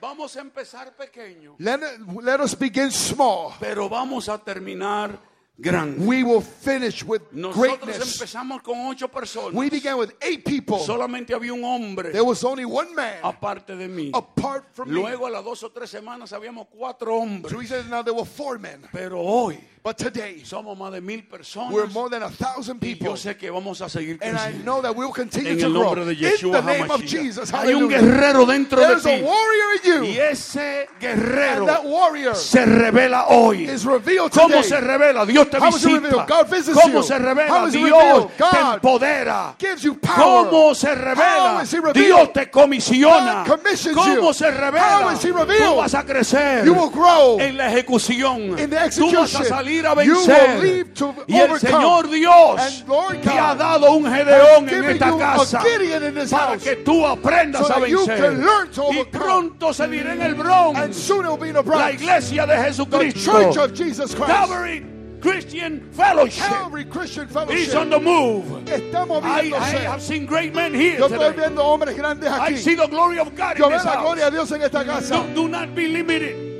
Vamos 0.00 0.36
a 0.36 0.40
empezar 0.40 0.92
pequeño, 0.96 1.54
Let, 1.58 1.78
let 2.22 2.40
us 2.40 2.56
begin 2.58 2.90
small. 2.90 3.54
pero 3.60 3.88
vamos 3.88 4.28
a 4.28 4.36
terminar 4.36 5.16
grande. 5.56 6.04
We 6.04 6.24
will 6.24 6.40
finish 6.42 7.04
with 7.04 7.22
Nosotros 7.30 7.78
greatness. 7.78 8.20
empezamos 8.20 8.62
con 8.62 8.80
ocho 8.88 9.06
personas. 9.08 9.52
We 9.54 9.70
began 9.70 9.96
with 9.98 10.10
eight 10.20 10.44
people. 10.44 10.80
Solamente 10.80 11.32
había 11.32 11.52
un 11.54 11.62
hombre 11.62 12.10
There 12.10 12.24
was 12.24 12.42
only 12.42 12.64
one 12.64 12.92
man 12.96 13.20
aparte 13.22 13.76
de 13.76 13.86
mí. 13.86 14.10
apart 14.12 14.64
from 14.74 14.88
me. 14.90 15.00
Luego 15.00 15.26
a 15.28 15.30
las 15.30 15.44
dos 15.44 15.62
o 15.62 15.70
tres 15.70 15.88
semanas 15.88 16.32
habíamos 16.32 16.66
cuatro 16.68 17.16
hombres. 17.16 17.52
So 17.52 17.60
he 17.60 17.66
says 17.68 17.86
now 17.86 18.02
there 18.02 18.12
were 18.14 18.26
four 18.26 18.58
men. 18.58 18.82
Pero 18.92 19.20
hoy 19.22 19.56
But 19.84 19.98
today, 19.98 20.42
somos 20.44 20.78
más 20.78 20.92
de 20.92 21.00
mil 21.00 21.24
personas. 21.24 21.72
we're 21.72 21.88
more 21.88 22.08
than 22.08 22.22
a 22.22 22.30
thousand 22.30 22.76
y 22.80 22.94
people. 22.94 23.08
yo 23.08 23.16
sé 23.16 23.36
que 23.36 23.50
vamos 23.50 23.80
a 23.80 23.88
seguir 23.88 24.16
And 24.22 24.36
I 24.38 24.52
creciendo. 24.52 24.64
know 24.64 24.80
that 24.80 24.94
we'll 24.94 25.10
continue 25.12 25.50
En 25.50 25.58
to 25.58 25.66
el 25.66 25.72
grow. 25.72 25.82
nombre 25.96 26.04
de 26.04 26.12
In 26.12 26.18
Yeshua 26.20 26.52
the 26.52 26.62
name 26.62 26.88
of 26.88 27.00
HaMashiach. 27.00 27.08
Jesus. 27.08 27.50
Hay 27.52 27.74
un 27.74 27.88
guerrero 27.88 28.46
dentro 28.46 28.78
de 28.78 28.86
a 28.94 28.96
ti. 29.00 29.22
warrior 29.24 29.72
in 29.82 30.04
Y 30.04 30.18
ese 30.20 30.86
guerrero 31.00 31.62
And 31.62 31.68
that 31.68 31.84
warrior 31.84 32.36
se 32.36 32.64
revela 32.64 33.24
hoy. 33.30 33.64
is 33.68 33.84
revealed 33.84 34.30
¿Cómo 34.30 34.62
se 34.62 34.80
revela? 34.80 35.26
Dios 35.26 35.50
te 35.50 35.58
How 35.58 35.72
visita, 35.72 35.94
revealed? 35.98 36.28
God 36.28 36.48
visits 36.48 36.78
cómo 36.78 36.94
you. 36.94 37.02
se 37.02 37.18
revela, 37.18 37.48
How 37.48 37.66
is 37.66 37.74
it 37.74 37.84
Dios 37.84 38.26
te 38.36 38.44
empodera, 38.44 39.54
gives 39.58 39.82
you 39.82 39.94
power. 39.96 40.46
cómo 40.48 40.74
se 40.76 40.90
How 40.90 40.94
revela, 40.94 41.62
is 41.64 41.70
he 41.72 41.80
revealed? 41.80 42.06
Dios 42.06 42.32
te 42.32 42.46
comisiona, 42.52 43.44
God 43.44 43.56
commissions 43.58 43.96
cómo 43.96 44.28
you. 44.28 44.32
se 44.32 44.48
revela, 44.48 45.02
How 45.02 45.10
is 45.10 45.22
he 45.24 45.32
revealed? 45.32 45.72
tú 45.72 45.76
vas 45.78 45.94
a 45.94 46.04
crecer 46.04 46.64
You 46.64 46.72
will 46.74 46.90
grow 46.90 47.40
en 47.40 47.56
la 47.56 47.66
ejecución, 47.66 48.56
in 48.60 48.70
the 48.70 48.76
tú 48.76 49.10
vas 49.10 49.34
a 49.34 49.42
execution. 49.42 49.71
Salir 49.72 49.86
a 49.86 49.94
vencer. 49.94 50.86
y 51.26 51.36
el. 51.38 51.60
Señor 51.60 52.10
Dios 52.10 52.84
te 53.22 53.30
ha 53.30 53.54
dado 53.54 53.92
un 53.92 54.04
Gedeón 54.04 54.68
en 54.68 54.84
esta 54.84 55.16
casa 55.16 55.62
para 56.30 56.56
que 56.58 56.76
tú 56.76 57.06
aprendas 57.06 57.70
a 57.70 57.78
vencer. 57.78 58.40
y 58.92 59.04
pronto 59.04 59.72
se 59.72 59.88
dirá 59.88 60.14
en 60.14 60.22
el 60.22 60.34
Bronx 60.34 61.08
la 61.66 61.92
iglesia 61.92 62.46
de 62.46 62.56
Jesucristo. 62.58 63.52
Calvary 64.26 64.86
Christian 65.20 65.88
Fellowship. 65.92 66.42
Calvary 66.42 66.84
Christian 66.84 67.26
is 67.26 67.32
Fellowship. 67.32 67.76
on 67.76 67.90
the 67.90 68.00
move. 68.00 68.44
Está 68.66 69.06
I, 69.22 69.52
I 69.54 69.68
have 69.86 70.02
seen 70.02 70.26
great 70.26 70.52
men 70.52 70.74
here 70.74 70.98
Yo 70.98 71.06
estoy 71.06 71.30
today. 71.30 71.42
viendo 71.44 71.62
hombres 71.64 71.96
grandes 71.96 72.28
I 72.28 72.56
see 72.56 72.72
aquí. 72.74 72.76
the 72.76 72.88
glory 72.88 73.20
of 73.20 73.28
God 73.36 73.56
Yo 73.56 73.68
veo 73.68 73.78
la 73.84 74.00
gloria 74.02 74.24
house. 74.24 74.30
de 74.32 74.36
Dios 74.36 74.50
en 74.52 74.62
esta 74.62 74.84
casa. 74.84 75.14
do, 75.32 75.42
do 75.42 75.48
not 75.48 75.76
be 75.76 75.86
limited 75.86 76.51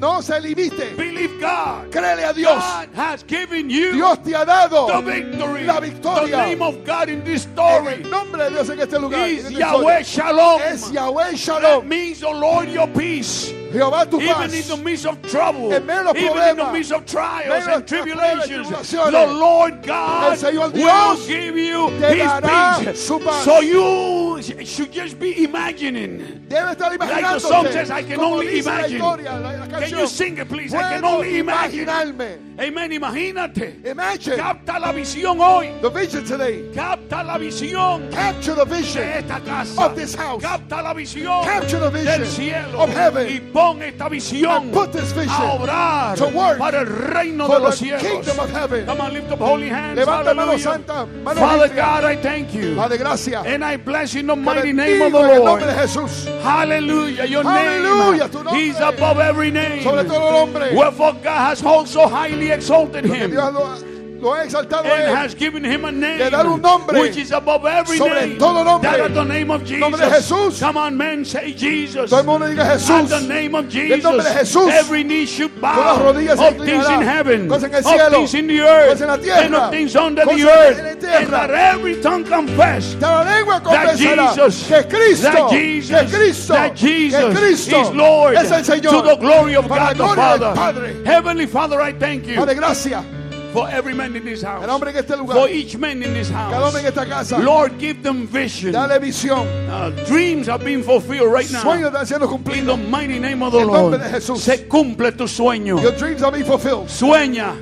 No 0.00 0.22
se 0.22 0.40
limite. 0.40 0.96
believe 0.96 1.38
God 1.40 1.90
Créele 1.90 2.24
a 2.24 2.32
Dios. 2.32 2.62
God 2.62 2.88
has 2.94 3.22
given 3.24 3.68
you 3.68 3.92
Dios 3.92 4.18
te 4.24 4.32
ha 4.34 4.44
dado 4.46 4.86
the 4.86 5.02
victory 5.02 5.64
la 5.64 5.78
the 5.80 5.90
victoria. 5.90 6.36
name 6.38 6.62
of 6.62 6.82
God 6.84 7.08
in 7.10 7.22
this 7.22 7.44
En 7.46 7.52
story 7.52 7.92
el 8.02 8.10
nombre 8.10 8.44
de 8.44 8.50
Dios 8.50 8.70
en 8.70 8.80
este 8.80 8.98
lugar. 8.98 9.28
is 9.28 9.44
en 9.46 9.52
esta 9.52 9.58
Yahweh. 9.58 10.02
Shalom 10.02 10.60
Es 10.62 10.90
Yahweh 10.90 11.30
That 11.32 11.36
Shalom. 11.36 11.88
means, 11.88 12.22
oh 12.24 12.32
Lord, 12.32 12.68
your 12.70 12.88
peace. 12.88 13.52
Jehová 13.72 14.10
tu 14.10 14.20
Even 14.20 14.34
paz. 14.34 14.54
in 14.70 14.76
the 14.76 14.84
midst 14.84 15.06
of 15.06 15.22
trouble, 15.30 15.72
En 15.72 15.86
medio 15.86 16.12
de 16.12 16.20
los 16.20 16.30
even 16.36 16.48
in 16.50 16.56
the 16.56 16.72
midst 16.72 16.92
of 16.92 17.06
trials 17.06 17.64
de 17.66 17.74
and 17.74 17.86
tribulations, 17.86 18.68
the 18.90 19.26
Lord 19.26 19.82
God 19.82 20.38
Señor 20.38 20.54
will 20.54 20.70
Dios 20.70 21.26
give 21.26 21.56
you 21.56 21.88
His 21.88 22.32
peace. 22.42 23.00
su 23.06 23.18
paz. 23.20 23.44
So 23.44 23.60
you 23.60 24.42
should 24.64 24.92
just 24.92 25.18
be 25.18 25.44
imagining. 25.44 26.44
Debe 26.48 26.74
estar 26.74 26.98
Like 26.98 27.22
the 27.22 27.38
song 27.38 27.66
says, 27.66 27.90
I 27.90 28.02
can 28.02 28.20
only 28.20 28.46
la 28.46 28.72
imagine. 28.72 28.92
historia, 29.00 29.32
la, 29.38 29.50
la 29.50 29.78
Can 29.80 29.90
you 29.90 30.06
sing 30.06 30.38
it, 30.38 30.48
please? 30.48 30.74
I 30.74 30.82
can 30.82 31.02
Puedo 31.02 31.14
only 31.18 31.38
imagine. 31.38 31.88
Amen. 31.88 32.90
Imagínate. 32.92 33.84
Imagine 33.86 34.36
Capta 34.36 34.78
la 34.78 34.92
visión 34.92 35.38
hoy. 35.40 35.72
the 35.80 35.88
vision 35.90 36.24
today. 36.24 36.62
Capta 36.74 37.24
la 37.24 37.38
visión 37.38 38.10
Capture 38.12 38.54
the 38.54 38.64
de 38.64 38.74
vision 38.76 39.02
esta 39.02 39.40
casa. 39.40 39.82
of 39.86 39.96
this 39.96 40.14
house. 40.14 40.42
Capta 40.42 40.82
la 40.82 40.92
visión 40.94 41.42
Capture 41.44 41.78
the 41.78 41.90
del 41.90 42.20
vision 42.20 42.26
cielo 42.26 42.78
of 42.80 42.90
heaven. 42.90 43.26
Pon 43.60 43.82
esta 43.82 44.08
visión 44.08 44.70
put 44.72 44.90
this 44.92 45.12
a 45.12 45.14
vision 45.14 45.50
obrar 45.50 46.16
to 46.16 46.26
work 46.28 46.58
para 46.58 46.80
el 46.80 46.86
reino 46.86 47.46
for 47.46 47.58
de 47.58 47.64
los 47.64 47.78
the 47.78 47.84
cielos. 47.86 48.02
kingdom 48.02 48.38
of 48.40 48.50
heaven. 48.50 48.86
Come 48.86 49.00
on, 49.00 49.12
lift 49.12 49.30
up 49.30 49.38
holy 49.38 49.68
hands. 49.68 49.98
Levanta 49.98 50.34
mano 50.34 50.56
santa, 50.58 51.06
mano 51.06 51.40
Father. 51.40 51.68
God, 51.68 52.04
I 52.04 52.16
thank 52.16 52.54
you. 52.54 52.74
Padre, 52.76 52.98
gracias. 52.98 53.44
And 53.46 53.64
I 53.64 53.76
bless 53.76 54.14
you 54.14 54.20
in 54.20 54.26
the 54.28 54.36
mighty 54.36 54.72
name 54.72 55.02
of 55.02 55.12
the 55.12 55.18
en 55.18 55.30
el 55.30 55.44
Lord. 55.44 55.60
nombre 55.60 55.66
de 55.66 55.74
Jesús. 55.74 56.26
Hallelujah. 56.42 57.24
Your 57.26 57.42
Hallelujah, 57.44 58.18
name 58.18 58.30
tu 58.30 58.42
nombre. 58.44 58.60
is 58.60 58.80
above 58.80 59.18
every 59.18 59.50
name. 59.50 59.82
Sobre 59.82 60.04
todo 60.04 60.30
nombre. 60.32 60.74
Wherefore 60.74 61.12
God 61.22 61.38
has 61.50 61.62
also 61.62 62.06
highly 62.08 62.50
exalted 62.50 63.04
him 63.04 63.30
Dios 63.30 63.84
lo, 64.20 64.34
ha 64.34 64.44
exaltado 64.44 64.84
a 64.86 64.94
and 64.94 65.02
él. 65.10 65.16
has 65.16 65.34
given 65.34 65.64
him 65.64 65.84
a 65.84 65.92
name 65.92 66.34
un 66.34 66.60
nombre 66.60 67.00
which 67.00 67.16
is 67.16 67.32
above 67.32 67.64
every 67.66 67.96
sobre 67.98 68.20
name. 68.26 68.38
todo 68.38 68.64
nombre. 68.64 68.90
That 68.90 69.00
at 69.00 69.14
the 69.14 69.24
name 69.24 69.50
of 69.50 69.62
Jesus. 69.64 69.80
Nombre 69.80 70.00
de 70.00 70.10
Jesús. 70.10 70.60
Come 70.60 70.76
on, 70.76 70.96
men, 70.96 71.24
say 71.24 71.52
Jesus. 71.52 72.10
Todo 72.10 72.20
el 72.20 72.26
mundo 72.26 72.46
diga 72.46 72.60
At 72.64 72.80
Jesús. 72.80 73.08
the 73.08 73.20
name 73.28 73.54
of 73.54 73.68
Jesus, 73.68 74.02
nombre 74.04 74.24
de 74.24 74.30
Jesús. 74.30 74.70
every 74.70 75.02
knee 75.04 75.26
should 75.26 75.50
Todas 75.60 75.60
bow 75.74 75.98
rodillas 76.12 76.38
se 76.38 76.46
of 76.48 76.56
things 76.64 76.88
in 76.88 77.02
heaven, 77.02 77.48
Cosas 77.48 77.64
en 77.64 77.74
el 77.74 77.78
of 77.80 77.84
cielo, 77.86 78.10
things 78.10 78.34
in 78.34 78.46
the 78.46 78.60
earth, 78.60 78.88
cosas 78.90 79.00
en 79.02 79.08
la 79.08 79.16
tierra, 79.16 79.44
and 79.46 79.54
of 79.54 79.70
things 79.70 79.96
under 79.96 80.24
the 80.24 80.30
en 80.32 80.40
earth, 80.48 80.78
la 80.78 80.88
and 80.90 81.00
tierra. 81.00 81.30
that 81.30 81.50
every 81.50 82.00
tongue 82.02 82.24
confess 82.24 82.94
la 83.00 83.22
lengua 83.22 83.60
that 83.60 83.88
confesará 83.96 84.34
Jesus, 84.34 84.66
que 84.68 84.82
Cristo, 84.88 85.30
that 85.32 85.50
Jesus, 85.50 86.00
que 86.10 86.18
Cristo, 86.18 86.52
that 86.54 86.76
Jesus 86.76 87.20
que 87.20 87.34
Cristo 87.40 87.80
is 87.82 87.90
Lord 87.90 88.34
es 88.36 88.50
el 88.50 88.62
Señor. 88.64 88.90
to 88.90 89.02
the 89.08 89.16
glory 89.16 89.56
of 89.56 89.66
la 89.68 89.92
God 89.94 89.96
the 89.96 90.54
Father. 90.54 91.04
Heavenly 91.04 91.46
Father, 91.46 91.80
I 91.80 91.92
thank 91.92 92.26
you 92.26 92.36
Padre, 92.36 92.54
gracias. 92.54 93.04
For 93.52 93.68
every 93.68 93.94
man 93.94 94.14
in 94.16 94.24
this 94.24 94.42
house, 94.42 94.62
El 94.62 94.70
hombre 94.70 94.90
en 94.90 94.96
este 94.96 95.16
lugar, 95.16 95.36
for 95.36 95.48
each 95.48 95.76
man 95.76 96.02
in 96.02 96.14
this 96.14 96.28
cada 96.30 96.50
house. 96.50 96.64
hombre 96.64 96.80
en 96.80 96.86
esta 96.86 97.06
casa, 97.06 97.38
Lord, 97.38 97.78
give 97.78 98.02
them 98.02 98.26
vision. 98.26 98.72
dale 98.72 98.98
visión. 99.00 99.46
Uh, 99.68 99.90
dreams 100.06 100.48
are 100.48 100.58
being 100.58 100.82
fulfilled 100.82 101.32
right 101.32 101.50
now. 101.50 101.62
Sueños 101.62 101.92
están 101.92 102.06
siendo 102.06 102.54
In 102.54 102.66
the 102.66 102.76
mighty 102.76 103.18
name 103.18 103.42
of 103.42 103.52
the 103.52 103.60
En 103.60 103.66
nombre 103.66 103.98
de 103.98 104.08
Jesús. 104.10 104.40
se 104.40 104.66
cumple 104.68 105.12
tu 105.12 105.24
sueño. 105.24 105.80
Your 105.82 105.92
dreams 105.92 106.22
are 106.22 106.32
being 106.32 106.44
fulfilled. 106.44 106.88
Sueña, 106.88 107.54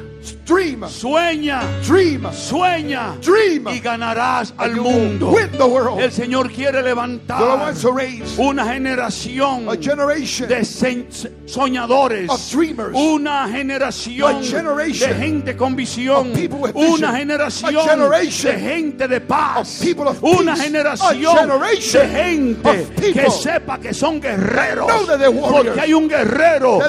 Dream, 0.45 0.89
sueña, 0.89 1.61
dream, 1.87 2.27
sueña 2.33 3.15
dream. 3.23 3.69
y 3.69 3.81
ganarás 3.81 4.53
al 4.57 4.75
You 4.75 4.83
mundo. 4.83 5.31
win 5.31 5.51
the 5.53 5.65
world. 5.65 6.01
El 6.01 6.11
Señor 6.11 6.51
quiere 6.51 6.83
levantar 6.83 7.73
una 8.39 8.65
generación 8.65 9.67
de 9.67 10.65
soñadores, 11.47 12.31
of 12.31 12.51
dreamers. 12.51 12.95
una 12.95 13.49
generación 13.49 14.43
de 14.43 15.15
gente 15.15 15.57
con 15.57 15.77
visión, 15.77 16.33
of 16.33 16.75
una 16.75 17.13
generación 17.17 18.11
de 18.43 18.59
gente 18.59 19.07
de 19.07 19.21
paz, 19.21 19.83
of 19.83 20.07
of 20.07 20.23
una 20.25 20.57
generación 20.57 21.49
de 21.93 22.09
gente 22.09 22.87
que 23.13 23.31
sepa 23.31 23.79
que 23.79 23.95
son 23.95 24.21
guerreros, 24.21 24.91
porque 25.51 25.81
hay 25.81 25.95
un 25.95 26.09
guerrero 26.09 26.81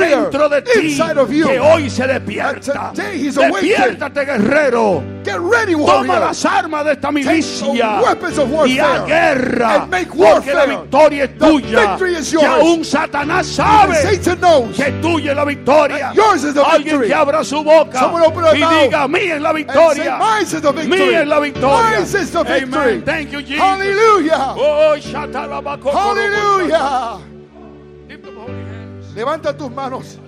dentro 0.00 0.48
de 0.48 0.62
ti 0.62 0.98
que 1.46 1.60
hoy 1.60 1.88
se 1.88 2.06
despierta. 2.06 2.73
Awakened. 2.74 3.62
Despiértate 3.62 4.24
guerrero. 4.24 5.02
Get 5.24 5.38
ready, 5.40 5.72
Toma 5.72 6.18
las 6.20 6.44
armas 6.44 6.84
de 6.84 6.92
esta 6.92 7.10
milicia 7.10 7.66
y 7.66 7.80
warfare 7.80 9.06
guerra 9.06 9.74
and 9.74 9.90
make 9.90 10.08
porque 10.10 10.52
la 10.52 10.66
victoria 10.66 11.24
es 11.24 11.38
tuya 11.38 11.96
yours. 11.98 12.44
aún 12.44 12.84
Satanás 12.84 13.46
sabe 13.46 13.96
que 14.76 14.92
tuya 15.00 15.30
es 15.30 15.36
la 15.36 15.44
victoria 15.46 16.12
alguien 16.66 17.00
que 17.02 17.14
abra 17.14 17.42
su 17.42 17.64
boca 17.64 18.12
y 18.52 18.58
diga 18.58 19.08
mía 19.08 19.36
es 19.36 19.40
la 19.42 19.52
victoria 19.52 20.18
mía 20.84 21.22
es 21.22 21.26
la 21.26 21.40
victoria. 21.40 22.04
Amen. 22.46 23.02
thank 23.04 23.30
you 23.30 23.40
Jesus 23.40 23.60
Hallelujah. 23.60 24.54
oh 24.56 24.96
Hallelujah. 25.90 27.18
lift 28.08 28.26
up 28.26 28.34
holy 28.34 28.52
hands 28.52 29.14
Levanta 29.14 29.56
tus 29.56 29.70
manos. 29.70 30.18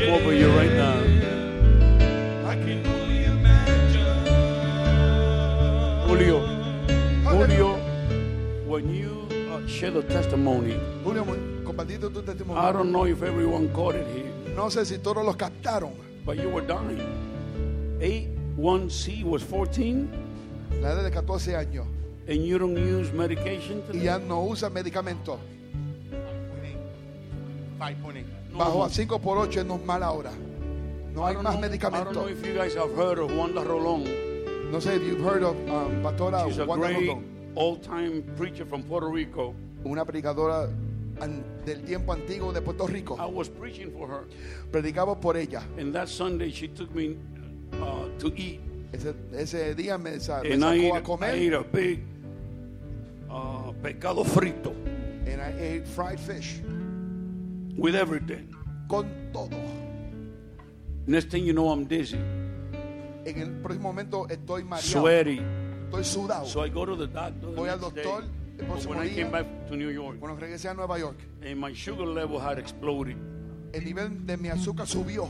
Come 0.00 0.14
over 0.14 0.32
you 0.32 0.48
right 0.56 0.72
now. 0.72 0.96
I 2.48 2.54
can 2.56 2.86
only 2.86 3.24
imagine. 3.24 4.06
Julio, 6.08 6.38
Julio, 7.24 7.76
when 8.66 8.94
you 8.94 9.28
uh, 9.52 9.66
share 9.66 9.90
the 9.90 10.02
testimony, 10.02 10.78
Julio, 11.04 11.24
compartiste 11.64 12.00
tu 12.12 12.22
I 12.54 12.72
don't 12.72 12.90
know 12.90 13.04
if 13.04 13.22
everyone 13.22 13.68
caught 13.74 13.94
it 13.94 14.06
here, 14.14 14.54
No 14.56 14.66
sé 14.70 14.84
si 14.86 14.98
todos 14.98 15.24
los 15.24 15.36
captaron. 15.36 15.92
but 16.24 16.38
you 16.38 16.48
were 16.48 16.62
dying. 16.66 17.00
A1C 18.00 19.22
was 19.24 19.42
14, 19.44 20.08
La 20.80 20.92
edad 20.92 21.04
de 21.04 21.10
14 21.10 21.54
años. 21.56 21.86
and 22.26 22.44
you 22.46 22.58
don't 22.58 22.76
use 22.76 23.12
medication 23.12 23.82
Y 23.82 23.86
today? 23.92 24.04
ya 24.04 24.18
no 24.18 24.44
usa 24.46 24.70
medicamentos. 24.70 25.38
5.8. 27.78 28.39
Bajó 28.56 28.84
a 28.84 28.88
5 28.90 29.18
por 29.20 29.38
8 29.38 29.60
es 29.60 29.66
normal 29.66 30.02
ahora. 30.02 30.32
No 31.14 31.26
hay 31.26 31.36
más 31.36 31.58
medicamentos. 31.58 32.30
if 32.30 32.44
you 32.46 32.54
guys 32.54 32.74
have 32.76 32.94
heard 32.96 33.18
of 33.18 33.30
Wanda 33.36 33.62
Rolón. 33.64 34.04
No 34.70 34.78
sé 34.80 34.96
if 34.96 35.02
you've 35.02 35.20
heard 35.24 35.42
of 35.42 35.56
um, 35.68 36.02
Pastora 36.02 36.44
She's 36.46 36.58
a 36.58 36.64
Wanda 36.64 36.86
great 36.88 37.08
Rondón, 37.08 37.24
old-time 37.56 38.22
preacher 38.36 38.64
from 38.64 38.82
Puerto 38.84 39.08
Rico. 39.10 39.54
una 39.84 40.04
predicadora 40.04 40.68
an- 41.20 41.42
del 41.64 41.82
tiempo 41.82 42.12
antiguo 42.12 42.52
de 42.52 42.60
Puerto 42.62 42.86
Rico. 42.86 43.16
I 43.18 43.26
was 43.26 43.48
preaching 43.48 43.90
for 43.90 44.06
her, 44.08 44.24
Predicamos 44.70 45.20
por 45.20 45.36
ella. 45.36 45.62
and 45.78 45.92
that 45.94 46.08
Sunday 46.08 46.50
she 46.50 46.68
took 46.68 46.94
me 46.94 47.16
uh, 47.82 48.08
to 48.18 48.28
eat, 48.36 48.60
Ese, 48.92 49.14
ese 49.32 49.74
día 49.76 49.98
me, 50.00 50.18
sa- 50.20 50.42
me 50.42 50.52
and 50.52 50.64
I 50.64 50.78
sacó 50.78 50.92
a 50.94 50.96
ate, 50.96 50.96
I 50.96 51.00
comer 51.02 51.30
ate 51.34 51.52
a 51.54 51.62
big 51.64 52.00
uh, 53.30 53.72
pescado 53.82 54.24
frito 54.24 54.72
and 55.26 55.40
I 55.40 55.52
ate 55.58 55.86
fried 55.86 56.18
fish 56.20 56.60
with 57.80 57.94
everything. 57.94 58.54
con 58.88 59.06
todo. 59.32 59.56
Next 61.06 61.30
thing 61.30 61.44
you 61.44 61.52
know, 61.52 61.70
I'm 61.70 61.86
dizzy, 61.86 62.18
En 63.24 63.40
el 63.40 63.50
próximo 63.62 63.88
momento 63.88 64.26
estoy 64.28 64.64
mareado, 64.64 65.00
sweaty. 65.00 65.40
estoy 65.86 66.04
sudado. 66.04 66.46
So 66.46 66.62
I 66.64 66.68
go 66.68 66.84
to 66.84 66.96
the 66.96 67.06
doctor. 67.06 67.54
Voy 67.54 67.68
al 67.68 67.78
day, 67.78 68.02
doctor 68.02 68.24
el 68.58 68.66
but 68.66 68.86
when 68.86 68.98
I 68.98 69.08
came 69.08 69.30
back 69.30 69.46
to 69.68 69.76
New 69.76 69.88
York, 69.88 70.18
Cuando 70.20 70.38
regresé 70.38 70.68
a 70.68 70.74
Nueva 70.74 70.98
York, 70.98 71.16
and 71.42 71.58
my 71.58 71.72
sugar 71.72 72.06
level 72.06 72.38
had 72.38 72.58
exploded, 72.58 73.16
el 73.72 73.84
nivel 73.84 74.26
de 74.26 74.36
mi 74.36 74.48
azúcar 74.48 74.86
subió 74.86 75.28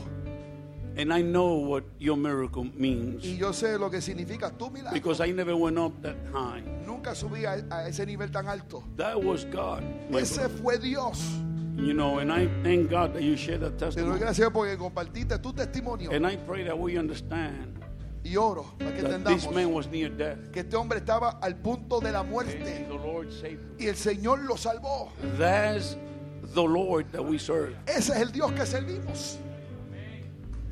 and 0.97 1.13
I 1.13 1.21
know 1.21 1.53
what 1.55 1.85
your 1.99 2.17
miracle 2.17 2.65
means 2.75 3.23
y 3.23 3.37
yo 3.37 3.53
sé 3.53 3.79
lo 3.79 3.89
que 3.89 4.01
significa 4.01 4.51
tu 4.51 4.69
milagro. 4.69 4.91
because 4.91 5.21
I 5.21 5.31
never 5.31 5.55
went 5.55 5.77
up 5.77 5.93
that 6.01 6.17
high. 6.33 6.61
Nunca 6.85 7.15
subí 7.15 7.45
a, 7.45 7.63
a 7.73 7.87
ese 7.87 8.05
nivel 8.05 8.29
tan 8.29 8.47
alto. 8.47 8.83
That 8.97 9.23
was 9.23 9.45
God. 9.45 9.83
Ese 10.11 10.37
brother. 10.37 10.49
fue 10.61 10.77
Dios. 10.77 11.19
You 11.77 11.93
know, 11.93 12.19
and 12.19 12.31
I 12.31 12.47
thank 12.63 12.89
God 12.89 13.13
that 13.13 13.23
you 13.23 13.35
share 13.35 13.57
that 13.59 13.77
Te 13.77 13.85
doy 13.85 13.91
testimony. 13.91 14.19
gracias 14.19 14.49
porque 14.51 14.77
compartiste 14.77 15.39
tu 15.41 15.53
testimonio 15.53 16.11
And 16.11 16.27
I 16.27 16.35
pray 16.35 16.63
that 16.65 16.77
we 16.77 16.97
understand 16.97 17.79
y 18.23 18.35
oro 18.35 18.65
para 18.77 18.91
que 18.93 19.01
that 19.01 19.23
this 19.25 19.45
entendamos 19.45 19.55
man 19.55 19.73
was 19.73 19.87
near 19.87 20.09
death. 20.09 20.51
que 20.51 20.61
este 20.61 20.75
hombre 20.75 20.99
estaba 20.99 21.39
al 21.41 21.55
punto 21.55 21.99
de 21.99 22.11
la 22.11 22.19
And 22.21 22.29
muerte 22.29 22.85
the 22.87 22.93
Lord 22.93 23.31
saved 23.31 23.61
him. 23.61 23.75
y 23.79 23.87
el 23.87 23.95
Señor 23.95 24.43
lo 24.47 24.55
salvó. 24.57 25.09
That's 25.37 25.95
the 26.53 26.61
Lord 26.63 27.11
that 27.13 27.23
we 27.23 27.37
serve. 27.39 27.75
Ese 27.87 28.09
es 28.09 28.21
el 28.21 28.31
Dios 28.31 28.51
que 28.51 28.65
servimos. 28.65 29.37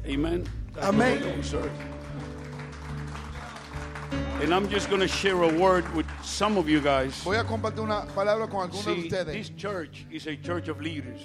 Amen. 0.05 0.43
That's 0.73 0.87
Amen. 0.87 1.19
the 1.21 1.25
Lord 1.25 1.33
that 1.33 1.37
we 1.37 1.43
serve. 1.43 1.71
And 4.41 4.53
I'm 4.53 4.67
just 4.69 4.89
going 4.89 5.01
to 5.01 5.07
share 5.07 5.41
a 5.43 5.53
word 5.59 5.85
with 5.95 6.05
some 6.39 6.57
of 6.57 6.69
you 6.69 6.79
guys. 6.79 7.21
Voy 7.25 7.35
a 7.35 7.43
compartir 7.43 7.81
una 7.81 8.05
palabra 8.15 8.47
con 8.47 8.61
algunos 8.61 8.85
de 8.85 8.95
See, 8.95 9.07
ustedes. 9.07 9.33
this 9.33 9.49
church 9.57 10.05
is 10.09 10.25
a 10.25 10.37
church 10.37 10.69
of 10.69 10.79
leaders. 10.79 11.19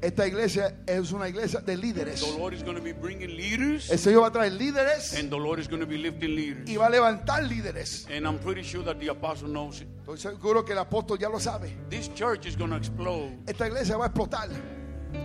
Esta 0.00 0.24
iglesia 0.28 0.76
es 0.86 1.10
una 1.12 1.28
iglesia 1.28 1.60
de 1.60 1.76
líderes. 1.76 2.20
The 2.20 2.38
Lord 2.38 2.54
is 2.54 2.62
going 2.62 2.76
to 2.76 2.82
be 2.82 2.92
bringing 2.92 3.36
leaders, 3.36 3.90
El 3.90 3.98
Señor 3.98 4.22
va 4.22 4.28
a 4.28 4.30
traer 4.30 4.52
líderes 4.52 5.18
and 5.18 5.28
the 5.28 5.36
Lord 5.36 5.58
is 5.58 5.66
going 5.66 5.80
to 5.80 5.88
be 5.88 5.98
lifting 5.98 6.36
leaders. 6.36 6.70
y 6.70 6.76
va 6.76 6.86
a 6.86 6.90
levantar 6.90 7.42
líderes. 7.42 8.06
And 8.16 8.24
I'm 8.24 8.38
pretty 8.38 8.62
sure 8.62 8.84
that 8.84 9.00
the 9.00 9.08
apostle 9.08 9.48
knows 9.48 9.80
it. 9.80 9.88
Estoy 10.06 10.18
seguro 10.18 10.64
que 10.64 10.72
el 10.72 10.78
apóstol 10.78 11.18
ya 11.18 11.28
lo 11.28 11.40
sabe. 11.40 11.72
This 11.90 12.08
church 12.14 12.46
is 12.46 12.56
going 12.56 12.70
to 12.70 12.76
explode 12.76 13.32
Esta 13.48 13.66
iglesia 13.66 13.96
va 13.96 14.04
a 14.04 14.08
explotar 14.08 14.48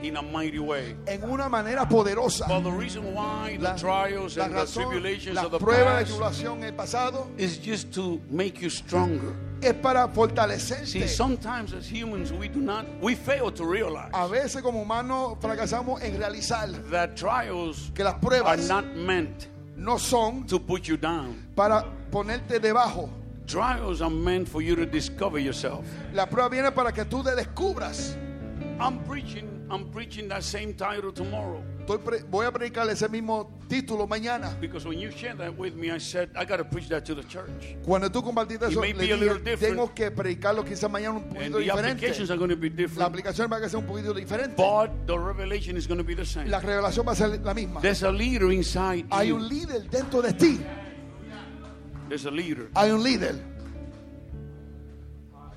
in 0.01 0.17
a 0.17 0.21
mighty 0.21 0.59
way. 0.59 0.95
en 1.07 1.23
una 1.23 1.47
manera 1.49 1.85
poderosa. 1.85 2.47
But 2.47 2.61
the 2.61 2.71
reason 2.71 3.13
why 3.13 3.57
the 3.57 3.63
La, 3.63 3.75
trials 3.75 4.37
la 4.37 4.45
and 4.45 4.53
the 4.53 4.59
razón, 4.59 4.83
tribulations 4.89 5.35
la 5.35 5.45
of 5.45 5.51
the 5.51 5.59
prueba 5.59 5.99
de 5.99 6.05
past 6.05 6.11
tribulación 6.11 6.57
en 6.57 6.63
el 6.65 6.73
pasado 6.73 7.27
is 7.37 7.57
just 7.57 7.91
to 7.93 8.21
make 8.29 8.61
you 8.61 8.69
stronger. 8.69 9.33
es 9.61 9.73
para 9.81 10.05
See, 10.07 10.13
fortalecerte. 10.13 11.07
sometimes 11.07 11.73
as 11.73 11.87
humans 11.89 12.31
we 12.33 12.47
do 12.47 12.59
not, 12.59 12.85
we 13.01 13.15
fail 13.15 13.49
to 13.51 13.65
realize 13.65 14.11
A 14.13 14.27
veces 14.27 14.61
como 14.61 14.81
humanos 14.81 15.37
fracasamos 15.41 16.01
en 16.03 16.17
realizar 16.19 16.67
that 16.91 17.15
trials 17.15 17.91
que 17.95 18.03
las 18.03 18.13
are 18.13 18.19
pruebas 18.21 18.67
not 18.67 18.85
meant 18.95 19.47
no 19.77 19.97
son 19.97 20.45
to 20.45 20.59
put 20.59 20.87
you 20.87 20.97
down. 20.97 21.47
para 21.55 21.85
ponerte 22.11 22.59
debajo. 22.59 23.09
Trials 23.47 24.01
are 24.01 24.09
meant 24.09 24.47
for 24.49 24.61
you 24.61 24.75
to 24.75 24.85
discover 24.87 25.37
yourself. 25.37 25.85
La 26.13 26.25
prueba 26.25 26.49
viene 26.49 26.71
para 26.71 26.91
que 26.91 27.05
tú 27.05 27.23
te 27.23 27.31
descubras. 27.35 28.15
I'm 28.79 28.99
preaching, 29.05 29.54
I'm 29.69 29.89
preaching 29.91 30.27
that 30.29 30.43
same 30.43 30.73
title 30.75 31.11
tomorrow. 31.11 31.63
Voy 32.29 32.45
a 32.45 32.51
predicar 32.51 32.89
ese 32.89 33.07
mismo 33.09 33.51
título 33.67 34.07
mañana. 34.07 34.59
Because 34.59 34.85
when 34.85 34.99
you 34.99 35.11
shared 35.11 35.37
that 35.39 35.55
with 35.55 35.75
me, 35.75 35.91
I 35.91 35.97
said, 35.97 36.29
I 36.35 36.45
got 36.45 36.57
to 36.57 36.63
preach 36.63 36.87
that 36.89 37.05
to 37.05 37.15
the 37.15 37.23
church. 37.23 37.75
Cuando 37.83 38.09
tú 38.09 38.23
compartiste 38.23 38.67
eso, 38.67 38.81
le 38.81 39.57
tengo 39.57 39.93
que 39.93 40.11
predicarlo 40.11 40.63
quizás 40.63 40.89
mañana 40.89 41.17
un 41.17 41.29
poquito 41.29 41.57
diferente. 41.59 41.91
applications 41.91 42.31
are 42.31 42.37
going 42.37 42.49
to 42.49 42.55
be 42.55 42.69
La 42.95 43.05
aplicación 43.05 43.51
va 43.51 43.57
a 43.57 43.69
ser 43.69 43.79
un 43.79 43.85
poquito 43.85 44.13
diferente. 44.13 44.55
But 44.55 45.07
the 45.07 45.17
revelation 45.17 45.77
is 45.77 45.87
going 45.87 45.99
to 45.99 46.03
be 46.03 46.15
the 46.15 46.25
same. 46.25 46.49
La 46.49 46.59
revelación 46.59 47.05
va 47.07 47.13
a 47.13 47.15
ser 47.15 47.39
la 47.43 47.53
misma. 47.53 47.81
There's 47.81 48.03
a 48.03 48.11
leader 48.11 48.51
inside 48.51 49.05
Hay 49.11 49.29
you. 49.29 49.37
un 49.37 49.47
líder 49.47 49.89
dentro 49.89 50.21
de 50.21 50.33
ti. 50.33 50.59
There's 52.07 52.25
a 52.25 52.31
leader. 52.31 52.69
Hay 52.75 52.91
un 52.91 53.03
líder. 53.03 53.35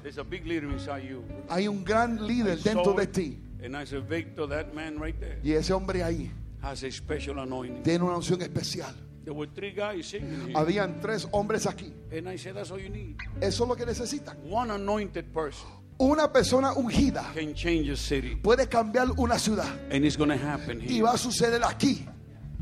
There's 0.02 0.18
a 0.18 0.24
big 0.24 0.46
leader 0.46 0.70
inside 0.70 1.04
you. 1.06 1.22
Hay 1.50 1.68
un 1.68 1.84
gran 1.84 2.26
líder 2.26 2.56
dentro 2.56 2.94
de 2.94 3.06
ti. 3.06 3.38
And 3.62 3.76
I 3.76 3.84
said, 3.84 4.04
Victor, 4.08 4.46
that 4.48 4.72
man 4.74 4.98
right 4.98 5.18
there 5.18 5.38
Y 5.42 5.52
ese 5.52 5.70
hombre 5.72 6.02
ahí 6.02 6.30
has 6.62 6.82
a 6.84 6.90
special 6.90 7.38
anointing. 7.40 7.82
tiene 7.82 8.04
una 8.04 8.16
unción 8.16 8.40
especial. 8.42 8.94
There 9.24 9.34
were 9.34 9.48
three 9.54 9.72
guys 9.72 10.06
singing 10.06 10.46
here. 10.48 10.56
Habían 10.56 11.00
tres 11.00 11.26
hombres 11.32 11.66
aquí. 11.66 11.92
And 12.10 12.28
I 12.28 12.36
said, 12.36 12.54
that's 12.54 12.70
all 12.70 12.78
you 12.80 12.88
need. 12.88 13.16
Eso 13.40 13.64
es 13.64 13.68
lo 13.68 13.74
que 13.76 13.84
necesitan. 13.84 14.36
One 14.48 14.70
anointed 14.70 15.32
person 15.34 15.68
Una 16.00 16.32
persona 16.32 16.72
ungida 16.74 17.34
can 17.34 17.52
change 17.54 17.88
a 17.90 17.96
city. 17.96 18.36
puede 18.36 18.68
cambiar 18.68 19.08
una 19.18 19.38
ciudad. 19.38 19.68
And 19.90 20.04
it's 20.04 20.16
going 20.16 20.30
to 20.30 20.36
happen 20.36 20.80
Y 20.80 20.86
here. 20.94 21.02
va 21.02 21.12
a 21.14 21.18
suceder 21.18 21.60
aquí. 21.64 22.06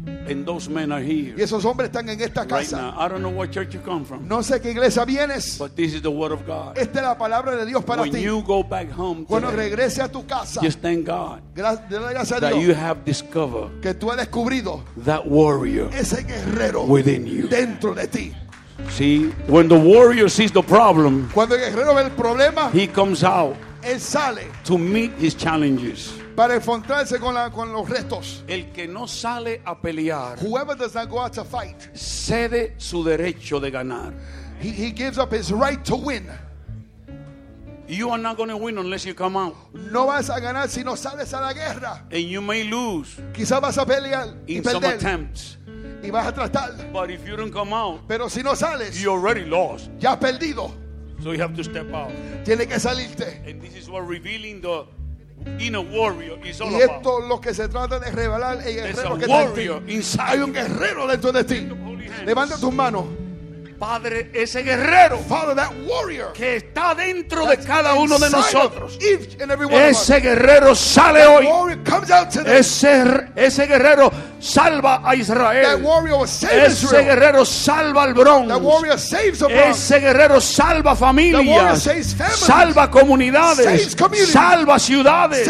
And 0.05 0.44
those 0.44 0.68
men 0.68 0.92
are 0.92 1.01
Y 1.01 1.07
here 1.32 1.34
esos 1.42 1.64
hombres 1.64 1.88
están 1.90 2.09
en 2.11 2.20
esta 2.20 2.42
right 2.42 2.51
casa. 2.51 2.76
now. 2.76 2.94
I 2.99 3.09
don't 3.09 3.22
know 3.22 3.30
what 3.30 3.51
church 3.51 3.72
you 3.74 3.80
come 3.80 4.05
from, 4.05 4.28
No 4.28 4.40
sé 4.42 4.61
qué 4.61 4.70
iglesia 4.72 5.05
vienes. 5.07 5.57
but 5.59 5.74
this 5.74 5.94
is 5.94 6.03
the 6.03 6.11
word 6.11 6.32
of 6.32 6.47
God. 6.47 6.76
Esta 6.76 6.99
es 6.99 7.03
la 7.07 7.16
palabra 7.16 7.57
de 7.57 7.64
Dios 7.64 7.82
para 7.82 8.03
When 8.03 8.12
ti. 8.12 8.20
you 8.20 8.42
go 8.42 8.62
back 8.62 8.90
home 8.90 9.24
Cuando 9.24 9.51
today, 9.51 9.70
regrese 9.70 10.01
a 10.03 10.09
tu 10.09 10.24
casa, 10.26 10.61
just 10.61 10.80
thank 10.80 11.07
God 11.07 11.40
gra- 11.55 11.80
gracias 11.88 12.32
a 12.32 12.40
that 12.40 12.55
you 12.57 12.66
Dios 12.66 12.76
have 12.76 13.05
discovered 13.07 13.80
que 13.80 13.94
tú 13.94 14.11
has 14.11 14.18
descubrido 14.18 14.82
that 15.05 15.26
warrior 15.26 15.88
ese 15.94 16.22
guerrero 16.26 16.84
within 16.84 17.26
you. 17.26 17.49
dentro 17.49 17.94
de 17.94 18.07
ti. 18.07 18.34
See, 18.90 19.30
when 19.49 19.68
the 19.68 19.78
warrior 19.78 20.28
sees 20.28 20.53
the 20.53 20.62
problem, 20.62 21.30
Cuando 21.32 21.55
el 21.55 21.61
guerrero 21.70 21.94
ve 21.94 22.03
el 22.03 22.11
problema, 22.11 22.70
he 22.70 22.86
comes 22.86 23.24
out 23.24 23.57
él 23.82 23.99
sale 23.99 24.42
to 24.64 24.76
meet 24.76 25.12
his 25.18 25.34
challenges. 25.34 26.12
Para 26.37 26.55
enfrentarse 26.55 27.18
con, 27.18 27.34
la- 27.34 27.51
con 27.51 27.72
los 27.72 27.89
restos. 27.89 28.45
El 28.47 28.70
que 28.72 28.87
no 28.87 29.07
sale 29.09 29.62
a 29.64 29.74
pelear 29.80 30.39
Whoever 30.41 30.76
does 30.76 30.95
not 30.95 31.09
go 31.09 31.18
out 31.20 31.32
to 31.32 31.45
fight, 31.45 31.76
cede 31.95 32.74
su 32.78 33.03
derecho 33.03 33.61
de 33.61 33.70
ganar. 33.70 34.12
he, 34.61 34.70
he 34.70 34.91
gives 34.93 35.18
up 35.18 35.32
his 35.32 35.51
right 35.51 35.82
to 35.84 35.97
win. 35.97 36.28
You 37.89 38.11
are 38.11 38.18
not 38.18 38.37
going 38.37 38.49
to 38.49 38.57
win 38.57 38.78
unless 38.78 39.05
you 39.07 39.14
come 39.14 39.37
out. 39.37 39.55
No 39.72 40.07
vas 40.07 40.28
a 40.28 40.41
ganar 40.41 40.68
si 40.68 40.82
no 40.82 40.97
sales 40.97 41.32
a 41.32 41.41
la 41.41 41.53
guerra. 41.53 42.03
And 42.11 42.24
you 42.24 42.41
may 42.43 42.64
lose 42.64 43.16
Quizás 43.32 43.61
vas 43.61 43.78
a 43.78 43.87
pelear 43.87 44.34
y 44.49 44.55
in 44.57 44.64
some 44.64 44.80
perder 44.82 44.97
attempts. 44.97 45.57
y 46.03 46.11
vas 46.11 46.26
a 46.26 46.32
tratar. 46.32 46.93
But 46.93 47.11
if 47.12 47.24
you 47.26 47.37
don't 47.37 47.53
come 47.53 47.72
out, 47.72 48.01
Pero 48.09 48.28
si 48.28 48.43
no 48.43 48.55
sales, 48.55 49.01
you 49.01 49.12
already 49.12 49.45
lost. 49.45 49.89
ya 50.01 50.16
has 50.16 50.18
perdido. 50.18 50.72
So 51.22 51.30
you 51.30 51.39
have 51.41 51.55
to 51.55 51.62
step 51.62 51.93
out. 51.95 52.11
Tienes 52.45 52.66
que 52.66 52.78
salirte. 52.80 53.49
And 53.49 53.62
this 53.62 53.76
is 53.76 53.89
what 53.89 54.01
revealing 54.07 54.61
the 54.61 54.84
Y 56.70 56.74
esto 56.82 57.22
es 57.22 57.28
lo 57.28 57.40
que 57.40 57.55
se 57.55 57.68
trata 57.68 57.99
de 57.99 58.11
revelar 58.11 58.59
el 58.66 58.74
guerrero 58.74 59.16
que 59.18 59.24
está 59.24 59.42
en 59.44 59.55
ti. 59.55 59.61
Hay 60.20 60.38
un 60.40 60.53
guerrero 60.53 61.07
dentro 61.07 61.33
de 61.33 61.45
ti. 61.45 61.68
Levanta 62.25 62.58
tus 62.58 62.72
manos. 62.72 63.04
Padre, 63.78 64.30
ese 64.32 64.62
guerrero 64.62 65.18
Father, 65.18 65.54
that 65.54 65.72
warrior. 65.86 66.32
que 66.32 66.57
está 66.57 66.94
dentro 66.94 67.46
de 67.46 67.58
cada 67.58 67.94
uno 67.94 68.18
de 68.18 68.30
nosotros. 68.30 68.98
Ese 69.00 70.20
guerrero 70.20 70.74
sale 70.74 71.20
That 71.20 71.28
hoy. 71.28 71.78
Ese, 72.46 73.28
ese 73.36 73.66
guerrero 73.66 74.11
salva 74.38 75.03
a 75.04 75.14
Israel. 75.14 75.84
Ese 76.24 76.66
Israel. 76.66 77.04
guerrero 77.04 77.44
salva 77.44 78.04
al 78.04 78.14
Bronx. 78.14 78.48
That 78.48 78.62
warrior 78.62 78.98
saves 78.98 79.38
the 79.38 79.46
Bronx. 79.46 79.78
Ese 79.78 80.00
guerrero 80.00 80.40
salva 80.40 80.96
familias, 80.96 81.88
salva 82.34 82.90
comunidades, 82.90 83.96
salva 84.26 84.78
ciudades. 84.78 85.48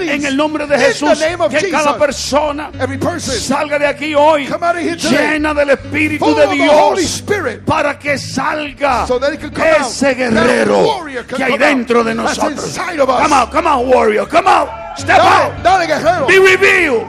En 0.00 0.24
el 0.24 0.36
nombre 0.36 0.66
de 0.66 0.78
Jesús, 0.78 1.18
name 1.20 1.44
of 1.44 1.52
que 1.52 1.70
cada 1.70 1.96
persona 1.96 2.70
Every 2.78 2.98
person 2.98 3.34
salga 3.34 3.78
de 3.78 3.86
aquí 3.86 4.14
hoy 4.14 4.48
llena 4.96 5.54
del 5.54 5.70
Espíritu 5.70 6.34
de 6.34 6.46
Dios. 6.48 7.22
Para 7.64 7.98
que 7.98 8.18
salga 8.18 9.06
So 9.06 9.18
that 9.18 9.32
ese 9.32 10.14
That 10.14 10.16
guerrero 10.16 11.04
que 11.26 11.44
hay 11.44 11.58
dentro 11.58 12.04
de 12.04 12.14
nosotros. 12.14 12.76
Come 12.76 13.32
out, 13.32 13.50
come 13.50 13.68
out, 13.68 13.86
warrior, 13.86 14.26
come 14.26 14.48
out, 14.48 14.68
step 14.96 15.18
Dale, 15.18 15.28
out, 15.28 15.62
dale 15.62 15.86
guerrero. 15.86 16.26
be 16.26 16.38
revealed. 16.38 17.06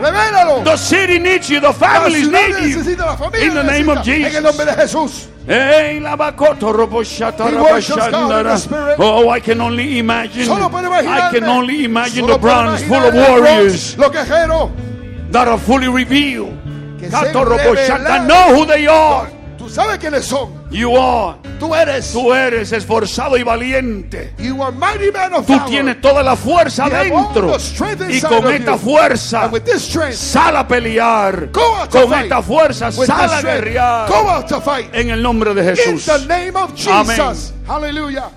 Revélalo. 0.00 0.62
The 0.62 0.76
city 0.76 1.18
needs 1.18 1.48
you, 1.48 1.60
the 1.60 1.72
families 1.72 2.28
need 2.28 2.54
you. 2.60 2.76
necesita, 2.76 3.06
la 3.06 3.16
familia 3.16 3.46
In 3.46 3.54
the 3.54 3.62
name 3.62 3.88
of 3.88 3.98
necesita. 3.98 4.28
En 4.28 4.36
el 4.36 4.42
nombre 4.42 4.66
Jesus. 4.66 4.76
de 4.76 4.82
Jesús. 4.82 5.28
Oh, 8.98 9.30
I 9.30 9.40
can 9.40 9.60
only 9.60 9.98
imagine. 9.98 10.50
I 10.50 11.30
can 11.32 11.44
only 11.44 11.84
imagine 11.84 12.26
the 12.26 12.36
Bronx 12.36 12.82
full 12.82 12.96
of 12.96 13.14
warriors 13.14 13.94
that 13.96 15.48
are 15.48 15.58
fully 15.58 15.88
revealed. 15.88 16.52
Revelaron. 16.98 18.26
know 18.26 18.56
who 18.56 18.66
they 18.66 18.86
are. 18.88 19.35
Tú 19.76 19.82
sabes 19.82 19.98
quiénes 19.98 20.24
son. 20.24 20.48
You 20.70 20.96
are. 20.96 21.36
Tú 21.60 21.74
eres. 21.74 22.10
Tú 22.10 22.32
eres 22.32 22.72
esforzado 22.72 23.36
y 23.36 23.42
valiente. 23.42 24.32
You 24.38 24.62
are 24.62 24.72
mighty 24.74 25.10
man 25.12 25.34
of 25.34 25.46
Tú 25.46 25.60
tienes 25.66 26.00
toda 26.00 26.22
la 26.22 26.34
fuerza 26.34 26.86
You 26.86 26.94
have 26.94 27.12
all 27.12 27.24
dentro. 27.34 27.52
the 27.52 27.58
strength 27.58 28.00
Y 28.08 28.20
con 28.22 28.46
esta 28.54 28.78
fuerza, 28.78 29.50
strength, 29.78 30.14
sal 30.16 30.56
a 30.56 30.66
pelear. 30.66 31.50
go 31.52 31.60
out 31.74 31.90
to 31.90 32.00
Con 32.00 32.08
fight. 32.08 32.22
esta 32.24 32.40
fuerza, 32.42 32.86
With 32.86 33.06
sal 33.06 33.30
a 33.30 33.42
guerrear. 33.42 34.08
Go 34.08 34.28
out 34.30 34.48
to 34.48 34.62
fight. 34.62 34.94
En 34.94 35.10
el 35.10 35.22
nombre 35.22 35.52
de 35.52 35.60
In 35.60 35.76
Jesús. 35.76 36.06
the 36.06 36.26
name 36.26 36.56
of 36.56 36.74
Jesus. 36.74 37.52
Hallelujah. 37.66 38.30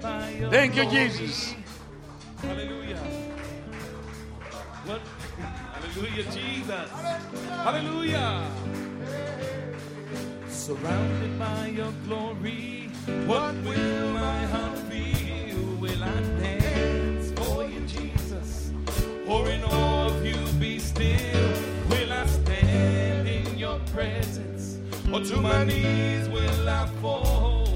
By 0.00 0.30
your 0.40 0.50
Thank 0.50 0.76
you. 0.76 0.86
Jesus. 0.86 1.54
Hallelujah. 2.40 2.96
Hallelujah, 5.74 6.24
Jesus. 6.32 6.90
Hallelujah. 7.62 8.61
Surrounded 10.62 11.36
by 11.40 11.66
your 11.74 11.92
glory, 12.06 12.88
what 13.26 13.52
will 13.64 14.12
my 14.12 14.46
heart 14.46 14.78
feel? 14.88 15.58
Will 15.80 16.04
I 16.04 16.20
dance 16.38 17.32
for 17.32 17.64
you, 17.64 17.80
Jesus? 17.80 18.70
Or 19.26 19.48
in 19.48 19.64
awe 19.64 20.06
of 20.06 20.24
you 20.24 20.36
be 20.60 20.78
still? 20.78 21.50
Will 21.90 22.12
I 22.12 22.26
stand 22.26 23.26
in 23.26 23.58
your 23.58 23.80
presence? 23.92 24.78
Or 25.12 25.18
to 25.24 25.36
my 25.38 25.64
knees 25.64 26.28
will 26.28 26.68
I 26.68 26.86
fall? 27.00 27.71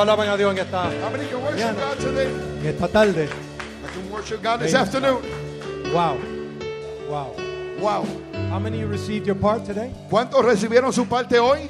¿Cuánto 0.00 0.12
alaban 0.14 0.28
a 0.30 0.36
Dios 0.38 0.52
en 0.52 0.58
esta, 0.60 0.84
Mañana. 1.42 1.82
En 2.62 2.66
esta 2.66 2.88
tarde? 2.88 3.28
Wow. 5.92 6.16
Wow. 7.10 7.34
Wow. 7.78 8.04
How 8.50 8.58
many 8.58 8.80
you 8.80 8.86
received 8.86 9.26
your 9.26 9.36
part 9.36 9.66
today? 9.66 9.92
¿Cuántos 10.08 10.42
recibieron 10.42 10.90
su 10.90 11.04
parte 11.04 11.38
hoy? 11.38 11.68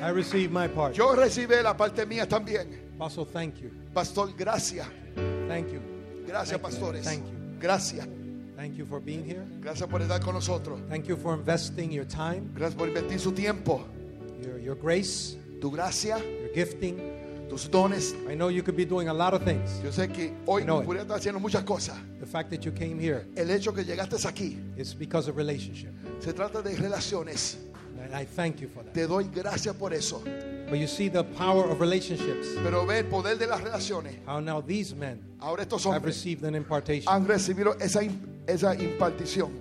I 0.00 0.08
received 0.10 0.50
my 0.50 0.68
part. 0.68 0.94
Yo 0.94 1.14
recibí 1.14 1.62
la 1.62 1.76
parte 1.76 2.06
mía 2.06 2.26
también. 2.26 2.94
Apostle, 2.94 3.26
thank 3.26 3.56
you. 3.56 3.70
Pastor, 3.92 4.32
gracias. 4.34 4.86
Thank 5.48 5.70
you. 5.70 5.80
Gracias, 6.26 6.58
Thank 6.58 6.72
you. 6.72 6.78
pastores. 6.80 7.04
Thank 7.04 7.26
you. 7.26 7.58
Gracias. 7.60 8.08
Thank 8.56 8.76
you 8.76 8.86
for 8.86 9.00
being 9.00 9.22
here. 9.22 9.44
Gracias 9.60 9.86
por 9.86 10.00
estar 10.00 10.22
con 10.22 10.32
nosotros. 10.32 10.80
Thank 10.88 11.08
you 11.08 11.16
for 11.18 11.34
investing 11.34 11.92
your 11.92 12.06
time, 12.06 12.48
Gracias 12.54 12.74
por 12.74 12.88
invertir 12.88 13.20
su 13.20 13.32
tiempo, 13.32 13.84
your, 14.40 14.58
your 14.58 14.76
grace, 14.76 15.36
tu 15.60 15.70
gracia, 15.70 16.18
your 16.18 16.52
gifting. 16.54 17.00
tus 17.48 17.68
dones. 17.68 18.14
I 18.28 18.34
know 18.34 18.48
you 18.48 18.62
could 18.62 18.76
be 18.76 18.84
doing 18.84 19.08
a 19.08 19.14
lot 19.14 19.34
of 19.34 19.42
things. 19.42 19.80
Yo 19.82 19.90
sé 19.90 20.12
que 20.12 20.32
hoy 20.46 20.62
podría 20.64 21.02
estar 21.02 21.16
haciendo 21.18 21.40
muchas 21.40 21.62
cosas. 21.64 21.96
The 22.20 22.26
fact 22.26 22.50
that 22.50 22.64
you 22.64 22.72
came 22.72 22.98
here 22.98 23.26
El 23.36 23.50
hecho 23.50 23.72
que 23.72 23.84
llegaste 23.84 24.16
aquí 24.26 24.58
is 24.76 24.94
because 24.94 25.28
of 25.28 25.36
relationship. 25.36 25.92
se 26.20 26.32
trata 26.32 26.62
de 26.62 26.74
relaciones. 26.76 27.56
And 28.02 28.14
I 28.14 28.24
thank 28.24 28.60
you 28.60 28.68
for 28.68 28.84
that. 28.84 28.94
Te 28.94 29.06
doy 29.06 29.24
gracias 29.24 29.74
por 29.74 29.92
eso. 29.92 30.22
But 30.68 30.78
you 30.78 30.86
see 30.86 31.08
the 31.08 31.24
power 31.24 31.64
of 31.70 31.80
relationships. 31.80 32.48
Pero 32.62 32.84
ve 32.84 32.98
el 32.98 33.04
poder 33.04 33.36
de 33.38 33.46
las 33.46 33.60
relaciones. 33.60 34.14
How 34.26 34.40
now 34.40 34.60
these 34.60 34.94
men 34.94 35.20
Ahora 35.40 35.62
estos 35.62 35.84
have 35.84 35.96
hombres 35.96 36.16
received 36.16 36.44
an 36.44 36.54
impartation. 36.54 37.12
han 37.12 37.26
recibido 37.26 37.76
esa, 37.80 38.00
esa 38.46 38.74
impartición. 38.74 39.52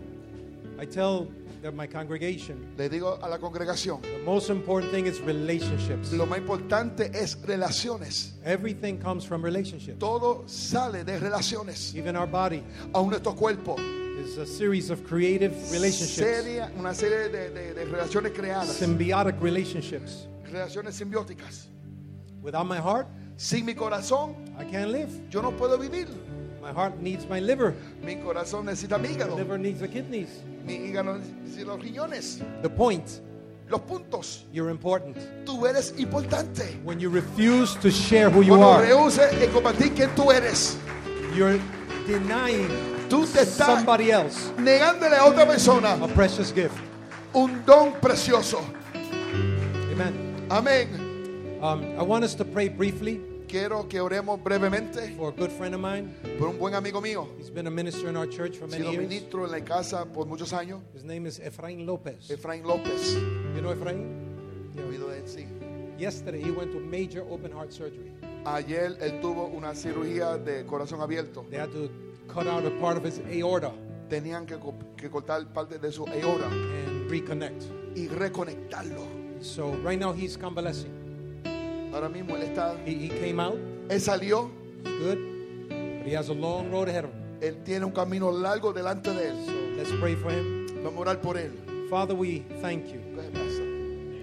I 0.80 0.86
tell 0.86 1.28
the- 1.66 1.72
my 1.76 1.88
congregation 1.88 2.74
Le 2.78 2.88
digo 2.90 3.18
a 3.22 3.28
la 3.28 3.38
congregación, 3.38 4.02
the 4.02 4.20
most 4.24 4.50
important 4.50 4.92
thing 4.92 5.06
is 5.08 5.20
relationships. 5.22 6.12
lo 6.14 6.26
más 6.26 6.38
importante 6.40 7.10
es 7.14 7.36
relaciones. 7.46 8.34
Everything 8.44 8.98
comes 8.98 9.24
from 9.26 9.42
relationships. 9.44 9.98
Todo 10.00 10.44
sale 10.48 11.04
de 11.04 11.18
relaciones. 11.20 11.96
Even 11.96 12.16
our 12.16 12.28
body 12.28 12.64
Aún 12.94 13.10
nuestro 13.10 13.34
cuerpo. 13.34 13.76
is 14.20 14.38
a 14.38 14.46
series 14.46 14.90
of 14.92 15.04
creative 15.06 15.54
relationships, 15.72 16.16
Seria- 16.44 16.72
una 16.78 16.94
serie 16.94 17.30
de, 17.30 17.50
de- 17.50 17.74
de 17.74 17.86
relaciones 17.86 18.32
creadas. 18.34 18.68
symbiotic 18.70 19.36
relationships. 19.42 20.28
Relaciones 20.52 20.94
simbióticas. 20.96 21.68
Without 22.42 22.66
my 22.68 22.78
heart, 22.78 23.08
Sin 23.38 23.66
mi 23.66 23.74
corazón, 23.74 24.36
I 24.58 24.64
can't 24.64 24.92
live. 24.92 25.10
yo 25.30 25.42
no 25.42 25.52
puedo 25.52 25.78
vivir. 25.78 26.08
My 26.62 26.72
heart 26.72 27.00
needs 27.02 27.28
my 27.28 27.40
liver. 27.42 27.76
Mi 28.02 28.16
corazón 28.16 28.66
necesita 28.66 28.98
mi 28.98 29.10
My 29.10 29.16
hígado. 29.16 29.36
liver 29.36 29.58
needs 29.60 29.80
the 29.82 29.88
kidneys. 29.90 30.30
Mi 30.66 30.74
hígado 30.76 31.20
los 31.66 31.80
riñones. 31.82 32.42
The 32.62 32.70
point, 32.70 33.22
Los 33.70 33.82
puntos. 33.82 34.46
you're 34.52 34.70
important. 34.70 35.18
Tú 35.46 35.66
eres 35.66 35.94
importante. 35.98 36.80
When 36.84 37.00
you 37.00 37.10
refuse 37.10 37.76
to 37.82 37.90
share 37.90 38.30
who 38.30 38.42
you 38.42 38.58
Cuando 38.58 38.72
are, 38.74 38.86
rehuses 38.86 39.32
en 39.42 39.52
compartir 39.52 39.94
quién 39.96 40.10
tú 40.16 40.32
eres, 40.32 40.78
you're 41.36 41.60
denying 42.08 42.68
tú 43.10 43.26
te 43.26 43.42
estás 43.42 43.78
somebody 43.78 44.12
else 44.12 44.52
negándole 44.58 45.16
a 45.16 45.26
otra 45.26 45.46
persona 45.48 45.94
a 45.94 46.08
precious 46.08 46.52
gift. 46.54 46.76
un 47.34 47.64
don 47.66 47.94
precioso. 48.02 48.60
Amen. 49.92 50.46
Amén. 50.50 51.60
Um, 51.62 51.84
I 52.00 52.04
want 52.04 52.24
us 52.24 52.36
to 52.36 52.46
pray 52.46 52.70
briefly. 52.70 53.22
Quiero 53.48 53.88
que 53.88 54.00
oremos 54.00 54.42
brevemente 54.42 55.16
for 55.16 55.34
a 55.34 55.36
good 55.36 55.50
friend 55.52 55.76
of 55.76 55.82
mine. 55.82 56.14
por 56.38 56.48
un 56.50 56.58
buen 56.60 56.74
amigo 56.76 57.02
mío. 57.02 57.28
He's 57.38 57.50
been 57.50 57.68
a 57.68 57.72
minister 57.72 58.10
in 58.10 58.16
our 58.18 58.28
church 58.28 58.58
for 58.58 58.66
Ha 58.68 58.72
many 58.72 58.84
sido 58.84 58.92
years. 58.94 59.10
ministro 59.10 59.46
en 59.46 59.52
la 59.52 59.62
casa 59.64 60.06
por 60.06 60.26
muchos 60.26 60.52
años. 60.54 60.82
His 60.94 61.04
name 61.04 61.26
is 61.28 61.40
Efrain 61.40 61.86
Lopez. 61.86 62.30
Efraín 62.30 62.64
López. 62.64 63.14
You 63.56 63.62
know 63.62 63.72
Efrain? 63.72 64.06
Oído 64.90 65.10
de 65.10 65.20
él, 65.20 65.28
sí. 65.28 65.46
Yesterday, 65.98 66.42
he 66.42 66.52
went 66.52 66.72
to 66.74 66.80
major 66.80 67.24
open 67.30 67.52
heart 67.52 67.72
surgery. 67.72 68.12
Ayer 68.46 68.98
él 69.02 69.22
tuvo 69.22 69.46
una 69.48 69.74
cirugía 69.74 70.38
de 70.38 70.66
corazón 70.66 71.02
abierto. 71.02 71.46
They 71.50 71.58
had 71.60 71.72
to 71.72 71.90
cut 72.28 72.48
out 72.48 72.66
a 72.66 72.72
part 72.80 72.98
of 72.98 73.06
his 73.06 73.20
aorta 73.42 73.72
Tenían 74.10 74.46
que, 74.46 74.58
co- 74.60 74.76
que 74.98 75.10
cortar 75.10 75.52
parte 75.52 75.80
de 75.80 75.92
su 75.92 76.06
aorta 76.06 76.48
and 76.48 77.10
reconnect. 77.10 77.64
y 77.96 78.08
reconectarlo. 78.08 79.02
So 79.42 79.72
right 79.84 79.98
now 80.00 80.12
he's 80.14 80.38
convalescing. 80.38 80.92
Ahora 81.96 82.10
mismo 82.10 82.36
él 82.36 82.44
está, 82.44 82.76
He, 82.86 82.94
he 83.08 83.08
came 83.08 83.40
out, 83.40 83.58
él 83.88 84.02
salió, 84.02 84.52
he's 84.84 85.00
good, 85.00 85.70
but 86.00 86.06
he 86.06 86.12
has 86.14 86.28
a 86.28 86.34
long 86.34 86.70
road 86.70 86.90
ahead 86.90 87.06
of 87.06 87.12
him. 87.12 87.22
él 87.42 87.64
tiene 87.64 87.86
un 87.86 87.92
camino 87.94 88.30
largo 88.32 88.74
delante 88.74 89.14
de 89.14 89.30
él. 89.30 89.46
So 89.46 89.54
let's 89.78 89.92
pray 90.02 90.16
for 90.16 90.30
him. 90.30 90.68
Vamos 90.84 90.98
a 90.98 91.12
orar 91.12 91.22
por 91.22 91.36
él. 91.38 91.52
Father, 91.90 92.14
we 92.14 92.40
thank 92.62 92.92
you 92.92 93.00
¿Qué 93.16 93.32
pasa? 93.32 93.62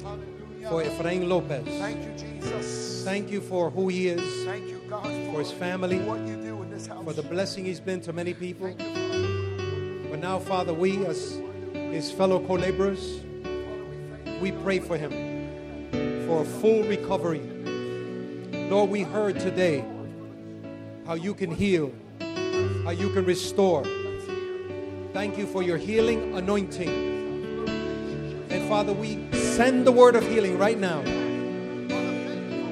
Aleluya. 0.06 0.68
for 0.68 0.82
Efrain 0.82 1.26
Lopez. 1.28 1.64
Thank 1.78 2.04
you, 2.04 2.12
Jesus. 2.18 3.02
Thank 3.04 3.30
you 3.30 3.40
for 3.40 3.70
who 3.70 3.88
he 3.88 4.08
is, 4.08 4.44
Thank 4.44 4.68
you, 4.68 4.78
God, 4.90 5.04
for 5.32 5.40
his 5.40 5.50
family, 5.50 5.98
what 6.00 6.20
you 6.26 6.36
do 6.36 6.62
in 6.62 6.70
this 6.70 6.86
house. 6.86 7.02
for 7.04 7.14
the 7.14 7.22
blessing 7.22 7.64
he's 7.64 7.80
been 7.80 8.02
to 8.02 8.12
many 8.12 8.34
people. 8.34 8.68
You, 8.68 10.08
But 10.10 10.18
now, 10.20 10.38
Father, 10.38 10.74
we 10.74 11.06
as 11.06 11.40
his 11.72 12.10
fellow 12.12 12.38
co 12.46 12.54
laborers, 12.54 13.20
we 14.42 14.52
pray 14.62 14.78
for 14.78 14.98
him 14.98 15.10
for 16.32 16.40
a 16.40 16.44
full 16.46 16.82
recovery. 16.84 17.42
Lord, 18.70 18.88
we 18.88 19.02
heard 19.02 19.38
today 19.38 19.84
how 21.06 21.12
you 21.12 21.34
can 21.34 21.50
heal, 21.50 21.92
how 22.84 22.90
you 22.90 23.10
can 23.10 23.26
restore. 23.26 23.84
Thank 25.12 25.36
you 25.36 25.46
for 25.46 25.62
your 25.62 25.76
healing 25.76 26.34
anointing. 26.34 27.68
And 28.48 28.66
Father, 28.66 28.94
we 28.94 29.30
send 29.34 29.86
the 29.86 29.92
word 29.92 30.16
of 30.16 30.26
healing 30.26 30.56
right 30.56 30.78
now 30.78 31.00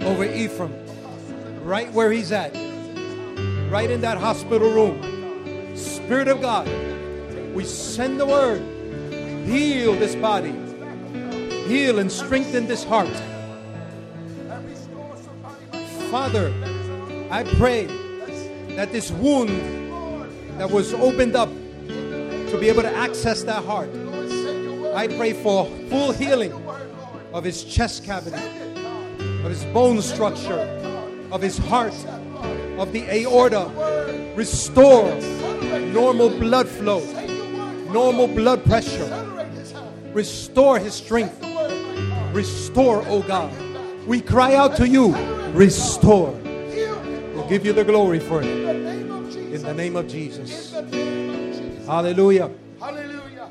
over 0.09 0.24
Ephraim, 0.24 0.73
right 1.62 1.93
where 1.93 2.11
he's 2.11 2.32
at, 2.32 2.55
right 3.70 3.91
in 3.91 4.01
that 4.01 4.16
hospital 4.16 4.70
room. 4.70 5.77
Spirit 5.77 6.28
of 6.28 6.41
God, 6.41 6.66
we 7.55 7.65
send 7.65 8.19
the 8.19 8.24
word. 8.24 8.62
Heal 9.47 9.97
this 9.97 10.15
body. 10.15 10.55
Heal 11.69 11.99
and 11.99 12.11
strengthen 12.11 12.66
this 12.66 12.85
heart. 12.85 13.30
Father, 16.11 16.53
I 17.31 17.45
pray 17.57 17.87
that 18.74 18.91
this 18.91 19.12
wound 19.12 19.49
that 20.59 20.69
was 20.69 20.93
opened 20.93 21.37
up 21.37 21.49
to 21.87 22.59
be 22.59 22.69
able 22.69 22.82
to 22.82 22.93
access 22.97 23.45
that 23.45 23.65
heart, 23.65 23.91
I 24.93 25.07
pray 25.07 25.32
for 25.32 25.66
full 25.89 26.11
healing 26.11 26.53
of 27.32 27.45
his 27.45 27.62
chest 27.62 28.05
cavity, 28.05 28.43
of 29.45 29.51
his 29.51 29.65
bone 29.66 30.03
structure, 30.03 30.59
of 31.31 31.41
his 31.41 31.59
heart, 31.59 31.95
of 32.77 32.91
the 32.93 33.05
aorta. 33.09 33.70
Restore 34.35 35.15
normal 35.93 36.28
blood 36.28 36.69
flow, 36.69 37.05
normal 37.93 38.27
blood 38.27 38.65
pressure. 38.65 39.09
Restore 40.12 40.81
his 40.81 40.95
strength. 40.95 41.41
Restore, 42.32 43.05
oh 43.07 43.23
God. 43.23 43.53
We 44.09 44.20
cry 44.20 44.57
out 44.57 44.77
to 44.78 44.89
you, 44.89 45.15
restore. 45.52 46.31
We'll 47.35 47.48
give 47.48 47.64
you 47.64 47.72
the 47.72 47.85
glory 47.85 48.20
for 48.20 48.43
it. 48.43 48.47
In 48.47 49.62
the 49.62 49.74
name 49.74 49.97
of 49.97 50.06
Jesus. 50.09 50.72
Hallelujah. 51.86 52.51
Aleluya. 52.81 53.51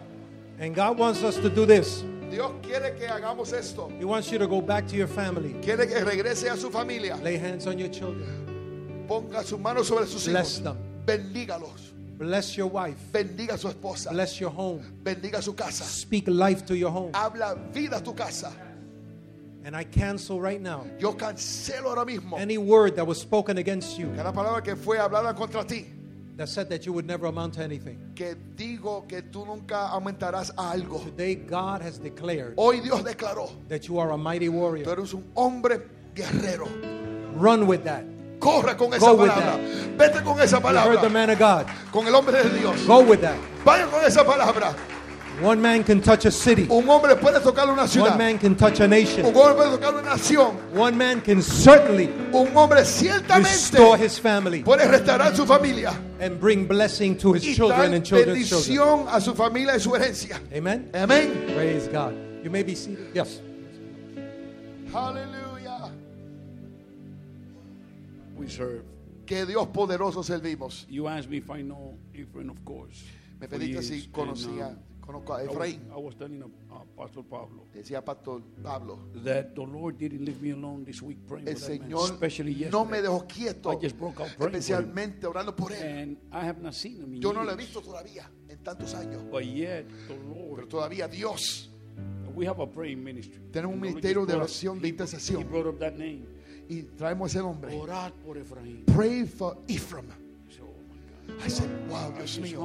And 0.60 0.74
God 0.76 0.98
wants 0.98 1.24
us 1.24 1.36
to 1.38 1.50
do 1.50 1.66
this. 1.66 2.04
Dios 2.30 2.54
quiere 2.62 2.96
que 2.98 3.08
hagamos 3.08 3.54
esto. 3.54 3.92
He 3.98 4.06
wants 4.06 4.32
you 4.32 4.38
to 4.38 4.48
go 4.48 4.62
back 4.62 4.88
to 4.88 4.96
your 4.96 5.08
family. 5.08 5.56
Quiere 5.62 5.88
que 5.88 6.04
regrese 6.06 6.44
a 6.50 6.56
su 6.56 6.70
familia. 6.70 7.16
Lay 7.18 7.38
hands 7.38 7.68
on 7.68 7.78
your 7.78 7.90
children. 7.90 9.06
Ponga 9.08 9.44
sus 9.44 9.60
manos 9.60 9.88
sobre 9.88 10.06
sus 10.06 10.28
Bless 10.28 10.60
hijos. 10.60 10.64
them. 10.64 10.78
Bendígalos. 11.06 11.90
Bless 12.18 12.56
your 12.58 12.68
wife. 12.68 12.98
Bendiga 13.12 13.58
su 13.58 13.68
esposa. 13.70 14.12
Bless 14.12 14.40
your 14.40 14.52
home. 14.52 14.82
Bendiga 15.04 15.42
su 15.42 15.54
casa. 15.54 15.84
Speak 15.84 16.28
life 16.28 16.66
to 16.66 16.76
your 16.78 16.92
home. 16.92 17.12
Habla 17.14 17.56
vida 17.74 17.98
a 17.98 18.02
tu 18.02 18.14
casa. 18.14 18.52
And 19.66 19.76
I 19.76 19.84
cancel 19.84 20.40
right 20.40 20.62
now 20.62 20.86
Yo 21.00 21.14
cancelo 21.14 21.90
ahora 21.90 22.06
mismo 22.06 22.38
any 22.40 22.58
word 22.58 22.96
that 22.96 23.06
was 23.06 23.20
spoken 23.20 23.58
against 23.58 24.00
you 24.00 24.08
cada 24.16 24.32
palabra 24.32 24.64
que 24.64 24.76
fue 24.76 24.98
hablada 24.98 25.36
contra 25.36 25.64
ti. 25.66 25.86
that 26.40 26.48
said 26.48 26.70
that 26.70 26.86
you 26.86 26.94
would 26.94 27.06
never 27.06 27.28
amount 27.28 27.56
to 27.56 27.62
anything. 27.62 28.00
Que 28.16 28.34
digo 28.56 29.06
que 29.08 29.22
tú 29.24 29.46
nunca 29.46 29.90
aumentarás 29.90 30.52
a 30.58 30.72
algo. 30.72 31.04
Today, 31.04 31.36
God 31.36 31.82
has 31.82 32.00
declared 32.00 32.54
Hoy 32.58 32.80
Dios 32.80 33.04
declaró, 33.04 33.52
that 33.68 33.90
you 33.90 34.00
are 34.00 34.12
a 34.12 34.18
mighty 34.18 34.48
tú 34.48 34.54
warrior. 34.54 34.90
eres 34.90 35.14
un 35.14 35.26
hombre 35.36 35.82
guerrero. 36.16 36.68
Run 37.36 37.68
with 37.68 37.84
that. 37.84 38.06
Corre 38.40 38.78
con 38.78 38.94
esa 38.94 39.06
Go 39.06 39.16
with 39.16 39.32
palabra. 39.32 39.98
Vete 39.98 40.24
con 40.24 40.40
esa 40.40 40.62
You 40.62 40.78
heard 40.78 41.02
the 41.02 41.10
man 41.10 41.30
of 41.30 41.40
God. 41.40 41.68
Con 41.92 42.08
el 42.08 42.16
hombre 42.16 42.42
de 42.42 42.58
Dios. 42.58 42.86
Go 42.86 43.02
with 43.04 43.20
that. 43.20 43.38
Vaya 43.66 43.86
con 43.88 44.02
esa 44.06 44.24
palabra. 44.24 44.74
One 45.42 45.62
man 45.62 45.84
can 45.84 46.02
touch 46.02 46.26
a 46.26 46.32
city. 46.32 46.68
Un 46.70 46.88
hombre 46.90 47.16
puede 47.16 47.40
tocar 47.42 47.70
una 47.70 47.88
ciudad. 47.88 48.10
One 48.12 48.18
man 48.18 48.38
can 48.40 48.56
touch 48.56 48.80
a 48.82 48.84
Un 48.84 48.90
nation. 48.90 49.26
hombre 49.26 49.54
puede 49.56 49.72
tocar 49.78 49.94
una 49.94 50.10
nación. 50.10 50.56
One 50.74 50.98
man 50.98 51.22
can 51.22 51.42
certainly 51.42 52.08
Un 52.34 52.48
hombre 52.56 52.80
restore 52.82 53.20
ciertamente 53.22 54.00
his 54.04 54.20
family 54.20 54.64
puede 54.64 54.86
restaurar 54.88 55.36
su 55.36 55.46
familia 55.46 55.94
and 56.20 56.40
bring 56.40 56.68
blessing 56.68 57.18
to 57.18 57.34
his 57.34 57.44
y 57.46 57.54
children 57.56 57.94
and 57.94 58.06
children's 58.06 58.50
children. 58.50 59.06
bendición 59.06 59.08
a 59.10 59.22
su 59.22 59.34
familia 59.34 59.76
y 59.76 59.80
su 59.80 59.92
herencia. 59.96 60.42
Amen. 60.54 60.90
Amén. 60.94 61.54
Praise 61.56 61.88
God. 61.88 62.14
You 62.44 62.50
may 62.50 62.64
be 62.64 62.76
seated. 62.76 63.12
Yes. 63.14 63.42
Aleluya. 64.94 65.92
We 68.36 68.48
serve. 68.48 68.84
Que 69.26 69.46
Dios 69.46 69.68
poderoso 69.68 70.24
servimos. 70.24 70.86
You 70.90 71.08
asked 71.08 71.30
me 71.30 71.38
if 71.38 71.50
I 71.50 71.62
know 71.62 71.98
Ephraim, 72.14 72.50
of 72.50 72.64
course. 72.66 73.04
Me 73.40 73.48
pediste 73.48 73.84
si 73.84 73.94
and, 74.04 74.12
conocía, 74.12 74.68
um, 74.68 74.78
conozco 75.10 75.34
a 75.34 75.42
I 75.44 75.48
was, 75.48 75.56
Efraín. 75.56 75.80
I 75.92 75.96
was 76.00 76.16
telling 76.16 76.44
uh, 76.44 76.48
Pastor 76.96 77.24
Pablo 77.24 77.66
Decía 77.74 78.04
Pastor 78.04 78.42
Pablo. 78.62 79.00
that 79.24 79.56
the 79.56 79.62
Lord 79.62 79.98
didn't 79.98 80.24
leave 80.24 80.42
me 80.42 80.52
alone 80.52 80.84
this 80.86 81.02
week 81.02 81.18
praying 81.28 81.48
El 81.48 81.56
for 81.56 81.62
that 81.62 81.80
man, 81.80 81.90
Señor 81.90 82.12
especially 82.12 82.52
yesterday. 82.54 82.72
no 82.72 82.86
me 82.86 83.02
dejó 83.02 83.28
quieto, 83.28 83.72
I 83.72 83.76
just 83.82 83.98
broke 83.98 84.20
out 84.22 84.30
praying 84.38 84.38
for 84.38 84.48
him. 84.50 84.56
especialmente 84.56 85.26
orando 85.26 85.56
por 85.56 85.72
él. 85.72 85.82
And 85.84 86.18
I 86.32 86.46
have 86.46 86.62
not 86.62 86.74
seen 86.74 87.02
him 87.02 87.14
in 87.16 87.22
Yo 87.22 87.34
no 87.34 87.44
lo 87.44 87.52
he 87.54 87.56
visto 87.56 87.82
todavía 87.82 88.30
en 88.48 88.58
tantos 88.60 88.94
años, 88.94 89.24
But 89.32 89.46
yet, 89.46 89.88
the 90.08 90.14
pero 90.14 90.24
Lord, 90.24 90.68
todavía 90.70 91.08
Dios. 91.10 91.70
we 92.36 92.46
have 92.46 92.60
a 92.62 92.68
praying 92.68 93.04
ministry. 93.04 93.40
Tenemos 93.52 93.74
un 93.76 93.82
ministerio 93.82 94.26
de 94.26 94.34
oración, 94.36 94.80
de 94.80 94.88
he- 94.88 94.92
intercesión. 94.92 95.42
He 95.42 95.44
brought 95.46 95.68
up 95.68 95.80
that 95.80 95.94
name. 95.98 96.26
Y 96.70 96.84
traemos 96.84 97.32
ese 97.32 97.40
nombre. 97.40 97.76
Orad 97.76 98.12
por 98.24 98.38
Efraín. 98.38 98.84
Pray 98.86 99.26
for 99.26 99.58
Ephraim. 99.68 100.06
Oh. 100.62 101.44
I 101.44 101.50
said, 101.50 101.70
wow, 101.90 102.12
I 102.14 102.20
Dios 102.20 102.40
mío. 102.40 102.60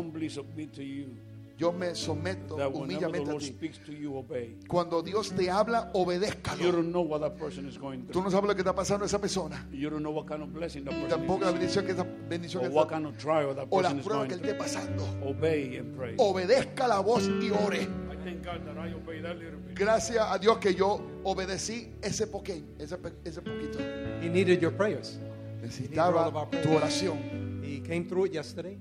Yo 1.57 1.73
me 1.73 1.95
someto 1.95 2.57
humildemente 2.57 3.31
a 3.31 3.39
ti. 3.39 3.97
you, 4.01 4.17
obey. 4.17 4.59
Cuando 4.67 5.03
Dios 5.03 5.31
te 5.31 5.49
habla, 5.49 5.89
obedézcalo. 5.95 6.73
don't 6.73 6.91
know 6.91 7.03
what 7.03 7.21
that 7.21 7.39
person 7.39 7.69
is 7.69 7.79
going 7.79 8.01
Tú 8.07 8.13
through. 8.13 8.25
no 8.25 8.31
sabes 8.31 8.49
lo 8.49 8.55
que 8.57 8.63
está 8.63 8.75
pasando 8.75 9.05
a 9.05 9.07
esa 9.07 9.21
persona. 9.21 9.65
You 9.71 9.89
don't 9.89 10.03
know 10.03 10.11
what 10.11 10.27
kind 10.27 10.43
of 10.43 10.53
blessing 10.53 10.85
that 10.85 10.95
person 10.95 11.11
Tampoco 11.11 11.45
la 11.45 11.53
bendición 11.53 11.87
que 11.87 11.93
esa 11.93 12.05
bendición 12.29 12.65
está, 12.65 12.89
kind 12.89 13.07
of 13.07 13.17
trial 13.19 13.55
that 13.55 13.69
o 13.71 13.81
la 13.81 13.91
person 13.91 13.99
is 14.01 14.05
prueba 14.05 14.27
going 14.27 14.29
que 14.31 14.35
él 14.35 14.41
esté 14.41 14.55
pasando. 14.55 15.05
Obey 15.25 15.77
and 15.77 15.97
pray. 15.97 16.17
Obedezca 16.19 16.89
la 16.89 16.99
voz 16.99 17.29
y 17.29 17.51
ore. 17.51 17.83
I 17.83 18.17
thank 18.25 18.45
God 18.45 18.65
that 18.67 18.77
I 18.77 18.93
obey 18.93 19.23
that 19.23 19.37
little 19.37 19.61
bit. 19.61 19.77
Gracias 19.77 20.27
a 20.29 20.37
Dios 20.41 20.59
que 20.59 20.75
yo 20.75 21.01
obedecí 21.23 21.93
ese 22.03 22.27
poquito, 22.27 22.67
ese, 22.81 22.99
ese 23.25 23.41
poquito. 23.41 23.79
He 24.21 24.29
needed 24.29 24.61
your 24.61 24.73
prayers. 24.73 25.21
Necesitaba 25.63 26.33
tu 26.51 26.71
oración. 26.71 27.63
He 27.63 27.81
came 27.81 28.09
through 28.09 28.27
it 28.27 28.33
yesterday 28.33 28.77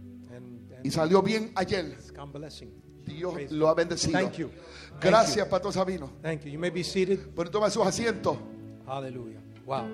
Y 0.83 0.91
salió 0.91 1.21
bien 1.21 1.51
ayer. 1.55 1.97
Dios 3.05 3.51
lo 3.51 3.67
ha 3.67 3.73
bendecido. 3.73 4.19
Thank 4.19 4.33
you. 4.33 4.49
Gracias. 5.01 5.47
Pastor 5.47 5.73
Sabino. 5.73 6.11
Thank 6.21 6.43
you. 6.43 6.51
You 6.51 6.59
may 6.59 6.69
be 6.69 6.83
seated. 6.83 7.33
Pueden 7.33 7.51
tomar 7.51 7.71
sus 7.71 7.85
asientos. 7.85 8.37
Hallelujah. 8.85 9.39
Wow. 9.65 9.87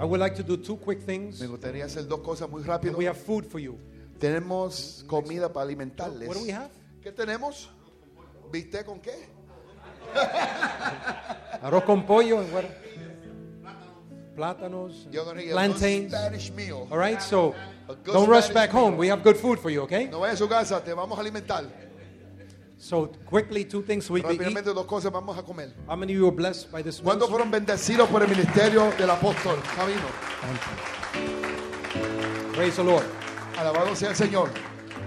I 0.00 0.04
would 0.04 0.20
like 0.20 0.34
to 0.36 0.42
do 0.42 0.56
two 0.56 0.76
quick 0.78 1.04
things. 1.04 1.40
Me 1.40 1.46
gustaría 1.46 1.84
hacer 1.84 2.06
dos 2.08 2.20
cosas 2.20 2.48
muy 2.50 2.62
rápido. 2.62 2.96
we 2.96 3.06
have 3.06 3.16
food 3.18 3.44
for 3.44 3.60
you. 3.60 3.78
Tenemos 4.18 5.04
comida 5.06 5.52
para 5.52 5.64
alimentarles. 5.64 6.28
What 6.28 6.36
do 6.36 6.42
we 6.42 6.52
have? 6.52 6.70
¿Qué 7.02 7.12
tenemos? 7.12 7.70
¿Viste 8.50 8.84
con 8.84 9.00
qué? 9.00 9.28
Arroz 11.62 11.84
con 11.84 12.04
pollo 12.04 12.36
what? 12.52 12.64
Plátanos, 14.36 15.06
plantains. 15.50 16.10
Spanish 16.10 16.50
meal. 16.52 16.88
All 16.90 16.98
right, 16.98 17.20
so 17.20 17.54
don't 18.04 18.28
rush 18.28 18.48
back 18.48 18.70
home. 18.70 18.96
We 18.96 19.08
have 19.08 19.22
good 19.22 19.36
food 19.36 19.58
for 19.58 19.70
you, 19.70 19.82
okay? 19.82 20.06
No 20.06 20.20
vaya 20.20 20.32
a 20.32 20.36
su 20.36 20.48
casa, 20.48 20.82
te 20.82 20.92
vamos 20.94 21.18
a 21.18 21.20
alimentar. 21.20 21.64
So 22.78 23.12
quickly, 23.26 23.64
two 23.64 23.82
things 23.82 24.10
we 24.10 24.22
can 24.22 24.32
eat. 24.32 24.40
Rápidamente 24.40 24.74
dos 24.74 24.86
cosas 24.86 25.12
vamos 25.12 25.38
a 25.38 25.42
comer. 25.42 25.72
How 25.86 25.96
many 25.96 26.14
of 26.14 26.18
you 26.18 26.24
were 26.24 26.34
blessed 26.34 26.72
by 26.72 26.82
this? 26.82 27.00
¿Cuántos 27.00 27.28
fueron 27.28 27.50
bendecidos 27.50 28.08
por 28.08 28.22
el 28.22 28.28
ministerio 28.28 28.90
del 28.98 29.10
apóstol 29.10 29.62
Camino? 29.76 30.08
Praise 32.54 32.76
the 32.76 32.84
Lord. 32.84 33.04
Alabado 33.58 33.94
sea 33.94 34.08
el 34.10 34.16
Señor. 34.16 34.50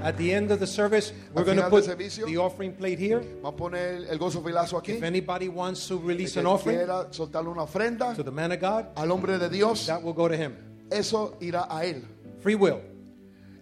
At 0.06 0.18
the 0.18 0.32
end 0.32 0.52
of 0.52 0.60
the 0.60 0.68
service, 0.68 1.11
we're 1.34 1.44
going 1.44 1.57
to 1.57 1.68
put 1.68 1.84
servicio. 1.84 2.27
the 2.27 2.38
offering 2.38 2.73
plate 2.73 2.99
here. 2.99 3.22
Vamos 3.41 3.53
a 3.53 3.57
poner 3.57 4.07
el 4.07 4.19
gozo 4.19 4.44
filazo 4.44 4.77
aquí. 4.80 4.90
If 4.98 5.02
anybody 5.02 5.49
wants 5.49 5.88
to 5.88 5.98
release 5.98 6.38
an 6.38 6.45
offering 6.45 6.77
quiera 6.77 7.07
una 7.49 7.64
ofrenda 7.64 8.15
to 8.15 8.22
the 8.22 8.32
man 8.32 8.52
of 8.52 8.60
God, 8.60 8.86
al 8.95 9.11
hombre 9.11 9.40
de 9.40 9.49
Dios, 9.49 9.88
that 9.88 10.03
will 10.03 10.14
go 10.14 10.27
to 10.27 10.38
him. 10.38 10.56
eso 10.91 11.36
irá 11.41 11.65
a 11.68 11.86
él. 11.86 12.03
Free 12.40 12.53
will, 12.53 12.82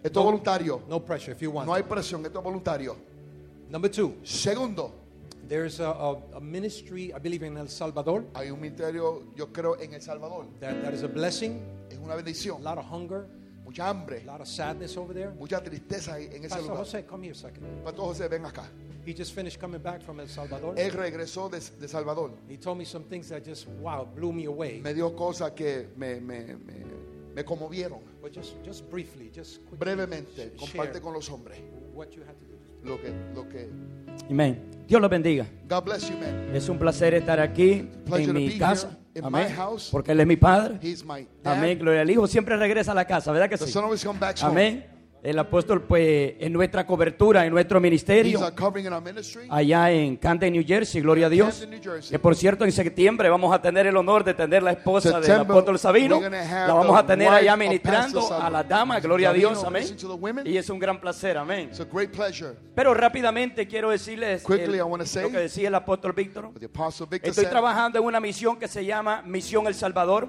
Esto 0.04 0.20
es 0.20 0.24
voluntario. 0.26 0.82
no 0.86 1.00
pressure 1.00 1.32
if 1.32 1.40
you 1.40 1.50
want. 1.50 1.66
No 1.66 1.72
hay 1.72 1.82
presión, 1.82 2.22
esto 2.26 2.40
es 2.40 2.44
voluntario. 2.44 2.94
Number 3.70 3.88
two, 3.88 4.14
Segundo, 4.22 4.92
there's 5.48 5.80
a, 5.80 5.88
a, 5.88 6.16
a 6.36 6.40
ministry, 6.42 7.10
I 7.14 7.20
believe 7.20 7.42
in 7.42 7.56
El 7.56 7.68
Salvador, 7.68 8.26
hay 8.34 8.50
un 8.50 8.60
ministerio, 8.60 9.22
yo 9.34 9.46
creo, 9.46 9.80
en 9.80 9.94
El 9.94 10.02
Salvador. 10.02 10.44
that, 10.60 10.82
that 10.82 10.92
is 10.92 11.04
a 11.04 11.08
blessing. 11.08 11.62
Es 11.90 11.96
una 11.96 12.14
bendición. 12.16 12.58
A 12.60 12.64
lot 12.64 12.76
of 12.76 12.84
hunger, 12.84 13.28
Mucha 13.74 13.88
hambre, 13.88 14.22
a 14.22 14.26
lot 14.26 14.40
of 14.40 14.46
sadness 14.46 14.96
over 14.96 15.12
there. 15.12 15.30
mucha 15.36 15.60
tristeza 15.60 16.16
en 16.20 16.44
ese 16.44 16.48
Pastor 16.48 16.62
lugar. 16.62 16.76
Jose, 16.76 17.04
come 17.06 17.24
here 17.24 17.32
a 17.32 17.34
second. 17.34 17.66
Pastor 17.82 18.02
José, 18.02 18.28
ven 18.28 18.44
acá. 18.46 18.68
He 19.04 19.12
just 19.12 19.34
finished 19.34 19.60
coming 19.60 19.82
back 19.82 20.00
from 20.00 20.20
El 20.20 20.28
Salvador. 20.28 20.74
Él 20.78 20.92
regresó 20.92 21.50
de, 21.50 21.58
de 21.80 21.88
Salvador. 21.88 22.30
He 22.48 22.56
told 22.56 22.78
me 22.78 22.84
some 22.84 23.04
things 23.06 23.28
that 23.30 23.44
just, 23.44 23.66
wow, 23.80 24.04
blew 24.06 24.32
me 24.32 24.44
away. 24.44 24.80
Me 24.80 24.94
dio 24.94 25.10
cosas 25.16 25.50
que 25.56 25.88
me, 25.96 26.20
me, 26.20 26.54
me, 26.54 26.84
me 27.34 27.44
conmovieron. 27.44 27.98
But 28.22 28.32
just, 28.32 28.54
just 28.64 28.88
briefly, 28.88 29.30
just 29.34 29.58
quickly, 29.66 29.78
Brevemente, 29.78 30.52
comparte 30.56 31.00
con 31.00 31.12
los 31.12 31.28
hombres 31.28 31.58
what 31.92 32.14
you 32.14 32.22
had 32.22 32.36
to 32.38 32.46
do. 32.46 32.88
lo 32.88 33.00
que, 33.00 33.12
lo 33.34 33.48
que. 33.48 33.68
Amén. 34.30 34.84
Dios 34.86 35.00
los 35.00 35.10
bendiga. 35.10 35.48
God 35.68 35.84
bless 35.84 36.08
you, 36.08 36.16
man. 36.16 36.54
Es 36.54 36.68
un 36.68 36.78
placer 36.78 37.12
estar 37.14 37.40
aquí 37.40 37.88
Pleasure 38.06 38.30
en 38.30 38.34
mi 38.34 38.56
casa. 38.56 38.88
here 38.88 39.03
Amén. 39.22 39.46
my 39.48 39.54
house. 39.54 39.88
Porque 39.90 40.12
Él 40.12 40.20
es 40.20 40.26
mi 40.26 40.36
padre. 40.36 40.78
Amén. 41.44 41.78
Gloria 41.78 42.02
al 42.02 42.10
Hijo. 42.10 42.26
Siempre 42.26 42.56
regresa 42.56 42.92
a 42.92 42.94
la 42.94 43.06
casa, 43.06 43.32
¿verdad 43.32 43.48
que 43.48 43.56
sí? 43.56 43.70
son 43.70 43.84
always 43.84 44.04
come 44.04 44.18
back 44.18 44.36
home. 44.42 44.50
Amén. 44.50 44.93
El 45.24 45.38
apóstol, 45.38 45.80
pues, 45.82 46.34
en 46.38 46.52
nuestra 46.52 46.86
cobertura, 46.86 47.46
en 47.46 47.52
nuestro 47.54 47.80
ministerio, 47.80 48.38
allá 49.48 49.90
en 49.90 50.16
Camden, 50.18 50.52
New 50.52 50.62
Jersey, 50.66 51.00
gloria 51.00 51.26
a 51.26 51.30
Dios. 51.30 51.66
Que 52.10 52.18
por 52.18 52.36
cierto, 52.36 52.66
en 52.66 52.70
septiembre 52.72 53.30
vamos 53.30 53.54
a 53.54 53.62
tener 53.62 53.86
el 53.86 53.96
honor 53.96 54.22
de 54.22 54.34
tener 54.34 54.62
la 54.62 54.72
esposa 54.72 55.08
del 55.20 55.30
apóstol 55.52 55.78
Sabino. 55.78 56.20
La 56.20 56.74
vamos 56.74 56.98
a 56.98 57.06
tener 57.06 57.28
allá 57.38 57.56
ministrando 57.56 58.20
a 58.34 58.50
las 58.50 58.68
damas, 58.68 59.02
gloria 59.02 59.30
a 59.30 59.32
Dios, 59.32 59.64
amén. 59.64 59.82
Y 60.46 60.58
es 60.58 60.68
un 60.68 60.78
gran 60.78 61.00
placer, 61.00 61.38
amén. 61.38 61.68
It's 61.70 61.80
a 61.80 61.84
great 61.90 62.10
pleasure. 62.10 62.52
Pero 62.74 62.92
rápidamente 62.92 63.66
quiero 63.66 63.88
decirles 63.90 64.42
el- 64.64 64.72
lo 65.22 65.30
que 65.30 65.38
decía 65.38 65.68
el 65.68 65.74
apóstol 65.74 66.12
Víctor. 66.12 66.50
Estoy 67.30 67.44
trabajando 67.50 67.98
en 67.98 68.04
una 68.04 68.20
misión 68.20 68.58
que 68.58 68.68
se 68.68 68.84
llama 68.84 69.22
Misión 69.24 69.66
El 69.66 69.74
Salvador. 69.74 70.28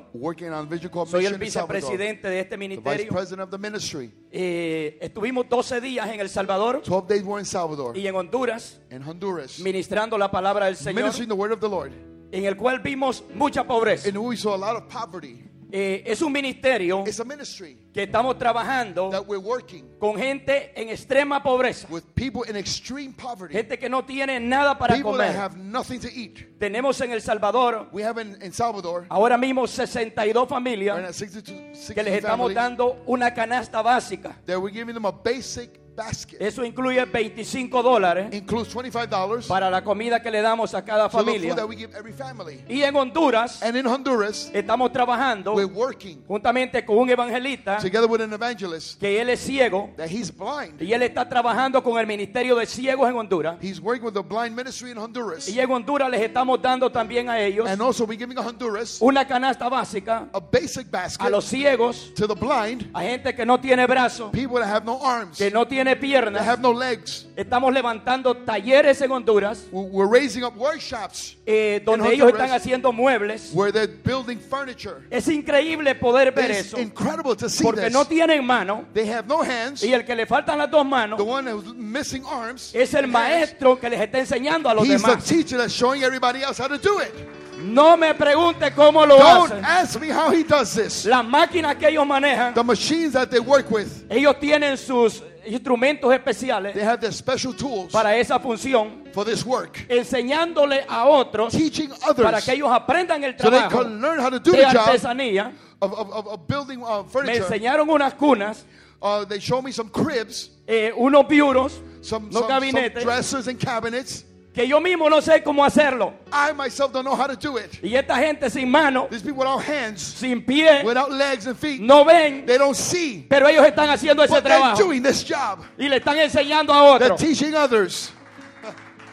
Soy 1.11 1.25
el 1.25 1.33
vicepresidente 1.37 2.29
de 2.29 2.39
este 2.39 2.55
ministerio. 2.57 3.11
ministry. 3.59 4.84
Eh, 4.85 4.97
estuvimos 5.01 5.49
12 5.49 5.81
días 5.81 6.07
en 6.09 6.19
El 6.19 6.29
Salvador 6.29 6.83
12 6.85 7.07
days 7.07 7.23
we're 7.23 7.39
in 7.39 7.45
Salvador. 7.45 7.97
y 7.97 8.05
en 8.05 8.15
Honduras 8.15 8.79
In 8.91 9.01
Honduras. 9.01 9.59
ministrando 9.59 10.15
la 10.15 10.29
palabra 10.29 10.67
del 10.67 10.75
Señor, 10.75 11.01
Ministering 11.01 11.27
the 11.29 11.33
word 11.35 11.51
of 11.53 11.59
the 11.59 11.67
Lord. 11.67 11.91
en 12.31 12.45
el 12.45 12.55
cual 12.55 12.79
vimos 12.81 13.23
mucha 13.33 13.63
pobreza. 13.63 14.09
We 14.19 14.37
saw 14.37 14.53
a 14.53 14.57
lot 14.57 14.75
of 14.75 14.83
poverty. 14.87 15.43
Eh, 15.71 16.03
es 16.05 16.21
un 16.21 16.31
ministerio 16.31 17.03
It's 17.07 17.19
a 17.19 17.25
ministry 17.25 17.77
que 17.93 18.03
estamos 18.03 18.37
trabajando 18.37 19.09
that 19.09 19.25
we're 19.25 19.41
working 19.43 19.97
con 19.99 20.15
gente 20.15 20.71
en 20.79 20.89
extrema 20.89 21.41
pobreza, 21.41 21.87
with 21.89 22.03
people 22.13 22.41
in 22.49 22.55
extreme 22.55 23.13
poverty. 23.13 23.53
gente 23.53 23.77
que 23.79 23.89
no 23.89 24.05
tiene 24.05 24.39
nada 24.39 24.77
para 24.77 24.93
People 24.95 25.13
that 25.17 25.27
comer. 25.33 25.35
have 25.35 25.57
nothing 25.57 25.99
to 25.99 26.07
eat. 26.07 26.57
Tenemos 26.59 26.99
en 27.01 27.11
El 27.11 27.21
Salvador 27.21 27.89
We 27.91 28.03
have 28.03 28.21
in, 28.21 28.37
in 28.41 28.51
Salvador, 28.53 29.05
ahora 29.09 29.37
mismo 29.37 29.65
62 29.67 30.33
we're 30.35 30.47
familias 30.47 30.97
at 30.99 31.13
62, 31.13 31.75
60 31.77 31.93
que 31.95 32.03
les 32.03 32.13
estamos 32.21 32.53
families, 32.53 32.55
dando 32.55 33.03
una 33.07 33.33
canasta 33.33 33.81
básica. 33.81 34.37
that 34.45 34.59
we're 34.61 34.71
giving 34.73 34.93
them 34.93 35.05
a 35.05 35.11
basic 35.11 35.79
basket. 35.95 36.37
Eso 36.41 36.63
incluye 36.63 37.03
25 37.05 37.81
dólares 37.83 38.33
Includes 38.33 38.73
$25 38.73 39.47
para 39.47 39.69
la 39.69 39.83
comida 39.83 40.21
que 40.21 40.29
le 40.31 40.41
damos 40.41 40.73
a 40.73 40.83
cada 40.83 41.09
for 41.09 41.23
the 41.23 41.31
food 41.31 41.33
familia. 41.35 41.55
that 41.55 41.67
we 41.67 41.75
give 41.75 41.95
every 41.97 42.13
family. 42.13 42.63
Y 42.67 42.83
en 42.83 42.95
Honduras 42.95 43.61
And 43.63 43.75
in 43.77 43.85
Honduras, 43.87 44.49
estamos 44.53 44.91
trabajando 44.91 45.53
we're 45.53 45.65
working 45.65 46.23
juntamente 46.27 46.85
con 46.85 46.97
un 46.97 47.09
evangelista 47.09 47.77
together 47.77 48.07
with 48.09 48.21
an 48.21 48.33
evangelist 48.33 48.99
que 48.99 49.21
él 49.21 49.29
es 49.29 49.39
ciego 49.39 49.91
that 49.97 50.09
he's 50.09 50.31
blind. 50.35 50.81
y 50.81 50.93
él 50.93 51.01
está 51.03 51.27
trabajando 51.27 51.83
con 51.83 51.97
el 51.99 52.07
ministerio 52.07 52.55
de 52.55 52.65
ciegos 52.65 53.09
en 53.09 53.15
Honduras. 53.15 53.57
He's 53.61 53.79
working 53.79 54.05
with 54.05 54.13
the 54.13 54.21
blind 54.21 54.55
ministry 54.55 54.91
in 54.91 54.97
Honduras. 54.97 55.47
Y 55.47 55.59
en 55.59 55.71
Honduras 55.71 56.09
les 56.09 56.21
estamos 56.21 56.61
dando 56.61 56.91
también 56.91 57.29
a 57.29 57.39
ellos 57.39 57.67
And 57.69 57.81
also 57.81 58.05
we're 58.05 58.17
giving 58.17 58.37
Honduras 58.37 58.97
una 59.01 59.25
canasta 59.27 59.69
básica 59.69 60.27
a 60.33 60.39
basic 60.39 60.87
a 60.87 60.91
basket 60.91 61.29
los 61.29 61.45
ciegos, 61.45 62.13
to 62.15 62.27
the 62.27 62.35
blind, 62.35 62.89
a 62.93 63.01
gente 63.01 63.33
que 63.35 63.45
no 63.45 63.59
tiene 63.59 63.85
brazos, 63.87 64.31
people 64.31 64.57
that 64.59 64.67
have 64.67 64.85
no 64.85 64.99
arms, 65.03 65.37
que 65.37 65.49
no 65.51 65.65
tiene 65.65 65.84
that 65.85 65.99
piernas. 66.01 66.41
have 66.45 66.61
no 66.61 66.71
legs. 66.71 67.25
Estamos 67.35 67.73
levantando 67.73 68.35
talleres 68.35 69.01
en 69.01 69.11
Honduras 69.11 69.65
We're 69.71 70.07
raising 70.07 70.43
up 70.43 70.55
workshops 70.57 71.35
eh, 71.45 71.81
donde 71.85 72.13
ellos 72.13 72.29
están 72.29 72.51
haciendo 72.51 72.91
muebles. 72.93 73.51
where 73.53 73.71
they're 73.71 73.87
building 73.87 74.39
furniture. 74.39 75.01
Es 75.09 75.27
increíble 75.27 75.95
poder 75.95 76.31
ver 76.31 76.51
It's 76.51 76.67
eso 76.67 76.79
incredible 76.79 77.35
to 77.35 77.49
see 77.49 77.63
porque 77.63 77.81
this. 77.85 77.93
no 77.93 78.05
tienen 78.05 78.45
mano 78.45 78.85
They 78.93 79.07
have 79.11 79.27
no 79.27 79.41
hands. 79.43 79.83
y 79.83 79.93
el 79.93 80.05
que 80.05 80.15
le 80.15 80.25
faltan 80.25 80.57
las 80.57 80.69
dos 80.71 80.85
manos 80.85 81.17
The 81.17 81.23
one 81.23 81.47
who's 81.51 81.73
missing 81.75 82.23
arms. 82.25 82.71
es 82.73 82.93
el 82.93 83.05
hands. 83.05 83.13
maestro 83.13 83.79
que 83.79 83.89
les 83.89 83.99
está 84.01 84.19
enseñando 84.19 84.69
a 84.69 84.73
los 84.73 84.87
He's 84.87 85.01
the 85.01 85.07
demás. 85.09 85.25
teacher 85.25 85.57
that's 85.57 85.73
showing 85.73 86.03
everybody 86.03 86.41
else 86.43 86.57
how 86.61 86.67
to 86.67 86.77
do 86.77 86.99
it. 86.99 87.13
No 87.57 87.95
me 87.95 88.13
pregunte 88.13 88.73
cómo 88.75 89.05
lo 89.05 89.17
Don't 89.17 89.51
hacen. 89.53 89.63
ask 89.65 89.99
me 89.99 90.09
how 90.09 90.29
he 90.29 90.43
does 90.43 90.73
this. 90.75 91.05
Las 91.05 91.23
máquinas 91.25 91.77
que 91.77 91.87
ellos 91.87 92.05
manejan, 92.05 92.53
The 92.53 92.63
machines 92.63 93.13
that 93.13 93.29
they 93.29 93.39
work 93.39 93.71
with, 93.71 94.03
ellos 94.09 94.35
tienen 94.41 94.77
sus 94.77 95.23
instrumentos 95.47 96.09
they 96.09 96.17
especiales 96.17 96.75
have 96.75 96.99
their 96.99 97.11
special 97.13 97.53
tools 97.53 97.91
para 97.91 98.15
esa 98.17 98.39
función, 98.39 99.03
for 99.13 99.25
this 99.25 99.45
work. 99.45 99.85
enseñándole 99.89 100.85
a 100.87 101.05
otros 101.05 101.51
Teaching 101.53 101.89
para 101.89 102.29
others 102.29 102.45
que 102.45 102.53
ellos 102.53 102.69
aprendan 102.71 103.23
el 103.23 103.37
so 103.37 103.49
they 103.49 103.59
trabajo 103.59 103.83
can 103.83 104.01
learn 104.01 104.19
how 104.19 104.29
to 104.29 104.39
do 104.39 104.51
de 104.51 104.65
artesanía. 104.65 105.53
of, 105.81 105.93
of, 105.93 106.09
of, 106.11 106.27
of 106.27 106.47
building 106.47 106.81
uh, 106.83 107.03
Me 107.03 107.09
furniture. 107.09 107.37
enseñaron 107.43 107.89
unas 107.89 108.13
cunas, 108.13 108.65
Uh, 109.01 109.23
they 109.25 109.39
show 109.39 109.61
me 109.61 109.71
some 109.71 109.89
cribs, 109.89 110.49
eh, 110.67 110.89
unos 110.97 111.27
bureaus, 111.27 111.79
some, 112.01 112.23
unos 112.29 112.33
some, 112.33 112.33
some 112.33 112.47
gabinetes, 112.49 113.03
dressers 113.03 113.47
and 113.47 113.59
cabinets. 113.59 114.23
Que 114.55 114.65
yo 114.67 114.79
mismo 114.79 115.09
no 115.09 115.19
sé 115.21 115.43
cómo 115.43 115.65
hacerlo. 115.65 116.13
I 116.31 116.53
myself 116.53 116.93
don't 116.93 117.03
know 117.05 117.13
how 117.15 117.27
to 117.27 117.35
do 117.35 117.57
it. 117.57 117.77
Y 117.83 117.93
esta 117.95 118.15
gente 118.15 118.49
sin 118.49 118.71
mano, 118.71 119.07
These 119.11 119.21
people 119.23 119.39
without 119.39 119.61
hands, 119.61 120.01
sin 120.01 120.41
pie, 120.43 120.81
without 120.83 121.11
legs 121.11 121.45
and 121.45 121.57
feet, 121.57 121.81
no 121.81 122.05
ven, 122.05 122.45
they 122.45 122.57
don't 122.57 122.75
see. 122.75 123.25
pero 123.29 123.47
ellos 123.47 123.65
están 123.67 123.89
haciendo 123.89 124.23
ese 124.23 124.29
But 124.33 124.43
they're 124.45 124.57
trabajo 124.57 124.77
doing 124.81 125.03
this 125.03 125.23
job. 125.23 125.59
y 125.77 125.89
le 125.89 125.97
están 125.99 126.17
enseñando 126.17 126.73
a 126.73 126.97
They're 126.97 127.11
otros. 127.13 127.19
teaching 127.19 127.53
others. 127.53 128.11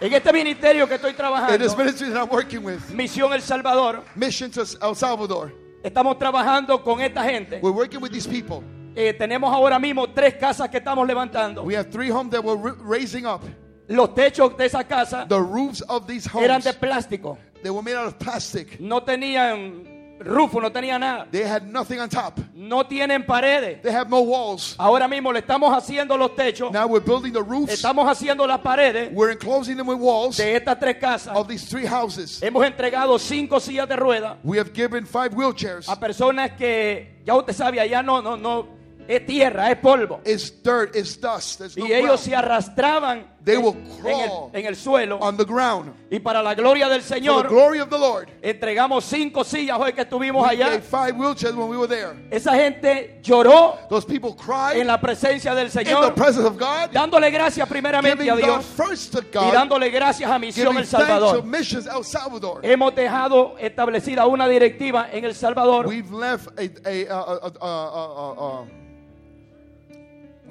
En 0.00 0.12
este 0.12 0.32
ministerio 0.32 0.86
que 0.88 0.94
estoy 0.96 1.10
In 1.10 1.16
trabajando, 1.16 1.58
this 1.58 1.76
ministry 1.76 2.08
that 2.10 2.18
I'm 2.22 2.28
working 2.30 2.64
with, 2.64 2.80
Misión 2.90 3.32
El 3.32 3.40
Salvador, 3.40 4.02
Mission 4.16 4.50
to 4.50 4.62
El 4.80 4.94
Salvador, 4.96 5.52
estamos 5.82 6.18
trabajando 6.18 6.82
con 6.82 7.00
esta 7.00 7.22
gente. 7.24 7.60
we're 7.62 7.70
working 7.72 8.00
with 8.00 8.10
these 8.12 8.26
people. 8.28 8.62
Eh, 8.94 9.12
tenemos 9.14 9.52
ahora 9.52 9.78
mismo 9.78 10.06
tres 10.12 10.34
casas 10.34 10.68
que 10.70 10.78
estamos 10.78 11.06
levantando. 11.06 11.62
We 11.64 11.74
have 11.76 11.90
three 11.90 12.10
homes 12.10 12.30
that 12.32 12.42
we're 12.44 12.56
ra- 12.56 12.74
raising 12.80 13.26
up. 13.26 13.42
Los 13.88 14.14
techos 14.14 14.56
de 14.56 14.66
esa 14.66 14.84
casa 14.84 15.26
The 15.28 15.40
roofs 15.40 15.82
of 15.88 16.06
these 16.06 16.26
eran 16.34 16.62
homes, 16.62 16.64
de 16.64 16.72
plástico. 16.74 17.38
they 17.62 17.70
were 17.70 17.82
made 17.82 17.96
out 17.96 18.06
of 18.06 18.18
plastic. 18.18 18.80
No 18.80 19.02
tenían 19.04 20.16
rufo, 20.20 20.60
no 20.60 20.70
tenían 20.70 21.00
nada. 21.00 21.26
They 21.32 21.42
had 21.42 21.64
nothing 21.66 21.98
on 21.98 22.08
top. 22.08 22.38
No 22.54 22.84
tienen 22.84 23.26
paredes. 23.26 23.82
They 23.82 23.90
have 23.90 24.08
no 24.08 24.20
walls. 24.22 24.76
Ahora 24.78 25.08
mismo 25.08 25.32
le 25.32 25.40
estamos 25.40 25.76
haciendo 25.76 26.16
los 26.16 26.34
techos. 26.36 26.70
Now 26.72 26.86
we're 26.86 27.04
building 27.04 27.32
the 27.32 27.42
roofs. 27.42 27.72
Estamos 27.72 28.08
haciendo 28.08 28.46
las 28.46 28.60
paredes 28.60 29.10
We're 29.12 29.32
enclosing 29.32 29.76
them 29.76 29.88
with 29.88 29.98
walls 29.98 30.36
de 30.36 30.54
estas 30.56 30.78
tres 30.78 30.96
casas. 31.00 31.36
of 31.36 31.48
these 31.48 31.68
three 31.68 31.84
houses. 31.86 32.40
Hemos 32.40 32.64
entregado 32.64 33.18
cinco 33.18 33.58
sillas 33.58 33.88
de 33.88 33.96
ruedas 33.96 34.36
We 34.44 34.58
have 34.58 34.72
given 34.72 35.04
five 35.06 35.34
wheelchairs. 35.34 35.88
a 35.88 35.98
personas 35.98 36.52
que 36.56 37.20
ya 37.26 37.34
usted 37.34 37.52
sabe, 37.52 37.80
allá 37.80 38.00
no, 38.02 38.22
no, 38.22 38.36
no, 38.36 38.68
es 39.08 39.26
tierra, 39.26 39.72
es 39.72 39.78
polvo. 39.78 40.20
It's 40.24 40.50
dirt, 40.62 40.94
it's 40.94 41.20
dust. 41.20 41.58
There's 41.58 41.76
no 41.76 41.84
Y 41.86 41.92
ellos 41.92 42.20
se 42.20 42.36
arrastraban 42.36 43.26
They 43.44 43.56
will 43.56 43.74
en 43.74 43.86
el, 43.86 44.28
crawl 44.28 44.50
en 44.52 44.66
el 44.66 44.76
suelo. 44.76 45.18
on 45.20 45.36
the 45.36 45.44
ground. 45.44 45.92
Y 46.10 46.20
para 46.20 46.40
la 46.42 46.54
gloria 46.54 46.88
del 46.88 47.02
For 47.02 47.08
the 47.16 47.20
Señor, 47.20 47.48
glory 47.48 47.80
of 47.80 47.88
the 47.88 47.98
Lord. 47.98 48.28
entregamos 48.40 49.04
cinco 49.04 49.42
sillas 49.42 49.78
hoy 49.80 49.92
que 49.92 50.02
estuvimos 50.02 50.46
We 50.46 50.50
allá. 50.54 50.70
gave 50.70 50.82
five 50.84 51.16
wheelchairs 51.16 51.56
when 51.56 51.68
we 51.68 51.76
were 51.76 51.88
there. 51.88 52.14
Esa 52.30 52.54
gente 52.54 53.18
lloró 53.22 53.76
Those 53.88 54.06
people 54.06 54.34
cried 54.36 54.80
en 54.80 54.86
la 54.86 55.00
presencia 55.00 55.54
del 55.56 55.66
in 55.66 55.72
the 55.72 55.84
Señor, 55.84 56.14
presence 56.14 56.46
of 56.46 56.56
God, 56.56 56.90
dándole 56.92 57.30
gracias 57.32 57.68
primeramente 57.68 58.22
giving 58.24 58.30
a 58.30 58.36
Dios 58.36 58.64
first 58.76 59.12
to 59.12 59.20
y 59.20 59.50
dándole 59.50 59.90
gracias 59.90 60.30
a 60.30 60.38
Misión 60.38 60.76
El 60.76 60.86
Salvador. 60.86 61.42
El 61.44 62.04
Salvador. 62.04 62.60
Hemos 62.64 62.94
dejado 62.94 63.56
establecida 63.58 64.26
una 64.26 64.46
directiva 64.46 65.08
en 65.10 65.24
El 65.24 65.34
Salvador 65.34 65.86
We've 65.86 66.12
left 66.12 66.48
a, 66.58 66.62
a, 66.62 67.18
a, 67.18 67.20
a, 67.20 67.52
a, 67.60 67.88
a, 67.88 68.60
a, 68.60 68.66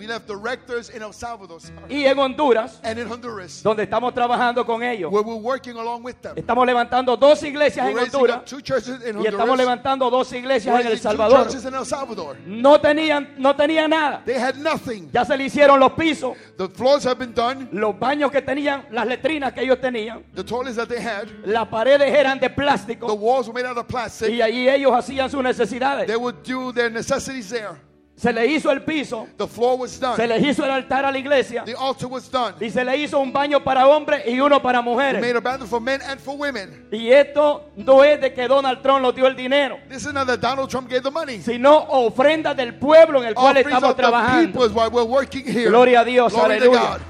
We 0.01 0.07
left 0.07 0.25
directors 0.27 0.89
in 0.89 1.03
El 1.03 1.13
Salvador 1.13 1.61
sorry, 1.61 1.75
y 1.95 2.05
en 2.07 2.17
Honduras, 2.17 2.79
and 2.83 2.97
in 2.97 3.07
Honduras, 3.07 3.61
donde 3.61 3.83
estamos 3.83 4.11
trabajando 4.15 4.65
con 4.65 4.81
ellos. 4.81 5.11
where 5.11 5.21
we're 5.21 5.35
working 5.39 5.77
along 5.77 6.01
with 6.03 6.15
them. 6.23 6.33
Estamos 6.35 6.65
levantando 6.65 7.15
dos 7.15 7.43
iglesias 7.43 7.85
We're 7.85 7.99
en 7.99 8.05
Honduras 8.05 8.37
up 8.37 8.45
two 8.47 8.61
churches 8.61 8.99
in 9.05 9.21
y 9.21 9.27
estamos 9.27 9.55
levantando 9.55 10.09
dos 10.09 10.33
iglesias 10.33 10.81
en 10.81 10.87
El 10.87 10.97
Salvador. 10.99 11.43
churches 11.43 11.65
in 11.65 11.75
El 11.75 11.85
Salvador. 11.85 12.35
No 12.47 12.81
tenían, 12.81 13.35
no 13.37 13.55
tenían 13.55 13.91
nada. 13.91 14.23
They 14.25 14.39
had 14.39 14.55
nothing. 14.55 15.07
Ya 15.13 15.23
se 15.23 15.37
le 15.37 15.43
hicieron 15.43 15.79
los 15.79 15.91
pisos, 15.91 16.35
The 16.57 16.67
floors 16.69 17.05
have 17.05 17.19
been 17.19 17.35
done. 17.35 17.69
los 17.71 17.93
baños 17.99 18.31
que 18.31 18.41
tenían, 18.41 18.85
las 18.89 19.05
letrinas 19.05 19.53
que 19.53 19.61
ellos 19.61 19.79
tenían, 19.79 20.23
The 20.33 20.43
toilets 20.43 20.77
that 20.77 20.87
they 20.87 20.99
had. 20.99 21.27
las 21.45 21.67
paredes 21.67 22.11
eran 22.11 22.39
de 22.39 22.49
The 22.49 22.55
plástico 22.55 23.13
walls 23.13 23.47
were 23.47 23.53
made 23.53 23.69
out 23.69 23.77
of 23.77 23.85
plastic. 23.87 24.31
y 24.33 24.41
allí 24.41 24.67
ellos 24.67 24.91
hacían 24.95 25.29
sus 25.29 25.43
necesidades. 25.43 26.07
They 26.07 26.15
would 26.17 26.37
do 26.43 26.73
their 26.73 26.89
necessities 26.89 27.51
there. 27.51 27.79
Se 28.21 28.31
le 28.31 28.45
hizo 28.45 28.69
el 28.71 28.83
piso, 28.83 29.27
The 29.35 29.47
floor 29.47 29.79
was 29.79 29.93
se 29.93 29.99
done. 29.99 30.27
le 30.27 30.37
hizo 30.47 30.63
el 30.63 30.69
altar 30.69 31.05
a 31.05 31.11
la 31.11 31.17
iglesia 31.17 31.63
The 31.65 31.73
altar 31.75 32.07
was 32.07 32.29
done. 32.29 32.53
y 32.61 32.69
se 32.69 32.85
le 32.85 32.95
hizo 32.95 33.17
un 33.19 33.33
baño 33.33 33.63
para 33.63 33.87
hombres 33.87 34.21
y 34.27 34.39
uno 34.39 34.61
para 34.61 34.79
We 34.79 34.85
mujeres. 34.85 35.19
made 35.21 35.35
a 35.35 35.39
bathroom 35.41 35.67
for 35.67 35.81
men 35.81 36.01
and 36.03 36.19
for 36.19 36.35
women. 36.37 36.87
Y 36.91 37.09
esto 37.11 37.71
no 37.77 38.03
es 38.03 38.21
de 38.21 38.31
que 38.31 38.47
Donald 38.47 38.83
Trump 38.83 39.01
nos 39.01 39.15
dio 39.15 39.25
el 39.25 39.35
dinero, 39.35 39.79
This 39.89 40.05
is 40.05 40.13
not 40.13 40.27
that 40.27 40.39
Donald 40.39 40.69
Trump 40.69 40.87
gave 40.87 41.01
the 41.01 41.09
money. 41.09 41.41
sino 41.41 41.75
ofrenda 41.89 42.53
del 42.53 42.75
pueblo 42.75 43.21
en 43.23 43.29
el 43.29 43.33
cual 43.33 43.57
Offerings 43.57 43.73
estamos 43.73 43.95
the 43.95 44.03
people 44.03 44.11
trabajando. 44.11 44.65
is 44.67 44.71
why 44.71 44.87
we're 44.87 45.03
working 45.03 45.43
here. 45.43 45.69
Gloria 45.71 46.01
a 46.01 46.05
Dios, 46.05 46.31
Glory 46.31 46.59
to 46.59 46.65
aleluya. 46.65 46.79
God. 46.79 47.01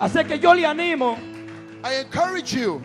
Así 0.00 0.24
que 0.26 0.40
yo 0.40 0.52
le 0.54 0.66
animo 0.66 1.16
I 1.84 2.00
encourage 2.00 2.52
you. 2.52 2.82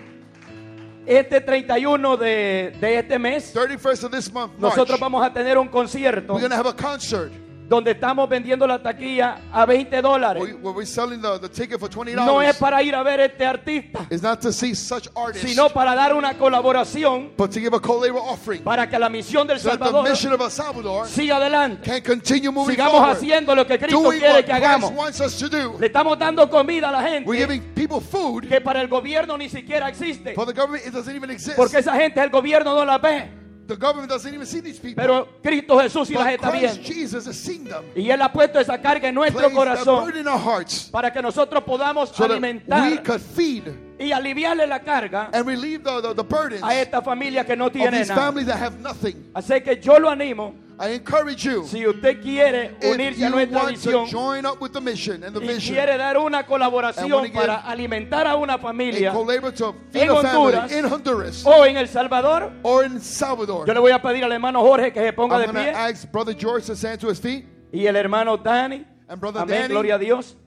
Este 1.20 1.42
31 1.42 2.18
de, 2.18 2.74
de 2.80 2.98
este 2.98 3.20
mes. 3.20 3.54
31st 3.56 4.04
of 4.06 4.12
this 4.12 4.32
month, 4.32 4.54
March, 4.58 4.76
Nosotros 4.76 5.00
vamos 5.00 5.26
a 5.26 5.32
tener 5.32 5.58
un 5.58 5.68
concierto 5.68 6.34
we're 6.34 6.48
to 6.48 6.56
have 6.56 6.70
a 6.70 6.74
concert 6.74 7.32
donde 7.72 7.92
estamos 7.92 8.28
vendiendo 8.28 8.68
la 8.68 8.84
taquilla 8.84 9.44
a 9.50 9.66
20 9.66 10.02
dólares. 10.02 10.44
where, 10.44 10.56
where 10.56 10.76
we're 10.76 10.86
selling 10.86 11.22
the, 11.22 11.40
the 11.40 11.48
ticket 11.48 11.80
for 11.80 11.90
$20. 11.90 12.16
No 12.16 12.42
es 12.42 12.58
para 12.58 12.84
ir 12.84 12.94
a 12.94 13.02
ver 13.02 13.22
este 13.22 13.46
artista, 13.46 14.06
It's 14.10 14.22
not 14.22 14.42
to 14.42 14.52
see 14.52 14.76
such 14.76 15.08
artists, 15.16 15.48
sino 15.48 15.70
para 15.70 15.96
dar 15.96 16.14
una 16.14 16.38
colaboración 16.38 17.32
para 18.66 18.90
que 18.90 19.00
la 19.00 19.08
misión 19.08 19.48
del 19.48 19.62
Salvador 19.62 20.06
siga 21.08 21.38
adelante. 21.38 21.90
can 21.90 22.02
continue 22.02 22.52
moving 22.52 22.76
Sigamos 22.76 23.10
haciendo 23.10 23.56
lo 23.56 23.66
que 23.66 23.80
Cristo 23.80 24.10
quiere 24.10 24.44
que 24.44 24.52
hagamos. 24.52 24.92
Le 25.80 25.86
estamos 25.86 26.20
dando 26.20 26.50
comida 26.50 26.90
a 26.90 26.92
la 26.92 27.00
We're 27.26 27.38
gente 27.38 27.38
giving 27.38 27.62
people 27.74 28.02
food. 28.02 28.50
que 28.50 28.60
para 28.60 28.82
el 28.82 28.90
gobierno 28.90 29.38
ni 29.38 29.48
siquiera 29.48 29.88
existe. 29.88 30.34
For 30.34 30.46
the 30.46 30.52
government, 30.52 30.86
it 30.86 30.92
doesn't 30.92 31.16
even 31.16 31.32
exist. 31.32 31.56
Porque 31.56 31.78
esa 31.78 31.96
gente 31.96 32.22
el 32.22 32.30
gobierno 32.30 32.76
no 32.76 32.84
la 32.84 32.98
ve. 32.98 33.41
The 33.72 33.78
government 33.78 34.10
doesn't 34.10 34.34
even 34.34 34.46
see 34.46 34.60
these 34.60 34.78
people. 34.78 35.02
Pero 35.02 35.30
Cristo 35.42 35.80
Jesús 35.80 36.06
sí 36.10 36.14
las 36.14 36.26
but 36.26 36.34
está 36.34 36.50
Christ 36.50 36.82
viendo. 36.82 36.94
Jesus 36.94 37.26
is 37.26 37.38
seeing 37.38 37.64
them. 37.64 37.86
Y 37.96 38.10
Él 38.12 38.22
ha 38.22 38.30
puesto 38.30 38.60
esa 38.60 38.78
carga 38.82 39.08
en 39.08 39.16
nuestro 39.16 39.40
that 39.44 39.54
corazón 39.54 40.04
burden 40.04 40.22
in 40.22 40.28
our 40.28 40.38
hearts 40.38 40.90
para 40.92 41.10
que 41.10 41.22
nosotros 41.22 41.64
podamos 41.64 42.10
so 42.10 42.28
that 42.28 42.32
we 42.32 42.36
alimentar 42.36 43.02
could 43.04 43.22
feed 43.22 43.64
y 43.98 44.12
aliviarle 44.12 44.68
la 44.68 44.80
carga 44.80 45.30
and 45.32 45.48
relieve 45.48 45.86
the, 45.86 46.02
the, 46.02 46.14
the 46.16 46.24
burdens 46.24 46.62
a 46.64 46.76
esta 46.82 47.02
familia 47.02 47.46
que 47.46 47.56
no 47.56 47.68
of 47.68 47.72
tiene 47.72 48.00
these 48.00 48.10
nada. 48.10 48.22
families 48.22 48.48
that 48.48 48.58
have 48.58 48.78
nothing. 48.82 49.32
Así 49.34 49.62
que 49.64 49.80
yo 49.80 49.98
lo 50.00 50.10
animo, 50.10 50.54
I 50.80 50.94
encourage 50.94 51.44
you, 51.46 51.64
si 51.66 51.86
usted 51.86 52.22
quiere 52.22 52.76
unirse 52.84 53.24
a 53.26 53.30
nuestra 53.30 53.66
visión 53.66 54.08
join 54.08 54.46
up 54.46 54.62
with 54.62 54.72
the 54.72 54.82
mission 54.82 55.24
and 55.24 55.36
the 55.36 55.44
y 55.44 55.60
quiere 55.60 55.98
dar 55.98 56.18
una 56.18 56.46
colaboración 56.46 57.32
para 57.32 57.58
alimentar 57.62 58.28
a 58.28 58.36
una 58.36 58.58
familia 58.58 59.12
co-labor 59.12 59.52
to 59.52 59.76
feed 59.92 60.04
en 60.04 60.10
Honduras 60.10 60.72
in 60.72 60.86
Honduras 60.86 61.46
o 61.46 61.66
en 61.66 61.78
El 61.78 61.88
Salvador, 61.88 62.52
or 62.64 62.86
in 62.86 63.00
Salvador, 63.00 63.68
yo 63.68 63.74
le 63.74 63.80
voy 63.80 63.92
a 63.92 64.02
pedir 64.02 64.24
al 64.24 64.32
hermano 64.32 64.62
Jorge 64.62 64.92
que 64.92 65.02
se 65.02 65.14
ponga 65.14 65.38
I'm 65.38 65.54
de 65.54 65.54
pie 65.54 65.70
ask 65.70 66.12
Brother 66.12 66.34
George 66.34 66.66
to 66.66 66.76
stand 66.76 67.00
to 67.02 67.10
his 67.10 67.20
feet. 67.20 67.46
y 67.72 67.86
el 67.86 67.96
hermano 67.96 68.38
Dani. 68.38 68.86
And 69.08 69.20
Brother 69.20 69.42
Amén, 69.42 69.62
Danny. 69.64 69.74
gloria 69.74 69.96
a 69.96 69.98
Dios. 69.98 70.38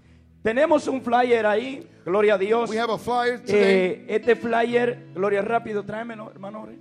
Tenemos 0.43 0.89
un 0.89 1.01
flyer 1.01 1.47
ahí, 1.47 1.89
gloria 2.05 2.35
a 2.35 2.39
Dios. 2.39 2.69
We 2.69 2.77
have 2.79 2.91
a 2.91 2.99
flyer 2.99 3.39
today. 3.39 3.63
Eh, 3.63 4.07
este 4.09 4.37
flyer, 4.37 5.07
gloria 5.15 5.41
rápido, 5.43 5.85
tráemelo, 5.85 6.31
hermano 6.31 6.61
Jorge. 6.61 6.79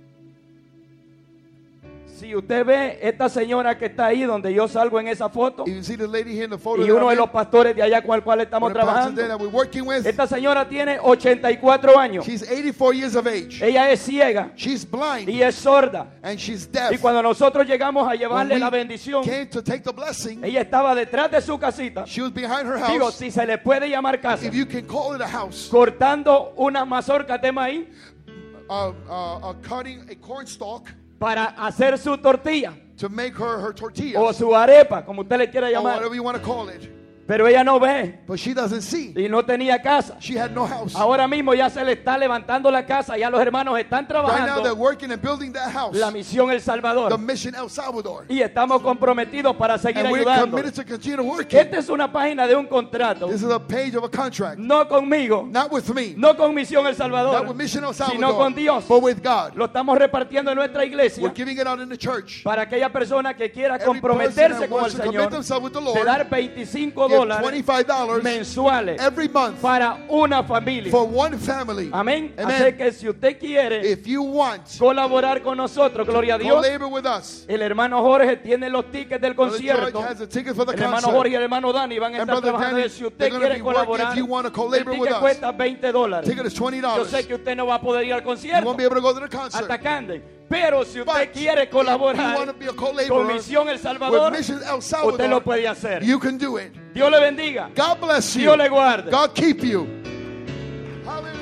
Si 2.14 2.32
usted 2.34 2.64
ve 2.64 2.98
esta 3.02 3.28
señora 3.28 3.76
que 3.76 3.86
está 3.86 4.06
ahí 4.06 4.22
donde 4.22 4.54
yo 4.54 4.68
salgo 4.68 5.00
en 5.00 5.08
esa 5.08 5.28
foto 5.28 5.64
you 5.66 5.82
see 5.82 5.96
the 5.96 6.06
lady 6.06 6.30
here 6.32 6.44
in 6.44 6.50
the 6.50 6.56
photo 6.58 6.82
y 6.82 6.86
that 6.86 6.92
uno 6.94 7.02
I'm 7.02 7.08
de 7.08 7.14
in? 7.14 7.18
los 7.18 7.30
pastores 7.30 7.74
de 7.74 7.82
allá 7.82 8.02
con 8.02 8.14
el 8.14 8.22
cual 8.22 8.40
estamos 8.40 8.70
One 8.70 8.78
of 8.80 8.80
the 8.80 8.86
pastors 8.86 9.14
trabajando. 9.14 9.16
there 9.20 9.28
that 9.28 9.40
we're 9.40 9.50
working 9.52 9.84
with. 9.84 10.06
Esta 10.06 10.26
señora 10.28 10.68
tiene 10.68 10.98
84 11.02 11.98
años. 11.98 12.24
She's 12.24 12.42
84 12.42 12.92
years 12.94 13.16
of 13.16 13.26
age. 13.26 13.60
Ella 13.60 13.90
es 13.90 14.00
ciega 14.00 14.52
She's 14.54 14.84
blind 14.88 15.28
y 15.28 15.42
es 15.42 15.56
sorda. 15.56 16.06
and 16.22 16.38
she's 16.38 16.66
Y 16.68 16.70
deaf. 16.72 17.00
cuando 17.00 17.20
nosotros 17.20 17.66
llegamos 17.66 18.04
a 18.06 18.10
When 18.10 18.18
llevarle 18.20 18.54
we 18.54 18.60
la 18.60 18.70
bendición, 18.70 19.24
came 19.24 19.46
to 19.46 19.60
take 19.62 19.80
the 19.82 19.92
blessing, 19.92 20.44
ella 20.44 20.60
estaba 20.60 20.94
detrás 20.94 21.30
de 21.32 21.40
su 21.40 21.58
casita. 21.58 22.04
she 22.06 22.22
was 22.22 22.32
behind 22.32 22.66
her 22.68 22.76
Digo, 22.86 23.06
house. 23.06 23.16
si 23.16 23.32
se 23.32 23.44
le 23.44 23.58
puede 23.58 23.88
llamar 23.88 24.20
casa, 24.20 24.46
If 24.46 24.54
you 24.54 24.66
can 24.66 24.86
call 24.86 25.16
it 25.16 25.20
a 25.20 25.26
house, 25.28 25.68
cortando 25.68 26.52
unas 26.56 26.86
mazorcas 26.86 27.42
de 27.42 27.50
maíz 27.50 27.86
uh, 28.68 28.92
uh, 29.08 29.50
uh, 29.50 29.54
cutting 29.68 30.08
a 30.08 30.14
corn 30.14 30.46
stalk 30.46 30.88
para 31.18 31.44
hacer 31.56 31.98
su 31.98 32.16
tortilla 32.18 32.74
to 32.96 33.08
make 33.08 33.34
her 33.36 33.58
her 33.60 33.74
tortillas 33.74 34.22
o 34.22 34.32
su 34.32 34.54
arepa, 34.54 35.04
como 35.04 35.22
usted 35.22 35.38
le 35.38 35.50
quiera 35.50 35.66
or 35.68 35.72
llamar. 35.72 35.96
whatever 35.96 36.14
you 36.14 36.22
want 36.22 36.36
to 36.38 36.42
call 36.44 36.68
it. 36.68 36.90
Pero 37.26 37.46
ella 37.46 37.64
no 37.64 37.80
ve 37.80 38.20
But 38.26 38.38
she 38.38 38.52
doesn't 38.52 38.82
see. 38.82 39.14
y 39.16 39.28
no 39.28 39.44
tenía 39.44 39.80
casa. 39.82 40.16
She 40.20 40.38
had 40.38 40.50
no 40.50 40.66
house. 40.66 40.94
Ahora 40.94 41.26
mismo 41.26 41.54
ya 41.54 41.70
se 41.70 41.82
le 41.84 41.92
está 41.92 42.18
levantando 42.18 42.70
la 42.70 42.84
casa, 42.84 43.16
ya 43.16 43.30
los 43.30 43.40
hermanos 43.40 43.78
están 43.78 44.04
Right 44.04 44.10
now 44.10 44.22
they're 44.24 44.32
trabajando 44.42 44.76
working 44.76 45.10
and 45.12 45.22
building 45.22 45.52
that 45.52 45.70
house, 45.72 45.96
la 45.96 46.10
misión 46.10 46.50
El 46.50 46.58
the 46.58 46.64
Salvador. 46.64 47.18
mission 47.18 47.54
El 47.54 47.70
Salvador. 47.70 48.26
Y 48.28 48.40
estamos 48.42 48.82
comprometidos 48.82 49.56
para 49.56 49.78
seguir 49.78 50.04
And 50.04 50.12
we're 50.12 50.20
ayudando. 50.28 50.50
committed 50.56 50.74
to 50.74 50.84
continue 50.84 51.16
to 51.16 51.22
work 51.22 51.52
it. 51.52 51.54
Esta 51.54 51.78
es 51.78 51.88
una 51.88 52.12
página 52.12 52.46
de 52.46 52.54
un 52.56 52.66
contrato, 52.66 53.26
This 53.28 53.42
is 53.42 53.50
a 53.50 53.58
page 53.58 53.96
of 53.96 54.04
a 54.04 54.08
contract. 54.10 54.58
no 54.58 54.86
conmigo, 54.86 55.46
Not 55.50 55.72
with 55.72 55.88
me, 55.94 56.14
no 56.16 56.36
con 56.36 56.54
Misión 56.54 56.84
El 56.86 56.92
not 56.92 56.96
Salvador, 56.98 57.46
with 57.46 57.56
Mission 57.56 57.84
El 57.84 57.94
sino 57.94 58.36
con 58.36 58.54
Dios. 58.54 58.84
but 58.86 59.02
with 59.02 59.22
God. 59.22 59.54
Lo 59.54 59.64
estamos 59.66 59.96
repartiendo 59.98 60.50
en 60.50 60.56
nuestra 60.56 60.80
We're 60.80 60.88
iglesia 60.88 61.32
giving 61.34 61.58
it 61.58 61.66
out 61.66 61.80
in 61.80 61.88
the 61.88 61.96
church. 61.96 62.42
para 62.44 62.62
aquella 62.62 62.90
persona 62.92 63.34
que 63.34 63.50
quiera 63.50 63.76
Every 63.76 63.86
comprometerse 63.86 64.68
con 64.68 64.84
el 64.84 64.90
Señor 64.90 65.32
with 65.62 65.72
the 65.72 65.80
de 65.94 66.04
dar 66.04 66.28
25 66.28 67.08
give 67.08 67.13
dólares 67.16 67.66
$25 67.66 68.22
mensuales 68.22 69.00
every 69.00 69.28
month 69.28 69.60
para 69.60 70.04
una 70.08 70.42
familia. 70.44 70.90
for 70.90 71.08
one 71.08 71.36
family. 71.38 71.90
Amén. 71.92 72.34
Así 72.36 72.72
que 72.76 72.92
si 72.92 73.08
usted 73.08 73.38
quiere 73.38 73.90
If 73.90 74.06
you 74.06 74.22
want 74.22 74.62
colaborar 74.78 75.42
con 75.42 75.56
nosotros, 75.56 76.06
gloria 76.06 76.34
a 76.34 76.38
Dios, 76.38 76.64
with 76.90 77.06
us, 77.06 77.44
el 77.48 77.62
hermano 77.62 78.02
Jorge 78.02 78.36
tiene 78.38 78.68
los 78.70 78.90
tickets 78.90 79.20
del 79.20 79.34
concierto. 79.34 80.02
ticket 80.28 80.54
for 80.54 80.66
the 80.66 80.72
El 80.72 80.82
hermano. 80.82 81.08
Jorge 81.10 81.32
y 81.32 81.34
el 81.36 81.42
hermano 81.42 81.72
Dani 81.72 81.98
van 81.98 82.14
a 82.14 82.18
estar 82.18 82.40
trabajando. 82.40 82.76
Danny, 82.78 82.88
si 82.90 83.04
usted 83.04 83.30
quiere 83.30 83.60
colaborar, 83.60 84.12
If 84.12 84.18
you 84.18 84.26
wanna 84.26 84.48
el 84.48 84.84
ticket 84.84 85.18
cuesta 85.18 85.52
20 85.52 85.92
dólares. 85.92 86.28
Ticket 86.28 86.46
is 86.46 86.54
$20. 86.54 86.96
Yo 86.96 87.04
sé 87.04 87.26
que 87.26 87.34
usted 87.34 87.56
no 87.56 87.66
va 87.66 87.76
a 87.76 87.80
poder 87.80 88.04
ir 88.04 88.12
al 88.12 88.20
You 88.20 88.24
concierto 88.26 88.66
won't 88.66 88.78
be 88.78 88.84
able 88.84 88.96
to 88.96 89.02
go 89.02 89.12
to 89.14 89.20
the 89.20 89.28
concert. 89.28 89.64
atacando. 89.64 90.14
Pero 90.48 90.84
si 90.84 91.00
usted 91.00 91.12
But 91.12 91.32
quiere 91.32 91.62
if 91.64 91.70
you 91.70 91.78
colaborar 91.78 92.36
wanna 92.36 92.52
be 92.52 92.66
a 92.66 92.72
con 92.74 93.26
Misión 93.26 93.68
El 93.68 93.78
Salvador, 93.78 94.34
El 94.34 94.40
usted 94.40 94.60
lo 94.70 94.80
Salvador, 94.80 95.42
puede 95.42 95.66
hacer. 95.66 96.02
you 96.04 96.18
can 96.18 96.38
do 96.38 96.58
it. 96.58 96.72
Dios 96.94 97.10
le 97.10 97.20
bendiga. 97.20 97.70
God 97.74 98.00
bless 98.00 98.36
you. 98.36 98.42
Dios 98.42 98.56
le 98.56 98.68
guarde. 98.68 99.10
God 99.10 99.34
keep 99.34 99.64
you. 99.64 99.86
Hallelujah. 101.04 101.33